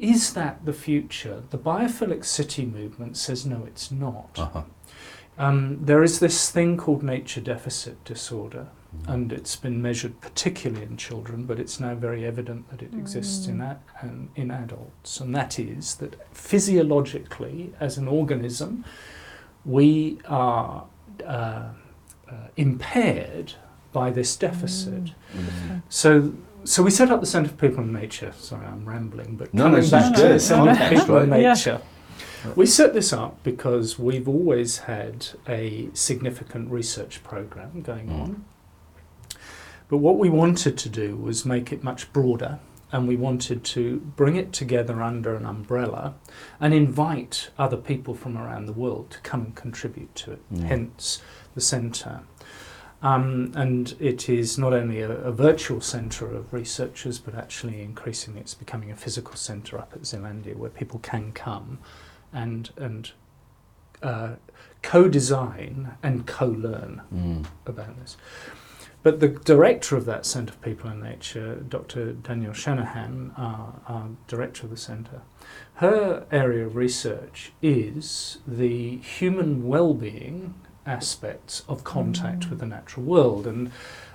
Is 0.04 0.34
that 0.34 0.66
the 0.66 0.74
future? 0.74 1.44
The 1.50 1.58
biophilic 1.58 2.26
city 2.26 2.66
movement 2.66 3.16
says 3.16 3.46
no, 3.46 3.64
it's 3.66 3.90
not. 3.90 4.38
Uh-huh. 4.38 4.64
Um, 5.38 5.80
there 5.82 6.04
is 6.04 6.20
this 6.20 6.52
thing 6.52 6.78
called 6.78 7.04
nature 7.04 7.42
deficit 7.42 8.04
disorder, 8.04 8.68
Mm. 8.94 9.14
and 9.14 9.34
it's 9.34 9.56
been 9.56 9.82
measured 9.82 10.22
particularly 10.22 10.86
in 10.86 10.98
children, 10.98 11.46
but 11.46 11.58
it's 11.60 11.80
now 11.80 11.96
very 11.96 12.26
evident 12.26 12.70
that 12.70 12.84
it 12.84 12.94
exists 12.94 13.48
in, 13.48 13.58
Mm. 13.58 13.72
a, 13.72 14.06
um, 14.06 14.30
in 14.36 14.52
adults. 14.52 15.20
And 15.20 15.34
that 15.34 15.58
is 15.58 15.96
that 15.96 16.16
physiologically, 16.32 17.74
as 17.80 17.98
an 17.98 18.08
organism, 18.08 18.84
we 19.66 20.20
are 20.28 20.86
uh, 21.26 21.70
uh, 22.30 22.34
impaired 22.56 23.54
by 23.94 24.12
this 24.12 24.36
deficit. 24.36 25.06
Mm. 25.36 25.82
So, 25.90 26.34
so 26.66 26.84
we 26.84 26.92
set 26.92 27.10
up 27.12 27.20
the 27.20 27.26
Centre 27.26 27.50
for 27.50 27.56
People 27.56 27.84
and 27.84 27.94
Nature. 27.94 28.34
Sorry, 28.38 28.66
I'm 28.66 28.88
rambling, 28.88 29.36
but 29.36 29.54
No, 29.54 29.64
coming 29.64 29.76
this 29.78 29.86
is 29.86 29.92
back 29.92 30.16
to 30.16 30.28
the 30.30 30.40
Centre 30.40 30.76
for 30.76 30.90
People 30.96 31.18
and 31.18 31.32
right? 31.32 31.42
Yeah. 31.42 31.54
Nature. 31.54 31.82
We 32.56 32.66
set 32.66 32.94
this 32.94 33.14
up 33.14 33.42
because 33.44 33.98
we've 33.98 34.28
always 34.28 34.80
had 34.80 35.28
a 35.48 35.90
significant 35.94 36.70
research 36.72 37.24
program 37.24 37.82
going 37.82 38.08
Mm. 38.08 38.22
on. 38.22 38.46
But 39.90 39.98
what 39.98 40.18
we 40.18 40.30
wanted 40.30 40.78
to 40.78 40.90
do 40.90 41.16
was 41.16 41.46
make 41.46 41.72
it 41.72 41.84
much 41.84 42.12
broader 42.12 42.60
and 42.92 43.08
we 43.08 43.16
wanted 43.16 43.64
to 43.64 44.00
bring 44.16 44.36
it 44.36 44.52
together 44.54 45.02
under 45.02 45.36
an 45.36 45.46
umbrella 45.46 46.14
and 46.60 46.74
invite 46.74 47.50
other 47.58 47.78
people 47.78 48.14
from 48.14 48.38
around 48.38 48.66
the 48.66 48.74
world 48.74 49.10
to 49.12 49.20
come 49.22 49.42
and 49.46 49.56
contribute 49.56 50.14
to 50.16 50.34
it, 50.34 50.42
Mm. 50.54 50.64
hence 50.64 51.22
the 51.56 51.62
centre. 51.62 52.22
Um, 53.04 53.52
and 53.54 53.96
it 54.00 54.30
is 54.30 54.58
not 54.58 54.72
only 54.74 55.02
a, 55.02 55.12
a 55.12 55.32
virtual 55.32 55.82
centre 55.82 56.34
of 56.34 56.54
researchers, 56.54 57.20
but 57.20 57.36
actually 57.36 57.82
increasingly 57.82 58.40
it's 58.40 58.54
becoming 58.54 58.92
a 58.92 58.96
physical 58.96 59.36
centre 59.36 59.78
up 59.78 59.92
at 59.94 60.04
Zealandia 60.04 60.56
where 60.56 60.70
people 60.70 61.00
can 61.00 61.34
come 61.34 61.80
and, 62.32 62.70
and 62.78 63.12
uh, 64.02 64.36
co-design 64.82 65.96
and 66.02 66.26
co-learn 66.26 67.02
Mm. 67.14 67.46
about 67.66 68.00
this. 68.00 68.16
But 69.04 69.20
the 69.20 69.28
director 69.28 69.98
of 69.98 70.06
that 70.06 70.26
Centre 70.26 70.54
for 70.54 70.60
People 70.60 70.90
and 70.90 71.04
Nature, 71.04 71.56
Dr. 71.56 72.14
Danielle 72.14 72.54
Shanahan, 72.54 73.34
our, 73.36 73.82
our 73.86 74.08
director 74.30 74.64
of 74.64 74.70
the 74.70 74.78
centre, 74.78 75.22
her 75.76 76.26
area 76.32 76.66
of 76.66 76.78
research 76.78 77.52
is 77.62 78.38
the 78.48 78.96
human 79.00 79.68
well-being 79.68 80.54
aspects 80.86 81.64
of 81.68 81.84
contact 81.84 82.42
Mm. 82.42 82.50
with 82.50 82.60
the 82.60 82.66
natural 82.66 83.06
world, 83.06 83.48
and 83.48 83.72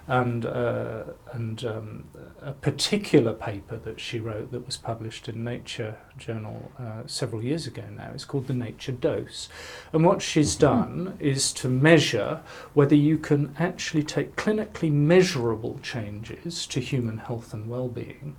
and 0.07 0.47
uh, 0.47 1.03
and 1.33 1.65
um, 1.65 2.05
a 2.41 2.53
particular 2.53 3.35
paper 3.35 3.77
that 3.77 4.01
she 4.01 4.19
wrote 4.19 4.51
that 4.53 4.65
was 4.65 4.77
published 4.77 5.29
in 5.29 5.45
Nature 5.45 5.97
journal 6.17 6.73
uh, 6.79 7.03
several 7.07 7.43
years 7.43 7.67
ago 7.67 7.83
now 7.95 8.11
is 8.15 8.25
called 8.25 8.47
the 8.47 8.55
Nature 8.55 8.93
Dose, 8.93 9.49
and 9.93 10.05
what 10.05 10.23
she's 10.23 10.57
done 10.57 11.17
is 11.21 11.53
to 11.53 11.69
measure 11.69 12.41
whether 12.75 12.95
you 12.95 13.19
can 13.19 13.55
actually 13.59 14.03
take 14.03 14.35
clinically 14.37 14.91
measurable 14.91 15.79
changes 15.83 16.67
to 16.67 16.81
human 16.81 17.19
health 17.19 17.53
and 17.53 17.69
well-being 17.69 18.37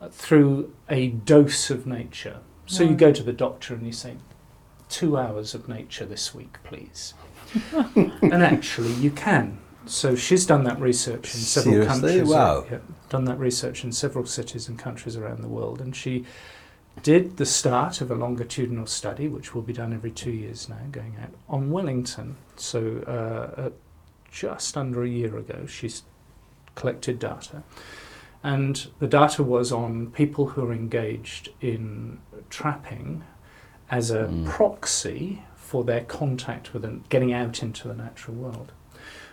uh, 0.00 0.08
through 0.08 0.72
a 0.88 1.08
dose 1.08 1.68
of 1.70 1.86
nature. 1.86 2.38
So 2.66 2.84
you 2.84 2.94
go 2.94 3.12
to 3.12 3.24
the 3.24 3.32
doctor 3.32 3.74
and 3.74 3.84
you 3.84 3.92
say, 3.92 4.16
two 4.88 5.18
hours 5.18 5.54
of 5.54 5.68
nature 5.68 6.06
this 6.06 6.32
week, 6.34 6.58
please. 6.62 7.14
and 7.96 8.42
actually, 8.42 8.92
you 8.94 9.10
can. 9.10 9.58
So 9.86 10.14
she's 10.14 10.46
done 10.46 10.64
that 10.64 10.80
research 10.80 11.34
in 11.34 11.40
several 11.40 11.74
Seriously? 11.74 12.00
countries. 12.00 12.28
Wow. 12.28 12.64
Yeah, 12.70 12.78
done 13.08 13.24
that 13.24 13.38
research 13.38 13.84
in 13.84 13.92
several 13.92 14.24
cities 14.26 14.68
and 14.68 14.78
countries 14.78 15.16
around 15.16 15.42
the 15.42 15.48
world, 15.48 15.80
and 15.80 15.94
she 15.94 16.24
did 17.02 17.36
the 17.36 17.46
start 17.46 18.00
of 18.00 18.10
a 18.10 18.14
longitudinal 18.14 18.86
study, 18.86 19.26
which 19.26 19.54
will 19.54 19.62
be 19.62 19.72
done 19.72 19.92
every 19.92 20.10
two 20.10 20.30
years 20.30 20.68
now, 20.68 20.78
going 20.92 21.16
out 21.20 21.30
on 21.48 21.70
Wellington. 21.70 22.36
So 22.56 23.02
uh, 23.08 23.60
uh, 23.60 23.70
just 24.30 24.76
under 24.76 25.02
a 25.02 25.08
year 25.08 25.36
ago, 25.36 25.66
she's 25.66 26.02
collected 26.74 27.18
data, 27.18 27.62
and 28.42 28.86
the 28.98 29.06
data 29.08 29.42
was 29.42 29.72
on 29.72 30.10
people 30.10 30.48
who 30.48 30.64
are 30.66 30.72
engaged 30.72 31.48
in 31.60 32.18
trapping 32.50 33.24
as 33.90 34.10
a 34.10 34.24
Mm. 34.24 34.46
proxy 34.46 35.42
for 35.72 35.84
their 35.84 36.04
contact 36.04 36.74
with 36.74 36.84
and 36.84 37.08
getting 37.08 37.32
out 37.32 37.62
into 37.62 37.88
the 37.88 37.94
natural 37.94 38.36
world. 38.36 38.72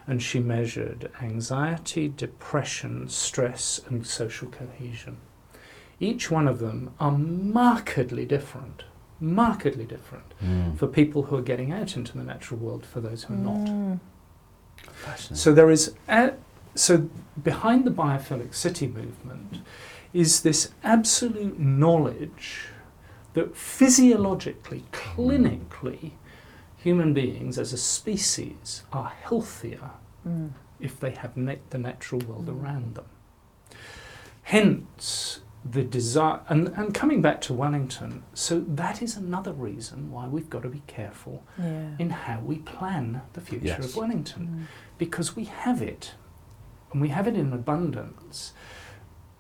And 0.08 0.24
she 0.24 0.40
measured 0.40 1.12
anxiety, 1.22 2.08
depression, 2.08 3.10
stress, 3.10 3.82
and 3.88 4.08
social 4.08 4.48
cohesion. 4.48 5.18
Each 6.00 6.32
one 6.32 6.48
of 6.48 6.60
them 6.60 6.92
are 6.98 7.12
markedly 7.12 8.26
different, 8.26 8.86
markedly 9.20 9.84
different 9.84 10.34
Mm. 10.42 10.78
for 10.78 10.88
people 10.88 11.24
who 11.24 11.36
are 11.36 11.42
getting 11.42 11.74
out 11.74 11.98
into 11.98 12.18
the 12.18 12.24
natural 12.24 12.58
world, 12.58 12.86
for 12.86 13.02
those 13.02 13.24
who 13.26 13.34
are 13.34 13.46
not. 13.52 13.68
Mm. 13.68 14.00
Fascinating. 14.94 15.36
So 15.36 15.52
there 15.54 15.70
is, 15.70 15.94
a, 16.08 16.32
so 16.74 17.10
behind 17.44 17.84
the 17.84 17.92
biophilic 17.92 18.56
city 18.56 18.88
movement 18.88 19.58
is 20.14 20.40
this 20.44 20.70
absolute 20.86 21.60
knowledge 21.60 22.70
that 23.34 23.58
physiologically, 23.58 24.86
clinically, 24.94 26.12
human 26.84 27.14
beings 27.14 27.58
as 27.60 27.74
a 27.74 27.78
species 27.78 28.84
are 28.92 29.12
healthier 29.22 29.92
Mm. 30.28 30.52
if 30.82 31.00
they 31.00 31.12
have 31.12 31.38
met 31.38 31.70
the 31.70 31.78
natural 31.78 32.20
world 32.28 32.50
around 32.50 32.96
them. 32.96 33.06
Hence, 34.44 35.42
the 35.64 35.84
desire, 35.84 36.40
and, 36.50 36.70
and 36.70 36.94
coming 36.94 37.22
back 37.22 37.42
to 37.42 37.54
Wellington, 37.54 38.24
so 38.34 38.60
that 38.62 39.02
is 39.02 39.16
another 39.18 39.54
reason 39.54 40.12
why 40.12 40.28
we've 40.28 40.50
got 40.50 40.64
to 40.64 40.70
be 40.70 40.82
careful 40.88 41.44
Yeah. 41.58 41.90
in 42.00 42.10
how 42.10 42.40
we 42.40 42.58
plan 42.60 43.22
the 43.34 43.42
future 43.42 43.66
Yes. 43.68 43.86
of 43.86 43.96
Wellington 43.96 44.48
Mm. 44.48 44.66
because 44.98 45.36
we 45.36 45.46
have 45.46 45.82
it 45.82 46.16
and 46.92 47.02
we 47.02 47.10
have 47.10 47.28
it 47.28 47.36
in 47.36 47.54
abundance. 47.54 48.54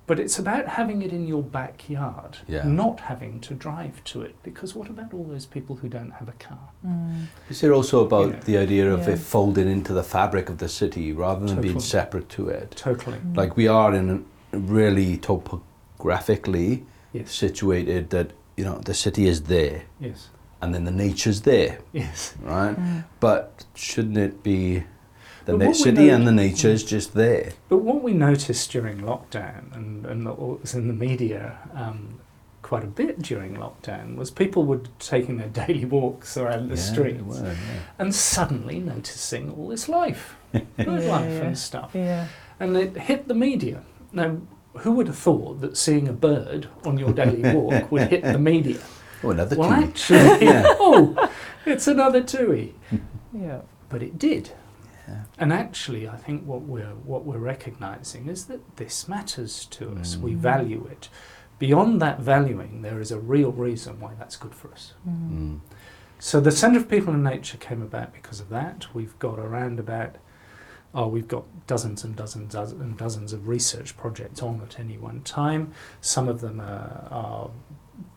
But 0.10 0.19
it's 0.19 0.40
about 0.40 0.65
having 0.68 1.03
it 1.03 1.14
in 1.14 1.27
your 1.27 1.44
backyard, 1.44 2.40
Yeah. 2.48 2.64
not 2.68 2.99
having 2.99 3.40
to 3.41 3.53
drive 3.53 4.03
to 4.06 4.23
it. 4.23 4.34
Because 4.41 4.73
what 4.73 4.90
about 4.90 5.14
all 5.14 5.23
those 5.23 5.45
people 5.45 5.76
who 5.76 5.88
don't 5.88 6.10
have 6.14 6.27
a 6.27 6.31
car? 6.48 6.57
Mm. 6.84 7.27
Is 7.48 7.61
there 7.61 7.76
also 7.76 8.03
about 8.03 8.26
You 8.26 8.34
know. 8.34 8.40
the 8.40 8.57
idea 8.57 8.91
of 8.91 9.02
Yeah. 9.07 9.14
it 9.14 9.19
folding 9.19 9.69
into 9.69 9.94
the 9.94 10.02
fabric 10.02 10.49
of 10.49 10.57
the 10.57 10.68
city 10.68 11.14
rather 11.14 11.45
than 11.45 11.61
being 11.61 11.80
separate 11.80 12.27
to 12.30 12.48
it? 12.49 12.72
Totally. 12.76 13.19
Mm. 13.19 13.38
Like 13.38 13.56
we 13.56 13.68
are 13.68 13.94
in 13.94 14.26
a 14.52 14.57
really 14.57 15.15
topographically 15.18 16.86
Yes. 17.14 17.31
situated 17.31 18.10
that 18.10 18.31
you 18.57 18.65
know 18.65 18.80
the 18.84 18.95
city 18.95 19.27
is 19.27 19.44
there 19.44 19.84
Yes. 19.99 20.30
and 20.60 20.73
then 20.73 20.86
the 20.86 20.91
nature's 21.06 21.41
there, 21.41 21.77
Yes. 21.94 22.34
right? 22.44 22.76
Mm. 22.76 23.03
But 23.19 23.65
shouldn't 23.76 24.18
it 24.18 24.41
be 24.41 24.86
the 25.45 25.53
But 25.53 25.57
na- 25.60 25.66
what 25.68 25.78
we 25.78 25.84
city 25.84 26.07
know- 26.07 26.16
and 26.16 26.28
the 26.28 26.32
nature 26.32 26.70
is 26.70 26.84
just 26.84 27.14
there? 27.14 27.53
But 27.70 27.78
what 27.80 28.02
we 28.03 28.14
noticed 28.14 28.72
during 28.72 28.99
lockdown, 29.02 29.76
and, 29.76 30.06
and 30.06 30.28
it 30.28 30.38
was 30.40 30.74
in 30.76 30.88
the 30.88 30.94
media 30.94 31.57
um, 31.74 32.20
quite 32.61 32.84
a 32.84 32.88
bit 32.88 33.22
during 33.22 33.56
lockdown, 33.56 34.16
was 34.16 34.30
people 34.32 34.64
were 34.66 34.82
taking 34.99 35.38
their 35.38 35.48
daily 35.66 35.86
walks 35.86 36.38
around 36.38 36.70
the 36.70 36.76
Yeah, 36.76 36.82
streets 36.82 37.24
well, 37.24 37.44
yeah. 37.44 37.56
and 37.98 38.14
suddenly 38.14 38.80
noticing 38.80 39.52
all 39.52 39.68
this 39.70 39.88
life, 39.90 40.36
Yeah, 40.53 40.61
nightlife 40.78 41.30
yeah. 41.30 41.41
and 41.48 41.57
stuff. 41.57 41.91
Yeah. 41.94 42.28
And 42.60 42.76
it 42.78 42.98
hit 42.98 43.28
the 43.28 43.36
media. 43.36 43.84
Now, 44.11 44.38
who 44.80 44.91
would 44.94 45.07
have 45.07 45.18
thought 45.18 45.61
that 45.61 45.78
seeing 45.78 46.07
a 46.07 46.14
bird 46.14 46.68
on 46.86 46.98
your 46.98 47.11
daily 47.14 47.53
walk 47.56 47.91
would 47.91 48.10
hit 48.10 48.24
the 48.24 48.38
media? 48.40 48.80
Oh, 49.24 49.32
another 49.32 49.57
well, 49.57 49.70
two. 49.70 49.84
actually, 50.16 50.45
Yeah. 50.45 50.64
oh, 50.80 51.30
it's 51.66 51.88
another 51.88 52.22
tui. 52.24 52.74
Yeah. 53.34 53.61
But 53.90 54.02
it 54.03 54.18
did. 54.20 54.52
Yeah. 55.10 55.23
And 55.38 55.52
actually, 55.52 56.07
I 56.07 56.18
think 56.18 56.45
what 56.45 56.61
we're 56.61 56.95
what 57.11 57.26
we're 57.26 57.38
recognizing 57.40 58.27
is 58.27 58.45
that 58.45 58.77
this 58.77 59.07
matters 59.07 59.65
to 59.72 59.91
us. 59.99 60.18
We 60.18 60.34
Mm. 60.34 60.38
value 60.38 60.88
it. 60.91 61.10
Beyond 61.57 62.02
that 62.02 62.19
valuing, 62.22 62.81
there 62.84 63.02
is 63.02 63.11
a 63.11 63.19
real 63.19 63.52
reason 63.52 63.99
why 63.99 64.14
that's 64.19 64.38
good 64.38 64.56
for 64.56 64.72
us. 64.72 64.94
Mm. 65.07 65.30
Mm. 65.31 65.60
So 66.19 66.40
the 66.40 66.52
Centre 66.52 66.80
of 66.80 66.88
People 66.90 67.14
and 67.14 67.23
Nature 67.23 67.57
came 67.57 67.81
about 67.81 68.14
because 68.14 68.40
of 68.40 68.49
that. 68.49 68.88
We've 68.94 69.18
got 69.19 69.40
around 69.40 69.80
about, 69.80 70.15
oh, 70.94 71.07
we've 71.07 71.27
got 71.27 71.45
dozens 71.68 72.03
and 72.03 72.15
dozens 72.15 72.56
and 72.56 72.98
dozens 72.98 73.34
of 73.34 73.48
research 73.48 73.95
projects 73.98 74.41
on 74.41 74.61
at 74.61 74.80
any 74.80 74.98
one 74.98 75.22
time. 75.22 75.72
Some 76.02 76.27
of 76.27 76.41
them 76.41 76.60
are, 76.60 77.07
are 77.11 77.49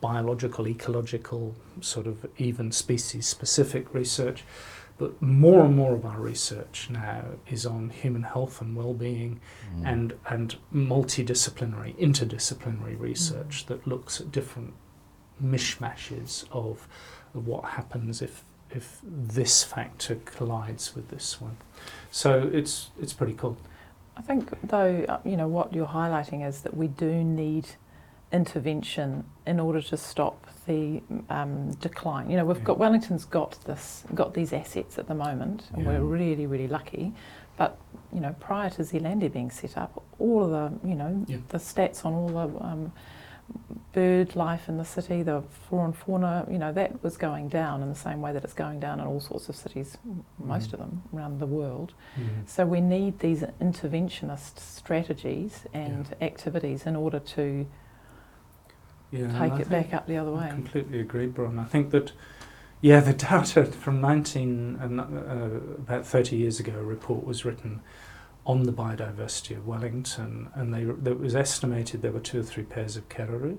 biological, 0.01 0.67
ecological, 0.69 1.55
sort 1.81 2.07
of 2.07 2.27
even 2.39 2.71
species 2.73 3.27
specific 3.27 3.93
research. 3.95 4.45
But 4.99 5.21
more 5.23 5.65
and 5.65 5.75
more 5.75 5.95
of 5.95 6.05
our 6.05 6.21
research 6.21 6.89
now 6.91 7.25
is 7.51 7.67
on 7.67 7.91
human 7.91 8.23
health 8.23 8.61
and 8.61 8.77
well-being 8.77 9.41
Mm. 9.75 9.87
and 9.93 10.13
and 10.27 10.57
multidisciplinary, 10.73 11.97
interdisciplinary 11.99 12.99
research 13.01 13.67
that 13.67 13.87
looks 13.87 14.21
at 14.21 14.31
different 14.31 14.75
mishmashes 15.43 16.45
of, 16.53 16.87
of 17.35 17.47
what 17.47 17.65
happens 17.65 18.23
if 18.23 18.45
if 18.71 19.01
this 19.05 19.63
factor 19.65 20.15
collides 20.25 20.95
with 20.95 21.09
this 21.09 21.41
one. 21.41 21.57
So 22.11 22.49
it's 22.53 22.91
it's 23.01 23.13
pretty 23.13 23.35
cool. 23.35 23.57
I 24.17 24.21
think, 24.23 24.51
though, 24.63 25.05
uh, 25.09 25.21
you 25.25 25.37
know, 25.39 25.49
what 25.49 25.73
you're 25.75 25.87
highlighting 25.87 26.47
is 26.47 26.61
that 26.63 26.77
we 26.77 26.87
do 26.89 27.25
need 27.25 27.67
intervention 28.31 29.25
in 29.47 29.61
order 29.61 29.81
to 29.83 29.97
stop 29.97 30.47
the 30.67 31.03
um, 31.29 31.73
decline. 31.75 32.31
You 32.31 32.37
know, 32.37 32.45
we've 32.45 32.59
Yeah. 32.59 32.65
got 32.65 32.79
Wellington's 32.79 33.25
got 33.25 33.59
this, 33.65 34.05
got 34.15 34.35
these 34.35 34.53
assets 34.53 34.99
at 34.99 35.07
the 35.09 35.15
moment, 35.15 35.69
and 35.73 35.83
Yeah. 35.83 35.89
we're 35.89 36.03
really, 36.05 36.47
really 36.47 36.69
lucky. 36.69 37.13
But 37.57 37.79
you 38.13 38.21
know, 38.21 38.35
prior 38.41 38.69
to 38.71 38.83
Zealandia 38.83 39.33
being 39.33 39.51
set 39.51 39.77
up, 39.79 40.03
all 40.19 40.45
of 40.45 40.51
the, 40.51 40.89
you 40.89 40.95
know, 40.95 41.25
Yeah. 41.27 41.39
the 41.49 41.59
stats 41.59 42.05
on 42.05 42.13
all 42.13 42.29
the 42.29 42.63
um, 42.65 42.93
bird 43.93 44.35
life 44.37 44.69
in 44.69 44.77
the 44.79 44.85
city, 44.85 45.23
the 45.23 45.43
flora 45.69 45.87
and 45.87 45.97
fauna, 45.97 46.47
you 46.51 46.59
know, 46.59 46.73
that 46.73 47.03
was 47.03 47.17
going 47.17 47.49
down 47.49 47.83
in 47.83 47.89
the 47.89 47.95
same 47.95 48.21
way 48.23 48.33
that 48.33 48.45
it's 48.45 48.55
going 48.55 48.81
down 48.81 49.01
in 49.01 49.07
all 49.07 49.21
sorts 49.21 49.49
of 49.49 49.57
cities, 49.57 49.99
most 50.39 50.71
Mhm. 50.71 50.73
of 50.75 50.79
them 50.81 51.03
around 51.15 51.39
the 51.41 51.47
world. 51.47 51.93
So 52.47 52.65
we 52.67 52.81
need 52.81 53.19
these 53.19 53.43
interventionist 53.61 54.59
strategies 54.59 55.67
and 55.75 56.15
activities 56.21 56.87
in 56.87 56.97
order 56.97 57.19
to 57.19 57.67
Yeah, 59.13 59.27
take 59.39 59.53
I 59.53 59.59
it 59.61 59.69
back 59.69 59.95
up 59.95 60.07
the 60.07 60.17
other 60.17 60.31
I 60.33 60.47
way. 60.47 60.49
completely 60.49 60.99
agree, 61.01 61.27
Bron. 61.27 61.59
I 61.59 61.65
think 61.65 61.91
that, 61.91 62.13
yeah, 62.81 63.01
the 63.01 63.13
data 63.13 63.65
from 63.85 64.01
19, 64.01 64.79
and, 64.81 65.01
uh, 65.01 65.05
about 65.79 66.07
30 66.07 66.37
years 66.37 66.59
ago, 66.59 66.73
a 66.79 66.83
report 66.83 67.25
was 67.25 67.45
written 67.45 67.83
on 68.45 68.65
the 68.65 68.73
biodiversity 68.73 69.57
of 69.57 69.67
Wellington, 69.67 70.49
and 70.55 70.75
they, 70.75 70.83
it 70.83 71.21
was 71.21 71.37
estimated 71.37 72.03
there 72.03 72.11
were 72.11 72.19
two 72.21 72.41
or 72.41 72.43
three 72.43 72.65
pairs 72.65 72.97
of 72.97 73.09
keruru 73.09 73.59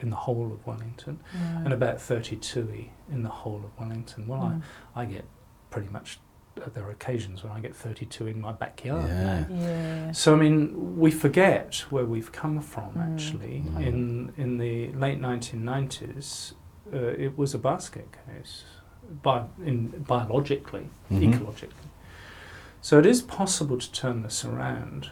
in 0.00 0.08
the 0.10 0.16
whole 0.16 0.50
of 0.52 0.66
Wellington, 0.66 1.20
and 1.34 1.72
about 1.72 2.00
30 2.00 2.36
tui 2.36 2.92
in 3.10 3.22
the 3.22 3.28
whole 3.28 3.62
of 3.64 3.78
Wellington. 3.78 4.26
Well, 4.26 4.40
Mm. 4.40 4.62
I, 4.96 5.02
I 5.02 5.04
get 5.04 5.24
pretty 5.70 5.88
much, 5.90 6.18
uh, 6.18 6.31
there 6.74 6.84
are 6.84 6.90
occasions 6.90 7.42
when 7.42 7.52
I 7.52 7.60
get 7.60 7.74
32 7.74 8.26
in 8.26 8.40
my 8.40 8.52
backyard. 8.52 9.08
Yeah. 9.08 9.44
yeah. 9.50 10.12
So 10.12 10.34
I 10.34 10.38
mean, 10.38 10.98
we 10.98 11.10
forget 11.10 11.84
where 11.90 12.04
we've 12.04 12.30
come 12.32 12.60
from. 12.60 12.92
Mm. 12.94 13.12
Actually, 13.14 13.64
Mm. 13.66 13.86
in 13.86 14.32
in 14.36 14.58
the 14.58 14.92
late 14.92 15.20
1990s, 15.20 16.54
uh, 16.92 16.96
it 16.96 17.38
was 17.38 17.54
a 17.54 17.58
basket 17.58 18.08
case, 18.26 18.64
bi- 19.22 19.46
in 19.64 19.88
biologically, 20.06 20.88
Mhm. 21.10 21.32
ecologically. 21.34 21.88
So 22.80 22.98
it 22.98 23.06
is 23.06 23.22
possible 23.22 23.78
to 23.78 23.92
turn 23.92 24.22
this 24.22 24.44
around, 24.44 25.10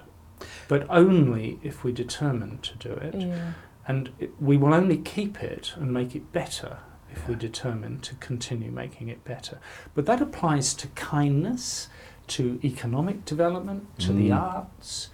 but 0.68 0.86
only 0.90 1.58
if 1.62 1.84
we 1.84 1.92
determine 1.92 2.58
to 2.62 2.74
do 2.88 2.92
it, 2.94 3.14
Yeah. 3.14 3.52
and 3.86 4.10
it, 4.18 4.30
we 4.40 4.56
will 4.56 4.74
only 4.74 4.96
keep 4.98 5.42
it 5.42 5.74
and 5.76 5.92
make 5.92 6.14
it 6.16 6.32
better 6.32 6.78
if 7.12 7.26
we 7.28 7.34
Yeah. 7.34 7.40
determine 7.40 8.00
to 8.00 8.14
continue 8.16 8.70
making 8.70 9.08
it 9.08 9.24
better. 9.24 9.58
But 9.94 10.06
that 10.06 10.20
applies 10.20 10.74
to 10.74 10.86
kindness, 10.88 11.88
to 12.28 12.60
economic 12.64 13.24
development, 13.24 13.98
to 14.00 14.12
the 14.12 14.30
Mm. 14.30 14.36
arts. 14.40 15.08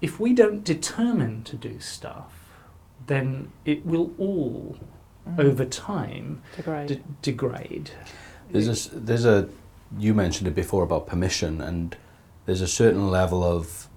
If 0.00 0.18
we 0.20 0.32
don't 0.32 0.64
determine 0.64 1.42
to 1.44 1.56
do 1.56 1.80
stuff, 1.80 2.32
then 3.06 3.50
it 3.64 3.84
will 3.84 4.12
all, 4.18 4.76
Mm. 5.28 5.38
over 5.44 5.64
time, 5.64 6.42
Degrade. 6.56 6.88
de- 6.88 7.00
degrade. 7.22 7.90
There's 8.50 8.68
a, 8.68 8.72
s- 8.72 8.90
there's 8.92 9.24
a, 9.24 9.48
you 9.98 10.14
mentioned 10.14 10.48
it 10.48 10.54
before 10.54 10.82
about 10.82 11.06
permission, 11.06 11.60
and 11.60 11.96
there's 12.46 12.60
a 12.62 12.66
certain 12.68 13.10
level 13.10 13.42
of 13.44 13.88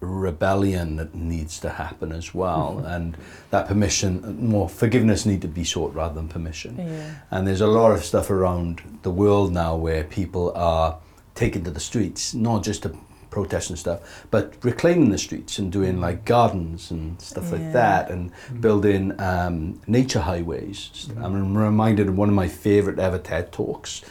rebellion 0.00 0.96
that 0.96 1.14
needs 1.14 1.58
to 1.60 1.70
happen 1.70 2.12
as 2.12 2.34
well, 2.34 2.76
mm-hmm. 2.76 2.86
and 2.86 3.16
that 3.50 3.66
permission, 3.66 4.48
more 4.48 4.68
forgiveness, 4.68 5.24
need 5.24 5.42
to 5.42 5.48
be 5.48 5.64
sought 5.64 5.94
rather 5.94 6.14
than 6.14 6.28
permission. 6.28 6.76
Yeah. 6.78 7.14
And 7.30 7.46
there's 7.46 7.62
a 7.62 7.66
lot 7.66 7.92
of 7.92 8.04
stuff 8.04 8.30
around 8.30 8.82
the 9.02 9.10
world 9.10 9.52
now 9.52 9.76
where 9.76 10.04
people 10.04 10.52
are 10.54 10.98
taking 11.34 11.64
to 11.64 11.70
the 11.70 11.80
streets, 11.80 12.34
not 12.34 12.62
just 12.62 12.82
to 12.82 12.96
protest 13.30 13.68
and 13.70 13.78
stuff, 13.78 14.26
but 14.30 14.54
reclaiming 14.62 15.10
the 15.10 15.18
streets 15.18 15.58
and 15.58 15.70
doing 15.70 16.00
like 16.00 16.16
mm-hmm. 16.16 16.24
gardens 16.24 16.90
and 16.90 17.20
stuff 17.20 17.52
like 17.52 17.72
that, 17.72 18.10
and 18.10 18.32
mm-hmm. 18.32 18.60
building 18.60 19.20
um, 19.20 19.80
nature 19.86 20.20
highways. 20.20 21.08
I'm 21.22 21.56
reminded 21.56 22.08
of 22.08 22.16
one 22.16 22.28
of 22.28 22.34
my 22.34 22.48
favourite 22.48 22.98
ever 22.98 23.18
TED 23.18 23.52
talks 23.52 24.02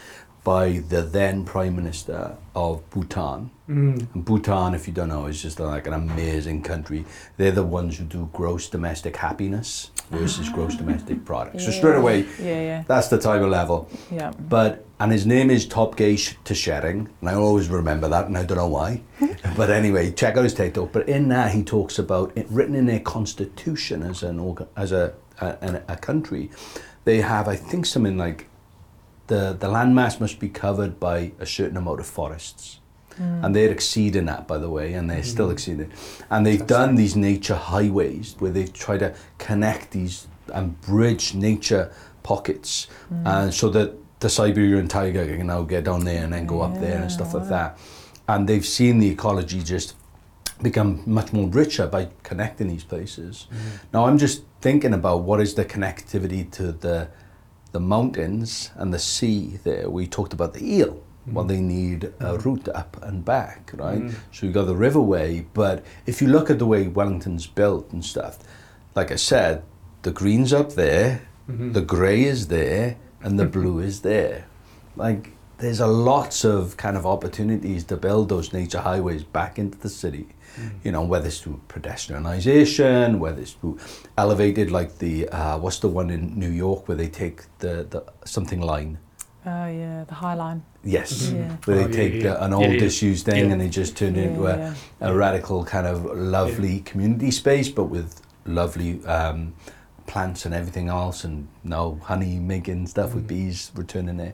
by 0.45 0.83
the 0.89 1.01
then 1.01 1.43
Prime 1.43 1.75
Minister 1.75 2.37
of 2.55 2.87
Bhutan. 2.91 3.49
Mm. 3.67 4.13
And 4.13 4.23
Bhutan, 4.23 4.75
if 4.75 4.87
you 4.87 4.93
don't 4.93 5.09
know, 5.09 5.25
is 5.25 5.41
just 5.41 5.59
like 5.59 5.87
an 5.87 5.93
amazing 5.93 6.61
country. 6.61 7.03
They're 7.37 7.51
the 7.51 7.63
ones 7.63 7.97
who 7.97 8.05
do 8.05 8.29
gross 8.31 8.69
domestic 8.69 9.15
happiness 9.17 9.89
versus 10.11 10.47
gross 10.49 10.75
domestic 10.83 11.25
product. 11.25 11.61
So 11.61 11.71
straight 11.71 11.95
away, 11.95 12.27
Yeah, 12.39 12.61
yeah, 12.61 12.83
that's 12.87 13.07
the 13.07 13.17
type 13.17 13.41
of 13.41 13.49
level. 13.49 13.89
yeah. 14.11 14.31
But 14.39 14.85
and 14.99 15.11
his 15.11 15.25
name 15.25 15.49
is 15.49 15.65
Tobgay 15.65 16.13
Tshering, 16.45 17.09
and 17.19 17.29
I 17.29 17.33
always 17.33 17.67
remember 17.67 18.07
that, 18.07 18.27
and 18.27 18.37
I 18.37 18.45
don't 18.45 18.59
know 18.59 18.67
why. 18.67 19.01
but 19.57 19.71
anyway, 19.71 20.11
check 20.11 20.37
out 20.37 20.43
his 20.43 20.53
talk. 20.53 20.91
But 20.93 21.09
in 21.09 21.27
that, 21.29 21.51
he 21.53 21.63
talks 21.63 21.97
about 21.97 22.31
it 22.37 22.45
written 22.51 22.75
in 22.75 22.85
their 22.85 22.99
constitution 23.01 24.03
as 24.03 24.21
an 24.21 24.55
as 24.77 24.91
a, 24.91 25.15
a 25.41 25.81
a 25.87 25.97
country, 25.97 26.51
they 27.03 27.21
have 27.21 27.47
I 27.47 27.55
think 27.55 27.87
something 27.87 28.15
like 28.15 28.47
the 29.27 29.55
the 29.59 29.67
landmass 29.67 30.19
must 30.19 30.39
be 30.39 30.49
covered 30.49 30.99
by 30.99 31.31
a 31.39 31.45
certain 31.45 31.77
amount 31.77 31.99
of 31.99 32.05
forests. 32.05 32.79
Hmm. 33.17 33.45
And 33.45 33.55
they're 33.55 33.71
exceeding 33.71 34.25
that, 34.25 34.45
by 34.45 34.57
the 34.57 34.69
way, 34.69 34.93
and 34.93 35.09
they're 35.09 35.23
still 35.23 35.47
hmm. 35.47 35.53
exceeding. 35.53 35.91
And 36.29 36.45
they've 36.45 36.65
done 36.67 36.95
these 36.95 37.15
nature 37.15 37.55
highways 37.55 38.35
where 38.39 38.51
they 38.51 38.65
try 38.65 38.97
to 38.97 39.15
connect 39.37 39.91
these 39.91 40.27
and 40.53 40.79
bridge 40.81 41.33
nature 41.33 41.91
pockets, 42.23 42.87
and 43.23 43.53
so 43.53 43.69
that 43.69 43.95
the 44.19 44.29
Siberian 44.29 44.87
tiger 44.87 45.25
can 45.25 45.47
now 45.47 45.61
get 45.63 45.83
down 45.83 46.05
there 46.05 46.23
and 46.23 46.33
then 46.33 46.45
go 46.45 46.61
up 46.61 46.79
there 46.79 47.01
and 47.01 47.11
stuff 47.11 47.33
like 47.33 47.47
that. 47.49 47.77
And 48.27 48.47
they've 48.49 48.65
seen 48.65 48.99
the 48.99 49.09
ecology 49.09 49.61
just 49.61 49.95
become 50.61 51.03
much 51.05 51.33
more 51.33 51.47
richer 51.47 51.85
by 51.87 52.09
connecting 52.23 52.67
these 52.69 52.83
places. 52.83 53.47
Now 53.93 54.05
I'm 54.05 54.17
just 54.17 54.43
thinking 54.61 54.93
about 54.93 55.21
what 55.23 55.41
is 55.41 55.53
the 55.53 55.65
connectivity 55.65 56.49
to 56.51 56.71
the 56.71 57.09
the 57.75 57.79
mountains 57.81 58.71
and 58.75 58.93
the 58.93 58.99
sea 58.99 59.59
there. 59.65 59.89
We 59.89 60.07
talked 60.07 60.31
about 60.31 60.53
the 60.53 60.63
eel. 60.65 60.93
Mm. 61.27 61.33
Well, 61.33 61.43
they 61.43 61.59
need 61.59 62.05
a 62.05 62.37
mm. 62.37 62.45
route 62.45 62.69
up 62.69 62.95
and 63.03 63.25
back, 63.25 63.71
right? 63.73 63.99
Mm. 63.99 64.15
So 64.31 64.45
you 64.45 64.53
got 64.53 64.67
the 64.67 64.73
riverway, 64.73 65.45
but 65.53 65.83
if 66.05 66.21
you 66.21 66.29
look 66.29 66.49
at 66.49 66.57
the 66.57 66.65
way 66.65 66.87
Wellington's 66.87 67.47
built 67.47 67.91
and 67.91 68.05
stuff, 68.05 68.39
like 68.95 69.11
I 69.11 69.17
said, 69.17 69.63
the 70.03 70.11
green's 70.11 70.53
up 70.53 70.75
there, 70.75 71.27
mm-hmm. 71.49 71.73
the 71.73 71.81
grey 71.81 72.23
is 72.23 72.47
there, 72.47 72.95
and 73.21 73.37
the 73.37 73.45
blue 73.57 73.79
is 73.79 74.03
there. 74.03 74.47
Like 74.95 75.33
there's 75.57 75.81
a 75.81 75.87
lots 75.87 76.45
of 76.45 76.77
kind 76.77 76.95
of 76.95 77.05
opportunities 77.05 77.83
to 77.85 77.97
build 77.97 78.29
those 78.29 78.53
nature 78.53 78.79
highways 78.79 79.25
back 79.25 79.59
into 79.59 79.77
the 79.77 79.89
city. 79.89 80.27
You 80.83 80.91
know, 80.91 81.03
whether 81.03 81.27
it's 81.27 81.39
through 81.41 81.59
pedestrianisation, 81.67 83.19
whether 83.19 83.41
it's 83.41 83.51
through 83.53 83.77
elevated, 84.17 84.71
like 84.71 84.97
the 84.99 85.27
uh, 85.29 85.57
what's 85.59 85.79
the 85.79 85.87
one 85.89 86.09
in 86.09 86.37
New 86.39 86.49
York 86.49 86.87
where 86.87 86.97
they 86.97 87.07
take 87.07 87.43
the, 87.59 87.85
the 87.89 88.03
something 88.25 88.61
line. 88.61 88.97
Oh, 89.47 89.67
yeah, 89.67 90.03
the 90.07 90.15
High 90.15 90.33
Line. 90.33 90.63
Yes, 90.83 91.29
Yeah. 91.29 91.57
where 91.65 91.77
they 91.77 91.83
Oh, 91.83 91.87
yeah, 91.87 91.93
take 91.95 92.23
yeah. 92.23 92.31
uh, 92.31 92.45
an 92.47 92.53
old 92.53 92.71
yeah. 92.73 92.79
disused 92.79 93.25
thing 93.25 93.45
Yeah. 93.45 93.51
and 93.51 93.61
they 93.61 93.69
just 93.69 93.95
turn 93.95 94.15
it 94.15 94.21
Yeah, 94.23 94.27
into 94.29 94.47
a, 94.47 94.57
yeah. 94.57 94.73
a 95.01 95.13
radical 95.15 95.63
kind 95.63 95.85
of 95.85 96.05
lovely 96.17 96.79
community 96.79 97.29
space, 97.29 97.69
but 97.69 97.83
with 97.85 98.21
lovely 98.45 99.05
um, 99.05 99.53
plants 100.07 100.45
and 100.47 100.55
everything 100.55 100.87
else, 100.89 101.23
and 101.23 101.47
no 101.63 101.99
honey 102.03 102.39
making 102.39 102.87
stuff 102.87 103.13
with 103.13 103.27
bees 103.27 103.71
returning 103.75 104.17
there. 104.17 104.33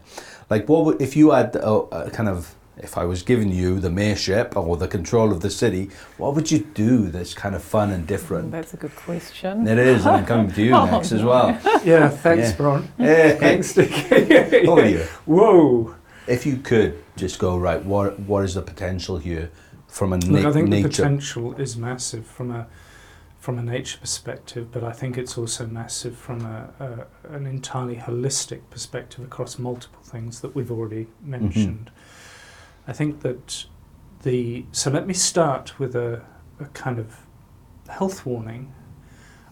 Like, 0.49 0.69
what 0.69 0.85
would 0.85 1.02
if 1.02 1.18
you 1.18 1.31
had 1.31 1.56
a, 1.57 1.69
a 1.91 2.10
kind 2.10 2.30
of 2.30 2.56
if 2.82 2.98
I 2.98 3.06
was 3.06 3.24
giving 3.24 3.52
you 3.52 3.80
the 3.80 3.90
mayorship 3.90 4.56
or 4.56 4.78
the 4.78 4.88
control 4.88 5.32
of 5.32 5.41
the 5.41 5.49
city, 5.49 5.90
what 6.18 6.36
would 6.36 6.52
you 6.52 6.60
do 6.60 7.10
that's 7.10 7.34
kind 7.34 7.56
of 7.56 7.64
fun 7.64 7.91
and 7.91 8.08
different? 8.08 8.52
That's 8.52 8.74
a 8.74 8.78
good 8.78 8.95
question. 8.95 9.68
It 9.68 9.78
is, 9.78 10.06
and 10.06 10.18
I'm 10.18 10.26
coming 10.26 10.52
to 10.52 10.64
you 10.64 10.74
Oh, 10.76 10.86
next 10.86 11.12
as 11.12 11.24
well. 11.24 11.49
Yeah, 11.84 12.10
thanks, 12.10 12.49
Yeah. 12.49 12.58
Bron. 12.58 12.88
Hey, 12.98 13.38
Thanks, 13.40 13.74
Dick. 13.74 14.68
over 14.68 14.82
to 14.82 14.91
you. 14.91 15.03
Whoa. 15.26 15.95
If 16.28 16.45
you 16.45 16.58
could 16.58 17.03
just 17.16 17.40
go 17.40 17.58
right, 17.58 17.84
what 17.84 18.20
what 18.20 18.44
is 18.44 18.53
the 18.53 18.62
potential 18.62 19.18
here 19.18 19.52
from 19.88 20.14
a 20.14 20.18
Look, 20.18 20.45
I 20.45 20.52
think 20.52 20.70
the 20.70 20.84
potential 20.84 21.53
is 21.56 21.76
massive 21.76 22.26
from 22.26 22.52
a 22.52 22.68
from 23.40 23.58
a 23.58 23.64
nature 23.64 23.98
perspective, 23.98 24.72
but 24.72 24.84
I 24.84 24.91
think 24.91 25.18
it's 25.18 25.36
also 25.36 25.66
massive 25.66 26.16
from 26.16 26.45
a, 26.45 26.70
a 26.80 27.34
an 27.36 27.48
entirely 27.48 27.95
holistic 27.95 28.62
perspective 28.70 29.26
across 29.26 29.58
multiple 29.58 30.02
things 30.03 30.41
that 30.41 30.56
we've 30.56 30.72
already 30.72 31.06
mm-hmm. 31.06 31.32
mentioned. 31.32 31.91
I 32.88 32.94
think 32.94 33.22
that 33.22 33.66
the 34.24 34.66
so 34.72 34.90
let 34.91 35.08
me 35.08 35.14
start 35.14 35.80
with 35.80 35.95
a, 35.95 36.22
a 36.60 36.66
kind 36.66 36.99
of 36.99 37.26
health 37.90 38.26
warning. 38.26 38.74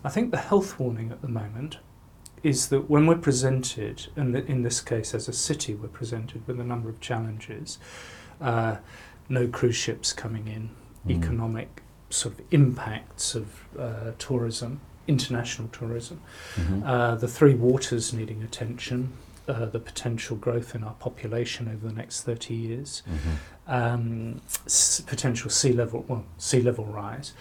I 0.04 0.10
think 0.10 0.32
the 0.32 0.38
health 0.38 0.80
warning 0.80 1.12
at 1.12 1.22
the 1.22 1.28
moment 1.28 1.78
is 2.42 2.70
that 2.70 2.90
when 2.90 3.06
we're 3.06 3.18
presented, 3.18 4.08
and 4.16 4.34
in 4.36 4.64
this 4.64 4.80
case 4.80 5.14
as 5.14 5.28
a 5.28 5.34
city, 5.34 5.74
we're 5.76 5.90
presented 5.90 6.48
with 6.48 6.60
a 6.60 6.64
number 6.64 6.88
of 6.90 7.00
challenges. 7.02 7.80
Uh, 8.40 8.78
no 9.28 9.48
cruise 9.48 9.76
ships 9.76 10.14
coming 10.14 10.48
in, 10.48 10.70
Mm. 11.08 11.12
economic 11.24 11.82
sort 12.10 12.34
of 12.38 12.46
impacts 12.52 13.34
of 13.36 13.46
uh, 13.78 14.12
tourism, 14.18 14.82
international 15.08 15.68
tourism, 15.70 16.20
Mhm. 16.56 16.84
uh, 16.86 17.16
the 17.16 17.28
three 17.28 17.54
waters 17.56 18.12
needing 18.14 18.44
attention, 18.44 19.14
uh, 19.50 19.66
the 19.66 19.80
potential 19.80 20.38
growth 20.38 20.76
in 20.76 20.84
our 20.84 20.94
population 20.94 21.68
over 21.68 21.88
the 21.88 21.94
next 21.94 22.22
30 22.24 22.54
years, 22.54 23.04
Mhm. 23.08 23.36
um, 23.68 24.42
s- 24.66 25.02
potential 25.02 25.50
sea 25.50 25.74
level, 25.74 26.06
well, 26.08 26.26
sea 26.38 26.62
level 26.62 26.86
rise. 26.86 27.34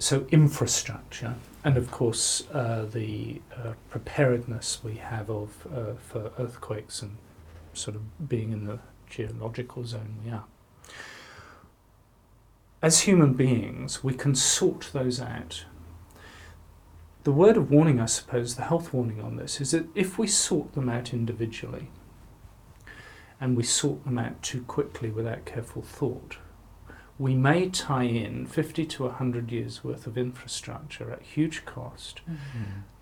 So 0.00 0.26
infrastructure, 0.30 1.34
and 1.64 1.76
of 1.76 1.90
course 1.90 2.44
uh, 2.52 2.84
the 2.92 3.40
uh, 3.56 3.72
preparedness 3.90 4.82
we 4.84 4.94
have 4.96 5.28
of 5.30 5.66
uh, 5.74 5.94
for 5.98 6.30
earthquakes 6.38 7.02
and 7.02 7.16
sort 7.74 7.96
of 7.96 8.28
being 8.28 8.52
in 8.52 8.64
the 8.66 8.78
geological 9.10 9.84
zone 9.84 10.16
we 10.24 10.30
are. 10.30 10.44
As 12.80 13.00
human 13.00 13.34
beings, 13.34 14.04
we 14.04 14.14
can 14.14 14.34
sort 14.36 14.90
those 14.92 15.20
out. 15.20 15.64
The 17.24 17.32
word 17.32 17.56
of 17.56 17.70
warning, 17.70 18.00
I 18.00 18.06
suppose, 18.06 18.54
the 18.56 18.62
health 18.62 18.92
warning 18.94 19.20
on 19.20 19.36
this 19.36 19.60
is 19.60 19.72
that 19.72 19.86
if 19.94 20.18
we 20.18 20.26
sort 20.26 20.72
them 20.72 20.88
out 20.88 21.12
individually, 21.12 21.90
and 23.40 23.56
we 23.56 23.62
sort 23.62 24.04
them 24.04 24.18
out 24.18 24.42
too 24.42 24.62
quickly 24.62 25.10
without 25.10 25.44
careful 25.44 25.82
thought, 25.82 26.38
we 27.18 27.34
may 27.34 27.68
tie 27.68 28.04
in 28.04 28.46
50 28.46 28.86
to 28.86 29.04
100 29.04 29.50
years 29.52 29.82
worth 29.84 30.06
of 30.06 30.16
infrastructure 30.16 31.10
at 31.12 31.22
huge 31.22 31.64
cost 31.64 32.20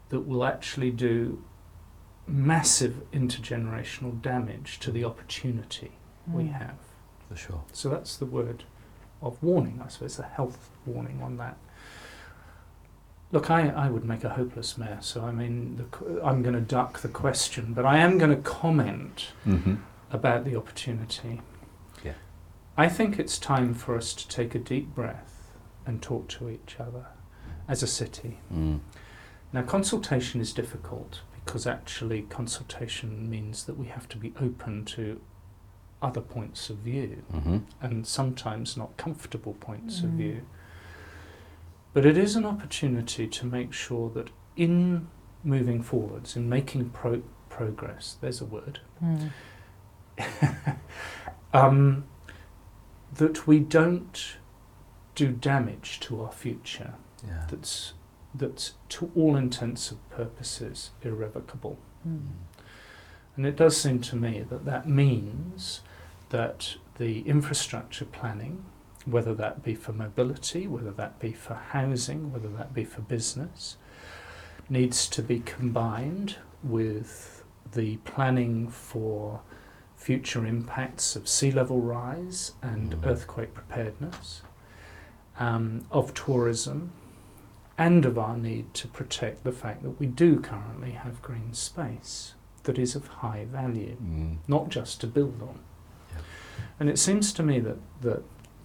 that 0.08 0.20
will 0.20 0.44
actually 0.44 0.90
do 0.90 1.42
massive 2.26 3.02
intergenerational 3.12 4.20
damage 4.20 4.78
to 4.80 4.90
the 4.90 5.04
opportunity 5.04 5.92
we 6.26 6.44
Mm. 6.44 6.52
have. 6.52 6.78
For 7.28 7.36
sure. 7.36 7.64
So 7.72 7.88
that's 7.88 8.16
the 8.16 8.26
word 8.26 8.64
of 9.22 9.40
warning, 9.42 9.80
I 9.84 9.88
suppose, 9.88 10.16
the 10.16 10.22
health 10.24 10.70
warning 10.86 11.22
on 11.22 11.36
that. 11.38 11.56
Look, 13.32 13.50
I, 13.50 13.68
I 13.68 13.90
would 13.90 14.04
make 14.04 14.22
a 14.24 14.30
hopeless 14.30 14.78
mayor, 14.78 14.98
so 15.00 15.24
I 15.24 15.32
mean, 15.32 15.76
the, 15.76 16.22
I'm 16.24 16.42
going 16.42 16.54
to 16.54 16.60
duck 16.60 17.00
the 17.00 17.08
question, 17.08 17.72
but 17.74 17.84
I 17.84 17.98
am 17.98 18.18
going 18.18 18.30
to 18.30 18.40
comment 18.42 19.32
Mm-hmm. 19.46 19.74
about 20.12 20.44
the 20.44 20.54
opportunity. 20.56 21.40
Yeah. 22.04 22.12
I 22.76 22.88
think 22.88 23.18
it's 23.18 23.38
time 23.38 23.74
for 23.74 23.96
us 23.96 24.14
to 24.14 24.28
take 24.28 24.54
a 24.54 24.58
deep 24.60 24.94
breath 24.94 25.50
and 25.84 26.00
talk 26.00 26.28
to 26.28 26.48
each 26.48 26.76
other 26.78 27.06
as 27.68 27.82
a 27.82 27.86
city. 27.88 28.38
Mm. 28.54 28.80
Now, 29.52 29.62
consultation 29.62 30.40
is 30.40 30.52
difficult 30.52 31.20
because 31.44 31.66
actually, 31.66 32.22
consultation 32.22 33.28
means 33.28 33.64
that 33.64 33.76
we 33.76 33.86
have 33.86 34.08
to 34.10 34.16
be 34.16 34.32
open 34.40 34.84
to 34.84 35.20
other 36.02 36.20
points 36.20 36.70
of 36.70 36.76
view 36.78 37.22
Mm-hmm. 37.32 37.58
and 37.80 38.06
sometimes 38.06 38.76
not 38.76 38.96
comfortable 38.96 39.54
points 39.54 39.98
of 40.00 40.10
Mm. 40.10 40.16
view. 40.16 40.42
But 41.96 42.04
it 42.04 42.18
is 42.18 42.36
an 42.36 42.44
opportunity 42.44 43.26
to 43.26 43.46
make 43.46 43.72
sure 43.72 44.10
that 44.10 44.28
in 44.54 45.08
moving 45.42 45.82
forwards, 45.82 46.36
in 46.36 46.46
making 46.46 46.90
pro- 46.90 47.22
progress, 47.48 48.18
there's 48.20 48.42
a 48.42 48.44
word, 48.44 48.80
Mm. 49.02 49.30
um, 51.54 52.04
that 53.14 53.46
we 53.46 53.60
don't 53.60 54.36
do 55.14 55.32
damage 55.32 55.98
to 56.00 56.20
our 56.22 56.32
future 56.32 56.92
Yeah. 57.26 57.46
that's, 57.48 57.94
that's 58.34 58.74
to 58.90 59.10
all 59.16 59.34
intents 59.34 59.90
and 59.90 60.10
purposes 60.10 60.90
irrevocable. 61.00 61.78
Mm. 62.06 62.26
And 63.36 63.46
it 63.46 63.56
does 63.56 63.74
seem 63.74 64.00
to 64.00 64.16
me 64.16 64.44
that 64.50 64.66
that 64.66 64.86
means 64.86 65.80
that 66.28 66.76
the 66.98 67.20
infrastructure 67.20 68.04
planning 68.04 68.66
whether 69.06 69.34
that 69.34 69.62
be 69.62 69.74
for 69.74 69.92
mobility, 69.92 70.66
whether 70.66 70.90
that 70.90 71.18
be 71.18 71.32
for 71.32 71.54
housing, 71.54 72.32
whether 72.32 72.48
that 72.48 72.74
be 72.74 72.84
for 72.84 73.00
business, 73.02 73.76
needs 74.68 75.08
to 75.08 75.22
be 75.22 75.40
combined 75.40 76.36
with 76.62 77.44
the 77.72 77.96
planning 77.98 78.68
for 78.68 79.40
future 79.96 80.44
impacts 80.44 81.16
of 81.16 81.28
sea 81.28 81.50
level 81.50 81.80
rise 81.80 82.52
and 82.62 82.92
Mm. 82.92 83.06
earthquake 83.06 83.54
preparedness, 83.54 84.42
um, 85.38 85.84
of 85.90 86.12
tourism, 86.14 86.90
and 87.78 88.04
of 88.06 88.18
our 88.18 88.36
need 88.36 88.72
to 88.74 88.88
protect 88.88 89.44
the 89.44 89.52
fact 89.52 89.82
that 89.82 90.00
we 90.00 90.06
do 90.06 90.40
currently 90.40 90.92
have 90.92 91.22
green 91.22 91.52
space 91.52 92.34
that 92.64 92.78
is 92.78 92.96
of 92.96 93.06
high 93.06 93.44
value, 93.44 93.96
Mm. 94.02 94.38
not 94.48 94.68
just 94.68 95.00
to 95.00 95.06
build 95.06 95.40
on. 95.42 95.60
Yeah. 96.12 96.20
And 96.80 96.88
it 96.88 96.98
seems 96.98 97.32
to 97.34 97.42
me 97.42 97.60
that, 97.60 97.78
that 98.00 98.22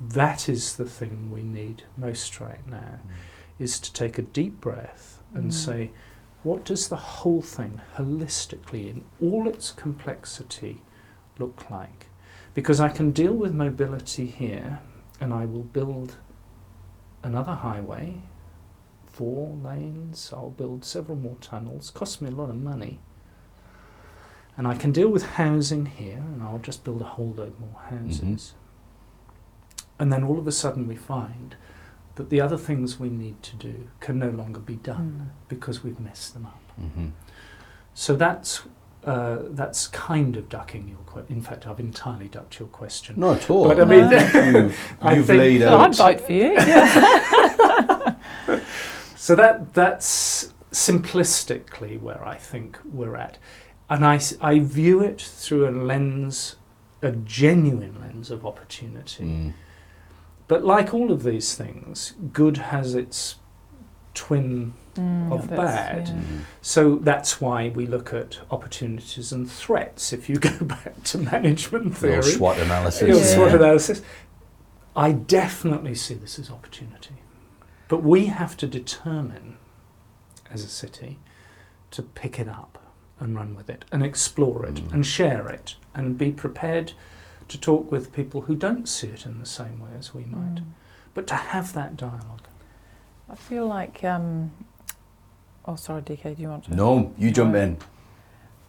that 0.09 0.49
is 0.49 0.75
the 0.77 0.85
thing 0.85 1.29
we 1.31 1.43
need 1.43 1.83
most 1.97 2.39
right 2.39 2.65
now, 2.67 2.99
is 3.59 3.79
to 3.79 3.93
take 3.93 4.17
a 4.17 4.23
deep 4.23 4.59
breath 4.59 5.21
and 5.33 5.51
Mm. 5.51 5.53
say, 5.53 5.91
what 6.43 6.65
does 6.65 6.87
the 6.89 6.95
whole 6.95 7.41
thing 7.41 7.79
holistically, 7.97 8.89
in 8.89 9.03
all 9.21 9.47
its 9.47 9.71
complexity, 9.71 10.81
look 11.37 11.69
like? 11.69 12.07
Because 12.53 12.79
I 12.79 12.89
can 12.89 13.11
deal 13.11 13.33
with 13.33 13.53
mobility 13.53 14.25
here 14.25 14.79
and 15.19 15.33
I 15.33 15.45
will 15.45 15.63
build 15.63 16.17
another 17.23 17.53
highway, 17.53 18.23
four 19.05 19.55
lanes, 19.63 20.31
I'll 20.33 20.49
build 20.49 20.83
several 20.83 21.17
more 21.17 21.37
tunnels, 21.41 21.91
cost 21.91 22.21
me 22.21 22.29
a 22.29 22.33
lot 22.33 22.49
of 22.49 22.55
money. 22.55 22.99
And 24.57 24.67
I 24.67 24.75
can 24.75 24.91
deal 24.91 25.09
with 25.09 25.23
housing 25.23 25.85
here 25.85 26.17
and 26.17 26.41
I'll 26.41 26.57
just 26.59 26.83
build 26.83 27.01
a 27.01 27.05
whole 27.05 27.33
load 27.33 27.59
more 27.59 27.79
houses. 27.89 28.53
And 30.01 30.11
then 30.11 30.23
all 30.23 30.39
of 30.39 30.47
a 30.47 30.51
sudden 30.51 30.87
we 30.87 30.95
find 30.95 31.55
that 32.15 32.29
the 32.31 32.41
other 32.41 32.57
things 32.57 32.99
we 32.99 33.09
need 33.09 33.41
to 33.43 33.55
do 33.55 33.87
can 33.99 34.17
no 34.19 34.29
longer 34.29 34.59
be 34.59 34.75
done 34.75 35.29
Mm. 35.31 35.47
because 35.47 35.83
we've 35.83 35.99
messed 35.99 36.33
them 36.33 36.45
up. 36.47 36.63
Mm-hmm. 36.81 37.07
So 37.93 38.15
that's 38.15 38.63
uh, 39.03 39.37
that's 39.59 39.87
kind 39.87 40.37
of 40.37 40.47
ducking 40.49 40.87
your 40.87 41.03
question. 41.11 41.35
In 41.35 41.41
fact, 41.41 41.65
I've 41.67 41.79
entirely 41.79 42.27
ducked 42.27 42.59
your 42.59 42.67
question. 42.67 43.15
Not 43.19 43.37
at 43.43 43.49
all. 43.49 43.67
But 43.67 43.79
I 43.79 43.85
mean, 43.85 44.09
you've, 44.11 44.97
I 45.01 45.15
you've 45.15 45.25
think 45.27 45.39
laid 45.39 45.61
out. 45.63 45.79
I'd 45.79 45.95
vote 46.17 46.21
for 46.27 46.33
you. 46.33 46.53
Yeah. 46.53 48.15
So 49.15 49.35
that 49.35 49.75
that's 49.75 50.51
simplistically 50.71 52.01
where 52.01 52.25
I 52.25 52.37
think 52.37 52.79
we're 52.91 53.15
at, 53.15 53.37
and 53.87 54.03
I 54.03 54.19
I 54.41 54.59
view 54.59 55.01
it 55.01 55.21
through 55.21 55.69
a 55.69 55.73
lens, 55.89 56.55
a 57.03 57.11
genuine 57.11 57.97
lens 58.01 58.31
of 58.31 58.45
opportunity. 58.47 59.23
Mm. 59.25 59.53
But 60.51 60.65
like 60.65 60.93
all 60.93 61.13
of 61.13 61.23
these 61.23 61.55
things, 61.55 62.11
good 62.33 62.57
has 62.57 62.93
its 62.93 63.35
twin 64.13 64.73
Mm, 64.95 65.31
Of 65.31 65.49
bad. 65.49 66.09
yeah. 66.09 66.13
Mhm. 66.15 66.39
So 66.61 66.95
that's 66.97 67.39
why 67.39 67.69
we 67.69 67.85
look 67.85 68.13
at 68.13 68.39
opportunities 68.51 69.31
and 69.31 69.49
threats. 69.49 70.11
If 70.11 70.27
you 70.29 70.35
go 70.51 70.65
back 70.65 71.01
to 71.05 71.17
management 71.19 71.85
Little 72.01 72.21
theory, 72.21 72.23
SWOT 72.33 72.57
analysis. 72.59 73.01
your 73.07 73.17
Yeah. 73.17 73.23
SWOT 73.23 73.55
analysis, 73.55 74.01
I 74.93 75.13
definitely 75.13 75.95
see 75.95 76.15
this 76.15 76.37
as 76.37 76.51
opportunity. 76.51 77.15
But 77.87 78.03
we 78.03 78.25
have 78.25 78.57
to 78.57 78.67
determine, 78.67 79.55
as 80.53 80.65
a 80.65 80.67
city, 80.67 81.19
to 81.91 82.01
pick 82.01 82.37
it 82.37 82.49
up 82.49 82.77
and 83.21 83.33
run 83.33 83.55
with 83.55 83.69
it 83.69 83.85
and 83.93 84.03
explore 84.03 84.65
it 84.65 84.75
Mm. 84.75 84.91
and 84.91 85.05
share 85.05 85.47
it 85.47 85.75
and 85.95 86.17
be 86.17 86.33
prepared 86.33 86.91
to 87.51 87.59
talk 87.59 87.91
with 87.91 88.13
people 88.13 88.41
who 88.41 88.55
don't 88.55 88.87
see 88.87 89.07
it 89.07 89.25
in 89.25 89.39
the 89.39 89.45
same 89.45 89.79
way 89.79 89.89
as 89.97 90.13
we 90.13 90.23
might. 90.23 90.55
Mm. 90.55 90.65
But 91.13 91.27
to 91.27 91.35
have 91.35 91.73
that 91.73 91.97
dialogue. 91.97 92.47
I 93.29 93.35
feel 93.35 93.67
like. 93.67 94.03
Um, 94.03 94.51
oh, 95.65 95.75
sorry, 95.75 96.01
DK. 96.01 96.35
Do 96.35 96.41
you 96.41 96.49
want 96.49 96.65
to? 96.65 96.75
No, 96.75 97.13
you 97.17 97.31
jump 97.31 97.55
in. 97.55 97.77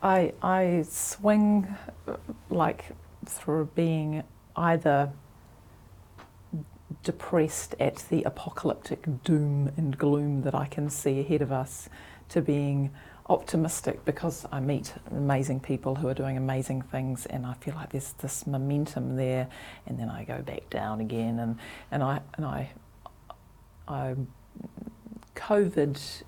I 0.03 0.33
I 0.43 0.85
swing 0.89 1.69
uh, 2.09 2.17
like 2.51 2.87
through 3.25 3.71
being 3.75 4.25
either 4.57 5.13
depressed 7.03 7.75
at 7.81 8.05
the 8.11 8.23
apocalyptic 8.25 9.07
doom 9.25 9.73
and 9.77 9.97
gloom 9.97 10.43
that 10.43 10.55
I 10.55 10.67
can 10.67 10.91
see 10.91 11.21
ahead 11.21 11.43
of 11.43 11.51
us 11.51 11.89
to 12.29 12.43
being 12.43 12.91
optimistic 13.29 14.05
because 14.05 14.47
I 14.51 14.61
meet 14.61 14.93
amazing 15.11 15.61
people 15.61 15.95
who 15.95 16.09
are 16.09 16.15
doing 16.15 16.37
amazing 16.37 16.83
things 16.83 17.27
and 17.27 17.47
I 17.47 17.55
feel 17.55 17.75
like 17.75 17.91
there's 17.91 18.13
this 18.15 18.47
momentum 18.47 19.17
there 19.17 19.49
and 19.87 19.99
then 19.99 20.11
I 20.11 20.25
go 20.25 20.43
back 20.43 20.69
down 20.71 21.01
again 21.01 21.39
and, 21.39 21.59
and 21.91 22.03
I 22.03 22.21
and 22.37 22.45
I 22.45 22.71
I 23.89 24.15
COVID 25.37 26.23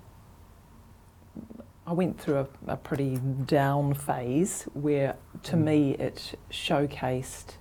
I 1.87 1.93
went 1.93 2.19
through 2.19 2.39
a, 2.39 2.47
a 2.73 2.77
pretty 2.77 3.17
down 3.45 3.93
phase 3.93 4.63
where, 4.73 5.15
to 5.43 5.55
Mm. 5.55 5.63
me, 5.63 5.91
it 5.95 6.33
showcased 6.49 7.57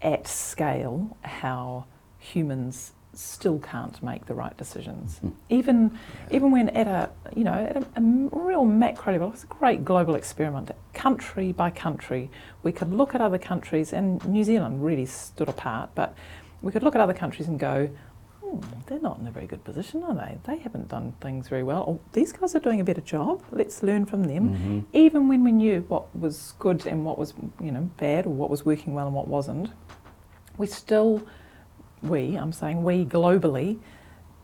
at 0.00 0.26
scale 0.26 1.16
how 1.22 1.84
humans 2.18 2.92
still 3.16 3.58
can't 3.58 4.02
make 4.02 4.26
the 4.26 4.34
right 4.34 4.56
decisions. 4.56 5.20
Mm. 5.24 5.32
Even, 5.48 5.98
even 6.30 6.50
when 6.50 6.68
at 6.70 6.86
a, 6.86 7.10
you 7.36 7.44
know, 7.44 7.52
at 7.52 7.76
a, 7.76 7.86
a 7.96 8.00
real 8.00 8.64
macro 8.64 9.12
level, 9.12 9.32
it's 9.32 9.44
a 9.44 9.46
great 9.46 9.84
global 9.84 10.14
experiment. 10.14 10.70
Country 10.92 11.52
by 11.52 11.70
country, 11.70 12.30
we 12.62 12.72
could 12.72 12.92
look 12.92 13.14
at 13.14 13.20
other 13.20 13.38
countries, 13.38 13.92
and 13.92 14.24
New 14.26 14.44
Zealand 14.44 14.84
really 14.84 15.06
stood 15.06 15.48
apart. 15.48 15.90
But 15.94 16.14
we 16.62 16.72
could 16.72 16.82
look 16.82 16.94
at 16.94 17.00
other 17.00 17.14
countries 17.14 17.48
and 17.48 17.58
go, 17.58 17.90
hmm, 18.42 18.60
they're 18.86 19.00
not 19.00 19.18
in 19.18 19.26
a 19.26 19.30
very 19.30 19.46
good 19.46 19.64
position, 19.64 20.02
are 20.02 20.14
they? 20.14 20.38
They 20.44 20.58
haven't 20.58 20.88
done 20.88 21.14
things 21.20 21.48
very 21.48 21.62
well. 21.62 21.82
Or 21.82 22.00
these 22.12 22.32
guys 22.32 22.54
are 22.54 22.60
doing 22.60 22.80
a 22.80 22.84
better 22.84 23.00
job. 23.00 23.42
Let's 23.50 23.82
learn 23.82 24.06
from 24.06 24.24
them. 24.24 24.50
Mhm. 24.50 24.84
Even 24.92 25.28
when 25.28 25.44
we 25.44 25.52
knew 25.52 25.84
what 25.88 26.14
was 26.16 26.54
good 26.58 26.86
and 26.86 27.04
what 27.04 27.18
was, 27.18 27.34
you 27.60 27.72
know, 27.72 27.90
bad, 27.98 28.26
or 28.26 28.30
what 28.30 28.50
was 28.50 28.64
working 28.64 28.94
well 28.94 29.06
and 29.06 29.14
what 29.14 29.28
wasn't, 29.28 29.70
we 30.56 30.66
still, 30.66 31.22
we, 32.04 32.36
I'm 32.36 32.52
saying 32.52 32.82
we 32.82 33.04
globally, 33.04 33.78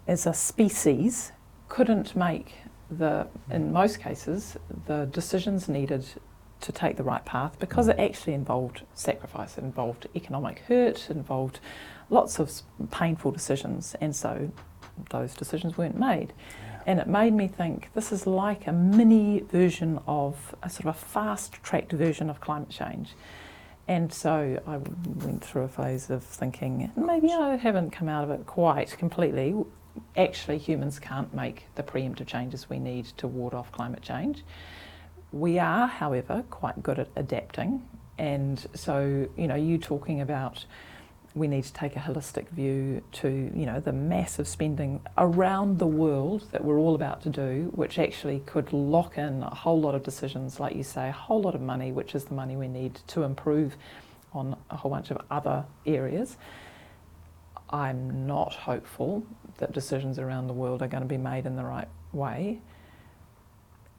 as 0.07 0.27
a 0.27 0.35
species, 0.35 1.33
couldn't 1.69 2.17
make 2.17 2.55
the, 2.91 3.27
in 3.51 3.73
most 3.73 4.01
cases, 4.01 4.57
the 4.87 5.07
decisions 5.07 5.69
needed 5.69 6.05
to 6.61 6.73
take 6.73 6.97
the 6.97 7.03
right 7.03 7.25
path 7.25 7.59
because 7.59 7.89
it 7.89 7.99
actually 7.99 8.35
involved 8.35 8.83
sacrifice, 8.95 9.57
it 9.57 9.65
involved 9.65 10.09
economic 10.15 10.61
hurt, 10.61 11.09
it 11.09 11.17
involved 11.17 11.61
lots 12.11 12.39
of 12.39 12.51
painful 12.91 13.31
decisions, 13.31 13.95
and 14.01 14.15
so 14.15 14.51
those 15.11 15.35
decisions 15.35 15.79
weren't 15.79 15.99
made. 15.99 16.33
And 16.87 16.99
it 16.99 17.07
made 17.07 17.35
me 17.35 17.47
think 17.47 17.91
this 17.95 18.11
is 18.11 18.27
like 18.27 18.67
a 18.67 18.73
mini 18.73 19.41
version 19.41 20.01
of 20.07 20.55
a 20.63 20.71
sort 20.71 20.87
of 20.87 20.97
a 20.97 20.99
fast 20.99 21.53
tracked 21.63 21.93
version 21.93 22.29
of 22.29 22.41
climate 22.41 22.71
change. 22.71 23.11
And 23.91 24.13
so 24.13 24.63
I 24.69 24.77
went 24.77 25.45
through 25.45 25.63
a 25.63 25.69
phase 25.69 26.11
of 26.11 26.23
thinking 26.23 26.93
maybe 26.95 27.33
I 27.33 27.57
haven't 27.57 27.91
come 27.91 28.09
out 28.09 28.23
of 28.23 28.31
it 28.31 28.47
quite 28.47 28.97
completely. 28.97 29.53
Actually, 30.17 30.59
humans 30.59 31.01
can't 31.01 31.35
make 31.35 31.67
the 31.75 31.83
preemptive 31.83 32.29
changes 32.29 32.71
we 32.71 32.79
need 32.79 33.07
to 33.17 33.27
ward 33.27 33.53
off 33.53 33.73
climate 33.73 34.01
change. 34.01 34.45
We 35.33 35.59
are, 35.59 35.89
however, 35.89 36.45
quite 36.51 36.85
good 36.85 37.01
at 37.01 37.09
adapting. 37.17 37.83
And 38.17 38.65
so, 38.75 39.29
you 39.37 39.49
know, 39.49 39.57
you 39.57 39.77
talking 39.77 40.21
about 40.21 40.67
we 41.35 41.47
need 41.47 41.63
to 41.63 41.73
take 41.73 41.95
a 41.95 42.01
holistic 42.01 42.49
view 42.49 43.03
to, 43.13 43.29
you 43.29 43.65
know, 43.65 43.79
the 43.79 43.93
massive 43.93 44.49
spending 44.49 45.01
around 45.17 45.79
the 45.79 45.87
world 45.87 46.49
that 46.51 46.65
we're 46.65 46.79
all 46.79 46.95
about 46.95 47.23
to 47.23 47.29
do, 47.29 47.71
which 47.75 47.99
actually 47.99 48.43
could 48.47 48.73
lock 48.73 49.17
in 49.17 49.43
a 49.45 49.55
whole 49.55 49.81
lot 49.81 49.95
of 49.95 50.03
decisions, 50.03 50.59
like 50.59 50.75
you 50.75 50.83
say, 50.83 51.09
a 51.09 51.13
whole 51.13 51.41
lot 51.41 51.55
of 51.55 51.61
money, 51.61 51.93
which 51.93 52.15
is 52.15 52.25
the 52.25 52.35
money 52.35 52.57
we 52.57 52.67
need 52.67 52.97
to 53.07 53.23
improve 53.23 53.77
on 54.33 54.57
a 54.71 54.77
whole 54.77 54.91
bunch 54.91 55.11
of 55.11 55.19
other 55.31 55.65
areas. 55.87 56.37
I'm 57.71 58.27
not 58.27 58.55
hopeful 58.55 59.25
that 59.59 59.73
decisions 59.73 60.19
around 60.19 60.49
the 60.49 60.53
world 60.53 60.83
are 60.83 60.89
going 60.89 61.03
to 61.03 61.09
be 61.09 61.17
made 61.17 61.47
in 61.47 61.55
the 61.55 61.65
right 61.65 61.89
way. 62.13 62.61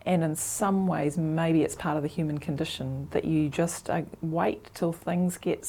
And 0.06 0.24
in 0.24 0.36
some 0.36 0.88
ways, 0.88 1.18
maybe 1.18 1.62
it's 1.62 1.76
part 1.76 1.95
of 1.95 2.03
the 2.03 2.10
human 2.10 2.40
condition 2.40 3.08
that 3.12 3.24
you 3.24 3.49
just 3.49 3.90
uh, 3.90 4.02
wait 4.22 4.70
till 4.74 4.91
things 4.91 5.38
get 5.38 5.64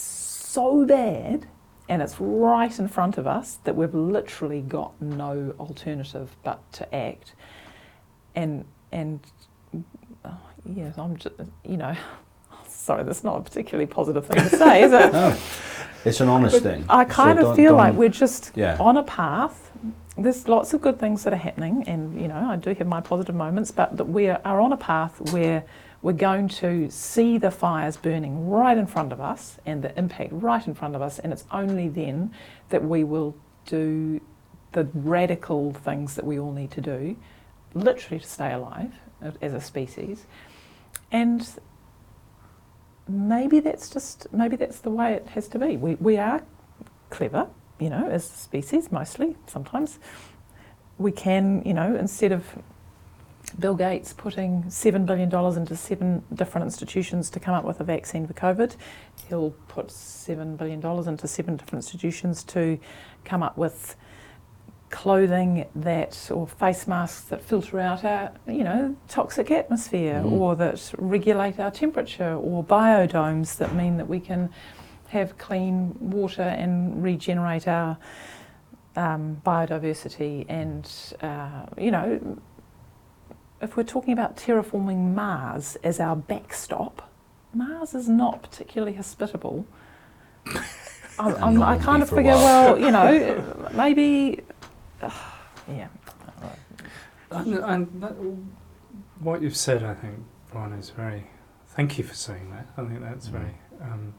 bad 0.57 1.47
and 1.89 2.03
it's 2.03 2.16
right 2.20 2.79
in 2.79 2.89
front 2.89 3.19
of 3.19 3.27
us 3.27 3.59
that 3.65 3.74
we've 3.77 3.95
literally 3.95 4.61
got 4.61 5.01
no 5.01 5.55
alternative 5.59 6.31
but 6.43 6.61
to 6.73 6.95
act. 6.95 7.35
And, 8.35 8.65
and 8.93 9.20
oh, 10.24 10.39
yes, 10.65 10.97
I'm 10.97 11.16
just, 11.16 11.35
you 11.65 11.77
know, 11.77 11.95
sorry, 12.69 13.05
that's 13.05 13.24
not 13.24 13.39
a 13.39 13.41
particularly 13.43 13.87
positive 13.87 14.27
thing 14.27 14.49
to 14.49 14.57
say, 14.57 14.83
is 14.83 14.93
it? 14.93 15.12
No, 16.05 16.11
it's 16.11 16.20
an 16.20 16.29
honest 16.29 16.62
thing. 16.62 16.85
I 16.89 17.05
So 17.05 17.11
kind 17.11 17.39
of 17.39 17.45
don't- 17.47 17.57
feel 17.57 17.74
like 17.74 17.95
we're 17.95 18.09
just 18.09 18.53
Yeah. 18.57 18.77
on 18.81 18.97
a 18.97 19.03
path. 19.05 19.70
There's 20.19 20.49
lots 20.49 20.74
of 20.74 20.81
good 20.83 20.99
things 20.99 21.23
that 21.24 21.33
are 21.33 21.37
happening, 21.37 21.85
and 21.87 22.20
you 22.20 22.27
know, 22.29 22.35
I 22.51 22.57
do 22.57 22.74
have 22.74 22.87
my 22.87 23.01
positive 23.01 23.35
moments, 23.35 23.70
but 23.70 23.97
that 23.97 24.05
we 24.09 24.29
are 24.29 24.61
on 24.61 24.73
a 24.73 24.77
path 24.77 25.33
where 25.33 25.62
we're 26.03 26.12
going 26.12 26.49
to 26.49 26.91
see 26.91 27.39
the 27.39 27.51
fires 27.51 27.97
burning 27.97 28.49
right 28.49 28.77
in 28.77 28.87
front 28.87 29.12
of 29.12 29.20
us 29.20 29.59
and 29.65 29.83
the 29.83 29.97
impact 29.97 30.33
right 30.33 30.66
in 30.66 30.74
front 30.74 30.97
of 30.97 31.03
us, 31.03 31.20
and 31.20 31.33
it's 31.33 31.45
only 31.53 31.89
then 31.89 32.33
that 32.70 32.85
we 32.85 33.05
will 33.05 33.37
do 33.66 34.20
the 34.73 34.89
radical 34.95 35.73
things 35.73 36.16
that 36.16 36.24
we 36.24 36.39
all 36.39 36.53
need 36.53 36.73
to 36.73 36.81
do, 36.81 37.16
literally 37.74 38.19
to 38.20 38.27
stay 38.27 38.53
alive 38.53 38.93
as 39.41 39.55
a 39.55 39.61
species. 39.61 40.27
And 41.12 41.49
maybe 43.09 43.61
that's 43.61 43.89
just 43.89 44.27
maybe 44.33 44.57
that's 44.57 44.81
the 44.81 44.91
way 44.91 45.12
it 45.15 45.29
has 45.29 45.47
to 45.49 45.59
be. 45.59 45.77
We 45.77 45.95
we 45.97 46.16
are 46.16 46.43
clever, 47.11 47.49
you 47.79 47.91
know, 47.91 48.09
as 48.09 48.24
a 48.24 48.37
species 48.37 48.91
mostly. 48.91 49.37
Sometimes 49.47 49.99
we 50.99 51.12
can, 51.12 51.62
you 51.65 51.74
know, 51.74 51.95
instead 51.95 52.33
of 52.33 52.59
Bill 53.59 53.74
Gates 53.74 54.12
putting 54.12 54.65
$7 54.65 55.07
billion 55.07 55.33
into 55.57 55.77
seven 55.77 56.23
different 56.35 56.65
institutions 56.65 57.31
to 57.31 57.41
come 57.41 57.55
up 57.55 57.65
with 57.65 57.81
a 57.81 57.85
vaccine 57.85 58.27
for 58.27 58.33
COVID. 58.33 58.77
He'll 59.29 59.51
put 59.69 59.89
$7 59.89 60.57
billion 60.57 60.85
into 61.09 61.29
seven 61.29 61.57
different 61.57 61.85
institutions 61.85 62.43
to 62.45 62.79
come 63.24 63.43
up 63.43 63.57
with 63.57 63.97
clothing 64.91 65.66
that, 65.74 66.31
or 66.31 66.47
face 66.47 66.87
masks 66.87 67.23
that 67.23 67.43
filter 67.43 67.81
out 67.81 68.05
our, 68.05 68.31
you 68.47 68.62
know, 68.62 68.95
toxic 69.09 69.51
atmosphere, 69.51 70.23
Mm. 70.23 70.33
or 70.33 70.55
that 70.57 70.93
regulate 70.99 71.59
our 71.59 71.70
temperature, 71.70 72.35
or 72.35 72.62
biodomes 72.62 73.57
that 73.57 73.74
mean 73.74 73.97
that 73.97 74.07
we 74.09 74.20
can 74.20 74.51
have 75.09 75.37
clean 75.39 75.97
water 75.99 76.43
and 76.43 77.03
regenerate 77.03 77.66
our 77.66 77.97
um, 78.97 79.41
biodiversity. 79.47 80.45
And, 80.49 80.91
uh, 81.23 81.66
you 81.79 81.91
know, 81.91 82.39
if 83.63 83.77
we're 83.77 83.85
talking 83.85 84.13
about 84.13 84.37
terraforming 84.37 85.15
Mars 85.15 85.77
as 85.85 86.01
our 86.01 86.17
backstop, 86.17 87.09
Mars 87.55 87.95
is 87.95 88.09
not 88.09 88.43
particularly 88.43 88.95
hospitable. 88.95 89.65
I'm, 91.19 91.37
I'm, 91.43 91.63
I 91.63 91.79
kind 91.79 92.03
of 92.03 92.09
figure, 92.11 92.33
well, 92.33 92.79
you 92.79 92.91
know, 92.91 93.69
maybe, 93.75 94.41
uh, 95.01 95.11
yeah. 95.69 95.89
And, 97.31 97.55
and 97.59 98.03
that, 98.03 98.15
what 99.21 99.41
you've 99.43 99.57
said, 99.57 99.83
I 99.85 99.95
think, 99.95 100.17
Bron, 100.51 100.73
is 100.73 100.91
very. 100.91 101.29
Thank 101.69 101.97
you 101.97 102.05
for 102.05 102.15
saying 102.15 102.51
that. 102.51 102.67
I 102.77 102.87
think 102.87 103.01
that's 103.01 103.29
Mm. 103.29 103.33
very. 103.33 103.55
Um, 103.81 104.15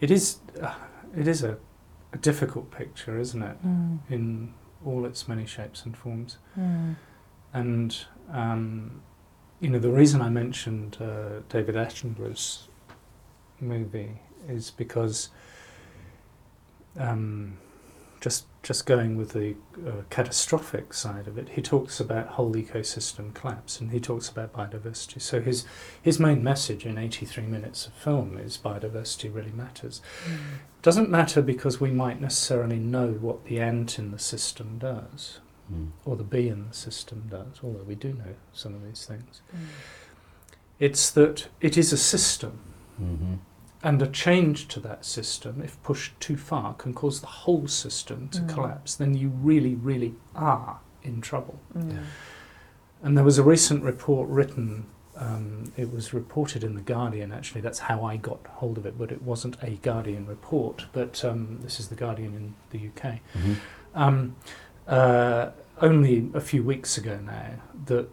it 0.00 0.10
is. 0.10 0.38
Uh, 0.60 0.74
it 1.16 1.28
is 1.28 1.44
a, 1.44 1.58
a 2.12 2.16
difficult 2.18 2.70
picture, 2.70 3.18
isn't 3.18 3.42
it? 3.42 3.64
Mm, 3.66 3.98
In 4.10 4.54
all 4.84 5.04
its 5.04 5.28
many 5.28 5.46
shapes 5.46 5.84
and 5.84 5.96
forms. 5.96 6.38
mm, 6.58 6.96
And 7.52 8.04
um, 8.32 9.02
you 9.60 9.68
know, 9.70 9.78
the 9.78 9.90
reason 9.90 10.20
I 10.20 10.28
mentioned 10.28 10.96
uh, 11.00 11.40
David 11.48 11.76
Attenborough's 11.76 12.68
movie 13.60 14.18
is 14.48 14.70
because 14.70 15.30
um, 16.98 17.58
just 18.20 18.46
just 18.62 18.86
going 18.86 19.16
with 19.16 19.30
the 19.32 19.56
uh, 19.84 20.02
catastrophic 20.08 20.94
side 20.94 21.26
of 21.26 21.36
it, 21.36 21.50
he 21.50 21.62
talks 21.62 21.98
about 21.98 22.28
whole 22.28 22.54
ecosystem 22.54 23.34
collapse 23.34 23.80
and 23.80 23.90
he 23.90 23.98
talks 23.98 24.28
about 24.28 24.52
biodiversity. 24.52 25.20
So 25.20 25.40
his 25.40 25.64
his 26.00 26.20
main 26.20 26.42
message 26.44 26.86
in 26.86 26.96
83 26.98 27.44
minutes 27.44 27.86
of 27.86 27.92
film 27.92 28.38
is 28.38 28.56
biodiversity 28.58 29.34
really 29.34 29.50
matters. 29.52 30.00
mm, 30.28 30.38
Doesn't 30.80 31.10
matter 31.10 31.42
because 31.42 31.80
we 31.80 31.90
might 31.90 32.20
necessarily 32.20 32.78
know 32.78 33.08
what 33.12 33.44
the 33.46 33.60
ant 33.60 33.98
in 33.98 34.12
the 34.12 34.18
system 34.18 34.78
does 34.78 35.40
Mm. 35.70 35.90
or 36.04 36.16
the 36.16 36.24
bee 36.24 36.48
in 36.48 36.66
the 36.68 36.74
system 36.74 37.24
does, 37.30 37.60
although 37.62 37.84
we 37.84 37.94
do 37.94 38.12
know 38.12 38.34
some 38.52 38.74
of 38.74 38.82
these 38.84 39.04
things. 39.06 39.42
mm. 39.54 39.60
It's 40.78 41.10
that 41.10 41.48
it 41.60 41.76
is 41.76 41.92
a 41.92 41.96
system, 41.98 42.58
Mhm. 43.00 43.38
and 43.82 44.02
a 44.02 44.06
change 44.08 44.66
to 44.68 44.80
that 44.80 45.04
system, 45.04 45.62
if 45.62 45.80
pushed 45.82 46.18
too 46.20 46.36
far, 46.36 46.74
can 46.74 46.92
cause 46.92 47.20
the 47.20 47.26
whole 47.28 47.68
system 47.68 48.28
to 48.30 48.40
Mm. 48.40 48.48
collapse. 48.48 48.94
Then 48.96 49.14
you 49.14 49.28
really, 49.28 49.74
really 49.76 50.14
are 50.34 50.80
in 51.02 51.20
trouble. 51.20 51.60
Mm. 51.74 51.92
Yeah. 51.92 51.98
And 53.02 53.16
there 53.16 53.24
was 53.24 53.38
a 53.38 53.42
recent 53.44 53.82
report 53.84 54.28
written. 54.28 54.86
Um, 55.16 55.72
it 55.76 55.92
was 55.92 56.12
reported 56.14 56.64
in 56.64 56.74
the 56.74 56.80
Guardian. 56.80 57.32
Actually, 57.32 57.60
that's 57.60 57.80
how 57.80 58.02
I 58.04 58.16
got 58.16 58.44
hold 58.46 58.78
of 58.78 58.86
it. 58.86 58.96
But 58.98 59.12
it 59.12 59.22
wasn't 59.22 59.56
a 59.62 59.76
Guardian 59.82 60.26
report. 60.26 60.86
But 60.92 61.24
um, 61.24 61.58
this 61.62 61.78
is 61.78 61.88
the 61.88 61.94
Guardian 61.96 62.34
in 62.34 62.54
the 62.70 62.78
UK. 62.88 63.20
Mhm. 63.34 63.56
um, 63.94 64.36
uh, 64.88 65.50
only 65.80 66.30
a 66.34 66.40
few 66.40 66.62
weeks 66.62 66.96
ago 66.98 67.18
now 67.24 67.50
that 67.86 68.08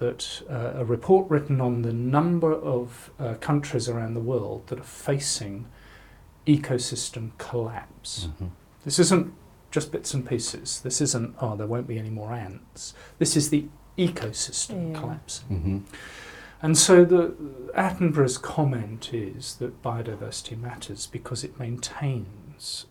that 0.00 0.42
uh, 0.50 0.72
a 0.80 0.84
report 0.84 1.30
written 1.30 1.60
on 1.60 1.82
the 1.82 1.92
number 1.92 2.52
of 2.52 3.10
uh, 3.20 3.34
countries 3.34 3.88
around 3.88 4.14
the 4.14 4.20
world 4.20 4.66
that 4.66 4.78
are 4.80 4.82
facing 4.82 5.66
ecosystem 6.46 7.30
collapse. 7.38 8.28
Mhm. 8.40 8.50
This 8.84 8.98
isn't 8.98 9.32
just 9.70 9.92
bits 9.92 10.12
and 10.12 10.26
pieces. 10.28 10.80
This 10.80 11.00
isn't 11.00 11.34
oh 11.40 11.56
there 11.56 11.66
won't 11.66 11.86
be 11.86 11.98
any 11.98 12.10
more 12.10 12.32
ants. 12.32 12.94
This 13.18 13.36
is 13.36 13.50
the 13.50 13.66
ecosystem 13.96 14.92
Yeah. 14.92 15.00
collapse. 15.00 15.44
Mhm. 15.50 15.82
And 16.60 16.76
so 16.78 17.04
the 17.04 17.34
Attenborough's 17.74 18.38
comment 18.38 19.12
is 19.12 19.56
that 19.56 19.82
biodiversity 19.82 20.58
matters 20.58 21.06
because 21.06 21.44
it 21.44 21.58
maintains 21.58 22.26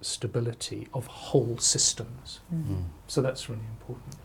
stability 0.01 0.87
of 0.93 1.07
whole 1.07 1.57
systems. 1.57 2.39
Mm. 2.53 2.85
So 3.07 3.21
that's 3.21 3.49
really 3.49 3.67
important. 3.79 4.15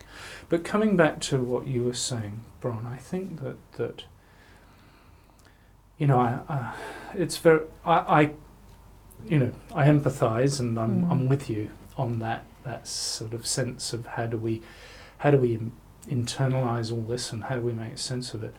But 0.49 0.65
coming 0.65 0.97
back 0.97 1.21
to 1.23 1.39
what 1.43 1.67
you 1.67 1.85
were 1.85 1.95
saying, 1.95 2.41
Bron, 2.61 2.87
I 2.87 2.97
think 2.97 3.41
that 3.43 3.57
that 3.73 4.05
you 5.99 6.07
know, 6.07 6.19
I, 6.21 6.39
I, 6.49 6.75
it's 7.15 7.37
very, 7.39 7.63
I, 7.85 7.95
I, 8.21 8.31
you 9.29 9.39
know, 9.41 9.53
I 9.75 9.87
empathise 9.89 10.61
and 10.61 10.79
I'm, 10.79 11.03
Mm. 11.03 11.11
I'm 11.11 11.29
with 11.29 11.51
you 11.51 11.71
on 11.97 12.21
that 12.21 12.45
that 12.65 12.87
sort 12.87 13.33
of 13.35 13.47
sense 13.47 13.93
of 13.93 14.07
how 14.07 14.27
do 14.27 14.37
we, 14.37 14.63
how 15.19 15.31
do 15.31 15.39
we 15.39 15.59
internalise 16.09 16.93
all 16.93 17.03
this 17.03 17.33
and 17.33 17.45
how 17.45 17.57
do 17.57 17.63
we 17.63 17.73
make 17.73 17.97
sense 17.99 18.35
of 18.35 18.45
it. 18.45 18.55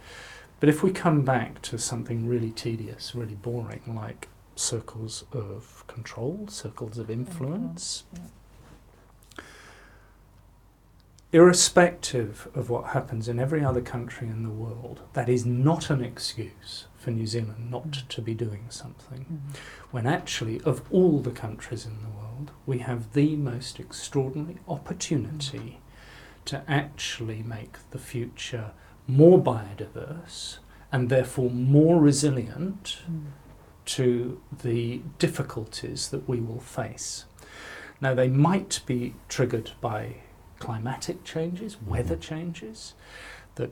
But 0.60 0.68
if 0.68 0.84
we 0.84 0.91
come 0.91 1.22
back 1.22 1.61
to 1.64 1.78
something 1.78 2.28
really 2.28 2.49
tedious, 2.52 3.14
really 3.16 3.36
boring, 3.36 3.82
like 3.88 4.28
circles 4.60 5.23
of 5.31 5.84
control, 5.88 6.48
circles 6.49 6.98
of 6.98 7.10
influence, 7.10 8.03
irrespective 11.31 12.48
of 12.56 12.69
what 12.69 12.88
happens 12.88 13.27
in 13.27 13.40
every 13.40 13.64
other 13.64 13.81
country 13.81 14.27
in 14.27 14.44
the 14.44 14.49
world, 14.49 15.02
that 15.14 15.30
is 15.30 15.45
not 15.45 15.90
an 15.90 16.03
excuse 16.03 16.86
for 16.98 17.11
New 17.11 17.27
Zealand 17.27 17.69
not 17.72 17.86
Mm. 17.91 18.07
to 18.10 18.22
be 18.22 18.34
doing 18.34 18.65
something. 18.69 19.26
Mm. 19.31 19.57
When 19.91 20.07
actually, 20.07 20.60
of 20.61 20.81
all 20.91 21.19
the 21.22 21.31
countries 21.31 21.86
in 21.86 22.02
the 22.02 22.10
world, 22.10 22.52
we 22.65 22.80
have 22.80 23.14
the 23.14 23.36
most 23.36 23.80
extraordinary 23.80 24.57
opportunity 24.68 25.80
to 26.45 26.64
actually 26.68 27.44
make 27.44 27.77
the 27.91 27.99
future 27.99 28.72
more 29.07 29.40
biodiverse 29.41 30.57
and 30.91 31.10
therefore 31.10 31.52
more 31.52 31.99
resilient 32.02 33.03
Mm. 33.10 33.26
To 33.99 34.40
the 34.61 35.02
difficulties 35.18 36.10
that 36.10 36.28
we 36.30 36.40
will 36.40 36.60
face. 36.60 37.26
Now, 37.99 38.14
they 38.14 38.30
might 38.30 38.82
be 38.86 39.16
triggered 39.28 39.72
by 39.82 40.18
climatic 40.60 41.24
changes, 41.24 41.82
weather 41.82 42.16
Mhm. 42.16 42.22
changes. 42.22 42.94
That, 43.56 43.72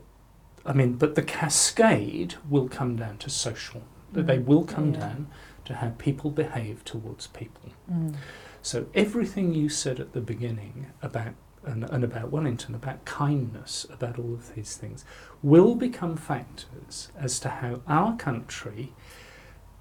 I 0.65 0.73
mean, 0.73 0.93
but 0.93 1.13
the 1.15 1.21
cascade 1.21 2.35
will 2.49 2.67
come 2.67 2.95
down 2.95 3.17
to 3.19 3.29
social. 3.29 3.83
That 4.13 4.25
They 4.25 4.39
Mm. 4.39 4.45
will 4.45 4.63
come 4.63 4.93
Yeah. 4.93 4.99
down 5.01 5.27
to 5.65 5.75
how 5.75 5.91
people 5.97 6.31
behave 6.31 6.83
towards 6.83 7.27
people. 7.27 7.69
Mm. 7.91 8.15
So 8.63 8.87
everything 8.95 9.53
you 9.53 9.69
said 9.69 9.99
at 9.99 10.13
the 10.13 10.21
beginning 10.21 10.87
about 11.01 11.35
and, 11.65 11.83
and 11.89 12.01
about 12.05 12.31
Wellington, 12.31 12.73
about 12.75 13.03
kindness, 13.03 13.85
about 13.91 14.17
all 14.17 14.33
of 14.33 14.55
these 14.55 14.77
things, 14.77 15.03
will 15.43 15.75
become 15.75 16.15
factors 16.15 17.11
as 17.17 17.41
to 17.41 17.49
how 17.49 17.81
our 17.87 18.15
country 18.15 18.93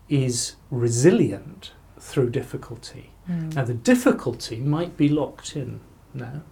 is 0.09 0.57
resilient 0.71 1.73
through 1.99 2.31
difficulty. 2.31 3.11
Mm. 3.29 3.55
Now 3.55 3.65
the 3.65 3.75
difficulty 3.75 4.59
might 4.61 4.97
be 4.97 5.09
locked 5.09 5.57
in 5.57 5.81
now. 6.15 6.43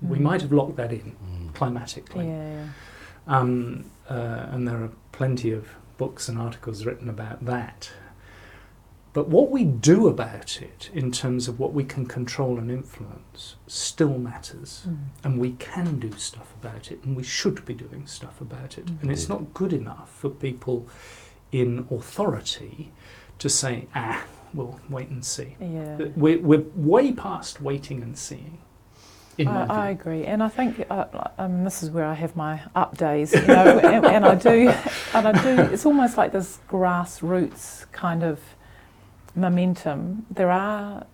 We 0.00 0.18
Mm. 0.18 0.22
might 0.22 0.42
have 0.42 0.52
locked 0.52 0.76
that 0.76 0.92
in 0.92 1.12
Mm. 1.12 1.54
climatically. 1.54 2.26
Yeah. 2.26 2.66
Um, 3.26 3.84
uh, 4.10 4.46
and 4.50 4.66
there 4.66 4.82
are 4.82 4.90
plenty 5.12 5.50
of 5.52 5.68
books 5.98 6.28
and 6.28 6.38
articles 6.38 6.84
written 6.84 7.08
about 7.08 7.44
that. 7.44 7.90
But 9.12 9.28
what 9.28 9.50
we 9.50 9.64
do 9.64 10.08
about 10.08 10.62
it, 10.62 10.90
in 10.94 11.12
terms 11.12 11.46
of 11.46 11.58
what 11.60 11.74
we 11.74 11.84
can 11.84 12.06
control 12.06 12.58
and 12.58 12.70
influence, 12.70 13.56
still 13.66 14.16
matters. 14.18 14.86
Mm. 14.88 14.96
And 15.24 15.38
we 15.38 15.52
can 15.52 15.98
do 15.98 16.12
stuff 16.16 16.54
about 16.60 16.90
it, 16.90 17.04
and 17.04 17.14
we 17.14 17.22
should 17.22 17.64
be 17.66 17.74
doing 17.74 18.06
stuff 18.06 18.40
about 18.40 18.78
it. 18.78 18.88
And 19.02 19.10
it's 19.10 19.28
not 19.28 19.52
good 19.52 19.72
enough 19.74 20.10
for 20.10 20.30
people 20.30 20.88
in 21.52 21.86
authority 21.90 22.90
to 23.38 23.48
say, 23.48 23.86
ah, 23.94 24.24
we'll 24.54 24.80
wait 24.88 25.08
and 25.08 25.24
see. 25.24 25.56
Yeah. 25.60 25.96
We're, 26.16 26.40
we're 26.40 26.64
way 26.74 27.12
past 27.12 27.60
waiting 27.60 28.02
and 28.02 28.18
seeing. 28.18 28.58
I, 29.38 29.64
I 29.86 29.88
agree, 29.90 30.24
and 30.26 30.42
I 30.42 30.48
think 30.48 30.84
uh, 30.90 31.06
um, 31.38 31.64
this 31.64 31.82
is 31.82 31.90
where 31.90 32.04
I 32.04 32.12
have 32.12 32.36
my 32.36 32.60
up 32.74 32.98
days, 32.98 33.32
you 33.32 33.40
know, 33.46 33.78
and, 33.82 34.04
and 34.04 34.26
I 34.26 34.34
do, 34.34 34.68
and 35.14 35.26
I 35.26 35.42
do. 35.42 35.62
It's 35.72 35.86
almost 35.86 36.18
like 36.18 36.32
this 36.32 36.58
grassroots 36.68 37.90
kind 37.92 38.22
of 38.22 38.40
momentum. 39.34 40.26
There 40.30 40.50
are 40.50 41.06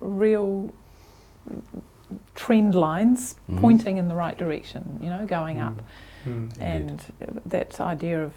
real 0.00 0.74
trend 2.34 2.74
lines 2.74 3.36
Mhm. 3.48 3.60
pointing 3.60 3.96
in 3.96 4.08
the 4.08 4.14
right 4.14 4.36
direction, 4.36 4.98
you 5.00 5.08
know, 5.08 5.24
going 5.24 5.60
up. 5.60 5.80
Mm. 6.26 6.50
And 6.60 7.00
that 7.46 7.80
idea 7.80 8.22
of 8.22 8.32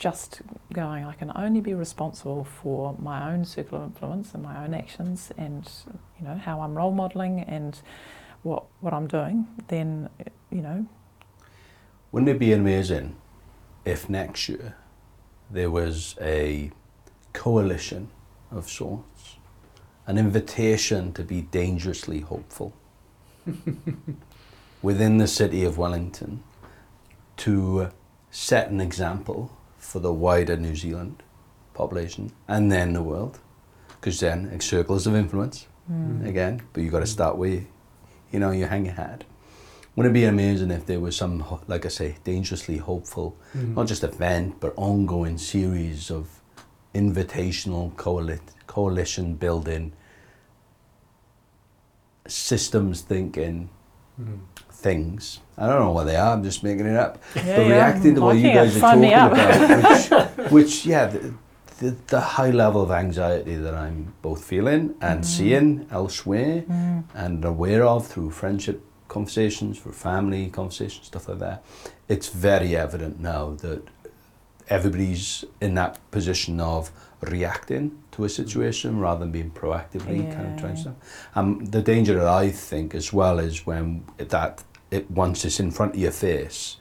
just 0.00 0.40
going, 0.72 1.04
I 1.04 1.12
can 1.12 1.30
only 1.36 1.60
be 1.60 1.74
responsible 1.74 2.44
for 2.44 2.96
my 2.98 3.30
own 3.30 3.44
circle 3.44 3.78
of 3.78 3.84
influence 3.84 4.32
and 4.32 4.42
my 4.42 4.64
own 4.64 4.72
actions 4.72 5.30
and, 5.36 5.70
you 6.18 6.26
know, 6.26 6.36
how 6.36 6.62
I'm 6.62 6.74
role 6.74 6.90
modelling 6.90 7.40
and 7.40 7.78
what, 8.42 8.64
what 8.80 8.94
I'm 8.94 9.06
doing, 9.06 9.46
then, 9.68 10.08
you 10.50 10.62
know, 10.62 10.86
Wouldn't 12.10 12.30
it 12.30 12.38
be 12.38 12.52
amazing 12.54 13.16
if 13.84 14.08
next 14.08 14.48
year 14.48 14.74
there 15.50 15.70
was 15.70 16.16
a 16.20 16.72
coalition 17.34 18.08
of 18.50 18.70
sorts, 18.70 19.36
an 20.06 20.16
invitation 20.16 21.12
to 21.12 21.22
be 21.22 21.42
dangerously 21.42 22.20
hopeful 22.20 22.72
within 24.82 25.18
the 25.18 25.28
city 25.28 25.62
of 25.62 25.76
Wellington 25.76 26.42
to 27.36 27.90
set 28.30 28.70
an 28.70 28.80
example 28.80 29.50
for 29.80 29.98
the 29.98 30.12
wider 30.12 30.56
New 30.56 30.76
Zealand 30.76 31.22
population 31.74 32.30
and 32.46 32.70
then 32.70 32.92
the 32.92 33.02
world? 33.02 33.38
Because 33.88 34.20
then 34.20 34.48
it's 34.54 34.66
circles 34.66 35.06
of 35.06 35.14
influence 35.16 35.66
mm, 35.90 36.24
again, 36.26 36.62
but 36.72 36.82
you 36.82 36.90
got 36.90 37.00
to 37.00 37.06
start 37.06 37.36
where 37.36 37.64
you 38.32 38.38
know 38.38 38.50
you 38.52 38.66
hang 38.66 38.84
your 38.86 38.94
hat. 38.94 39.24
Wouldn't 39.96 40.12
it 40.16 40.20
be 40.20 40.24
amazing 40.24 40.70
if 40.70 40.86
there 40.86 41.00
was 41.00 41.16
some, 41.16 41.44
like 41.66 41.84
I 41.84 41.88
say, 41.88 42.16
dangerously 42.24 42.76
hopeful, 42.78 43.36
Mm. 43.56 43.74
not 43.74 43.88
just 43.88 44.04
event, 44.04 44.60
but 44.60 44.72
ongoing 44.76 45.36
series 45.36 46.10
of 46.10 46.28
invitational 46.94 47.92
coali- 47.96 48.40
coalition 48.66 49.34
building, 49.34 49.92
systems 52.26 53.00
thinking 53.00 53.68
Mm. 54.20 54.38
Things. 54.80 55.40
I 55.58 55.66
don't 55.66 55.80
know 55.80 55.92
what 55.92 56.04
they 56.04 56.16
are. 56.16 56.32
I'm 56.34 56.42
just 56.42 56.62
making 56.62 56.86
it 56.86 56.96
up. 56.96 57.18
yeah, 57.36 57.42
but 57.56 57.62
yeah, 57.66 57.72
reacting 57.76 58.14
to 58.16 58.20
what 58.22 58.36
you 58.36 58.50
guys 58.58 58.76
are 58.76 58.80
talking 58.80 59.04
about, 59.12 59.82
which, 60.40 60.50
which 60.56 60.86
yeah, 60.86 61.06
the, 61.06 61.34
the, 61.80 61.90
the 62.08 62.20
high 62.20 62.50
level 62.50 62.80
of 62.82 62.90
anxiety 62.90 63.56
that 63.56 63.74
I'm 63.74 64.12
both 64.22 64.42
feeling 64.44 64.94
and 65.00 65.20
Mm. 65.20 65.24
seeing 65.24 65.86
elsewhere 65.90 66.62
Mm, 66.68 67.04
and 67.14 67.44
aware 67.44 67.84
of 67.84 68.06
through 68.06 68.30
friendship 68.30 68.82
conversations, 69.08 69.78
through 69.80 69.92
family 69.92 70.48
conversations, 70.48 71.06
stuff 71.06 71.28
like 71.28 71.40
that. 71.40 71.62
It's 72.08 72.28
very 72.28 72.74
evident 72.76 73.20
now 73.20 73.54
that 73.60 73.82
everybody's 74.68 75.44
in 75.60 75.74
that 75.74 75.98
position 76.10 76.60
of 76.60 76.90
reacting 77.22 77.98
to 78.12 78.24
a 78.24 78.28
situation 78.28 78.98
rather 78.98 79.20
than 79.20 79.30
being 79.32 79.50
proactively 79.50 80.30
kind 80.34 80.48
of 80.48 80.56
trying 80.56 80.76
Yeah. 80.76 80.82
stuff. 80.82 80.94
Um, 81.34 81.64
the 81.66 81.82
danger 81.82 82.14
that 82.14 82.26
I 82.28 82.50
think 82.50 82.94
as 82.94 83.12
well 83.12 83.38
is 83.38 83.66
when 83.66 84.04
that 84.18 84.62
it 84.90 85.10
once 85.10 85.44
it's 85.44 85.60
in 85.60 85.70
front 85.70 85.94
of 85.94 86.00
your 86.00 86.10
face, 86.12 86.76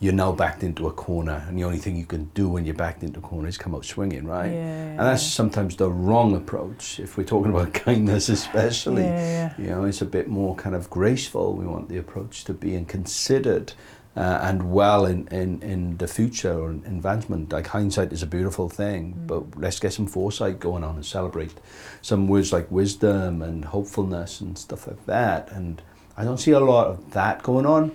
you're 0.00 0.12
now 0.14 0.30
backed 0.30 0.62
into 0.62 0.86
a 0.86 0.92
corner, 0.92 1.44
and 1.48 1.58
the 1.58 1.64
only 1.64 1.78
thing 1.78 1.96
you 1.96 2.06
can 2.06 2.26
do 2.32 2.48
when 2.48 2.64
you're 2.64 2.74
backed 2.76 3.02
into 3.02 3.18
a 3.18 3.22
corner 3.22 3.48
is 3.48 3.58
come 3.58 3.74
out 3.74 3.84
swinging, 3.84 4.24
right? 4.26 4.52
Yeah, 4.52 4.90
And 4.90 5.00
that's 5.00 5.24
sometimes 5.24 5.74
the 5.74 5.90
wrong 5.90 6.36
approach 6.36 7.00
if 7.00 7.16
we're 7.16 7.24
talking 7.24 7.50
about 7.52 7.74
kindness, 7.86 8.28
especially. 8.28 9.02
Yeah, 9.02 9.54
You 9.58 9.66
know, 9.70 9.84
it's 9.84 10.00
a 10.00 10.06
bit 10.06 10.28
more 10.28 10.54
kind 10.54 10.76
of 10.76 10.88
graceful. 10.88 11.54
We 11.54 11.66
want 11.66 11.88
the 11.88 11.98
approach 11.98 12.44
to 12.44 12.54
be 12.54 12.76
and 12.76 12.86
considered 12.86 13.72
uh, 14.16 14.38
and 14.42 14.72
well 14.72 15.04
in, 15.04 15.26
in, 15.28 15.60
in 15.62 15.96
the 15.96 16.06
future 16.06 16.52
or 16.56 16.70
in 16.70 16.84
advancement. 16.86 17.52
Like 17.52 17.66
hindsight 17.66 18.12
is 18.12 18.22
a 18.22 18.26
beautiful 18.26 18.68
thing, 18.68 19.14
Mm. 19.14 19.26
but 19.26 19.60
let's 19.60 19.80
get 19.80 19.92
some 19.92 20.06
foresight 20.06 20.60
going 20.60 20.84
on 20.84 20.94
and 20.94 21.04
celebrate 21.04 21.54
some 22.02 22.28
words 22.28 22.52
like 22.52 22.70
wisdom 22.70 23.42
and 23.42 23.64
hopefulness 23.64 24.40
and 24.40 24.56
stuff 24.56 24.86
like 24.86 25.04
that. 25.06 25.50
And 25.50 25.82
I 26.18 26.24
don't 26.24 26.38
see 26.46 26.50
a 26.50 26.60
lot 26.60 26.88
of 26.88 26.96
that 27.12 27.42
going 27.44 27.64
on, 27.66 27.92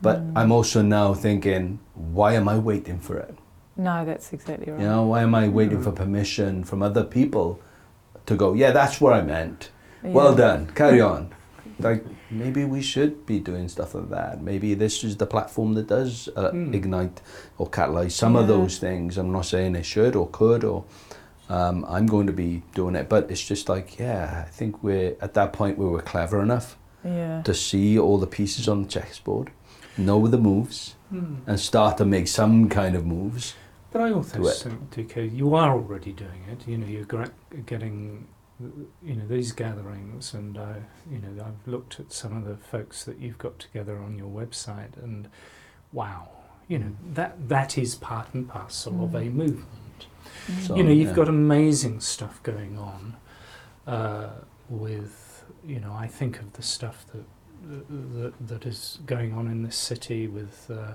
but 0.00 0.18
Mm. 0.20 0.32
I'm 0.36 0.52
also 0.52 0.80
now 0.82 1.12
thinking, 1.14 1.80
why 2.18 2.34
am 2.34 2.48
I 2.48 2.56
waiting 2.58 3.00
for 3.00 3.16
it? 3.16 3.34
No, 3.76 4.04
that's 4.04 4.32
exactly 4.32 4.70
right. 4.70 4.80
You 4.80 4.86
know, 4.86 5.02
why 5.10 5.22
am 5.22 5.34
I 5.34 5.48
waiting 5.48 5.78
Mm. 5.78 5.84
for 5.84 5.90
permission 5.92 6.62
from 6.64 6.82
other 6.82 7.02
people 7.02 7.58
to 8.26 8.36
go, 8.36 8.54
yeah, 8.54 8.70
that's 8.70 9.00
what 9.00 9.12
I 9.12 9.22
meant. 9.22 9.70
Well 10.04 10.34
done. 10.36 10.68
Carry 10.74 11.00
on. 11.00 11.30
Like 11.80 12.04
maybe 12.30 12.64
we 12.64 12.80
should 12.82 13.26
be 13.26 13.40
doing 13.40 13.68
stuff 13.68 13.94
like 13.96 14.10
that. 14.10 14.40
Maybe 14.40 14.74
this 14.74 15.02
is 15.02 15.16
the 15.16 15.26
platform 15.26 15.74
that 15.74 15.88
does 15.88 16.28
uh, 16.36 16.50
Hmm. 16.50 16.72
ignite 16.72 17.20
or 17.58 17.66
catalyze 17.68 18.12
some 18.12 18.36
of 18.36 18.46
those 18.46 18.78
things. 18.78 19.18
I'm 19.18 19.32
not 19.32 19.46
saying 19.46 19.74
it 19.74 19.84
should 19.84 20.14
or 20.14 20.28
could 20.28 20.62
or 20.62 20.84
um, 21.50 21.84
I'm 21.88 22.06
going 22.06 22.26
to 22.28 22.32
be 22.32 22.62
doing 22.74 22.94
it, 22.94 23.08
but 23.08 23.22
it's 23.32 23.44
just 23.52 23.68
like 23.68 23.98
yeah, 23.98 24.44
I 24.46 24.50
think 24.58 24.82
we're 24.84 25.16
at 25.20 25.34
that 25.34 25.52
point 25.52 25.76
where 25.78 25.88
we're 25.88 26.00
clever 26.12 26.40
enough 26.40 26.76
Yeah. 27.04 27.42
to 27.42 27.52
see 27.54 27.98
all 27.98 28.18
the 28.18 28.26
pieces 28.26 28.68
on 28.68 28.82
the 28.84 28.88
chessboard, 28.88 29.50
know 29.98 30.26
the 30.26 30.38
moves, 30.38 30.94
Mm. 31.12 31.36
and 31.46 31.60
start 31.60 31.98
to 31.98 32.04
make 32.04 32.26
some 32.28 32.68
kind 32.68 32.96
of 32.96 33.04
moves. 33.06 33.54
But 33.92 34.02
I 34.02 34.10
also 34.12 34.42
think, 34.42 34.90
DK, 34.90 35.26
you 35.26 35.54
are 35.54 35.72
already 35.72 36.12
doing 36.12 36.42
it. 36.50 36.66
You 36.66 36.78
know, 36.78 36.86
you're 36.86 37.04
getting, 37.66 38.26
you 39.02 39.14
know, 39.14 39.26
these 39.28 39.52
gatherings, 39.52 40.34
and 40.34 40.58
I, 40.58 40.76
you 41.10 41.18
know, 41.18 41.44
I've 41.44 41.68
looked 41.70 42.00
at 42.00 42.12
some 42.12 42.36
of 42.36 42.44
the 42.44 42.56
folks 42.56 43.04
that 43.04 43.18
you've 43.20 43.38
got 43.38 43.58
together 43.60 43.98
on 43.98 44.18
your 44.18 44.28
website, 44.28 44.96
and 45.02 45.28
wow, 45.92 46.28
you 46.66 46.78
know, 46.78 46.92
that 47.12 47.48
that 47.48 47.76
is 47.78 47.94
part 47.94 48.32
and 48.34 48.48
parcel 48.48 49.04
of 49.04 49.14
a 49.14 49.20
Mm. 49.20 49.34
movement. 49.34 50.06
So, 50.62 50.74
you 50.76 50.82
know, 50.82 50.90
you've 50.90 51.10
yeah. 51.10 51.14
got 51.14 51.28
amazing 51.28 52.00
stuff 52.00 52.42
going 52.42 52.76
on 52.78 53.16
uh, 53.86 54.30
with, 54.68 55.23
you 55.66 55.80
know, 55.80 55.92
I 55.92 56.06
think 56.06 56.38
of 56.40 56.52
the 56.54 56.62
stuff 56.62 57.04
that 57.12 57.24
that, 57.66 58.34
that 58.48 58.66
is 58.66 58.98
going 59.06 59.32
on 59.32 59.48
in 59.48 59.62
this 59.62 59.76
city 59.76 60.28
with 60.28 60.70
uh, 60.70 60.94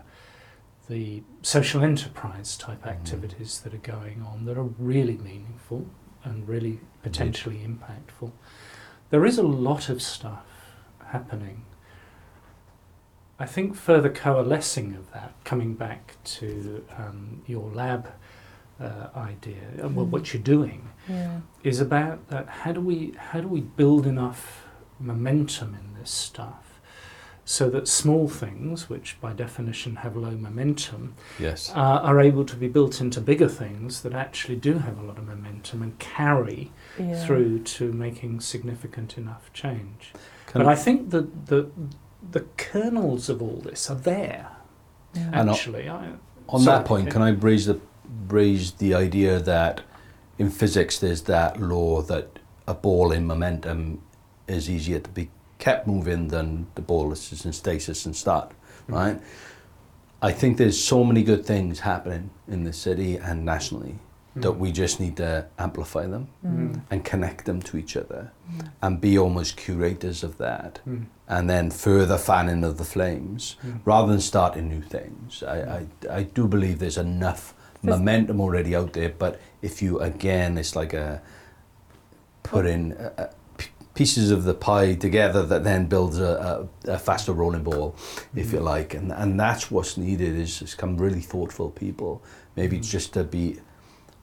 the 0.88 1.24
social 1.42 1.82
enterprise 1.84 2.56
type 2.58 2.84
Mhm. 2.84 2.88
activities 2.92 3.62
that 3.62 3.74
are 3.74 3.78
going 3.98 4.22
on 4.22 4.46
that 4.46 4.56
are 4.58 4.70
really 4.78 5.18
meaningful 5.18 5.88
and 6.24 6.48
really 6.48 6.80
potentially 7.02 7.66
impactful. 7.66 8.32
There 9.10 9.26
is 9.26 9.40
a 9.40 9.44
lot 9.44 9.90
of 9.90 10.00
stuff 10.02 10.46
happening. 11.08 11.66
I 13.40 13.46
think 13.48 13.76
further 13.76 14.10
coalescing 14.10 14.94
of 14.96 15.12
that, 15.14 15.34
coming 15.46 15.74
back 15.74 16.18
to 16.26 16.86
um, 16.98 17.42
your 17.48 17.72
lab 17.72 18.12
uh, 18.80 19.10
idea, 19.16 19.56
and 19.78 19.96
well, 19.96 20.06
Mm. 20.06 20.10
what 20.10 20.34
you're 20.34 20.44
doing, 20.44 20.88
Yeah. 21.08 21.40
is 21.64 21.80
about 21.80 22.28
that. 22.30 22.48
How 22.48 22.72
do 22.72 22.82
we 22.82 23.14
how 23.32 23.42
do 23.42 23.48
we 23.48 23.62
build 23.62 24.06
enough 24.06 24.66
momentum 25.00 25.74
in 25.76 26.00
this 26.00 26.12
stuff 26.12 26.80
so 27.46 27.70
that 27.70 27.88
small 27.88 28.28
things, 28.28 28.90
which 28.90 29.18
by 29.20 29.34
definition 29.34 29.98
have 29.98 30.16
low 30.16 30.32
momentum, 30.32 31.14
yes. 31.40 31.72
uh, 31.76 31.80
are 31.80 32.20
able 32.20 32.46
to 32.46 32.56
be 32.56 32.68
built 32.68 33.02
into 33.02 33.20
bigger 33.20 33.48
things 33.48 34.02
that 34.02 34.14
actually 34.14 34.56
do 34.56 34.74
have 34.80 35.00
a 35.00 35.02
lot 35.04 35.18
of 35.18 35.28
momentum 35.28 35.82
and 35.82 35.98
carry 36.00 36.72
Yeah. 37.00 37.16
through 37.26 37.60
to 37.64 37.92
making 37.92 38.42
significant 38.42 39.18
enough 39.18 39.52
change. 39.54 40.14
Can 40.46 40.62
but 40.64 40.68
I 40.72 40.76
think 40.76 41.10
that 41.12 41.48
the 41.48 41.70
the 42.32 42.42
kernels 42.58 43.30
of 43.30 43.42
all 43.42 43.62
this 43.64 43.90
are 43.90 43.96
there. 43.96 44.48
Yeah. 45.16 45.30
And 45.34 45.50
I- 45.50 45.54
Actually, 45.54 45.90
I, 45.90 46.12
On 46.50 46.60
Sorry, 46.62 46.78
that 46.80 46.86
point, 46.86 47.10
can 47.12 47.22
I 47.22 47.30
raise 47.30 47.66
the 47.68 47.80
raise 48.28 48.72
the 48.74 48.94
idea 48.94 49.40
that 49.40 49.82
in 50.38 50.50
physics 50.50 51.00
there's 51.00 51.24
that 51.24 51.60
law 51.62 52.02
that 52.04 52.40
a 52.68 52.74
ball 52.74 53.12
in 53.12 53.26
momentum 53.28 54.02
is 54.48 54.70
easier 54.70 55.00
to 55.00 55.10
be 55.10 55.30
kept 55.58 55.86
moving 55.88 56.30
than 56.30 56.68
the 56.76 56.82
ball 56.82 57.12
is 57.12 57.46
in 57.46 57.52
stasis 57.54 58.06
and 58.06 58.16
start, 58.16 58.52
right? 58.88 59.20
I 60.22 60.32
think 60.32 60.58
there's 60.58 60.82
so 60.82 61.04
many 61.04 61.24
good 61.24 61.46
things 61.46 61.80
happening 61.82 62.30
in 62.48 62.64
the 62.64 62.74
city 62.74 63.18
and 63.18 63.46
nationally 63.46 63.96
that 64.36 64.54
we 64.54 64.72
just 64.72 65.00
need 65.00 65.18
to 65.18 65.46
amplify 65.58 66.06
them 66.06 66.28
Mm. 66.46 66.82
and 66.92 67.04
connect 67.04 67.46
them 67.46 67.62
to 67.64 67.78
each 67.78 67.98
other 67.98 68.32
Mm. 68.50 68.70
and 68.82 69.02
be 69.02 69.18
almost 69.18 69.58
curators 69.58 70.24
of 70.24 70.38
that 70.38 70.80
Mm. 70.88 71.06
and 71.28 71.50
then 71.50 71.72
further 71.72 72.18
fanning 72.18 72.64
of 72.64 72.78
the 72.78 72.84
flames 72.86 73.58
rather 73.86 74.08
than 74.12 74.22
starting 74.22 74.70
new 74.70 74.82
things. 74.82 75.44
I, 75.44 75.58
I, 75.80 75.88
I 76.20 76.24
do 76.24 76.48
believe 76.48 76.80
there's 76.80 76.98
enough 76.98 77.54
There's- 77.54 77.59
momentum 77.82 78.42
already 78.42 78.76
out 78.76 78.94
there, 78.94 79.10
but 79.10 79.40
if 79.62 79.82
you 79.82 80.00
again, 80.00 80.58
it's 80.58 80.76
like 80.76 80.94
a 80.94 81.22
putting 82.44 82.94
uh, 82.94 83.14
uh, 83.18 83.28
p- 83.58 83.68
pieces 83.94 84.32
of 84.32 84.44
the 84.44 84.54
pie 84.54 84.94
together 84.96 85.46
that 85.46 85.64
then 85.64 85.86
builds 85.86 86.20
a, 86.20 86.68
a, 86.86 86.92
a 86.94 87.00
faster 87.00 87.34
rolling 87.34 87.64
ball, 87.64 87.96
if 88.36 88.52
you 88.54 88.60
like, 88.60 88.94
and 88.94 89.12
and 89.12 89.40
that's 89.40 89.70
what's 89.72 89.98
needed 89.98 90.36
is 90.36 90.60
just 90.60 90.78
come 90.78 90.98
really 90.98 91.22
thoughtful 91.22 91.70
people, 91.72 92.22
maybe 92.56 92.78
Mm. 92.80 92.90
just 92.90 93.14
to 93.14 93.24
be 93.24 93.60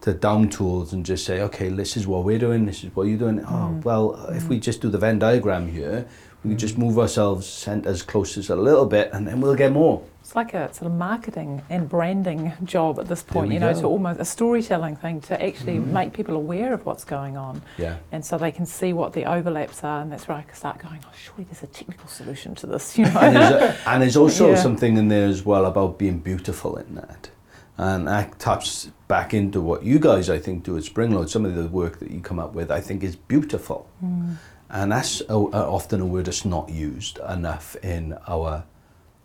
to 0.03 0.13
down 0.13 0.49
tools 0.49 0.93
and 0.93 1.07
just 1.07 1.25
say, 1.25 1.41
okay, 1.41 1.69
this 1.71 1.97
is 1.97 2.07
what 2.07 2.23
we're 2.25 2.39
doing, 2.39 2.67
this 2.67 2.85
is 2.85 2.95
what 2.95 3.05
you're 3.09 3.19
doing. 3.19 3.41
Oh, 3.45 3.71
Mm. 3.73 3.85
well, 3.85 4.27
if 4.31 4.47
we 4.49 4.59
just 4.61 4.81
do 4.83 4.91
the 4.91 4.99
Venn 4.99 5.19
diagram 5.19 5.69
here, 5.69 6.07
we 6.45 6.51
can 6.51 6.59
just 6.59 6.77
move 6.79 6.99
ourselves 6.99 7.47
centers 7.47 8.03
closer 8.03 8.41
a 8.53 8.57
little 8.57 8.87
bit 8.87 9.11
and 9.13 9.27
then 9.27 9.41
we'll 9.41 9.55
get 9.57 9.73
more. 9.73 10.03
It's 10.27 10.35
like 10.35 10.55
a 10.55 10.75
sort 10.75 10.91
of 10.91 10.99
marketing 10.99 11.63
and 11.71 11.89
branding 11.89 12.53
job 12.65 12.99
at 12.99 13.07
this 13.07 13.23
point, 13.23 13.53
you 13.53 13.61
know, 13.61 13.73
go. 13.73 13.83
to 13.83 13.87
almost 13.87 14.19
a 14.19 14.25
storytelling 14.25 14.97
thing 14.97 15.21
to 15.21 15.41
actually 15.41 15.77
Mhm. 15.79 15.93
make 15.93 16.13
people 16.15 16.35
aware 16.35 16.75
of 16.75 16.85
what's 16.85 17.05
going 17.05 17.37
on. 17.37 17.63
Yeah. 17.79 17.99
And 18.11 18.25
so 18.25 18.37
they 18.37 18.51
can 18.51 18.67
see 18.67 18.93
what 18.93 19.13
the 19.13 19.25
overlaps 19.25 19.85
are, 19.85 20.01
and 20.03 20.11
that's 20.11 20.27
where 20.27 20.37
I 20.37 20.43
can 20.43 20.57
start 20.57 20.79
going, 20.81 20.99
oh, 21.07 21.13
surely 21.15 21.45
there's 21.45 21.63
a 21.63 21.69
technical 21.69 22.09
solution 22.09 22.57
to 22.57 22.67
this, 22.67 22.99
you 22.99 23.05
know. 23.05 23.21
and, 23.21 23.37
there's 23.37 23.53
a, 23.53 23.89
and 23.89 24.03
there's 24.03 24.17
also 24.17 24.49
Yeah. 24.51 24.57
something 24.57 24.97
in 24.97 25.07
there 25.07 25.29
as 25.29 25.47
well 25.47 25.65
about 25.65 25.97
being 25.97 26.19
beautiful 26.19 26.75
in 26.75 26.97
that. 26.97 27.31
And 27.79 28.09
that 28.09 28.41
taps 28.41 28.91
back 29.07 29.33
into 29.33 29.61
what 29.61 29.85
you 29.85 30.01
guys, 30.01 30.29
I 30.29 30.41
think, 30.41 30.65
do 30.65 30.77
at 30.77 30.83
Springload. 30.83 31.29
Some 31.29 31.45
of 31.45 31.55
the 31.55 31.69
work 31.69 32.01
that 32.01 32.11
you 32.11 32.19
come 32.21 32.41
up 32.41 32.53
with, 32.53 32.73
I 32.73 32.81
think, 32.81 33.05
is 33.05 33.15
beautiful. 33.15 33.87
Mm. 34.05 34.39
And 34.71 34.91
that's 34.91 35.21
a, 35.29 35.35
a, 35.35 35.71
often 35.71 36.01
a 36.01 36.05
word 36.07 36.25
that's 36.25 36.45
not 36.45 36.69
used 36.69 37.21
enough 37.29 37.77
in 37.85 38.19
our 38.27 38.65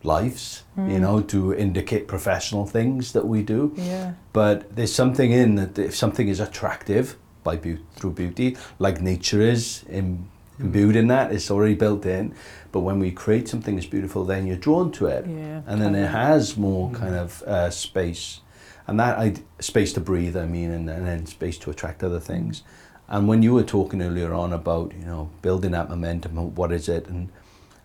lives, 0.03 0.63
you 0.77 0.83
Mm. 0.83 1.01
know, 1.01 1.21
to 1.21 1.53
indicate 1.53 2.07
professional 2.07 2.65
things 2.65 3.11
that 3.13 3.27
we 3.27 3.43
do. 3.43 3.71
Yeah. 3.75 4.13
But 4.33 4.75
there's 4.75 4.93
something 4.93 5.31
in 5.31 5.55
that 5.55 5.77
if 5.77 5.95
something 5.95 6.27
is 6.27 6.39
attractive 6.39 7.17
by 7.43 7.55
beau- 7.57 7.77
through 7.95 8.11
beauty, 8.13 8.57
like 8.79 9.01
nature 9.01 9.41
is 9.41 9.83
im- 9.89 10.27
imbued 10.59 10.95
in 10.95 11.07
that, 11.07 11.31
it's 11.31 11.49
already 11.51 11.75
built 11.75 12.05
in. 12.05 12.33
But 12.71 12.81
when 12.81 12.99
we 12.99 13.11
create 13.11 13.47
something 13.47 13.75
that's 13.75 13.87
beautiful, 13.89 14.25
then 14.25 14.47
you're 14.47 14.57
drawn 14.57 14.91
to 14.93 15.05
it, 15.07 15.25
Yeah. 15.27 15.61
and 15.67 15.81
then 15.81 15.95
it 15.95 16.07
has 16.09 16.57
more 16.57 16.89
Mm. 16.89 16.93
kind 16.95 17.15
of 17.15 17.41
uh, 17.43 17.69
space, 17.69 18.41
and 18.87 18.99
that 18.99 19.17
I, 19.19 19.33
space 19.59 19.93
to 19.93 20.01
breathe. 20.01 20.35
I 20.37 20.45
mean, 20.45 20.71
and, 20.71 20.89
and 20.89 21.05
then 21.05 21.25
space 21.25 21.57
to 21.59 21.69
attract 21.69 22.03
other 22.03 22.19
things. 22.19 22.63
And 23.07 23.27
when 23.27 23.43
you 23.43 23.53
were 23.53 23.63
talking 23.63 24.01
earlier 24.01 24.33
on 24.33 24.53
about 24.53 24.93
you 24.99 25.05
know 25.05 25.29
building 25.41 25.71
that 25.71 25.89
momentum, 25.89 26.55
what 26.55 26.71
is 26.71 26.87
it, 26.87 27.07
and 27.09 27.29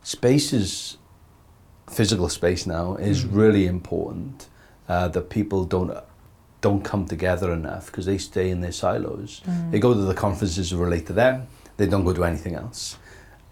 space 0.02 0.52
is 0.52 0.98
physical 1.88 2.28
space 2.28 2.66
now 2.66 2.96
is 2.96 3.24
Mm. 3.24 3.28
really 3.36 3.66
important. 3.66 4.48
Uh, 4.88 5.08
that 5.08 5.28
people 5.30 5.64
don't 5.64 5.92
don't 6.62 6.82
come 6.84 7.04
together 7.06 7.52
enough 7.52 7.86
because 7.86 8.06
they 8.06 8.18
stay 8.18 8.50
in 8.50 8.60
their 8.60 8.72
silos. 8.72 9.40
Mm. 9.46 9.70
They 9.72 9.78
go 9.78 9.94
to 9.94 10.00
the 10.00 10.14
conferences 10.14 10.70
that 10.70 10.76
relate 10.76 11.06
to 11.06 11.12
them. 11.12 11.46
They 11.76 11.86
don't 11.86 12.04
go 12.04 12.12
to 12.12 12.24
anything 12.24 12.54
else. 12.54 12.96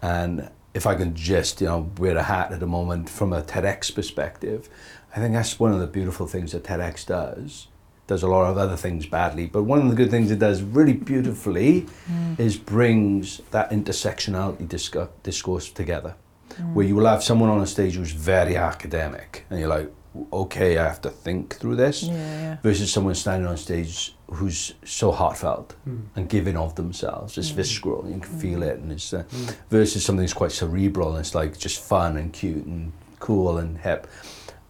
And 0.01 0.49
if 0.73 0.85
I 0.87 0.95
can 0.95 1.13
just 1.15 1.61
you 1.61 1.67
know 1.67 1.89
wear 1.97 2.17
a 2.17 2.23
hat 2.23 2.51
at 2.51 2.59
the 2.59 2.67
moment 2.67 3.09
from 3.09 3.31
a 3.33 3.41
TEDx 3.41 3.93
perspective, 3.93 4.67
I 5.15 5.19
think 5.19 5.33
that's 5.33 5.59
one 5.59 5.71
of 5.71 5.79
the 5.79 5.87
beautiful 5.87 6.25
things 6.27 6.51
that 6.53 6.63
TEDx 6.63 7.05
does. 7.05 7.67
Does 8.07 8.21
a 8.23 8.27
lot 8.27 8.49
of 8.51 8.57
other 8.57 8.75
things 8.75 9.05
badly, 9.05 9.45
but 9.47 9.63
one 9.63 9.79
of 9.81 9.89
the 9.89 9.95
good 9.95 10.11
things 10.11 10.29
it 10.31 10.39
does 10.39 10.61
really 10.61 10.93
beautifully 10.93 11.85
Mm. 12.11 12.39
is 12.39 12.55
brings 12.57 13.41
that 13.51 13.71
intersectionality 13.71 14.67
discu- 14.67 15.09
discourse 15.23 15.69
together 15.69 16.13
Mm. 16.59 16.73
where 16.73 16.85
you 16.85 16.95
will 16.95 17.05
have 17.07 17.21
someone 17.23 17.49
on 17.49 17.61
a 17.61 17.67
stage 17.67 17.95
who's 17.95 18.11
very 18.11 18.55
academic 18.55 19.45
and 19.49 19.59
you're 19.59 19.67
like 19.79 19.91
okay 20.31 20.77
i 20.77 20.83
have 20.83 21.01
to 21.01 21.09
think 21.09 21.55
through 21.59 21.75
this 21.75 22.03
Yeah, 22.03 22.13
yeah. 22.13 22.57
versus 22.63 22.91
someone 22.93 23.15
standing 23.15 23.47
on 23.49 23.57
stage 23.57 24.15
who's 24.27 24.73
so 24.85 25.11
heartfelt 25.11 25.75
Mm. 25.87 26.01
and 26.15 26.29
giving 26.29 26.55
of 26.57 26.75
themselves 26.75 27.37
it's 27.37 27.51
Mm. 27.51 27.55
visceral 27.55 28.05
you 28.07 28.19
can 28.19 28.39
feel 28.39 28.63
it 28.63 28.79
and 28.79 28.91
it's 28.91 29.13
uh, 29.13 29.23
Mm. 29.29 29.55
versus 29.69 30.05
something 30.05 30.23
that's 30.25 30.33
quite 30.33 30.53
cerebral 30.53 31.09
and 31.09 31.19
it's 31.19 31.35
like 31.35 31.57
just 31.57 31.79
fun 31.81 32.15
and 32.17 32.31
cute 32.31 32.65
and 32.65 32.91
cool 33.19 33.57
and 33.57 33.79
hip 33.79 34.07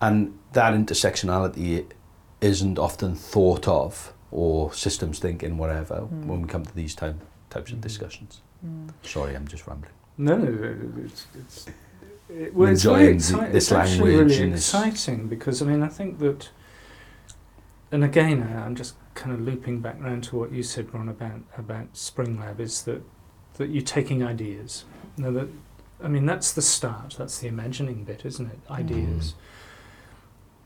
and 0.02 0.34
that 0.54 0.74
intersectionality 0.74 1.86
isn't 2.42 2.78
often 2.80 3.16
thought 3.16 3.68
of 3.68 4.14
or 4.32 4.74
systems 4.74 5.20
thinking 5.20 5.58
whatever 5.58 5.98
Mm. 6.12 6.26
when 6.26 6.42
we 6.42 6.48
come 6.48 6.66
to 6.66 6.76
these 6.76 6.96
type, 6.96 7.16
types 7.50 7.72
of 7.72 7.80
discussions 7.82 8.42
Mm. 8.66 8.90
sorry 9.04 9.36
i'm 9.36 9.48
just 9.48 9.68
rambling 9.68 9.94
No, 10.18 10.36
it's, 11.04 11.28
it's, 11.38 11.66
it, 12.30 12.54
well, 12.54 12.70
it's 12.70 12.84
enjoying 12.84 13.00
very 13.00 13.08
the- 13.08 13.16
exciting. 13.16 13.52
this 13.54 13.64
it's 13.66 13.72
language 13.72 14.30
really 14.32 14.44
and 14.44 14.54
exciting 14.54 15.28
because 15.28 15.62
I 15.62 15.66
mean 15.66 15.84
I 15.84 15.88
think 15.88 16.20
that, 16.20 16.50
and 17.92 18.04
again 18.04 18.42
I'm 18.44 18.76
just 18.76 18.96
kind 19.14 19.34
of 19.34 19.42
looping 19.42 19.80
back 19.82 20.02
round 20.02 20.24
to 20.26 20.38
what 20.38 20.52
you 20.52 20.64
said, 20.64 20.92
Bron, 20.92 21.10
about 21.10 21.42
about 21.58 21.94
Springload 21.94 22.60
is 22.60 22.84
that 22.84 23.04
that 23.58 23.70
you're 23.70 23.82
taking 23.84 24.24
ideas. 24.24 24.86
Now 25.18 25.32
that 25.32 25.50
I 26.04 26.08
mean 26.08 26.26
that's 26.26 26.52
the 26.54 26.62
start. 26.62 27.16
That's 27.18 27.40
the 27.40 27.48
imagining 27.48 28.04
bit, 28.04 28.26
isn't 28.26 28.46
it? 28.48 28.64
Mm-hmm. 28.66 28.74
Ideas. 28.74 29.36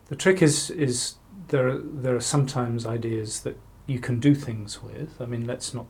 The 0.07 0.15
trick 0.15 0.41
is 0.41 0.69
is 0.71 1.15
there 1.49 1.67
are, 1.67 1.77
there 1.77 2.15
are 2.15 2.21
sometimes 2.21 2.85
ideas 2.85 3.41
that 3.41 3.57
you 3.87 3.99
can 3.99 4.19
do 4.19 4.35
things 4.35 4.83
with. 4.83 5.19
I 5.19 5.25
mean, 5.25 5.45
let's 5.47 5.73
not 5.73 5.87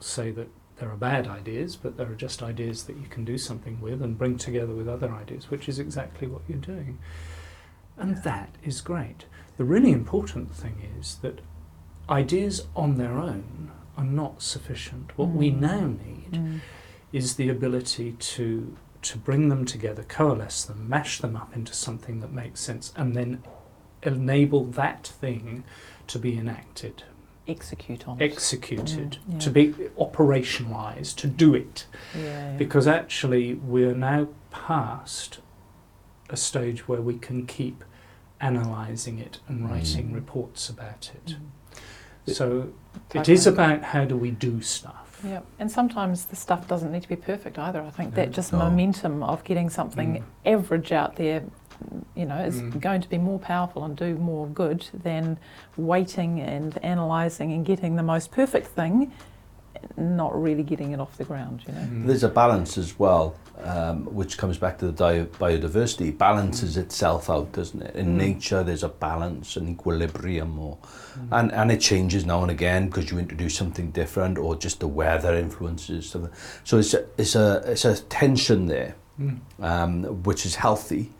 say 0.00 0.30
that 0.32 0.48
there 0.82 0.90
are 0.90 0.96
bad 0.96 1.28
ideas, 1.28 1.76
but 1.76 1.96
there 1.96 2.10
are 2.10 2.16
just 2.16 2.42
ideas 2.42 2.82
that 2.82 2.96
you 2.96 3.06
can 3.08 3.24
do 3.24 3.38
something 3.38 3.80
with 3.80 4.02
and 4.02 4.18
bring 4.18 4.36
together 4.36 4.74
with 4.74 4.88
other 4.88 5.12
ideas, 5.12 5.48
which 5.48 5.68
is 5.68 5.78
exactly 5.78 6.26
what 6.26 6.42
you're 6.48 6.58
doing. 6.58 6.98
And 7.96 8.16
that 8.24 8.56
is 8.64 8.80
great. 8.80 9.26
The 9.58 9.64
really 9.64 9.92
important 9.92 10.52
thing 10.52 10.90
is 10.98 11.18
that 11.22 11.40
ideas 12.10 12.66
on 12.74 12.96
their 12.96 13.16
own 13.16 13.70
are 13.96 14.02
not 14.02 14.42
sufficient. 14.42 15.16
What 15.16 15.28
we 15.28 15.52
Mm. 15.52 15.60
now 15.60 15.86
need 15.86 16.32
Mm. 16.32 16.60
is 17.12 17.36
the 17.36 17.48
ability 17.48 18.16
to 18.34 18.76
to 19.02 19.18
bring 19.18 19.48
them 19.48 19.64
together, 19.64 20.04
coalesce 20.04 20.64
them, 20.64 20.88
mash 20.88 21.18
them 21.20 21.34
up 21.34 21.56
into 21.56 21.74
something 21.74 22.20
that 22.20 22.32
makes 22.32 22.60
sense, 22.60 22.92
and 22.96 23.16
then 23.16 23.42
enable 24.04 24.64
that 24.64 25.04
thing 25.06 25.64
to 26.06 26.20
be 26.20 26.38
enacted, 26.38 27.02
Execute 27.48 28.06
on 28.06 28.20
it. 28.20 28.24
executed, 28.32 29.18
Mm, 29.28 29.32
yeah. 29.34 29.38
to 29.40 29.50
be 29.50 29.68
operationalized, 29.98 31.16
to 31.16 31.26
do 31.26 31.54
it. 31.54 31.86
Yeah, 32.14 32.22
yeah. 32.52 32.56
Because 32.56 32.86
actually, 32.86 33.54
we're 33.54 33.94
now 33.94 34.28
past 34.50 35.40
a 36.30 36.36
stage 36.36 36.86
where 36.88 37.00
we 37.00 37.18
can 37.18 37.46
keep 37.46 37.84
analysing 38.40 39.18
it 39.18 39.38
and 39.48 39.68
writing 39.68 40.10
Mm. 40.10 40.14
reports 40.14 40.68
about 40.68 41.10
it. 41.14 41.36
Mm. 42.26 42.32
So 42.34 42.68
it 43.14 43.28
is 43.28 43.46
about 43.46 43.82
how 43.82 44.04
do 44.04 44.16
we 44.16 44.30
do 44.30 44.60
stuff. 44.62 45.20
Yeah, 45.24 45.40
and 45.58 45.70
sometimes 45.70 46.26
the 46.26 46.36
stuff 46.36 46.66
doesn't 46.66 46.90
need 46.90 47.02
to 47.02 47.08
be 47.08 47.16
perfect 47.16 47.58
either. 47.58 47.80
I 47.82 47.90
think 47.90 48.14
that 48.14 48.32
just 48.32 48.52
No. 48.52 48.58
momentum 48.60 49.22
of 49.22 49.44
getting 49.44 49.68
something 49.70 50.16
Mm. 50.16 50.22
average 50.52 50.90
out 50.92 51.16
there, 51.16 51.42
you 52.14 52.26
know, 52.26 52.36
is 52.38 52.60
Mm. 52.60 52.80
going 52.80 53.00
to 53.00 53.08
be 53.08 53.18
more 53.18 53.38
powerful 53.38 53.84
and 53.84 53.96
do 53.96 54.16
more 54.16 54.46
good 54.46 54.86
than 55.02 55.38
waiting 55.76 56.40
and 56.40 56.78
analysing 56.82 57.52
and 57.52 57.64
getting 57.64 57.96
the 57.96 58.02
most 58.02 58.30
perfect 58.30 58.68
thing, 58.68 59.12
not 59.96 60.40
really 60.40 60.62
getting 60.62 60.92
it 60.92 61.00
off 61.00 61.16
the 61.16 61.24
ground. 61.24 61.62
You 61.66 61.74
know. 61.74 61.80
Mm. 61.80 62.06
There's 62.06 62.22
a 62.22 62.28
balance 62.28 62.78
as 62.78 62.98
well, 62.98 63.34
um, 63.64 64.04
which 64.14 64.38
comes 64.38 64.58
back 64.58 64.78
to 64.78 64.86
the 64.86 64.92
di- 64.92 65.26
biodiversity. 65.38 66.16
Balances 66.16 66.76
itself 66.76 67.28
out, 67.28 67.52
doesn't 67.52 67.82
it? 67.82 67.96
In 67.96 68.08
Mm. 68.14 68.16
nature, 68.16 68.62
there's 68.62 68.84
a 68.84 68.88
balance, 68.88 69.56
an 69.56 69.68
equilibrium, 69.68 70.58
or 70.58 70.76
Mm. 71.18 71.28
and 71.38 71.52
and 71.52 71.72
it 71.72 71.80
changes 71.80 72.24
now 72.24 72.42
and 72.42 72.50
again 72.50 72.86
because 72.86 73.10
you 73.10 73.18
introduce 73.18 73.54
something 73.56 73.90
different, 73.90 74.38
or 74.38 74.54
just 74.56 74.78
the 74.80 74.88
weather 74.88 75.34
influences 75.34 76.08
something. 76.10 76.30
So 76.64 76.78
it's 76.78 76.94
a, 76.94 77.04
it's 77.18 77.34
a 77.34 77.62
it's 77.66 77.84
a 77.84 77.96
tension 78.02 78.66
there, 78.66 78.94
Mm. 79.20 79.38
um, 79.60 80.04
which 80.22 80.46
is 80.46 80.54
healthy, 80.56 81.10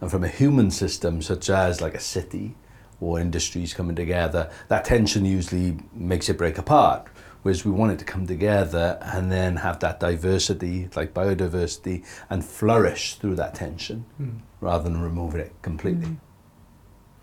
and 0.00 0.10
from 0.10 0.24
a 0.24 0.28
human 0.28 0.70
system 0.70 1.20
such 1.22 1.50
as 1.50 1.80
like 1.80 1.94
a 1.94 2.00
city 2.00 2.54
or 3.00 3.18
industries 3.20 3.74
coming 3.74 3.94
together, 3.96 4.50
that 4.68 4.84
tension 4.84 5.24
usually 5.24 5.78
makes 5.92 6.28
it 6.28 6.36
break 6.38 6.58
apart. 6.58 7.06
Whereas 7.42 7.64
we 7.64 7.70
want 7.70 7.92
it 7.92 7.98
to 8.00 8.04
come 8.04 8.26
together 8.26 8.98
and 9.00 9.30
then 9.30 9.56
have 9.56 9.78
that 9.80 10.00
diversity, 10.00 10.88
like 10.96 11.14
biodiversity, 11.14 12.04
and 12.28 12.44
flourish 12.44 13.14
through 13.14 13.36
that 13.36 13.54
tension 13.54 14.04
Mm. 14.20 14.40
rather 14.60 14.82
than 14.84 15.00
remove 15.00 15.36
it 15.36 15.52
completely. 15.62 16.06
Mm. 16.08 16.16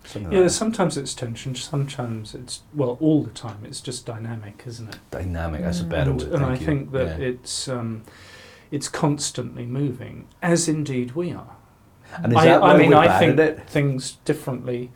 Something 0.04 0.32
Yeah, 0.32 0.40
like 0.40 0.50
sometimes 0.50 0.96
it's 0.96 1.12
tension, 1.14 1.54
sometimes 1.54 2.34
it's, 2.34 2.62
well, 2.74 2.96
all 3.00 3.24
the 3.24 3.30
time, 3.30 3.58
it's 3.64 3.80
just 3.80 4.06
dynamic, 4.06 4.62
isn't 4.66 4.88
it? 4.88 4.98
dynamic. 5.10 5.62
That's 5.62 5.80
a 5.80 5.84
better 5.84 6.12
and 6.12 6.22
word. 6.22 6.32
and 6.32 6.44
I 6.44 6.54
you. 6.54 6.64
think 6.64 6.92
that 6.92 7.18
Yeah. 7.20 7.26
it's, 7.26 7.68
um, 7.68 8.02
it's 8.70 8.88
constantly 8.88 9.66
moving, 9.66 10.28
as 10.42 10.66
indeed 10.68 11.12
we 11.14 11.32
are. 11.32 11.55
And 12.22 12.32
is 12.32 12.38
I, 12.38 12.44
that 12.46 12.62
I 12.62 12.76
mean, 12.78 12.90
we're 12.90 12.96
I 12.96 13.06
bad 13.06 13.18
think 13.18 13.32
at 13.40 13.48
it? 13.48 13.68
things 13.68 14.18
differently 14.24 14.90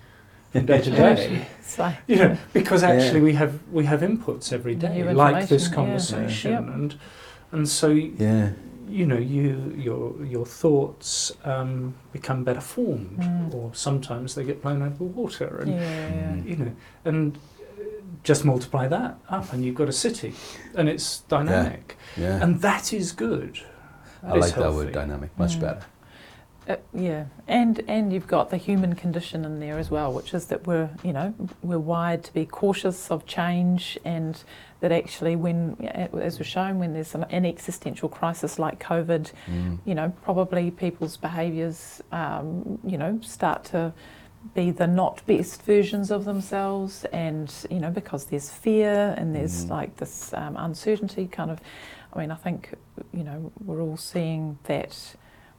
from 0.53 0.67
day 0.67 0.81
to 0.81 0.91
day. 0.91 1.47
So, 1.63 1.93
you 2.07 2.17
know, 2.17 2.37
because 2.53 2.83
actually 2.83 3.19
Yeah. 3.21 3.25
we 3.25 3.33
have 3.35 3.59
we 3.71 3.85
have 3.85 4.01
inputs 4.01 4.53
every 4.53 4.75
day, 4.75 5.03
New 5.03 5.13
like 5.13 5.49
this 5.49 5.67
information, 5.69 5.71
yeah. 5.71 5.77
conversation, 5.77 6.69
and 6.75 6.95
and 7.53 7.69
so 7.69 7.89
Yeah. 7.89 8.51
you 8.89 9.07
know 9.07 9.19
you 9.19 9.73
your 9.77 10.25
your 10.25 10.47
thoughts 10.47 11.33
um, 11.45 11.95
become 12.13 12.43
better 12.45 12.61
formed, 12.61 13.19
Mm. 13.21 13.55
or 13.55 13.71
sometimes 13.75 14.35
they 14.35 14.45
get 14.45 14.63
blown 14.63 14.83
out 14.83 14.89
of 14.93 14.99
the 14.99 15.05
water, 15.05 15.59
and 15.63 15.71
yeah, 15.73 16.35
you 16.51 16.57
know, 16.57 16.73
and 17.05 17.37
uh, 17.37 17.83
just 18.25 18.45
multiply 18.45 18.89
that 18.89 19.19
up, 19.29 19.53
and 19.53 19.65
you've 19.65 19.77
got 19.77 19.89
a 19.89 19.93
city, 19.93 20.33
and 20.75 20.89
it's 20.89 21.21
dynamic, 21.29 21.97
Yeah. 22.17 22.43
and 22.43 22.61
that 22.63 22.93
is 22.93 23.13
good. 23.13 23.61
I 24.23 24.29
That 24.29 24.37
is 24.39 24.41
like 24.47 24.55
that 24.57 24.73
word 24.75 24.93
dynamic 24.93 25.31
much 25.39 25.57
Mm. 25.57 25.61
better. 25.61 25.83
Uh, 26.69 26.77
yeah, 26.93 27.25
and 27.49 27.83
and 27.89 28.13
you've 28.13 28.27
got 28.27 28.51
the 28.51 28.57
human 28.57 28.95
condition 28.95 29.45
in 29.45 29.61
there 29.61 29.79
as 29.79 29.91
well, 29.91 30.13
which 30.13 30.35
is 30.35 30.47
that 30.47 30.67
we're 30.67 30.91
you 31.03 31.13
know 31.13 31.35
we're 31.63 31.79
wired 31.79 32.23
to 32.25 32.33
be 32.35 32.45
cautious 32.45 33.11
of 33.11 33.25
change, 33.27 33.99
and 34.05 34.45
that 34.81 34.93
actually 34.93 35.37
when 35.37 35.77
as 36.15 36.39
was 36.39 36.47
shown 36.47 36.79
when 36.79 36.93
there's 36.93 37.15
an, 37.15 37.25
an 37.31 37.47
existential 37.47 38.09
crisis 38.09 38.59
like 38.59 38.79
COVID, 38.79 39.33
Mm. 39.49 39.79
you 39.87 39.95
know 39.95 40.13
probably 40.23 40.71
people's 40.71 41.17
behaviours 41.17 42.03
um, 42.13 42.79
you 42.85 42.99
know 42.99 43.19
start 43.23 43.65
to 43.65 43.93
be 44.55 44.71
the 44.71 44.87
not 44.87 45.25
best 45.27 45.63
versions 45.63 46.11
of 46.11 46.25
themselves, 46.27 47.05
and 47.07 47.53
you 47.71 47.81
know 47.81 47.91
because 47.91 48.27
there's 48.27 48.51
fear 48.51 49.15
and 49.17 49.35
there's 49.35 49.65
Mm. 49.65 49.71
like 49.71 49.97
this 49.97 50.33
um, 50.35 50.57
uncertainty 50.57 51.27
kind 51.27 51.51
of. 51.51 51.59
I 52.13 52.19
mean, 52.19 52.31
I 52.31 52.37
think 52.37 52.75
you 53.15 53.25
know 53.25 53.51
we're 53.65 53.81
all 53.81 53.97
seeing 53.97 54.59
that 54.65 55.15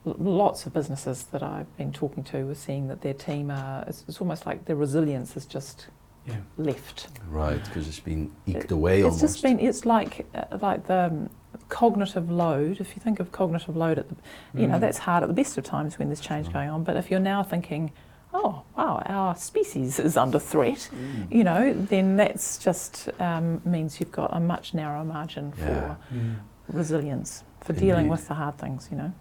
lots 0.06 0.65
of 0.65 0.73
businesses 0.73 1.23
that 1.26 1.44
I've 1.44 1.76
been 1.78 1.91
talking 1.91 2.23
to 2.26 2.49
are 2.49 2.56
seeing 2.56 2.88
that 2.88 3.02
their 3.02 3.14
team 3.14 3.52
are, 3.52 3.84
it's, 3.88 4.03
it's 4.07 4.19
almost 4.19 4.45
like 4.45 4.65
their 4.65 4.76
resilience 4.76 5.38
is 5.38 5.45
just 5.45 5.88
Yeah. 6.26 6.36
left. 6.57 7.07
Right, 7.30 7.64
because 7.64 7.88
it's 7.88 7.99
been 7.99 8.32
eked 8.48 8.65
It- 8.65 8.72
away 8.72 8.98
It's 8.99 9.06
almost. 9.06 9.22
just 9.22 9.44
been, 9.44 9.60
it's 9.60 9.86
like, 9.86 10.26
uh, 10.36 10.57
like 10.61 10.88
the 10.88 11.06
um, 11.11 11.30
cognitive 11.69 12.32
load. 12.32 12.80
If 12.80 12.95
you 12.95 13.02
think 13.02 13.19
of 13.19 13.32
cognitive 13.32 13.76
load 13.78 13.98
at 13.99 14.10
the, 14.10 14.15
you 14.53 14.68
know, 14.68 14.78
Mm. 14.78 14.82
that's 14.82 14.99
hard 14.99 15.23
at 15.23 15.28
the 15.28 15.34
best 15.36 15.57
of 15.57 15.64
times 15.64 15.98
when 15.99 16.07
there's 16.10 16.19
change 16.22 16.45
Sure. 16.48 16.53
going 16.53 16.69
on. 16.69 16.84
But 16.84 16.95
if 16.98 17.10
you're 17.11 17.19
now 17.19 17.44
thinking, 17.44 17.91
oh, 18.34 18.64
wow, 18.78 19.02
our 19.06 19.36
species 19.36 19.99
is 19.99 20.15
under 20.18 20.40
threat, 20.40 20.90
Mm. 20.94 21.32
you 21.32 21.44
know, 21.44 21.73
then 21.73 22.15
that's 22.18 22.57
just 22.57 23.10
um, 23.19 23.61
means 23.65 23.99
you've 23.99 24.11
got 24.11 24.36
a 24.36 24.40
much 24.40 24.73
narrower 24.73 25.03
margin 25.03 25.52
for 25.52 25.65
Yeah. 25.65 25.95
Mm. 26.14 26.36
resilience, 26.69 27.44
for 27.61 27.73
dealing 27.73 28.07
with 28.10 28.28
the 28.28 28.34
hard 28.36 28.57
things, 28.57 28.88
you 28.91 28.98
know. 28.98 29.11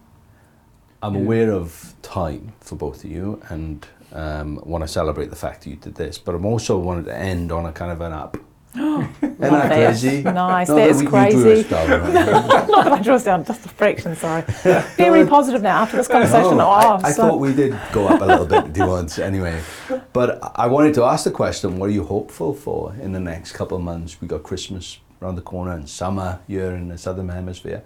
I'm 1.03 1.17
aware 1.17 1.51
of 1.53 1.95
time 2.03 2.53
for 2.61 2.77
both 2.77 3.05
of 3.05 3.11
you 3.11 3.41
and 3.49 3.87
um, 4.13 4.61
want 4.65 4.83
to 4.85 4.89
celebrate 4.89 5.31
the 5.31 5.37
fact 5.37 5.65
that 5.65 5.71
you 5.71 5.77
did 5.77 5.95
this, 5.95 6.19
but 6.19 6.35
I'm 6.35 6.45
also 6.45 6.79
wanted 6.79 7.07
to 7.07 7.17
end 7.17 7.53
on 7.53 7.65
a 7.67 7.73
kind 7.73 7.91
of 7.93 8.01
an 8.01 8.13
up. 8.13 8.37
Isn't 8.75 9.21
that 9.41 9.73
crazy? 9.73 10.23
Nice, 10.23 10.69
Not 10.69 10.77
that's 10.77 10.99
we- 10.99 11.05
you 11.05 11.11
drew 11.11 11.21
us 11.25 11.33
crazy. 11.43 11.69
down, 11.69 11.91
right? 11.91 12.13
Not 12.69 12.85
that 12.85 13.09
I 13.09 13.19
down, 13.25 13.45
just 13.45 13.67
a 13.67 13.69
fraction, 13.69 14.15
sorry. 14.15 14.45
Very 14.97 15.27
positive 15.27 15.63
now 15.63 15.83
after 15.83 15.97
this 15.97 16.07
conversation. 16.07 16.59
No, 16.59 16.67
oh, 16.67 16.71
I, 16.71 17.01
I 17.03 17.11
so- 17.13 17.23
thought 17.29 17.41
we 17.41 17.53
did 17.55 17.77
go 17.93 18.07
up 18.07 18.21
a 18.21 18.25
little 18.25 18.47
bit 18.47 18.75
to 18.75 18.87
once 18.87 19.19
anyway. 19.19 19.61
But 20.13 20.39
I 20.55 20.67
wanted 20.67 20.95
to 20.95 21.05
ask 21.05 21.25
the 21.25 21.31
question, 21.31 21.79
what 21.79 21.89
are 21.89 21.93
you 21.93 22.05
hopeful 22.05 22.55
for 22.55 22.95
in 23.01 23.13
the 23.13 23.21
next 23.21 23.53
couple 23.53 23.77
of 23.77 23.83
months? 23.83 24.21
We 24.21 24.29
got 24.29 24.43
Christmas 24.43 24.99
around 25.21 25.35
the 25.37 25.43
corner 25.43 25.73
and 25.73 25.89
summer 25.89 26.41
here 26.47 26.71
in 26.73 26.89
the 26.89 26.99
southern 26.99 27.29
hemisphere. 27.31 27.83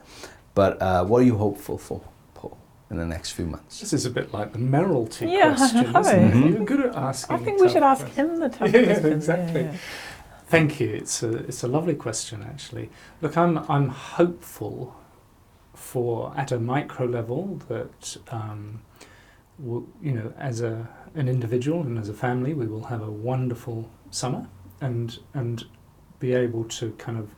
But 0.55 0.81
uh, 0.83 1.05
what 1.05 1.23
are 1.23 1.25
you 1.25 1.37
hopeful 1.39 1.79
for, 1.79 2.01
in 2.91 2.97
the 2.99 3.05
next 3.07 3.33
few 3.33 3.47
months? 3.47 3.81
This 3.81 3.93
is 3.93 4.07
a 4.07 4.11
bit 4.11 4.33
like 4.33 4.53
the 4.53 4.59
Merrilty 4.59 5.31
Yeah, 5.33 5.55
question, 5.57 5.93
know. 5.93 6.01
isn't 6.01 6.15
it? 6.23 6.35
Mhm. 6.35 6.53
You're 6.55 6.65
good 6.65 6.81
at 6.87 6.95
asking. 6.95 7.37
I 7.37 7.39
think 7.41 7.61
we 7.61 7.69
should 7.69 7.83
ask 7.83 8.03
questions. 8.07 8.31
him 8.31 8.41
the 8.41 8.49
tough 8.49 8.73
Yeah, 8.75 8.85
questions. 8.85 9.07
exactly. 9.15 9.61
Yeah, 9.63 9.77
Thank 10.47 10.79
you. 10.79 10.91
It's 10.91 11.23
a 11.23 11.31
it's 11.51 11.63
a 11.65 11.69
lovely 11.69 11.95
question 11.95 12.43
actually. 12.43 12.91
Look, 13.23 13.37
I'm 13.37 13.59
I'm 13.71 13.89
hopeful 13.89 14.95
for 15.75 16.33
at 16.37 16.53
a 16.53 16.59
micro 16.61 17.07
level 17.07 17.61
that 17.69 18.17
um, 18.31 18.83
w 19.59 19.87
you 20.03 20.13
know 20.13 20.33
as 20.39 20.61
a 20.61 20.89
an 21.15 21.29
individual 21.29 21.81
and 21.83 21.99
as 21.99 22.09
a 22.09 22.15
family 22.15 22.53
we 22.55 22.67
will 22.67 22.85
have 22.85 23.03
a 23.03 23.11
wonderful 23.11 23.89
summer 24.11 24.47
and 24.81 25.19
and 25.33 25.65
be 26.21 26.35
able 26.35 26.65
to 26.65 26.91
kind 26.93 27.19
of 27.19 27.35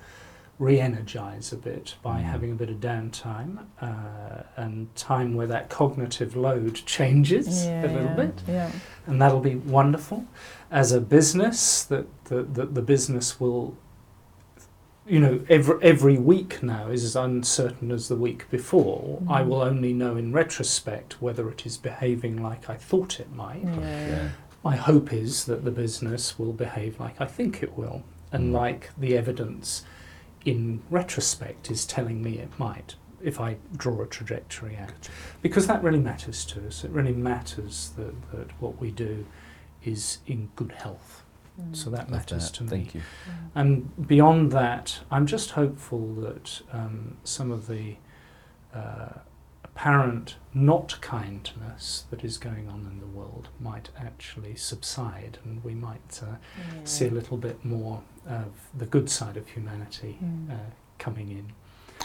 re-energize 0.59 1.53
a 1.53 1.57
bit 1.57 1.95
by 2.03 2.20
Mm. 2.20 2.24
having 2.24 2.53
a 2.53 2.55
bit 2.55 2.70
of 2.70 2.77
downtime 2.77 3.59
uh, 3.81 4.43
and 4.57 4.95
time 4.97 5.35
where 5.35 5.47
that 5.47 5.69
cognitive 5.69 6.35
load 6.35 6.74
changes 6.87 7.66
yeah. 7.66 7.83
a 7.83 7.87
little 7.89 8.03
yeah, 8.05 8.15
bit 8.15 8.43
Yeah. 8.49 8.70
and 9.07 9.20
that'll 9.20 9.41
be 9.41 9.57
wonderful. 9.57 10.24
As 10.70 10.93
a 10.93 11.01
business, 11.01 11.85
that 11.85 12.07
the, 12.24 12.43
the, 12.43 12.65
the 12.66 12.83
business 12.83 13.39
will, 13.39 13.77
you 15.07 15.20
know, 15.20 15.41
every, 15.49 15.78
every 15.83 16.16
week 16.19 16.62
now 16.62 16.89
is 16.89 17.05
as 17.05 17.15
uncertain 17.16 17.93
as 17.93 18.09
the 18.09 18.16
week 18.16 18.51
before. 18.51 19.23
I 19.28 19.43
Mm. 19.43 19.49
will 19.49 19.62
only 19.62 19.93
know 19.93 20.16
in 20.16 20.33
retrospect 20.33 21.20
whether 21.20 21.49
it 21.51 21.66
is 21.66 21.77
behaving 21.77 22.43
like 22.43 22.70
I 22.70 22.77
thought 22.77 23.20
it 23.20 23.31
might. 23.35 23.62
Yeah. 23.62 24.31
My 24.65 24.74
hope 24.77 25.12
is 25.12 25.45
that 25.45 25.65
the 25.65 25.70
business 25.70 26.39
will 26.39 26.53
behave 26.53 26.99
like 26.99 27.20
I 27.20 27.27
think 27.27 27.62
it 27.62 27.77
will, 27.78 28.03
and 28.33 28.51
Mm. 28.51 28.53
like 28.55 28.91
the 28.99 29.16
evidence 29.16 29.85
in 30.47 30.81
retrospect 30.89 31.70
is 31.70 31.85
telling 31.85 32.23
me 32.23 32.39
it 32.39 32.59
might 32.59 32.94
if 33.23 33.40
I 33.40 33.56
draw 33.77 34.02
a 34.02 34.06
trajectory 34.06 34.77
out. 34.77 35.09
Because 35.43 35.66
that 35.66 35.82
really 35.82 35.98
matters 35.98 36.44
to 36.47 36.66
us. 36.66 36.85
It 36.85 36.90
really 36.93 37.12
matters 37.12 37.90
that, 37.97 38.14
that 38.32 38.51
what 38.60 38.81
we 38.81 38.90
do 38.93 39.27
is 39.85 40.18
in 40.27 40.51
good 40.55 40.73
health. 40.73 41.24
Mm. 41.60 41.74
So 41.74 41.90
that 41.90 42.09
matters 42.10 42.51
that. 42.51 42.56
to 42.59 42.62
me. 42.64 42.68
Thank 42.70 42.94
you. 42.94 43.01
And 43.55 44.06
beyond 44.06 44.52
that, 44.52 45.01
I'm 45.10 45.27
just 45.27 45.51
hopeful 45.52 46.14
that 46.16 46.62
um, 46.73 47.16
some 47.24 47.51
of 47.51 47.66
the 47.66 47.97
uh, 48.73 49.09
apparent 49.64 50.36
not 50.55 51.01
kindness 51.01 52.05
that 52.10 52.23
is 52.24 52.39
going 52.39 52.68
on 52.68 52.86
in 52.93 53.01
the 53.01 53.06
world 53.06 53.48
might 53.59 53.89
actually 53.98 54.55
subside, 54.55 55.39
and 55.44 55.64
we 55.64 55.74
might 55.74 56.20
uh, 56.23 56.36
Yeah. 56.59 56.64
see 56.85 57.06
a 57.06 57.10
little 57.10 57.39
bit 57.39 57.64
more 57.64 58.02
of 58.28 58.53
the 58.77 58.86
good 58.86 59.09
side 59.11 59.36
of 59.36 59.48
humanity 59.48 60.19
Mm. 60.23 60.51
uh, 60.51 60.55
coming 60.98 61.31
in. 61.31 61.53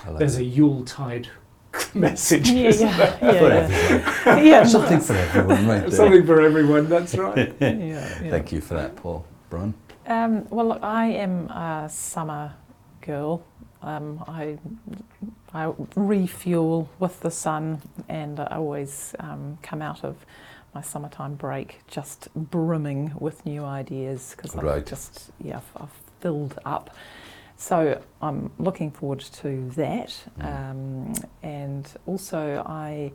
Like 0.07 0.19
There's 0.19 0.35
that. 0.35 0.41
a 0.41 0.45
Yuletide 0.45 1.29
message. 1.93 2.49
Yeah, 2.49 2.67
isn't 2.67 2.87
yeah, 2.87 2.97
there? 2.97 3.17
yeah, 3.21 3.39
for 3.39 3.47
yeah. 3.47 3.55
everyone. 3.55 4.45
Yeah, 4.45 4.63
Something 4.65 4.99
for 5.01 5.13
everyone, 5.15 5.67
right 5.67 5.81
there. 5.81 5.91
Something 5.91 6.25
for 6.25 6.41
everyone, 6.41 6.89
that's 6.89 7.15
right. 7.15 7.53
yeah, 7.61 7.69
yeah. 7.71 8.29
Thank 8.29 8.51
you 8.51 8.61
for 8.61 8.73
that, 8.75 8.95
Paul. 8.95 9.25
Bron? 9.49 9.73
Um, 10.07 10.47
well, 10.49 10.67
look, 10.69 10.83
I 10.83 11.07
am 11.07 11.47
a 11.49 11.87
summer 11.89 12.53
girl. 13.01 13.43
Um, 13.81 14.23
I 14.27 14.57
I 15.53 15.73
refuel 15.95 16.89
with 16.99 17.19
the 17.21 17.31
sun, 17.31 17.81
and 18.07 18.39
I 18.39 18.55
always 18.55 19.15
um, 19.19 19.57
come 19.61 19.81
out 19.81 20.03
of 20.03 20.15
my 20.73 20.81
summertime 20.81 21.35
break 21.35 21.79
just 21.87 22.29
brimming 22.33 23.11
with 23.19 23.45
new 23.45 23.65
ideas 23.65 24.33
because 24.35 24.55
I've 24.55 24.85
just 24.85 25.31
yeah 25.43 25.57
I've, 25.57 25.83
I've 25.83 26.00
filled 26.21 26.57
up. 26.65 26.89
So 27.57 28.01
I'm 28.21 28.51
looking 28.57 28.89
forward 28.91 29.19
to 29.41 29.69
that, 29.75 30.11
Mm. 30.39 30.71
um, 30.71 31.13
and 31.43 31.85
also 32.07 32.63
I 32.65 33.11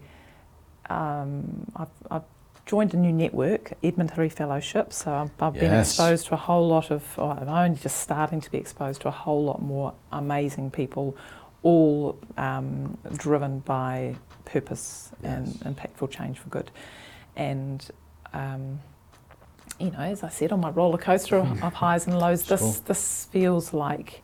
um, 0.88 1.66
I've, 1.74 1.88
I've 2.10 2.22
joined 2.64 2.94
a 2.94 2.96
new 2.96 3.12
network, 3.12 3.72
Edmund 3.82 4.10
Hillary 4.10 4.28
Fellowship. 4.28 4.92
So 4.92 5.12
I've, 5.12 5.30
I've 5.40 5.54
been 5.54 5.72
exposed 5.80 6.26
to 6.26 6.34
a 6.34 6.36
whole 6.36 6.68
lot 6.68 6.90
of, 6.92 7.02
oh, 7.18 7.30
I'm 7.30 7.48
only 7.48 7.76
just 7.78 7.98
starting 8.00 8.40
to 8.40 8.50
be 8.50 8.58
exposed 8.58 9.00
to 9.02 9.08
a 9.08 9.12
whole 9.12 9.44
lot 9.44 9.60
more 9.62 9.94
amazing 10.12 10.70
people, 10.70 11.16
all 11.64 12.16
um, 12.36 12.96
driven 13.16 13.60
by 13.60 14.14
purpose 14.44 15.10
and 15.24 15.48
impactful 15.64 16.10
change 16.10 16.38
for 16.38 16.48
good. 16.50 16.70
And, 17.34 17.88
um, 18.32 18.80
you 19.78 19.90
know, 19.90 19.98
as 20.00 20.22
I 20.22 20.28
said, 20.28 20.52
on 20.52 20.60
my 20.60 20.70
roller 20.70 20.98
coaster 20.98 21.36
of 21.36 21.62
of 21.62 21.74
highs 21.74 22.06
and 22.06 22.18
lows, 22.18 22.44
this, 22.44 22.60
Sure. 22.60 22.82
this 22.86 23.26
feels 23.26 23.72
like 23.72 24.22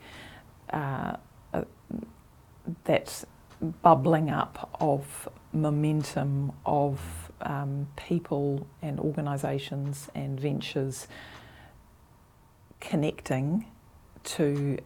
uh, 0.72 1.16
uh, 1.52 1.64
that 2.84 3.24
bubbling 3.82 4.30
up 4.30 4.76
of 4.80 5.28
momentum 5.52 6.52
of 6.66 7.00
um, 7.42 7.86
people 7.96 8.66
and 8.80 8.98
organisations 8.98 10.08
and 10.14 10.40
ventures 10.40 11.06
connecting 12.80 13.66
to, 14.24 14.78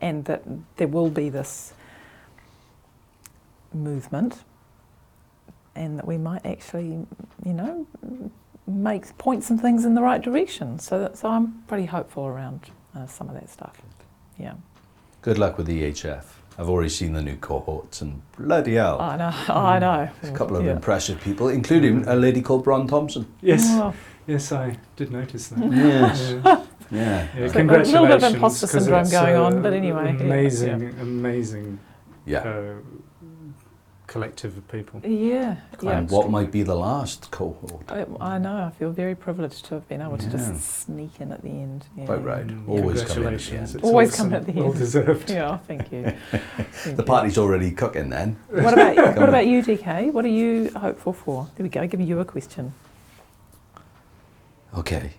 and 0.00 0.24
that 0.24 0.42
there 0.76 0.88
will 0.88 1.10
be 1.10 1.28
this 1.28 1.74
movement, 3.72 4.42
and 5.74 5.98
that 5.98 6.06
we 6.06 6.18
might 6.18 6.44
actually, 6.44 7.06
you 7.44 7.52
know, 7.52 7.86
make 8.66 9.16
point 9.18 9.44
some 9.44 9.58
things 9.58 9.84
in 9.84 9.94
the 9.94 10.02
right 10.02 10.22
direction. 10.22 10.78
So, 10.78 10.98
that, 11.00 11.18
so 11.18 11.28
I'm 11.28 11.62
pretty 11.66 11.86
hopeful 11.86 12.26
around 12.26 12.70
uh, 12.94 13.06
some 13.06 13.28
of 13.28 13.34
that 13.34 13.48
stuff. 13.50 13.80
Yeah, 14.38 14.54
Good 15.22 15.38
luck 15.38 15.56
with 15.58 15.66
the 15.66 15.82
EHF. 15.82 16.24
I've 16.58 16.68
already 16.68 16.88
seen 16.90 17.12
the 17.14 17.22
new 17.22 17.36
cohorts 17.36 18.02
and 18.02 18.20
bloody 18.36 18.74
hell. 18.74 19.00
I 19.00 19.16
know. 19.16 19.32
I 19.48 19.78
know. 19.78 20.08
There's 20.20 20.34
a 20.34 20.36
couple 20.36 20.56
of 20.56 20.64
Yeah. 20.64 20.72
impressive 20.72 21.20
people, 21.20 21.48
including 21.48 22.06
a 22.06 22.14
lady 22.14 22.42
called 22.42 22.64
Bron 22.64 22.86
Thompson. 22.86 23.26
Yes, 23.40 23.64
Well, 23.68 23.94
yes, 24.26 24.52
I 24.52 24.76
did 24.96 25.10
notice 25.12 25.48
that. 25.48 25.58
Yes. 25.72 26.30
Yeah. 26.30 26.40
Yeah. 26.44 26.62
Yeah, 26.90 27.26
So 27.28 27.34
a 27.34 27.38
little 27.38 27.46
bit 27.46 27.46
of 27.46 27.52
congratulations, 27.54 28.34
imposter 28.34 28.66
'cause 28.66 28.84
syndrome 28.84 29.08
going 29.10 29.36
uh, 29.36 29.42
on, 29.44 29.62
but 29.62 29.72
anyway, 29.72 30.14
yeah, 30.18 30.24
Amazing, 30.24 30.94
amazing 31.00 31.78
Yeah. 32.26 32.38
uh, 32.40 32.74
collective 34.16 34.54
of 34.58 34.68
people. 34.68 35.00
Yeah, 35.04 35.56
yeah. 35.80 35.98
and 35.98 36.10
what 36.10 36.28
might 36.28 36.50
be 36.52 36.62
the 36.62 36.74
last 36.74 37.30
cohort? 37.30 37.90
I, 37.90 38.04
I 38.20 38.36
know. 38.38 38.56
I 38.66 38.70
feel 38.78 38.90
very 38.92 39.14
privileged 39.14 39.64
to 39.66 39.74
have 39.76 39.88
been 39.88 40.02
able 40.02 40.18
to 40.18 40.28
just 40.30 40.62
sneak 40.82 41.18
in 41.20 41.32
at 41.32 41.40
the 41.42 41.48
end. 41.48 41.86
Yeah. 41.96 42.04
Quite 42.06 42.22
right. 42.22 42.46
Mm, 42.46 42.68
Always 42.68 42.82
come 42.82 42.84
in 42.84 42.92
at 42.92 43.08
the 43.08 43.14
Congratulations. 43.14 43.70
end. 43.74 43.74
It's 43.76 43.84
Always 43.84 44.12
awesome. 44.12 44.30
come 44.30 44.34
at 44.34 44.46
the 44.46 44.52
Well 44.52 44.66
end. 44.70 44.78
deserved. 44.78 45.30
Yeah, 45.30 45.56
thank 45.66 45.90
you. 45.90 46.02
Thank 46.30 46.96
The 46.96 47.02
you. 47.02 47.06
party's 47.06 47.38
already 47.38 47.70
cooking 47.70 48.10
then. 48.10 48.36
What 48.50 48.74
about 48.74 48.96
Come 48.96 49.04
what 49.06 49.18
on. 49.22 49.28
about 49.30 49.46
you, 49.46 49.62
DK? 49.62 50.12
What 50.12 50.26
are 50.26 50.36
you 50.42 50.70
hopeful 50.76 51.14
for? 51.14 51.48
There 51.56 51.64
we 51.64 51.70
go. 51.70 51.86
Give 51.86 52.00
you 52.02 52.20
a 52.20 52.24
question. 52.26 52.74
Okay. 54.76 55.12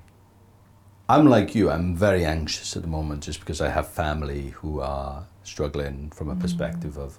I'm 1.10 1.28
like 1.28 1.56
you. 1.56 1.70
I'm 1.72 1.96
very 1.96 2.26
anxious 2.26 2.76
at 2.76 2.84
the 2.84 2.88
moment 2.88 3.24
just 3.24 3.40
because 3.40 3.60
I 3.60 3.70
have 3.70 3.88
family 3.90 4.50
who 4.50 4.80
are 4.82 5.26
struggling 5.44 6.12
from 6.12 6.30
a 6.30 6.36
Mm. 6.36 6.40
perspective 6.42 6.98
of 6.98 7.18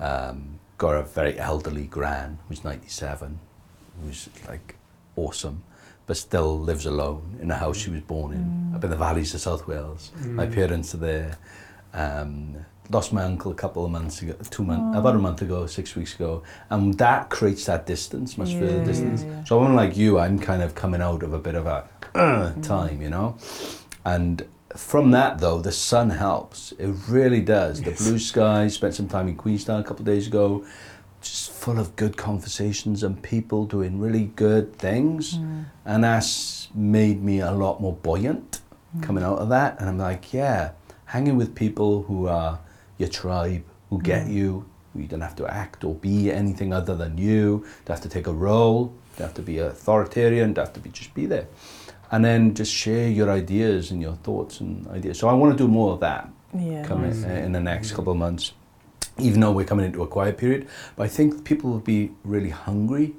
um, 0.00 0.58
got 0.82 0.96
a 0.96 1.02
very 1.02 1.38
elderly 1.38 1.86
gran 1.86 2.38
who's 2.48 2.64
97, 2.64 3.38
who's 4.02 4.28
like 4.48 4.74
awesome, 5.14 5.62
but 6.06 6.16
still 6.16 6.58
lives 6.58 6.86
alone 6.86 7.38
in 7.40 7.48
a 7.52 7.54
house 7.64 7.76
she 7.76 7.90
was 7.90 8.00
born 8.00 8.32
in 8.32 8.46
Mm. 8.50 8.74
up 8.74 8.82
in 8.84 8.90
the 8.90 8.96
valleys 8.96 9.32
of 9.36 9.40
South 9.40 9.64
Wales. 9.68 10.10
My 10.36 10.46
Mm. 10.46 10.54
parents 10.60 10.92
are 10.94 11.02
there. 11.10 11.30
Um, 11.94 12.56
lost 12.90 13.12
my 13.12 13.22
uncle 13.22 13.52
a 13.52 13.54
couple 13.54 13.84
of 13.84 13.90
months 13.92 14.22
ago, 14.22 14.34
two 14.50 14.64
months, 14.64 14.88
about 14.98 15.14
a 15.14 15.18
month 15.28 15.40
ago, 15.40 15.66
six 15.66 15.94
weeks 15.94 16.14
ago, 16.16 16.42
and 16.68 16.94
that 16.98 17.30
creates 17.30 17.64
that 17.66 17.86
distance, 17.86 18.36
much 18.36 18.52
further 18.56 18.80
distance. 18.84 19.22
yeah, 19.22 19.30
yeah. 19.36 19.44
So 19.44 19.62
I'm 19.62 19.76
like 19.76 19.96
you, 19.96 20.18
I'm 20.18 20.38
kind 20.50 20.62
of 20.66 20.74
coming 20.74 21.00
out 21.08 21.22
of 21.22 21.32
a 21.32 21.38
bit 21.38 21.54
of 21.54 21.66
a 21.66 21.78
uh, 22.14 22.52
time, 22.74 23.00
you 23.00 23.08
know, 23.16 23.36
and 24.04 24.34
from 24.76 25.10
that 25.12 25.38
though, 25.38 25.60
the 25.60 25.72
sun 25.72 26.10
helps. 26.10 26.72
It 26.78 26.92
really 27.08 27.40
does. 27.40 27.80
The 27.82 27.92
blue 27.92 28.18
sky. 28.18 28.68
Spent 28.68 28.94
some 28.94 29.08
time 29.08 29.28
in 29.28 29.36
Queenstown 29.36 29.80
a 29.80 29.84
couple 29.84 30.00
of 30.02 30.06
days 30.06 30.26
ago, 30.26 30.64
just 31.20 31.50
full 31.52 31.78
of 31.78 31.94
good 31.96 32.16
conversations 32.16 33.02
and 33.02 33.22
people 33.22 33.64
doing 33.66 34.00
really 34.00 34.24
good 34.36 34.74
things, 34.76 35.38
Mm. 35.38 35.64
and 35.84 36.04
that's 36.04 36.68
made 36.74 37.22
me 37.22 37.40
a 37.40 37.52
lot 37.52 37.80
more 37.80 37.92
buoyant 37.92 38.60
Mm. 38.96 39.02
coming 39.02 39.24
out 39.24 39.38
of 39.38 39.48
that. 39.50 39.78
And 39.78 39.88
I'm 39.88 39.98
like, 39.98 40.32
yeah, 40.32 40.70
hanging 41.06 41.36
with 41.36 41.54
people 41.54 42.02
who 42.04 42.26
are 42.28 42.58
your 42.98 43.08
tribe, 43.08 43.62
who 43.90 44.00
get 44.00 44.26
Mm. 44.26 44.32
you, 44.32 44.64
who 44.92 45.00
you 45.00 45.06
don't 45.06 45.20
have 45.20 45.36
to 45.36 45.46
act 45.46 45.84
or 45.84 45.94
be 45.94 46.30
anything 46.32 46.72
other 46.72 46.94
than 46.96 47.16
you, 47.18 47.64
don't 47.84 47.96
have 47.96 48.02
to 48.02 48.08
take 48.08 48.26
a 48.26 48.32
role, 48.32 48.92
don't 49.16 49.26
have 49.28 49.34
to 49.34 49.42
be 49.42 49.58
authoritarian, 49.58 50.52
don't 50.54 50.64
have 50.66 50.74
to 50.74 50.80
be 50.80 50.90
just 50.90 51.14
be 51.14 51.26
there. 51.26 51.46
And 52.12 52.22
then 52.24 52.54
just 52.54 52.72
share 52.72 53.08
your 53.08 53.30
ideas 53.30 53.90
and 53.90 54.00
your 54.02 54.14
thoughts 54.22 54.60
and 54.60 54.86
ideas. 54.88 55.18
So 55.18 55.28
I 55.28 55.32
want 55.32 55.56
to 55.56 55.64
do 55.64 55.66
more 55.66 55.92
of 55.94 56.00
that 56.00 56.28
Yeah. 56.54 56.84
coming 56.84 57.10
nice. 57.10 57.22
nice. 57.22 57.44
in 57.44 57.52
the 57.52 57.60
next 57.60 57.92
couple 57.92 58.12
of 58.12 58.18
months, 58.18 58.52
even 59.18 59.40
though 59.40 59.50
we're 59.52 59.64
coming 59.64 59.86
into 59.86 60.02
a 60.02 60.06
quiet 60.06 60.36
period. 60.36 60.66
But 60.96 61.04
I 61.04 61.08
think 61.08 61.44
people 61.44 61.70
will 61.70 61.80
be 61.80 62.10
really 62.24 62.50
hungry 62.50 63.14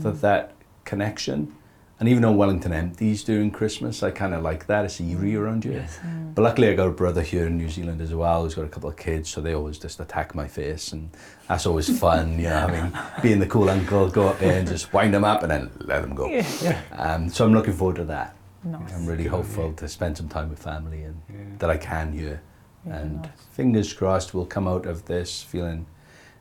for 0.00 0.12
Mm. 0.12 0.20
that 0.20 0.52
connection. 0.84 1.52
And 1.98 2.10
even 2.10 2.20
though 2.22 2.32
Wellington 2.32 2.72
empties 2.74 3.24
during 3.24 3.50
Christmas, 3.50 4.02
I 4.02 4.10
kind 4.10 4.34
of 4.34 4.42
like 4.42 4.66
that. 4.66 4.84
It's 4.84 5.00
eerie 5.00 5.34
around 5.34 5.64
here. 5.64 5.78
Yes. 5.80 5.98
Mm. 6.06 6.34
But 6.34 6.42
luckily, 6.42 6.68
I 6.68 6.74
got 6.74 6.88
a 6.88 6.90
brother 6.90 7.22
here 7.22 7.46
in 7.46 7.56
New 7.56 7.70
Zealand 7.70 8.02
as 8.02 8.12
well 8.14 8.42
who's 8.42 8.54
got 8.54 8.66
a 8.66 8.68
couple 8.68 8.90
of 8.90 8.96
kids, 8.96 9.30
so 9.30 9.40
they 9.40 9.54
always 9.54 9.78
just 9.78 9.98
attack 9.98 10.34
my 10.34 10.46
face, 10.46 10.92
and 10.92 11.08
that's 11.48 11.64
always 11.64 11.88
fun, 11.98 12.36
you 12.38 12.50
know, 12.50 12.60
having 12.68 12.92
being 13.22 13.40
the 13.40 13.46
cool 13.46 13.70
uncle, 13.70 14.10
go 14.10 14.28
up 14.28 14.38
there 14.38 14.58
and 14.58 14.68
just 14.68 14.92
wind 14.92 15.14
them 15.14 15.24
up 15.24 15.42
and 15.42 15.50
then 15.50 15.70
let 15.80 16.02
them 16.02 16.14
go. 16.14 16.26
Yeah. 16.28 16.44
Yeah. 16.62 16.78
Um, 16.98 17.30
so 17.30 17.46
I'm 17.46 17.54
looking 17.54 17.72
forward 17.72 17.96
to 17.96 18.04
that. 18.04 18.35
Nice. 18.66 18.92
I'm 18.92 19.06
really 19.06 19.24
Good 19.24 19.32
hopeful 19.32 19.72
to 19.74 19.88
spend 19.88 20.16
some 20.16 20.28
time 20.28 20.50
with 20.50 20.58
family 20.62 21.02
and 21.04 21.20
Yeah. 21.28 21.36
that 21.58 21.70
I 21.70 21.76
can 21.76 22.12
here. 22.12 22.40
Yeah, 22.86 22.96
and 22.98 23.22
nice. 23.22 23.30
fingers 23.52 23.92
crossed, 23.92 24.34
we'll 24.34 24.46
come 24.46 24.66
out 24.68 24.86
of 24.86 25.04
this 25.06 25.42
feeling 25.42 25.86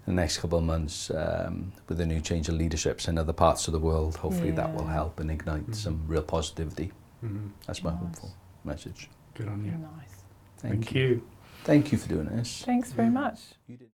in 0.08 0.16
the 0.16 0.22
next 0.22 0.38
couple 0.40 0.58
of 0.60 0.64
months 0.66 1.10
um, 1.12 1.72
with 1.88 2.00
a 2.00 2.06
new 2.06 2.20
change 2.22 2.48
of 2.50 2.56
leaderships 2.56 3.08
in 3.08 3.18
other 3.18 3.34
parts 3.34 3.68
of 3.68 3.72
the 3.74 3.80
world. 3.80 4.18
Hopefully, 4.18 4.52
that 4.52 4.74
will 4.76 4.86
help 4.86 5.20
and 5.20 5.32
ignite 5.32 5.68
Mhm. 5.68 5.76
some 5.76 6.02
real 6.08 6.22
positivity. 6.24 6.92
Mhm. 7.24 7.50
That's 7.66 7.84
my 7.84 7.92
Nice. 7.92 8.00
hopeful 8.00 8.34
message. 8.64 9.10
Good 9.34 9.48
on 9.48 9.66
you. 9.66 9.72
Nice. 9.72 10.24
Thank 10.58 10.94
you. 10.94 11.22
Thank 11.64 11.92
you 11.92 11.98
for 11.98 12.08
doing 12.10 12.28
this. 12.28 12.64
Thanks 12.64 12.92
very 12.92 13.10
much. 13.10 13.40
You 13.68 13.78
did. 13.78 13.90